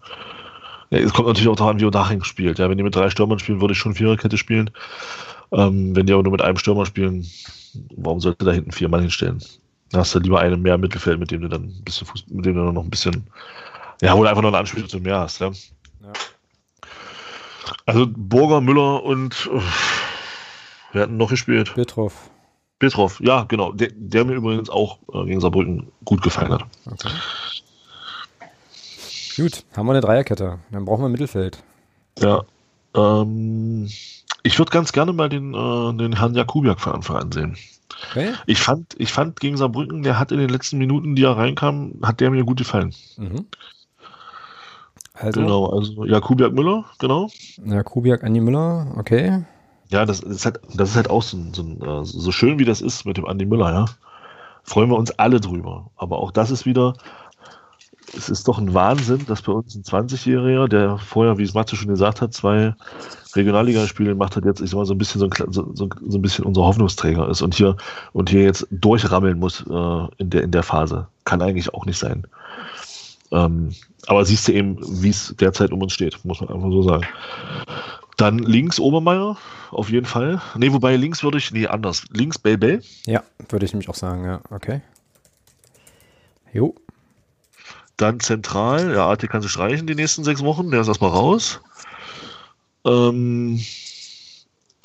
Ja, 0.92 0.98
es 0.98 1.14
kommt 1.14 1.26
natürlich 1.26 1.48
auch 1.48 1.56
daran, 1.56 1.80
wie 1.80 1.86
Odaching 1.86 2.22
spielt. 2.22 2.58
Ja, 2.58 2.68
wenn 2.68 2.76
die 2.76 2.84
mit 2.84 2.94
drei 2.94 3.08
Stürmern 3.08 3.38
spielen, 3.38 3.62
würde 3.62 3.72
ich 3.72 3.78
schon 3.78 3.94
Viererkette 3.94 4.36
spielen. 4.36 4.70
Ähm, 5.50 5.96
wenn 5.96 6.04
die 6.04 6.12
aber 6.12 6.22
nur 6.22 6.32
mit 6.32 6.42
einem 6.42 6.58
Stürmer 6.58 6.84
spielen, 6.84 7.26
warum 7.96 8.20
sollte 8.20 8.44
da 8.44 8.52
hinten 8.52 8.72
viermal 8.72 9.00
hinstellen? 9.00 9.42
Da 9.90 10.00
hast 10.00 10.14
du 10.14 10.18
lieber 10.18 10.40
einen 10.40 10.60
mehr 10.60 10.76
Mittelfeld, 10.76 11.18
mit 11.18 11.30
dem 11.30 11.40
du 11.40 11.48
dann 11.48 11.64
ein 11.64 11.82
bisschen 11.82 12.06
Fuß, 12.06 12.26
mit 12.28 12.44
dem 12.44 12.56
du 12.56 12.72
noch 12.72 12.84
ein 12.84 12.90
bisschen, 12.90 13.26
ja, 14.02 14.14
wo 14.14 14.22
du 14.22 14.28
einfach 14.28 14.42
noch 14.42 14.50
eine 14.50 14.58
Anspielstation 14.58 15.02
mehr 15.02 15.18
hast, 15.18 15.40
ja. 15.40 15.50
ja. 16.02 16.12
Also 17.86 18.06
Burger, 18.06 18.60
Müller 18.60 19.02
und 19.02 19.48
uh, 19.50 19.62
wer 20.92 21.04
hat 21.04 21.10
noch 21.10 21.30
gespielt? 21.30 21.72
Petrov. 21.74 22.30
Petrov, 22.78 23.18
ja, 23.20 23.44
genau. 23.44 23.72
Der, 23.72 23.88
der 23.94 24.26
mir 24.26 24.34
übrigens 24.34 24.68
auch 24.68 24.98
äh, 25.14 25.24
gegen 25.24 25.40
Saarbrücken 25.40 25.90
gut 26.04 26.20
gefallen 26.20 26.52
hat. 26.52 26.64
Okay. 26.84 27.08
Gut, 29.36 29.64
haben 29.76 29.86
wir 29.86 29.92
eine 29.92 30.00
Dreierkette. 30.00 30.58
Dann 30.70 30.84
brauchen 30.84 31.02
wir 31.02 31.08
ein 31.08 31.12
Mittelfeld. 31.12 31.62
Ja. 32.18 32.42
Ähm, 32.94 33.88
ich 34.42 34.58
würde 34.58 34.70
ganz 34.70 34.92
gerne 34.92 35.12
mal 35.12 35.28
den, 35.28 35.54
äh, 35.54 35.96
den 35.96 36.16
Herrn 36.16 36.34
Jakubiak 36.34 36.80
von 36.80 36.94
Anfang 36.94 37.16
an 37.16 37.32
sehen. 37.32 37.56
Okay. 38.10 38.32
Ich, 38.46 38.58
fand, 38.58 38.94
ich 38.98 39.12
fand 39.12 39.40
gegen 39.40 39.56
Saarbrücken, 39.56 40.02
der 40.02 40.18
hat 40.18 40.32
in 40.32 40.38
den 40.38 40.48
letzten 40.48 40.78
Minuten, 40.78 41.14
die 41.14 41.24
er 41.24 41.36
reinkam, 41.36 41.94
hat 42.02 42.20
der 42.20 42.30
mir 42.30 42.44
gut 42.44 42.58
gefallen. 42.58 42.94
Mhm. 43.16 43.46
Also, 45.14 45.40
genau, 45.40 45.66
also 45.66 46.04
Jakubiak 46.04 46.52
Müller, 46.52 46.84
genau. 46.98 47.28
Jakubiak 47.64 48.24
Andi 48.24 48.40
Müller, 48.40 48.92
okay. 48.96 49.44
Ja, 49.88 50.04
das 50.04 50.20
ist 50.20 50.44
halt, 50.46 50.58
das 50.74 50.90
ist 50.90 50.96
halt 50.96 51.10
auch 51.10 51.22
so, 51.22 51.38
so, 51.52 51.62
äh, 51.62 52.04
so 52.04 52.32
schön, 52.32 52.58
wie 52.58 52.64
das 52.64 52.80
ist 52.80 53.04
mit 53.04 53.18
dem 53.18 53.26
Andi 53.26 53.44
Müller, 53.44 53.72
ja. 53.72 53.84
Freuen 54.64 54.90
wir 54.90 54.96
uns 54.96 55.10
alle 55.18 55.40
drüber. 55.40 55.90
Aber 55.96 56.18
auch 56.18 56.30
das 56.30 56.50
ist 56.50 56.66
wieder, 56.66 56.94
es 58.16 58.28
ist 58.28 58.46
doch 58.48 58.58
ein 58.58 58.74
Wahnsinn, 58.74 59.24
dass 59.26 59.42
bei 59.42 59.52
uns 59.52 59.74
ein 59.74 59.82
20-Jähriger, 59.82 60.68
der 60.68 60.98
vorher, 60.98 61.38
wie 61.38 61.44
es 61.44 61.54
Matze 61.54 61.76
schon 61.76 61.88
gesagt 61.88 62.20
hat, 62.20 62.34
zwei 62.34 62.74
Regionalligaspiele 63.34 64.10
gemacht 64.10 64.36
hat, 64.36 64.44
jetzt 64.44 64.60
ich 64.60 64.70
sag 64.70 64.78
mal 64.78 64.86
so 64.86 64.94
ein 64.94 64.98
bisschen 64.98 65.20
so 65.20 65.26
ein, 65.26 65.52
so, 65.52 65.72
so, 65.74 65.88
ein 66.18 66.22
bisschen 66.22 66.44
unser 66.44 66.62
Hoffnungsträger 66.62 67.28
ist 67.28 67.40
und 67.42 67.54
hier 67.54 67.76
und 68.12 68.28
hier 68.28 68.42
jetzt 68.42 68.66
durchrammeln 68.70 69.38
muss 69.38 69.64
äh, 69.68 70.06
in 70.18 70.30
der 70.30 70.42
in 70.42 70.50
der 70.50 70.62
Phase. 70.62 71.06
Kann 71.24 71.40
eigentlich 71.40 71.72
auch 71.72 71.86
nicht 71.86 71.98
sein. 71.98 72.26
Ähm, 73.30 73.74
aber 74.06 74.24
siehst 74.24 74.48
du 74.48 74.52
eben, 74.52 74.76
wie 75.02 75.08
es 75.08 75.34
derzeit 75.38 75.72
um 75.72 75.80
uns 75.80 75.94
steht, 75.94 76.22
muss 76.24 76.40
man 76.40 76.50
einfach 76.50 76.70
so 76.70 76.82
sagen. 76.82 77.06
Dann 78.18 78.38
links 78.38 78.78
Obermeier, 78.78 79.38
auf 79.70 79.88
jeden 79.88 80.06
Fall. 80.06 80.42
Nee, 80.56 80.72
wobei 80.72 80.96
links 80.96 81.22
würde 81.22 81.38
ich, 81.38 81.50
nee, 81.50 81.66
anders. 81.66 82.04
Links 82.10 82.38
Bell 82.38 82.58
Bell. 82.58 82.82
Ja, 83.06 83.22
würde 83.48 83.64
ich 83.64 83.72
nämlich 83.72 83.88
auch 83.88 83.94
sagen, 83.94 84.24
ja, 84.24 84.40
okay. 84.50 84.82
Jo. 86.52 86.74
Dann 87.96 88.20
zentral, 88.20 88.94
ja, 88.94 89.08
AT 89.08 89.28
kannst 89.28 89.44
du 89.44 89.48
streichen 89.48 89.86
die 89.86 89.94
nächsten 89.94 90.24
sechs 90.24 90.42
Wochen, 90.42 90.70
der 90.70 90.80
ist 90.80 90.88
erstmal 90.88 91.10
raus. 91.10 91.60
Ähm, 92.84 93.60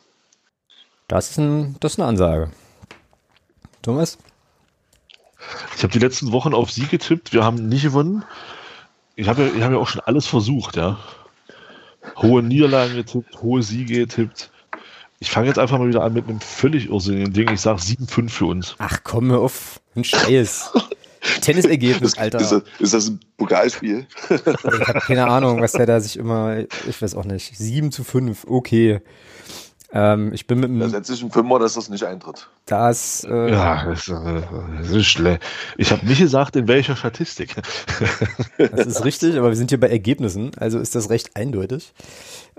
Das 1.13 1.29
ist, 1.29 1.37
ein, 1.37 1.75
das 1.79 1.93
ist 1.93 1.99
eine 1.99 2.07
Ansage. 2.07 2.49
Thomas? 3.83 4.17
Ich 5.77 5.83
habe 5.83 5.93
die 5.93 5.99
letzten 5.99 6.31
Wochen 6.31 6.55
auf 6.55 6.71
Sieg 6.71 6.89
getippt. 6.89 7.33
Wir 7.33 7.43
haben 7.43 7.69
nicht 7.69 7.83
gewonnen. 7.83 8.25
Ich 9.15 9.27
habe 9.27 9.51
ja, 9.55 9.63
hab 9.63 9.71
ja 9.71 9.77
auch 9.77 9.87
schon 9.87 10.01
alles 10.01 10.25
versucht, 10.25 10.75
ja. 10.75 10.97
Hohe 12.17 12.41
Niederlagen 12.41 12.95
getippt, 12.95 13.43
hohe 13.43 13.61
Siege 13.61 13.99
getippt. 13.99 14.49
Ich 15.19 15.29
fange 15.29 15.45
jetzt 15.45 15.59
einfach 15.59 15.77
mal 15.77 15.87
wieder 15.87 16.03
an 16.03 16.13
mit 16.13 16.27
einem 16.27 16.41
völlig 16.41 16.89
irrsinnigen 16.89 17.31
Ding. 17.31 17.51
Ich 17.51 17.61
sage 17.61 17.79
7-5 17.79 18.29
für 18.29 18.45
uns. 18.47 18.75
Ach, 18.79 19.01
komm 19.03 19.27
mir 19.27 19.37
auf. 19.37 19.81
Ein 19.95 20.05
Scheiß. 20.05 20.71
Tennisergebnis, 21.41 22.17
Alter. 22.17 22.39
Ist 22.39 22.51
das, 22.51 22.63
ist 22.79 22.93
das 22.95 23.09
ein 23.09 23.19
Pokalspiel? 23.37 24.07
ich 24.31 24.87
habe 24.87 24.99
keine 25.01 25.27
Ahnung, 25.27 25.61
was 25.61 25.73
der 25.73 25.85
da 25.85 25.99
sich 25.99 26.17
immer. 26.17 26.65
Ich 26.89 26.99
weiß 26.99 27.13
auch 27.13 27.25
nicht. 27.25 27.55
7 27.55 27.91
zu 27.91 28.03
5, 28.03 28.45
okay. 28.47 29.01
Ähm, 29.95 30.33
ich 30.33 30.47
bin 30.47 30.59
mit 30.59 30.81
Da 30.81 30.89
setze 30.89 31.13
ich 31.13 31.21
einen 31.21 31.31
Fünfer, 31.31 31.59
dass 31.59 31.75
das 31.75 31.87
nicht 31.87 32.03
eintritt. 32.03 32.49
Das, 32.65 33.23
äh, 33.29 33.51
ja, 33.51 33.85
das, 33.85 34.07
äh, 34.07 34.41
das 34.79 34.89
ist 34.89 35.05
schlecht. 35.05 35.43
Ich 35.77 35.91
habe 35.91 36.03
nicht 36.05 36.19
gesagt, 36.19 36.55
in 36.55 36.67
welcher 36.67 36.95
Statistik. 36.95 37.55
das 38.57 38.87
ist 38.87 39.05
richtig, 39.05 39.37
aber 39.37 39.49
wir 39.49 39.55
sind 39.55 39.69
hier 39.69 39.79
bei 39.79 39.89
Ergebnissen, 39.89 40.51
also 40.57 40.79
ist 40.79 40.95
das 40.95 41.11
recht 41.11 41.35
eindeutig. 41.35 41.93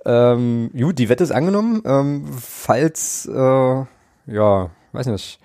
Ähm, 0.06 0.70
gut, 0.78 0.98
die 0.98 1.08
Wette 1.08 1.24
ist 1.24 1.32
angenommen. 1.32 1.82
Ähm, 1.84 2.24
falls, 2.40 3.26
äh, 3.26 3.32
ja, 3.34 4.70
weiß 4.92 5.06
nicht, 5.08 5.40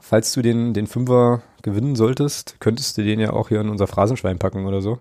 falls 0.00 0.32
du 0.34 0.42
den, 0.42 0.74
den 0.74 0.86
Fünfer 0.86 1.42
gewinnen 1.62 1.96
solltest, 1.96 2.56
könntest 2.60 2.98
du 2.98 3.02
den 3.02 3.18
ja 3.18 3.32
auch 3.32 3.48
hier 3.48 3.62
in 3.62 3.70
unser 3.70 3.86
Phrasenschwein 3.86 4.38
packen 4.38 4.66
oder 4.66 4.82
so. 4.82 5.00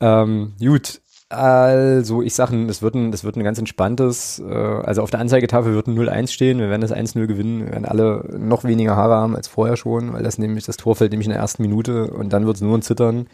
Ähm, 0.00 0.54
gut, 0.60 1.00
also, 1.32 2.22
ich 2.22 2.34
sage, 2.34 2.66
es 2.66 2.82
wird 2.82 2.94
ein, 2.94 3.12
es 3.12 3.24
wird 3.24 3.36
ein 3.36 3.42
ganz 3.42 3.58
entspanntes, 3.58 4.38
äh, 4.38 4.52
also 4.52 5.02
auf 5.02 5.10
der 5.10 5.20
Anzeigetafel 5.20 5.74
wird 5.74 5.86
ein 5.86 5.98
0-1 5.98 6.28
stehen, 6.30 6.58
wir 6.58 6.68
werden 6.68 6.82
das 6.82 6.92
1-0 6.92 7.26
gewinnen, 7.26 7.64
wir 7.64 7.72
werden 7.72 7.86
alle 7.86 8.24
noch 8.38 8.64
weniger 8.64 8.96
Haare 8.96 9.14
haben 9.14 9.34
als 9.34 9.48
vorher 9.48 9.76
schon, 9.76 10.12
weil 10.12 10.22
das 10.22 10.38
nämlich, 10.38 10.64
das 10.66 10.76
Tor 10.76 10.94
fällt 10.94 11.12
nämlich 11.12 11.26
in 11.26 11.32
der 11.32 11.40
ersten 11.40 11.62
Minute 11.62 12.08
und 12.08 12.32
dann 12.32 12.46
wird 12.46 12.56
es 12.56 12.62
nur 12.62 12.76
ein 12.76 12.82
Zittern. 12.82 13.26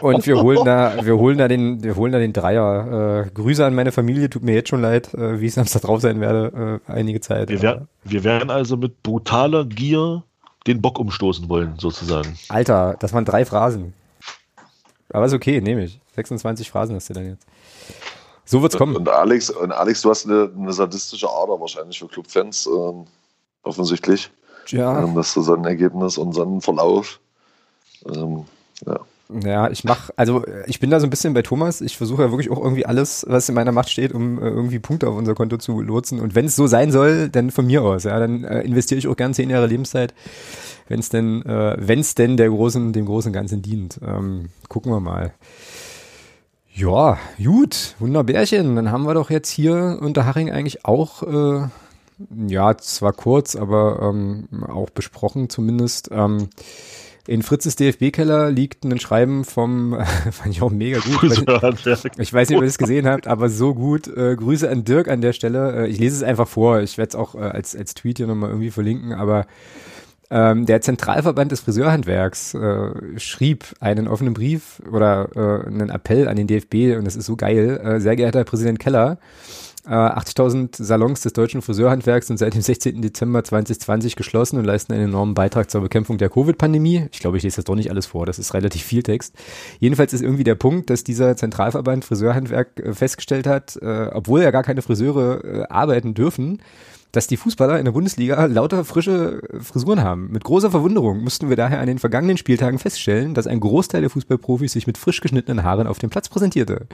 Und 0.00 0.26
wir 0.26 0.42
holen 0.42 0.64
da, 0.64 1.04
wir 1.04 1.16
holen 1.16 1.38
da 1.38 1.48
den, 1.48 1.82
wir 1.82 1.96
holen 1.96 2.12
da 2.12 2.18
den 2.18 2.32
Dreier. 2.32 3.26
Äh, 3.26 3.30
Grüße 3.30 3.64
an 3.64 3.74
meine 3.74 3.92
Familie, 3.92 4.28
tut 4.28 4.42
mir 4.42 4.54
jetzt 4.54 4.68
schon 4.68 4.82
leid, 4.82 5.14
äh, 5.14 5.40
wie 5.40 5.46
ich 5.46 5.54
Samstag 5.54 5.82
drauf 5.82 6.00
sein 6.00 6.20
werde, 6.20 6.80
äh, 6.86 6.92
einige 6.92 7.20
Zeit. 7.20 7.48
Wir, 7.48 7.62
wär, 7.62 7.86
wir 8.04 8.24
werden 8.24 8.50
also 8.50 8.76
mit 8.76 9.02
brutaler 9.02 9.64
Gier 9.64 10.24
den 10.66 10.80
Bock 10.80 10.98
umstoßen 10.98 11.48
wollen, 11.48 11.74
sozusagen. 11.78 12.36
Alter, 12.48 12.96
das 12.98 13.12
waren 13.12 13.24
drei 13.24 13.44
Phrasen. 13.44 13.94
Aber 15.12 15.26
ist 15.26 15.34
okay, 15.34 15.60
nehme 15.60 15.84
ich. 15.84 16.01
26 16.14 16.70
Phrasen 16.70 16.96
hast 16.96 17.10
du 17.10 17.14
dann 17.14 17.26
jetzt. 17.26 17.46
So 18.44 18.62
wird's 18.62 18.76
kommen. 18.76 18.96
Und 18.96 19.08
Alex, 19.08 19.50
und 19.50 19.72
Alex 19.72 20.02
du 20.02 20.10
hast 20.10 20.26
eine, 20.26 20.50
eine 20.56 20.72
sadistische 20.72 21.28
Ader 21.28 21.60
wahrscheinlich 21.60 21.98
für 21.98 22.08
Clubfans, 22.08 22.66
ähm, 22.66 23.06
offensichtlich. 23.62 24.30
Ja. 24.68 25.02
Ähm, 25.02 25.14
dass 25.14 25.34
du 25.34 25.42
so 25.42 25.54
ein 25.54 25.64
Ergebnis 25.64 26.18
und 26.18 26.32
so 26.32 26.42
einen 26.42 26.60
Verlauf. 26.60 27.20
Ähm, 28.06 28.44
ja. 28.86 29.00
Ja, 29.40 29.70
ich 29.70 29.84
mache, 29.84 30.12
also 30.16 30.44
ich 30.66 30.78
bin 30.78 30.90
da 30.90 31.00
so 31.00 31.06
ein 31.06 31.10
bisschen 31.10 31.32
bei 31.32 31.42
Thomas. 31.42 31.80
Ich 31.80 31.96
versuche 31.96 32.22
ja 32.22 32.30
wirklich 32.30 32.50
auch 32.50 32.62
irgendwie 32.62 32.84
alles, 32.84 33.24
was 33.28 33.48
in 33.48 33.54
meiner 33.54 33.72
Macht 33.72 33.88
steht, 33.88 34.12
um 34.12 34.38
äh, 34.38 34.48
irgendwie 34.48 34.78
Punkte 34.78 35.08
auf 35.08 35.16
unser 35.16 35.34
Konto 35.34 35.56
zu 35.56 35.80
lotsen. 35.80 36.20
Und 36.20 36.34
wenn 36.34 36.46
es 36.46 36.56
so 36.56 36.66
sein 36.66 36.92
soll, 36.92 37.28
dann 37.30 37.50
von 37.50 37.66
mir 37.66 37.82
aus. 37.82 38.04
Ja, 38.04 38.18
dann 38.18 38.44
äh, 38.44 38.60
investiere 38.60 38.98
ich 38.98 39.08
auch 39.08 39.16
gern 39.16 39.32
zehn 39.32 39.48
Jahre 39.48 39.66
Lebenszeit, 39.66 40.12
wenn 40.88 41.00
es 41.00 41.08
denn, 41.08 41.46
äh, 41.46 41.76
wenn 41.78 42.00
es 42.00 42.14
denn 42.14 42.36
der 42.36 42.50
großen, 42.50 42.92
dem 42.92 43.06
großen 43.06 43.32
Ganzen 43.32 43.62
dient. 43.62 43.98
Ähm, 44.06 44.50
gucken 44.68 44.92
wir 44.92 45.00
mal. 45.00 45.32
Ja, 46.74 47.18
gut, 47.42 47.96
Wunderbärchen. 47.98 48.76
Dann 48.76 48.90
haben 48.90 49.04
wir 49.04 49.14
doch 49.14 49.30
jetzt 49.30 49.50
hier 49.50 49.98
unter 50.00 50.24
Haring 50.24 50.50
eigentlich 50.50 50.84
auch, 50.86 51.22
äh, 51.22 51.68
ja, 52.46 52.76
zwar 52.78 53.12
kurz, 53.12 53.56
aber 53.56 54.00
ähm, 54.02 54.48
auch 54.68 54.88
besprochen 54.88 55.50
zumindest. 55.50 56.08
Ähm, 56.12 56.48
in 57.26 57.42
Fritzes 57.42 57.76
DFB-Keller 57.76 58.50
liegt 58.50 58.84
ein 58.84 58.98
Schreiben 58.98 59.44
vom, 59.44 59.96
fand 60.32 60.54
ich 60.54 60.62
auch 60.62 60.70
mega 60.70 60.98
gut. 60.98 61.22
Ich 61.44 61.86
weiß, 61.86 62.04
nicht, 62.04 62.18
ich 62.18 62.32
weiß 62.32 62.48
nicht, 62.48 62.56
ob 62.56 62.62
ihr 62.62 62.68
das 62.68 62.78
gesehen 62.78 63.06
habt, 63.06 63.26
aber 63.26 63.50
so 63.50 63.74
gut. 63.74 64.08
Äh, 64.08 64.34
Grüße 64.34 64.68
an 64.68 64.84
Dirk 64.84 65.08
an 65.08 65.20
der 65.20 65.34
Stelle. 65.34 65.84
Äh, 65.84 65.88
ich 65.88 65.98
lese 65.98 66.16
es 66.16 66.22
einfach 66.22 66.48
vor. 66.48 66.80
Ich 66.80 66.96
werde 66.96 67.10
es 67.10 67.14
auch 67.14 67.34
äh, 67.34 67.40
als, 67.40 67.76
als 67.76 67.94
Tweet 67.94 68.16
hier 68.16 68.26
nochmal 68.26 68.48
irgendwie 68.48 68.70
verlinken, 68.70 69.12
aber 69.12 69.46
ähm, 70.32 70.64
der 70.64 70.80
Zentralverband 70.80 71.52
des 71.52 71.60
Friseurhandwerks 71.60 72.54
äh, 72.54 73.18
schrieb 73.18 73.66
einen 73.80 74.08
offenen 74.08 74.32
Brief 74.32 74.80
oder 74.90 75.28
äh, 75.36 75.66
einen 75.66 75.90
Appell 75.90 76.26
an 76.26 76.36
den 76.36 76.46
DFB 76.46 76.96
und 76.96 77.04
das 77.04 77.16
ist 77.16 77.26
so 77.26 77.36
geil. 77.36 77.78
Äh, 77.84 78.00
sehr 78.00 78.16
geehrter 78.16 78.38
Herr 78.38 78.44
Präsident 78.46 78.78
Keller, 78.78 79.18
äh, 79.84 79.90
80.000 79.90 80.82
Salons 80.82 81.20
des 81.20 81.32
deutschen 81.32 81.60
Friseurhandwerks 81.60 82.28
sind 82.28 82.38
seit 82.38 82.54
dem 82.54 82.62
16. 82.62 83.02
Dezember 83.02 83.44
2020 83.44 84.16
geschlossen 84.16 84.58
und 84.58 84.64
leisten 84.64 84.92
einen 84.92 85.08
enormen 85.08 85.34
Beitrag 85.34 85.70
zur 85.70 85.80
Bekämpfung 85.80 86.18
der 86.18 86.30
Covid-Pandemie. 86.30 87.08
Ich 87.12 87.18
glaube, 87.18 87.36
ich 87.36 87.42
lese 87.42 87.56
das 87.56 87.64
doch 87.64 87.74
nicht 87.74 87.90
alles 87.90 88.06
vor, 88.06 88.24
das 88.24 88.38
ist 88.38 88.54
relativ 88.54 88.82
viel 88.84 89.02
Text. 89.02 89.34
Jedenfalls 89.80 90.12
ist 90.12 90.22
irgendwie 90.22 90.44
der 90.44 90.54
Punkt, 90.54 90.88
dass 90.88 91.04
dieser 91.04 91.36
Zentralverband 91.36 92.04
Friseurhandwerk 92.04 92.78
äh, 92.78 92.94
festgestellt 92.94 93.46
hat, 93.46 93.76
äh, 93.82 94.08
obwohl 94.12 94.42
ja 94.42 94.50
gar 94.50 94.62
keine 94.62 94.82
Friseure 94.82 95.44
äh, 95.44 95.62
arbeiten 95.68 96.14
dürfen, 96.14 96.62
dass 97.12 97.26
die 97.26 97.36
Fußballer 97.36 97.78
in 97.78 97.84
der 97.84 97.92
Bundesliga 97.92 98.46
lauter 98.46 98.86
frische 98.86 99.42
Frisuren 99.60 100.02
haben. 100.02 100.30
Mit 100.32 100.44
großer 100.44 100.70
Verwunderung 100.70 101.22
mussten 101.22 101.50
wir 101.50 101.56
daher 101.56 101.80
an 101.80 101.86
den 101.86 101.98
vergangenen 101.98 102.38
Spieltagen 102.38 102.78
feststellen, 102.78 103.34
dass 103.34 103.46
ein 103.46 103.60
Großteil 103.60 104.00
der 104.00 104.08
Fußballprofis 104.08 104.72
sich 104.72 104.86
mit 104.86 104.96
frisch 104.96 105.20
geschnittenen 105.20 105.62
Haaren 105.62 105.86
auf 105.86 105.98
dem 105.98 106.08
Platz 106.08 106.30
präsentierte. 106.30 106.86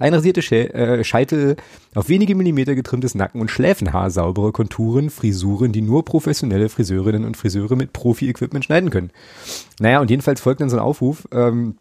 Einrasierte 0.00 0.42
Schä 0.42 0.66
äh, 0.66 1.04
Scheitel, 1.04 1.56
auf 1.94 2.08
wenige 2.08 2.34
Millimeter 2.34 2.74
getrimmtes 2.74 3.14
Nacken- 3.14 3.40
und 3.40 3.50
Schläfenhaar, 3.50 4.10
saubere 4.10 4.50
Konturen, 4.50 5.08
Frisuren, 5.08 5.70
die 5.72 5.82
nur 5.82 6.04
professionelle 6.04 6.68
Friseurinnen 6.68 7.24
und 7.24 7.36
Friseure 7.36 7.76
mit 7.76 7.92
Profi-Equipment 7.92 8.64
schneiden 8.64 8.90
können. 8.90 9.10
Naja, 9.78 10.00
und 10.00 10.10
jedenfalls 10.10 10.40
folgt 10.40 10.60
dann 10.60 10.70
so 10.70 10.76
ein 10.76 10.82
Aufruf, 10.82 11.28
ähm, 11.30 11.76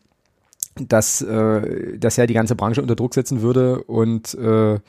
dass, 0.75 1.21
äh, 1.21 1.97
dass 1.97 2.17
ja 2.17 2.27
die 2.27 2.35
ganze 2.35 2.55
Branche 2.55 2.81
unter 2.81 2.95
Druck 2.95 3.15
setzen 3.15 3.41
würde 3.41 3.83
und 3.83 4.35
äh, 4.35 4.79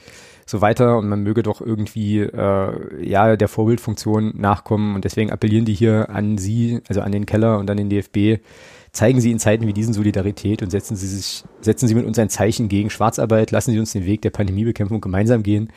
so 0.50 0.60
weiter 0.60 0.98
und 0.98 1.08
man 1.08 1.22
möge 1.22 1.44
doch 1.44 1.60
irgendwie 1.60 2.18
äh, 2.18 3.06
ja 3.08 3.36
der 3.36 3.46
Vorbildfunktion 3.46 4.34
nachkommen. 4.36 4.96
Und 4.96 5.04
deswegen 5.04 5.30
appellieren 5.30 5.64
die 5.64 5.74
hier 5.74 6.10
an 6.10 6.38
Sie, 6.38 6.80
also 6.88 7.02
an 7.02 7.12
den 7.12 7.24
Keller 7.24 7.58
und 7.58 7.70
an 7.70 7.76
den 7.76 7.88
DFB, 7.88 8.42
zeigen 8.90 9.20
Sie 9.20 9.30
in 9.30 9.38
Zeiten 9.38 9.68
wie 9.68 9.72
diesen 9.72 9.94
Solidarität 9.94 10.62
und 10.62 10.70
setzen 10.70 10.96
Sie 10.96 11.06
sich, 11.06 11.44
setzen 11.60 11.86
Sie 11.86 11.94
mit 11.94 12.04
uns 12.04 12.18
ein 12.18 12.30
Zeichen 12.30 12.68
gegen 12.68 12.90
Schwarzarbeit, 12.90 13.52
lassen 13.52 13.70
Sie 13.70 13.78
uns 13.78 13.92
den 13.92 14.06
Weg 14.06 14.22
der 14.22 14.30
Pandemiebekämpfung 14.30 15.00
gemeinsam 15.00 15.44
gehen. 15.44 15.72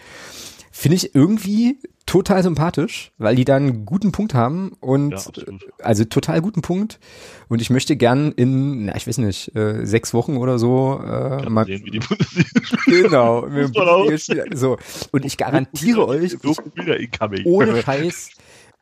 Finde 0.72 0.96
ich 0.96 1.14
irgendwie 1.14 1.78
total 2.06 2.44
sympathisch, 2.44 3.12
weil 3.18 3.36
die 3.36 3.46
da 3.46 3.56
einen 3.56 3.86
guten 3.86 4.12
Punkt 4.12 4.34
haben 4.34 4.74
und 4.80 5.12
ja, 5.12 5.22
also 5.82 6.04
total 6.06 6.42
guten 6.42 6.62
Punkt. 6.62 7.00
Und 7.48 7.62
ich 7.62 7.70
möchte 7.70 7.96
gern 7.96 8.32
in, 8.32 8.86
na, 8.86 8.96
ich 8.96 9.08
weiß 9.08 9.20
nicht, 9.20 9.56
äh, 9.56 9.86
sechs 9.86 10.14
Wochen 10.14 10.38
oder 10.38 10.60
so 10.60 11.00
äh, 11.04 11.50
mal 11.50 11.66
sehen, 11.66 11.84
wie 11.86 11.92
die 11.92 12.00
Genau, 12.86 13.48
so. 14.54 14.78
Und 15.12 15.26
ich 15.26 15.38
garantiere 15.38 16.08
euch, 16.08 16.38
ich, 16.44 17.46
ohne 17.46 17.82
Scheiß, 17.84 18.32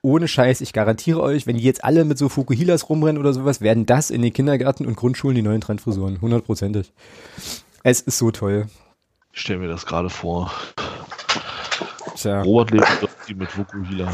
ohne 0.01 0.27
Scheiß, 0.27 0.61
ich 0.61 0.73
garantiere 0.73 1.21
euch, 1.21 1.45
wenn 1.45 1.57
die 1.57 1.63
jetzt 1.63 1.83
alle 1.83 2.05
mit 2.05 2.17
so 2.17 2.27
Fukuhilas 2.27 2.89
rumrennen 2.89 3.19
oder 3.19 3.33
sowas, 3.33 3.61
werden 3.61 3.85
das 3.85 4.09
in 4.09 4.21
den 4.21 4.33
Kindergärten 4.33 4.85
und 4.85 4.95
Grundschulen 4.95 5.35
die 5.35 5.43
neuen 5.43 5.61
Trendfrisuren. 5.61 6.21
Hundertprozentig. 6.21 6.91
Es 7.83 8.01
ist 8.01 8.17
so 8.17 8.31
toll. 8.31 8.67
Ich 9.33 9.41
stelle 9.41 9.59
mir 9.59 9.67
das 9.67 9.85
gerade 9.85 10.09
vor. 10.09 10.51
Tja. 12.21 12.43
Robert 12.43 12.71
Lewandowski 12.71 13.33
mit 13.33 13.57
Vokuhila. 13.57 14.11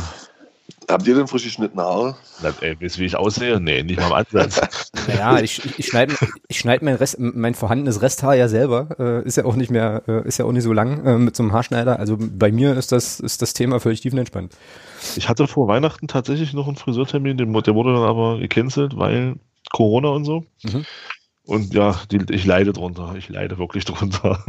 Habt 0.89 1.05
ihr 1.05 1.15
denn 1.15 1.27
frisch 1.27 1.43
geschnittene 1.43 1.83
Haare? 1.83 2.15
Na, 2.41 2.53
ey, 2.61 2.77
wisst 2.79 2.97
wie 2.97 3.03
ich 3.03 3.17
aussehe? 3.17 3.59
Nee, 3.59 3.83
nicht 3.83 3.99
mal 3.99 4.07
im 4.07 4.13
Ansatz. 4.13 4.91
naja, 5.07 5.39
ich, 5.41 5.77
ich 5.77 5.87
schneide 5.87 6.15
ich 6.47 6.59
schneid 6.59 6.81
mein, 6.81 6.95
Rest, 6.95 7.17
mein 7.19 7.55
vorhandenes 7.55 8.01
Resthaar 8.01 8.35
ja 8.35 8.47
selber. 8.47 8.95
Äh, 8.97 9.27
ist 9.27 9.35
ja 9.35 9.43
auch 9.43 9.57
nicht 9.57 9.69
mehr, 9.69 10.03
äh, 10.07 10.25
ist 10.25 10.37
ja 10.37 10.45
auch 10.45 10.53
nicht 10.53 10.63
so 10.63 10.71
lang 10.71 11.05
äh, 11.05 11.17
mit 11.17 11.35
so 11.35 11.43
einem 11.43 11.51
Haarschneider. 11.51 11.99
Also 11.99 12.17
bei 12.17 12.53
mir 12.53 12.77
ist 12.77 12.93
das, 12.93 13.19
ist 13.19 13.41
das 13.41 13.53
Thema 13.53 13.81
völlig 13.81 13.99
tiefenentspannt. 13.99 14.55
Ich 15.17 15.27
hatte 15.27 15.45
vor 15.45 15.67
Weihnachten 15.67 16.07
tatsächlich 16.07 16.53
noch 16.53 16.67
einen 16.67 16.77
Friseurtermin, 16.77 17.37
der 17.37 17.47
wurde 17.47 17.73
dann 17.93 18.03
aber 18.03 18.39
gecancelt, 18.39 18.97
weil 18.97 19.35
Corona 19.73 20.09
und 20.09 20.23
so. 20.23 20.45
Mhm. 20.63 20.85
Und 21.47 21.73
ja, 21.73 21.95
die, 22.11 22.19
ich 22.29 22.45
leide 22.45 22.73
drunter. 22.73 23.15
Ich 23.17 23.29
leide 23.29 23.57
wirklich 23.57 23.85
drunter. 23.85 24.43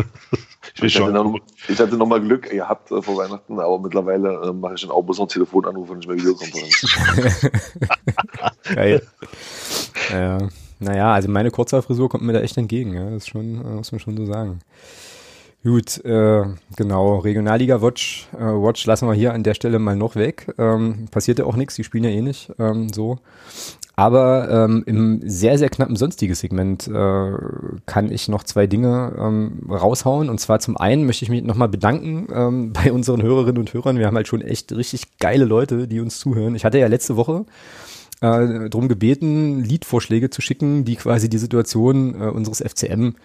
ich, 0.74 0.82
ich, 0.82 1.00
hatte 1.00 1.12
noch, 1.12 1.38
ich 1.68 1.78
hatte 1.78 1.96
noch 1.96 2.06
mal 2.06 2.20
Glück 2.20 2.50
gehabt 2.50 2.90
äh, 2.90 3.00
vor 3.00 3.16
Weihnachten, 3.16 3.58
aber 3.60 3.78
mittlerweile 3.78 4.42
äh, 4.42 4.52
mache 4.52 4.74
ich 4.74 4.80
dann 4.82 4.90
auch 4.90 5.02
bloß 5.02 5.20
noch 5.20 5.28
Telefonanrufe 5.28 5.92
und 5.92 5.98
nicht 5.98 6.08
mehr 6.08 6.16
Videokonferenz. 6.18 6.98
Geil. 8.74 9.02
Ja. 10.12 10.38
Naja, 10.80 11.12
also 11.12 11.28
meine 11.28 11.50
Kurzhaarfrisur 11.50 12.08
kommt 12.08 12.24
mir 12.24 12.32
da 12.32 12.40
echt 12.40 12.56
entgegen. 12.56 12.94
Ja. 12.94 13.04
Das 13.04 13.24
ist 13.24 13.28
schon, 13.28 13.64
äh, 13.64 13.74
muss 13.76 13.92
man 13.92 14.00
schon 14.00 14.16
so 14.16 14.26
sagen. 14.26 14.60
Gut, 15.62 16.04
äh, 16.04 16.44
genau, 16.76 17.18
Regionalliga 17.18 17.82
Watch, 17.82 18.28
äh, 18.32 18.38
Watch 18.38 18.86
lassen 18.86 19.08
wir 19.08 19.14
hier 19.14 19.34
an 19.34 19.42
der 19.42 19.54
Stelle 19.54 19.78
mal 19.78 19.96
noch 19.96 20.16
weg. 20.16 20.52
Ähm, 20.56 21.06
passiert 21.10 21.38
ja 21.40 21.46
auch 21.46 21.56
nichts, 21.56 21.74
die 21.74 21.84
spielen 21.84 22.04
ja 22.04 22.10
eh 22.10 22.22
nicht 22.22 22.52
ähm, 22.58 22.92
so. 22.92 23.18
Aber 23.98 24.48
ähm, 24.48 24.84
im 24.86 25.20
sehr, 25.28 25.58
sehr 25.58 25.70
knappen 25.70 25.96
sonstiges 25.96 26.38
Segment 26.38 26.86
äh, 26.86 27.32
kann 27.86 28.12
ich 28.12 28.28
noch 28.28 28.44
zwei 28.44 28.68
Dinge 28.68 29.12
ähm, 29.18 29.68
raushauen. 29.68 30.30
Und 30.30 30.38
zwar 30.38 30.60
zum 30.60 30.76
einen 30.76 31.04
möchte 31.04 31.24
ich 31.24 31.30
mich 31.30 31.42
nochmal 31.42 31.68
bedanken 31.68 32.28
ähm, 32.32 32.72
bei 32.84 32.92
unseren 32.92 33.22
Hörerinnen 33.22 33.58
und 33.58 33.74
Hörern. 33.74 33.98
Wir 33.98 34.06
haben 34.06 34.14
halt 34.14 34.28
schon 34.28 34.40
echt 34.40 34.70
richtig 34.70 35.18
geile 35.18 35.44
Leute, 35.44 35.88
die 35.88 35.98
uns 35.98 36.20
zuhören. 36.20 36.54
Ich 36.54 36.64
hatte 36.64 36.78
ja 36.78 36.86
letzte 36.86 37.16
Woche 37.16 37.44
äh, 38.20 38.70
darum 38.70 38.86
gebeten, 38.86 39.64
Liedvorschläge 39.64 40.30
zu 40.30 40.42
schicken, 40.42 40.84
die 40.84 40.94
quasi 40.94 41.28
die 41.28 41.38
Situation 41.38 42.14
äh, 42.20 42.26
unseres 42.26 42.60
FCM 42.60 43.16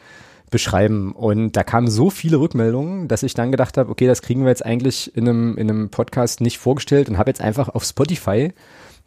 beschreiben. 0.49 1.11
Und 1.11 1.55
da 1.55 1.63
kamen 1.63 1.87
so 1.87 2.09
viele 2.09 2.37
Rückmeldungen, 2.37 3.07
dass 3.07 3.21
ich 3.21 3.35
dann 3.35 3.51
gedacht 3.51 3.77
habe, 3.77 3.91
okay, 3.91 4.07
das 4.07 4.23
kriegen 4.23 4.41
wir 4.41 4.49
jetzt 4.49 4.65
eigentlich 4.65 5.15
in 5.15 5.29
einem, 5.29 5.55
in 5.55 5.69
einem 5.69 5.89
Podcast 5.89 6.41
nicht 6.41 6.57
vorgestellt 6.57 7.09
und 7.09 7.19
habe 7.19 7.29
jetzt 7.29 7.41
einfach 7.41 7.69
auf 7.69 7.83
Spotify 7.83 8.53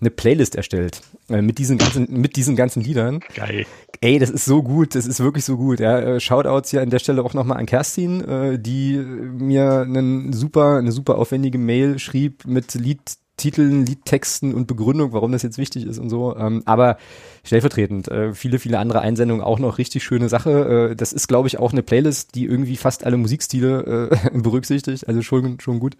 eine 0.00 0.10
Playlist 0.10 0.54
erstellt 0.54 1.00
äh, 1.28 1.40
mit 1.40 1.58
diesen 1.58 1.78
ganzen 1.78 2.06
mit 2.10 2.36
diesen 2.36 2.54
ganzen 2.56 2.82
Liedern. 2.82 3.20
Geil. 3.34 3.66
Ey, 4.00 4.18
das 4.18 4.30
ist 4.30 4.44
so 4.44 4.62
gut, 4.62 4.94
das 4.94 5.06
ist 5.06 5.20
wirklich 5.20 5.44
so 5.44 5.56
gut. 5.56 5.80
Ja, 5.80 5.98
äh, 5.98 6.20
Shoutouts 6.20 6.70
hier 6.70 6.82
an 6.82 6.90
der 6.90 6.98
Stelle 6.98 7.24
auch 7.24 7.32
nochmal 7.32 7.58
an 7.58 7.66
Kerstin, 7.66 8.20
äh, 8.22 8.58
die 8.58 8.96
mir 8.96 9.80
einen 9.80 10.32
super 10.32 10.76
eine 10.76 10.92
super 10.92 11.16
aufwendige 11.16 11.58
Mail 11.58 11.98
schrieb 11.98 12.44
mit 12.46 12.74
Liedtiteln, 12.74 13.86
Liedtexten 13.86 14.54
und 14.54 14.66
Begründung, 14.66 15.12
warum 15.12 15.32
das 15.32 15.42
jetzt 15.42 15.56
wichtig 15.56 15.86
ist 15.86 15.98
und 15.98 16.10
so. 16.10 16.36
Ähm, 16.36 16.62
aber 16.66 16.98
stellvertretend 17.42 18.08
äh, 18.08 18.34
viele 18.34 18.58
viele 18.58 18.78
andere 18.78 19.00
Einsendungen 19.00 19.42
auch 19.42 19.58
noch 19.58 19.78
richtig 19.78 20.04
schöne 20.04 20.28
Sache. 20.28 20.90
Äh, 20.90 20.96
das 20.96 21.14
ist 21.14 21.26
glaube 21.26 21.48
ich 21.48 21.58
auch 21.58 21.72
eine 21.72 21.82
Playlist, 21.82 22.34
die 22.34 22.44
irgendwie 22.44 22.76
fast 22.76 23.06
alle 23.06 23.16
Musikstile 23.16 24.10
äh, 24.10 24.30
berücksichtigt, 24.38 25.08
also 25.08 25.22
schon 25.22 25.58
schon 25.58 25.80
gut. 25.80 25.96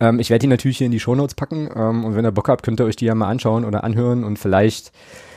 Ähm, 0.00 0.20
ich 0.20 0.30
werde 0.30 0.40
die 0.40 0.46
natürlich 0.46 0.78
hier 0.78 0.86
in 0.86 0.92
die 0.92 1.00
Shownotes 1.00 1.34
packen 1.34 1.68
ähm, 1.74 2.04
und 2.04 2.16
wenn 2.16 2.24
ihr 2.24 2.32
Bock 2.32 2.48
habt, 2.48 2.64
könnt 2.64 2.80
ihr 2.80 2.86
euch 2.86 2.96
die 2.96 3.06
ja 3.06 3.14
mal 3.14 3.28
anschauen 3.28 3.64
oder 3.64 3.84
anhören 3.84 4.24
und 4.24 4.38
vielleicht 4.38 4.92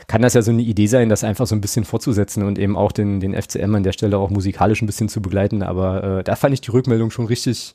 kann 0.06 0.22
das 0.22 0.34
ja 0.34 0.42
so 0.42 0.50
eine 0.50 0.62
Idee 0.62 0.86
sein, 0.88 1.08
das 1.08 1.24
einfach 1.24 1.46
so 1.46 1.54
ein 1.54 1.60
bisschen 1.60 1.84
fortzusetzen 1.84 2.42
und 2.42 2.58
eben 2.58 2.76
auch 2.76 2.92
den, 2.92 3.20
den 3.20 3.34
FCM 3.40 3.74
an 3.74 3.82
der 3.82 3.92
Stelle 3.92 4.18
auch 4.18 4.30
musikalisch 4.30 4.82
ein 4.82 4.86
bisschen 4.86 5.08
zu 5.08 5.22
begleiten. 5.22 5.62
Aber 5.62 6.18
äh, 6.18 6.24
da 6.24 6.36
fand 6.36 6.52
ich 6.54 6.60
die 6.60 6.70
Rückmeldung 6.70 7.10
schon 7.10 7.26
richtig, 7.26 7.74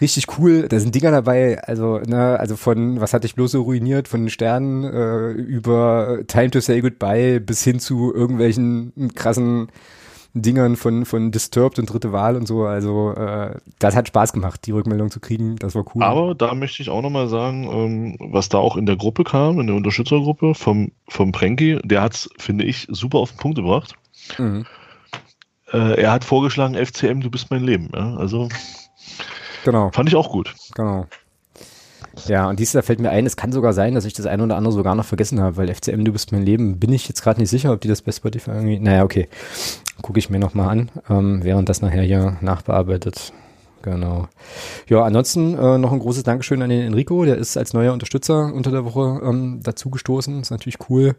richtig 0.00 0.26
cool. 0.38 0.66
Da 0.68 0.80
sind 0.80 0.94
Dinger 0.94 1.10
dabei, 1.10 1.62
also, 1.62 1.98
ne, 1.98 2.38
also 2.40 2.56
von, 2.56 3.00
was 3.00 3.12
hatte 3.12 3.26
ich 3.26 3.34
bloß 3.34 3.52
so 3.52 3.62
ruiniert, 3.62 4.08
von 4.08 4.22
den 4.22 4.30
Sternen 4.30 4.84
äh, 4.84 5.30
über 5.30 6.20
Time 6.26 6.50
to 6.50 6.60
Say 6.60 6.80
Goodbye 6.80 7.40
bis 7.40 7.62
hin 7.62 7.78
zu 7.78 8.12
irgendwelchen 8.12 9.12
krassen 9.14 9.68
Dingern 10.34 10.76
von, 10.76 11.04
von 11.04 11.30
Disturbed 11.30 11.78
und 11.78 11.86
Dritte 11.86 12.12
Wahl 12.12 12.36
und 12.36 12.46
so. 12.46 12.64
Also 12.64 13.12
äh, 13.12 13.56
das 13.78 13.96
hat 13.96 14.08
Spaß 14.08 14.32
gemacht, 14.32 14.66
die 14.66 14.70
Rückmeldung 14.72 15.10
zu 15.10 15.20
kriegen. 15.20 15.56
Das 15.56 15.74
war 15.74 15.84
cool. 15.94 16.02
Aber 16.02 16.34
da 16.34 16.54
möchte 16.54 16.82
ich 16.82 16.88
auch 16.88 17.02
nochmal 17.02 17.28
sagen, 17.28 17.64
ähm, 17.64 18.16
was 18.20 18.48
da 18.48 18.58
auch 18.58 18.76
in 18.76 18.86
der 18.86 18.96
Gruppe 18.96 19.24
kam, 19.24 19.60
in 19.60 19.66
der 19.66 19.76
Unterstützergruppe 19.76 20.54
vom, 20.54 20.92
vom 21.08 21.32
Prenki, 21.32 21.78
der 21.84 22.02
hat 22.02 22.14
es, 22.14 22.30
finde 22.38 22.64
ich, 22.64 22.86
super 22.90 23.18
auf 23.18 23.32
den 23.32 23.38
Punkt 23.38 23.56
gebracht. 23.56 23.94
Mhm. 24.38 24.66
Äh, 25.72 26.00
er 26.00 26.12
hat 26.12 26.24
vorgeschlagen, 26.24 26.74
FCM, 26.74 27.20
du 27.20 27.30
bist 27.30 27.50
mein 27.50 27.64
Leben. 27.64 27.90
Ja? 27.94 28.16
Also 28.16 28.48
genau. 29.64 29.90
fand 29.92 30.08
ich 30.08 30.16
auch 30.16 30.30
gut. 30.30 30.54
Genau. 30.74 31.06
Ja, 32.26 32.48
und 32.48 32.58
dieses 32.58 32.74
Jahr 32.74 32.82
fällt 32.82 33.00
mir 33.00 33.10
ein, 33.10 33.26
es 33.26 33.36
kann 33.36 33.52
sogar 33.52 33.72
sein, 33.72 33.94
dass 33.94 34.04
ich 34.04 34.12
das 34.12 34.26
eine 34.26 34.42
oder 34.42 34.56
andere 34.56 34.72
sogar 34.72 34.94
noch 34.94 35.04
vergessen 35.04 35.40
habe, 35.40 35.56
weil 35.56 35.74
FCM, 35.74 36.04
du 36.04 36.12
bist 36.12 36.32
mein 36.32 36.42
Leben, 36.42 36.78
bin 36.78 36.92
ich 36.92 37.08
jetzt 37.08 37.22
gerade 37.22 37.40
nicht 37.40 37.50
sicher, 37.50 37.72
ob 37.72 37.80
die 37.80 37.88
das 37.88 38.02
bei 38.02 38.12
Spotify 38.12 38.50
irgendwie, 38.50 38.78
naja, 38.78 39.04
okay, 39.04 39.28
gucke 40.02 40.18
ich 40.18 40.30
mir 40.30 40.38
nochmal 40.38 40.68
an, 40.68 40.90
ähm, 41.08 41.40
während 41.42 41.68
das 41.68 41.82
nachher 41.82 42.02
hier 42.02 42.36
nachbearbeitet. 42.40 43.32
Genau. 43.82 44.28
Ja, 44.88 45.04
ansonsten 45.04 45.56
äh, 45.56 45.78
noch 45.78 45.92
ein 45.92 46.00
großes 46.00 46.22
Dankeschön 46.22 46.60
an 46.60 46.68
den 46.68 46.86
Enrico, 46.86 47.24
der 47.24 47.36
ist 47.36 47.56
als 47.56 47.72
neuer 47.72 47.94
Unterstützer 47.94 48.52
unter 48.52 48.70
der 48.70 48.84
Woche 48.84 49.20
ähm, 49.24 49.60
dazugestoßen, 49.62 50.40
ist 50.40 50.50
natürlich 50.50 50.78
cool. 50.90 51.14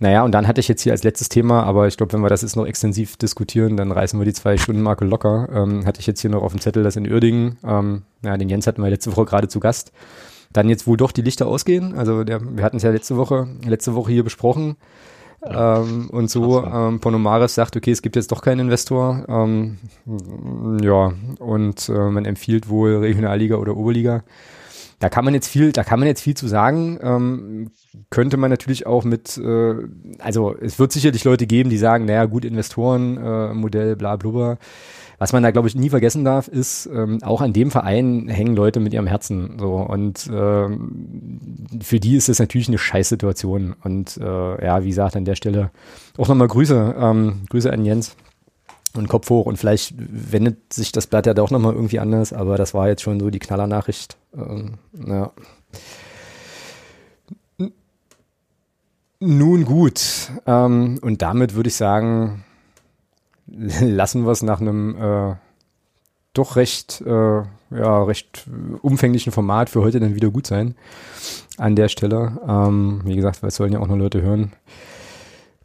Naja, 0.00 0.24
und 0.24 0.32
dann 0.32 0.48
hatte 0.48 0.60
ich 0.60 0.68
jetzt 0.68 0.82
hier 0.82 0.92
als 0.92 1.04
letztes 1.04 1.28
Thema, 1.28 1.62
aber 1.62 1.86
ich 1.86 1.96
glaube, 1.96 2.12
wenn 2.12 2.20
wir 2.20 2.28
das 2.28 2.42
jetzt 2.42 2.56
noch 2.56 2.66
extensiv 2.66 3.16
diskutieren, 3.16 3.76
dann 3.76 3.92
reißen 3.92 4.18
wir 4.18 4.24
die 4.24 4.32
zwei 4.32 4.56
Stunden 4.56 4.82
Marke 4.82 5.04
locker. 5.04 5.48
Ähm, 5.52 5.86
hatte 5.86 6.00
ich 6.00 6.06
jetzt 6.06 6.20
hier 6.20 6.30
noch 6.30 6.42
auf 6.42 6.52
dem 6.52 6.60
Zettel, 6.60 6.82
das 6.82 6.96
in 6.96 7.10
Uerdingen, 7.10 7.58
ähm, 7.64 8.02
ja, 8.22 8.36
den 8.36 8.48
Jens 8.48 8.66
hatten 8.66 8.82
wir 8.82 8.90
letzte 8.90 9.14
Woche 9.16 9.24
gerade 9.24 9.48
zu 9.48 9.60
Gast. 9.60 9.92
Dann 10.52 10.68
jetzt 10.68 10.86
wohl 10.86 10.96
doch 10.96 11.12
die 11.12 11.22
Lichter 11.22 11.46
ausgehen. 11.46 11.94
Also 11.94 12.24
der, 12.24 12.40
wir 12.56 12.64
hatten 12.64 12.76
es 12.76 12.82
ja 12.82 12.90
letzte 12.90 13.16
Woche, 13.16 13.48
letzte 13.64 13.94
Woche 13.94 14.12
hier 14.12 14.24
besprochen. 14.24 14.76
Ja, 15.44 15.80
ähm, 15.80 16.08
und 16.10 16.30
so 16.30 16.64
ähm, 16.64 17.00
Ponomaris 17.00 17.54
sagt, 17.54 17.76
okay, 17.76 17.90
es 17.90 18.02
gibt 18.02 18.16
jetzt 18.16 18.32
doch 18.32 18.40
keinen 18.40 18.60
Investor. 18.60 19.24
Ähm, 19.28 19.78
ja, 20.82 21.12
und 21.38 21.88
äh, 21.88 22.10
man 22.10 22.24
empfiehlt 22.24 22.68
wohl 22.68 22.96
Regionalliga 22.96 23.56
oder 23.56 23.76
Oberliga. 23.76 24.22
Da 25.04 25.10
kann 25.10 25.26
man 25.26 25.34
jetzt 25.34 25.48
viel, 25.48 25.70
da 25.70 25.84
kann 25.84 25.98
man 25.98 26.08
jetzt 26.08 26.22
viel 26.22 26.34
zu 26.34 26.48
sagen. 26.48 26.98
Ähm, 27.02 27.70
könnte 28.08 28.38
man 28.38 28.50
natürlich 28.50 28.86
auch 28.86 29.04
mit, 29.04 29.36
äh, 29.36 29.74
also 30.18 30.56
es 30.58 30.78
wird 30.78 30.92
sicherlich 30.92 31.24
Leute 31.24 31.46
geben, 31.46 31.68
die 31.68 31.76
sagen, 31.76 32.06
naja, 32.06 32.24
gut, 32.24 32.42
Investoren, 32.42 33.18
äh, 33.18 33.94
bla 33.96 34.16
blubber. 34.16 34.56
Was 35.18 35.34
man 35.34 35.42
da, 35.42 35.50
glaube 35.50 35.68
ich, 35.68 35.76
nie 35.76 35.90
vergessen 35.90 36.24
darf, 36.24 36.48
ist, 36.48 36.86
ähm, 36.86 37.22
auch 37.22 37.42
an 37.42 37.52
dem 37.52 37.70
Verein 37.70 38.28
hängen 38.28 38.56
Leute 38.56 38.80
mit 38.80 38.94
ihrem 38.94 39.06
Herzen. 39.06 39.58
So. 39.58 39.74
Und 39.74 40.26
ähm, 40.32 41.66
für 41.82 42.00
die 42.00 42.16
ist 42.16 42.30
das 42.30 42.38
natürlich 42.38 42.68
eine 42.68 42.78
Scheißsituation. 42.78 43.76
Und 43.84 44.16
äh, 44.16 44.64
ja, 44.64 44.84
wie 44.84 44.88
gesagt, 44.88 45.16
an 45.16 45.26
der 45.26 45.34
Stelle 45.34 45.70
auch 46.16 46.28
nochmal 46.28 46.48
Grüße. 46.48 46.94
Ähm, 46.98 47.42
Grüße 47.50 47.70
an 47.70 47.84
Jens 47.84 48.16
und 48.96 49.08
Kopf 49.08 49.30
hoch. 49.30 49.46
Und 49.46 49.56
vielleicht 49.56 49.94
wendet 49.96 50.72
sich 50.72 50.92
das 50.92 51.06
Blatt 51.06 51.26
ja 51.26 51.34
doch 51.34 51.50
nochmal 51.50 51.74
irgendwie 51.74 52.00
anders, 52.00 52.32
aber 52.32 52.56
das 52.56 52.74
war 52.74 52.88
jetzt 52.88 53.02
schon 53.02 53.20
so 53.20 53.30
die 53.30 53.38
Knallernachricht. 53.38 54.16
Ähm, 54.36 54.74
ja. 55.06 55.32
Nun 59.20 59.64
gut. 59.64 60.30
Ähm, 60.46 60.98
und 61.02 61.22
damit 61.22 61.54
würde 61.54 61.68
ich 61.68 61.76
sagen, 61.76 62.44
lassen 63.46 64.24
wir 64.24 64.32
es 64.32 64.42
nach 64.42 64.60
einem 64.60 64.96
äh, 64.96 65.34
doch 66.34 66.56
recht, 66.56 67.00
äh, 67.06 67.42
ja, 67.70 68.02
recht 68.02 68.46
umfänglichen 68.82 69.32
Format 69.32 69.70
für 69.70 69.80
heute 69.80 70.00
dann 70.00 70.14
wieder 70.14 70.30
gut 70.30 70.46
sein. 70.46 70.74
An 71.56 71.76
der 71.76 71.88
Stelle. 71.88 72.38
Ähm, 72.46 73.02
wie 73.04 73.16
gesagt, 73.16 73.42
weil 73.42 73.48
es 73.48 73.56
sollen 73.56 73.72
ja 73.72 73.78
auch 73.78 73.86
noch 73.86 73.96
Leute 73.96 74.20
hören. 74.20 74.52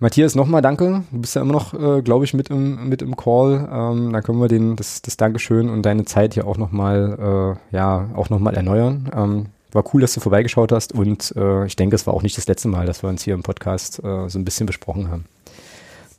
Matthias, 0.02 0.34
nochmal 0.34 0.62
danke. 0.62 1.04
Du 1.12 1.20
bist 1.20 1.36
ja 1.36 1.42
immer 1.42 1.52
noch, 1.52 1.74
äh, 1.74 2.02
glaube 2.02 2.24
ich, 2.24 2.34
mit 2.34 2.50
im, 2.50 2.88
mit 2.88 3.02
im 3.02 3.18
Call. 3.18 3.68
Ähm, 3.70 4.14
dann 4.14 4.24
können 4.24 4.40
wir 4.40 4.48
den, 4.48 4.78
das, 4.78 5.02
das 5.02 5.18
Dankeschön 5.18 5.70
und 5.70 5.82
deine 5.82 6.06
Zeit 6.06 6.36
hier 6.36 6.48
auch 6.48 6.58
nochmal, 6.58 7.58
äh, 7.72 7.76
ja, 7.76 8.10
auch 8.16 8.30
nochmal 8.30 8.56
erneuern. 8.56 9.12
Ähm, 9.14 9.46
war 9.74 9.84
cool, 9.94 10.00
dass 10.00 10.14
du 10.14 10.22
vorbeigeschaut 10.22 10.72
hast 10.72 10.94
und 10.94 11.34
äh, 11.36 11.66
ich 11.66 11.76
denke, 11.76 11.96
es 11.96 12.08
war 12.08 12.14
auch 12.14 12.24
nicht 12.24 12.38
das 12.38 12.48
letzte 12.48 12.70
Mal, 12.70 12.86
dass 12.86 13.04
wir 13.04 13.10
uns 13.10 13.24
hier 13.24 13.34
im 13.34 13.44
Podcast 13.44 14.00
äh, 14.00 14.30
so 14.30 14.40
ein 14.40 14.46
bisschen 14.46 14.66
besprochen 14.66 15.12
haben. 15.12 15.26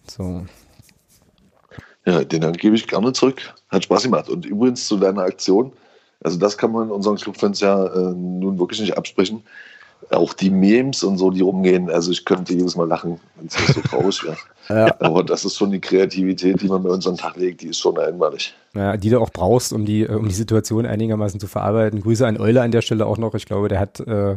So. 0.06 0.44
Ja, 2.04 2.22
den 2.22 2.42
Dank 2.42 2.58
gebe 2.58 2.76
ich 2.76 2.86
gerne 2.86 3.14
zurück. 3.14 3.54
Hat 3.70 3.84
Spaß 3.84 4.02
gemacht. 4.04 4.28
Und 4.28 4.44
übrigens 4.44 4.86
zu 4.86 4.98
deiner 4.98 5.22
Aktion, 5.22 5.72
also 6.22 6.38
das 6.38 6.58
kann 6.58 6.72
man 6.72 6.90
unseren 6.90 7.16
Clubfans 7.16 7.60
ja 7.60 7.86
äh, 7.86 8.12
nun 8.12 8.58
wirklich 8.58 8.80
nicht 8.80 8.98
absprechen 8.98 9.42
auch 10.10 10.34
die 10.34 10.50
Memes 10.50 11.04
und 11.04 11.18
so, 11.18 11.30
die 11.30 11.40
rumgehen, 11.40 11.88
also 11.90 12.10
ich 12.10 12.24
könnte 12.24 12.52
jedes 12.52 12.76
Mal 12.76 12.88
lachen, 12.88 13.20
wenn 13.36 13.46
es 13.46 13.74
so 13.74 13.80
traurig 13.80 14.24
wäre. 14.24 14.36
ja. 14.68 14.94
Aber 15.00 15.22
das 15.22 15.44
ist 15.44 15.56
schon 15.56 15.70
die 15.70 15.80
Kreativität, 15.80 16.60
die 16.60 16.68
man 16.68 16.82
bei 16.82 16.90
uns 16.90 17.06
an 17.06 17.14
den 17.14 17.20
Tag 17.20 17.36
legt, 17.36 17.62
die 17.62 17.68
ist 17.68 17.78
schon 17.78 17.98
einmalig. 17.98 18.54
Ja, 18.74 18.96
die 18.96 19.10
du 19.10 19.20
auch 19.20 19.30
brauchst, 19.30 19.72
um 19.72 19.84
die, 19.84 20.06
um 20.06 20.28
die 20.28 20.34
Situation 20.34 20.86
einigermaßen 20.86 21.40
zu 21.40 21.46
verarbeiten. 21.46 22.00
Grüße 22.00 22.26
an 22.26 22.38
Eule 22.38 22.62
an 22.62 22.72
der 22.72 22.82
Stelle 22.82 23.06
auch 23.06 23.18
noch. 23.18 23.34
Ich 23.34 23.46
glaube, 23.46 23.68
der 23.68 23.80
hat, 23.80 24.00
äh, 24.00 24.36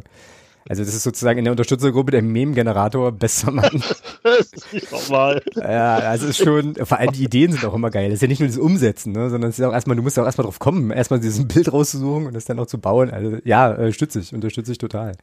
Also 0.68 0.84
das 0.84 0.94
ist 0.94 1.04
sozusagen 1.04 1.40
in 1.40 1.46
der 1.46 1.52
Unterstützergruppe 1.52 2.12
der 2.12 2.22
Meme-Generator, 2.22 3.12
bester 3.12 3.52
Mann. 3.52 3.84
normal. 4.92 5.42
Ja, 5.56 5.96
also 5.98 6.28
ist 6.28 6.38
schon, 6.38 6.76
vor 6.76 7.00
allem 7.00 7.12
die 7.12 7.26
Ideen 7.26 7.52
sind 7.52 7.66
auch 7.66 7.74
immer 7.74 7.90
geil. 7.90 8.10
Das 8.10 8.16
ist 8.16 8.22
ja 8.22 8.30
nicht 8.30 8.40
nur 8.40 8.48
das 8.48 8.58
Umsetzen, 8.58 9.12
ne, 9.12 9.30
sondern 9.30 9.50
es 9.50 9.60
ist 9.60 9.66
auch 9.66 9.74
erstmal, 9.74 9.98
du 9.98 10.04
musst 10.04 10.16
ja 10.16 10.24
auch 10.24 10.28
erstmal 10.28 10.46
drauf 10.46 10.60
kommen, 10.60 10.92
erstmal 10.92 11.20
dieses 11.20 11.46
Bild 11.48 11.72
rauszusuchen 11.72 12.28
und 12.28 12.34
das 12.34 12.46
dann 12.46 12.60
auch 12.60 12.68
zu 12.68 12.78
bauen. 12.78 13.12
Also 13.12 13.38
ja, 13.44 13.74
äh, 13.74 13.92
stütze 13.92 14.20
ich, 14.20 14.34
unterstütze 14.34 14.72
ich 14.72 14.78
total. 14.78 15.14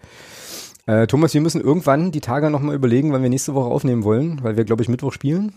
Äh, 0.86 1.06
Thomas, 1.06 1.32
wir 1.32 1.40
müssen 1.40 1.60
irgendwann 1.60 2.10
die 2.12 2.20
Tage 2.20 2.50
nochmal 2.50 2.74
überlegen, 2.74 3.12
wann 3.12 3.22
wir 3.22 3.30
nächste 3.30 3.54
Woche 3.54 3.70
aufnehmen 3.70 4.04
wollen, 4.04 4.40
weil 4.42 4.56
wir, 4.56 4.64
glaube 4.64 4.82
ich, 4.82 4.88
Mittwoch 4.88 5.12
spielen. 5.12 5.54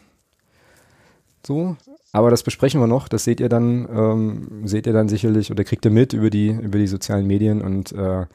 So. 1.45 1.75
Aber 2.13 2.29
das 2.29 2.43
besprechen 2.43 2.79
wir 2.79 2.87
noch. 2.87 3.07
Das 3.07 3.23
seht 3.23 3.39
ihr 3.39 3.49
dann, 3.49 3.87
ähm, 3.91 4.67
seht 4.67 4.85
ihr 4.85 4.93
dann 4.93 5.09
sicherlich 5.09 5.51
oder 5.51 5.63
kriegt 5.63 5.83
ihr 5.83 5.91
mit 5.91 6.13
über 6.13 6.29
die, 6.29 6.49
über 6.49 6.77
die 6.77 6.87
sozialen 6.87 7.25
Medien 7.25 7.61
und 7.61 7.91
äh, 7.91 8.25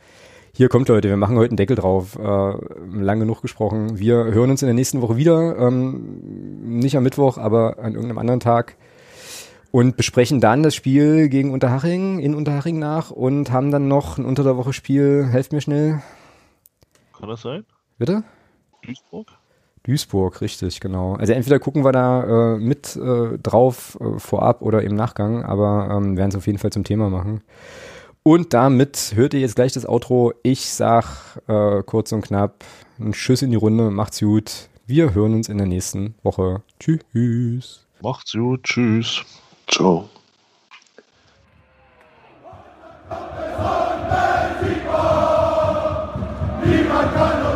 hier 0.59 0.69
kommt 0.69 0.89
Leute, 0.89 1.09
wir 1.09 1.17
machen 1.17 1.37
heute 1.39 1.51
einen 1.51 1.57
Deckel 1.57 1.77
drauf. 1.77 2.19
Äh, 2.19 2.53
lang 3.01 3.21
genug 3.21 3.43
gesprochen. 3.43 4.01
Wir 4.01 4.17
hören 4.17 4.51
uns 4.51 4.61
in 4.61 4.67
der 4.67 4.75
nächsten 4.75 5.01
Woche 5.01 5.17
wieder. 5.17 5.57
Ähm, 5.57 6.81
nicht 6.81 6.97
am 6.97 7.05
Mittwoch, 7.05 7.39
aber 7.39 7.79
an 7.79 7.93
irgendeinem 7.93 8.19
anderen 8.19 8.41
Tag. 8.41 8.75
Und 9.71 9.97
besprechen 9.97 10.41
dann 10.41 10.65
das 10.65 10.75
Spiel 10.75 11.29
gegen 11.29 11.53
Unterhaching, 11.53 12.19
in 12.19 12.35
Unterhaching 12.35 12.81
nach 12.81 13.13
und 13.13 13.53
haben 13.53 13.71
dann 13.71 13.87
noch 13.87 14.19
ein 14.19 14.25
Unter 14.25 14.43
der 14.43 14.57
Woche 14.57 14.73
Spiel. 14.73 15.29
Helft 15.31 15.53
mir 15.53 15.61
schnell. 15.61 16.03
Kann 17.17 17.29
das 17.29 17.43
sein? 17.43 17.65
Bitte? 17.97 18.25
Duisburg? 18.85 19.29
Duisburg, 19.85 20.41
richtig, 20.41 20.81
genau. 20.81 21.15
Also 21.15 21.35
entweder 21.35 21.61
gucken 21.61 21.85
wir 21.85 21.93
da 21.93 22.57
äh, 22.57 22.59
mit 22.59 22.97
äh, 22.97 23.39
drauf 23.39 23.97
äh, 24.01 24.19
vorab 24.19 24.63
oder 24.63 24.83
im 24.83 24.97
Nachgang, 24.97 25.45
aber 25.45 25.89
ähm, 25.93 26.17
werden 26.17 26.31
es 26.31 26.37
auf 26.37 26.49
jeden 26.49 26.59
Fall 26.59 26.73
zum 26.73 26.83
Thema 26.83 27.11
machen. 27.11 27.43
Und 28.29 28.53
damit 28.53 29.13
hört 29.15 29.33
ihr 29.33 29.41
jetzt 29.41 29.57
gleich 29.57 29.73
das 29.73 29.89
Outro. 29.89 30.35
Ich 30.43 30.69
sag 30.69 31.41
äh, 31.47 31.83
kurz 31.83 32.13
und 32.13 32.21
knapp 32.21 32.63
einen 33.01 33.15
Tschüss 33.15 33.41
in 33.41 33.53
die 33.53 33.57
Runde. 33.57 33.91
Macht's 33.91 34.21
gut. 34.21 34.69
Wir 34.87 35.15
hören 35.15 35.33
uns 35.33 35.49
in 35.49 35.57
der 35.57 35.67
nächsten 35.67 36.15
Woche. 36.23 36.61
Tschüss. 36.79 37.87
Macht's 38.03 38.33
gut. 38.33 38.65
Tschüss. 38.65 39.23
Ciao. 39.67 40.11
Niemand 46.67 47.15
kann 47.15 47.48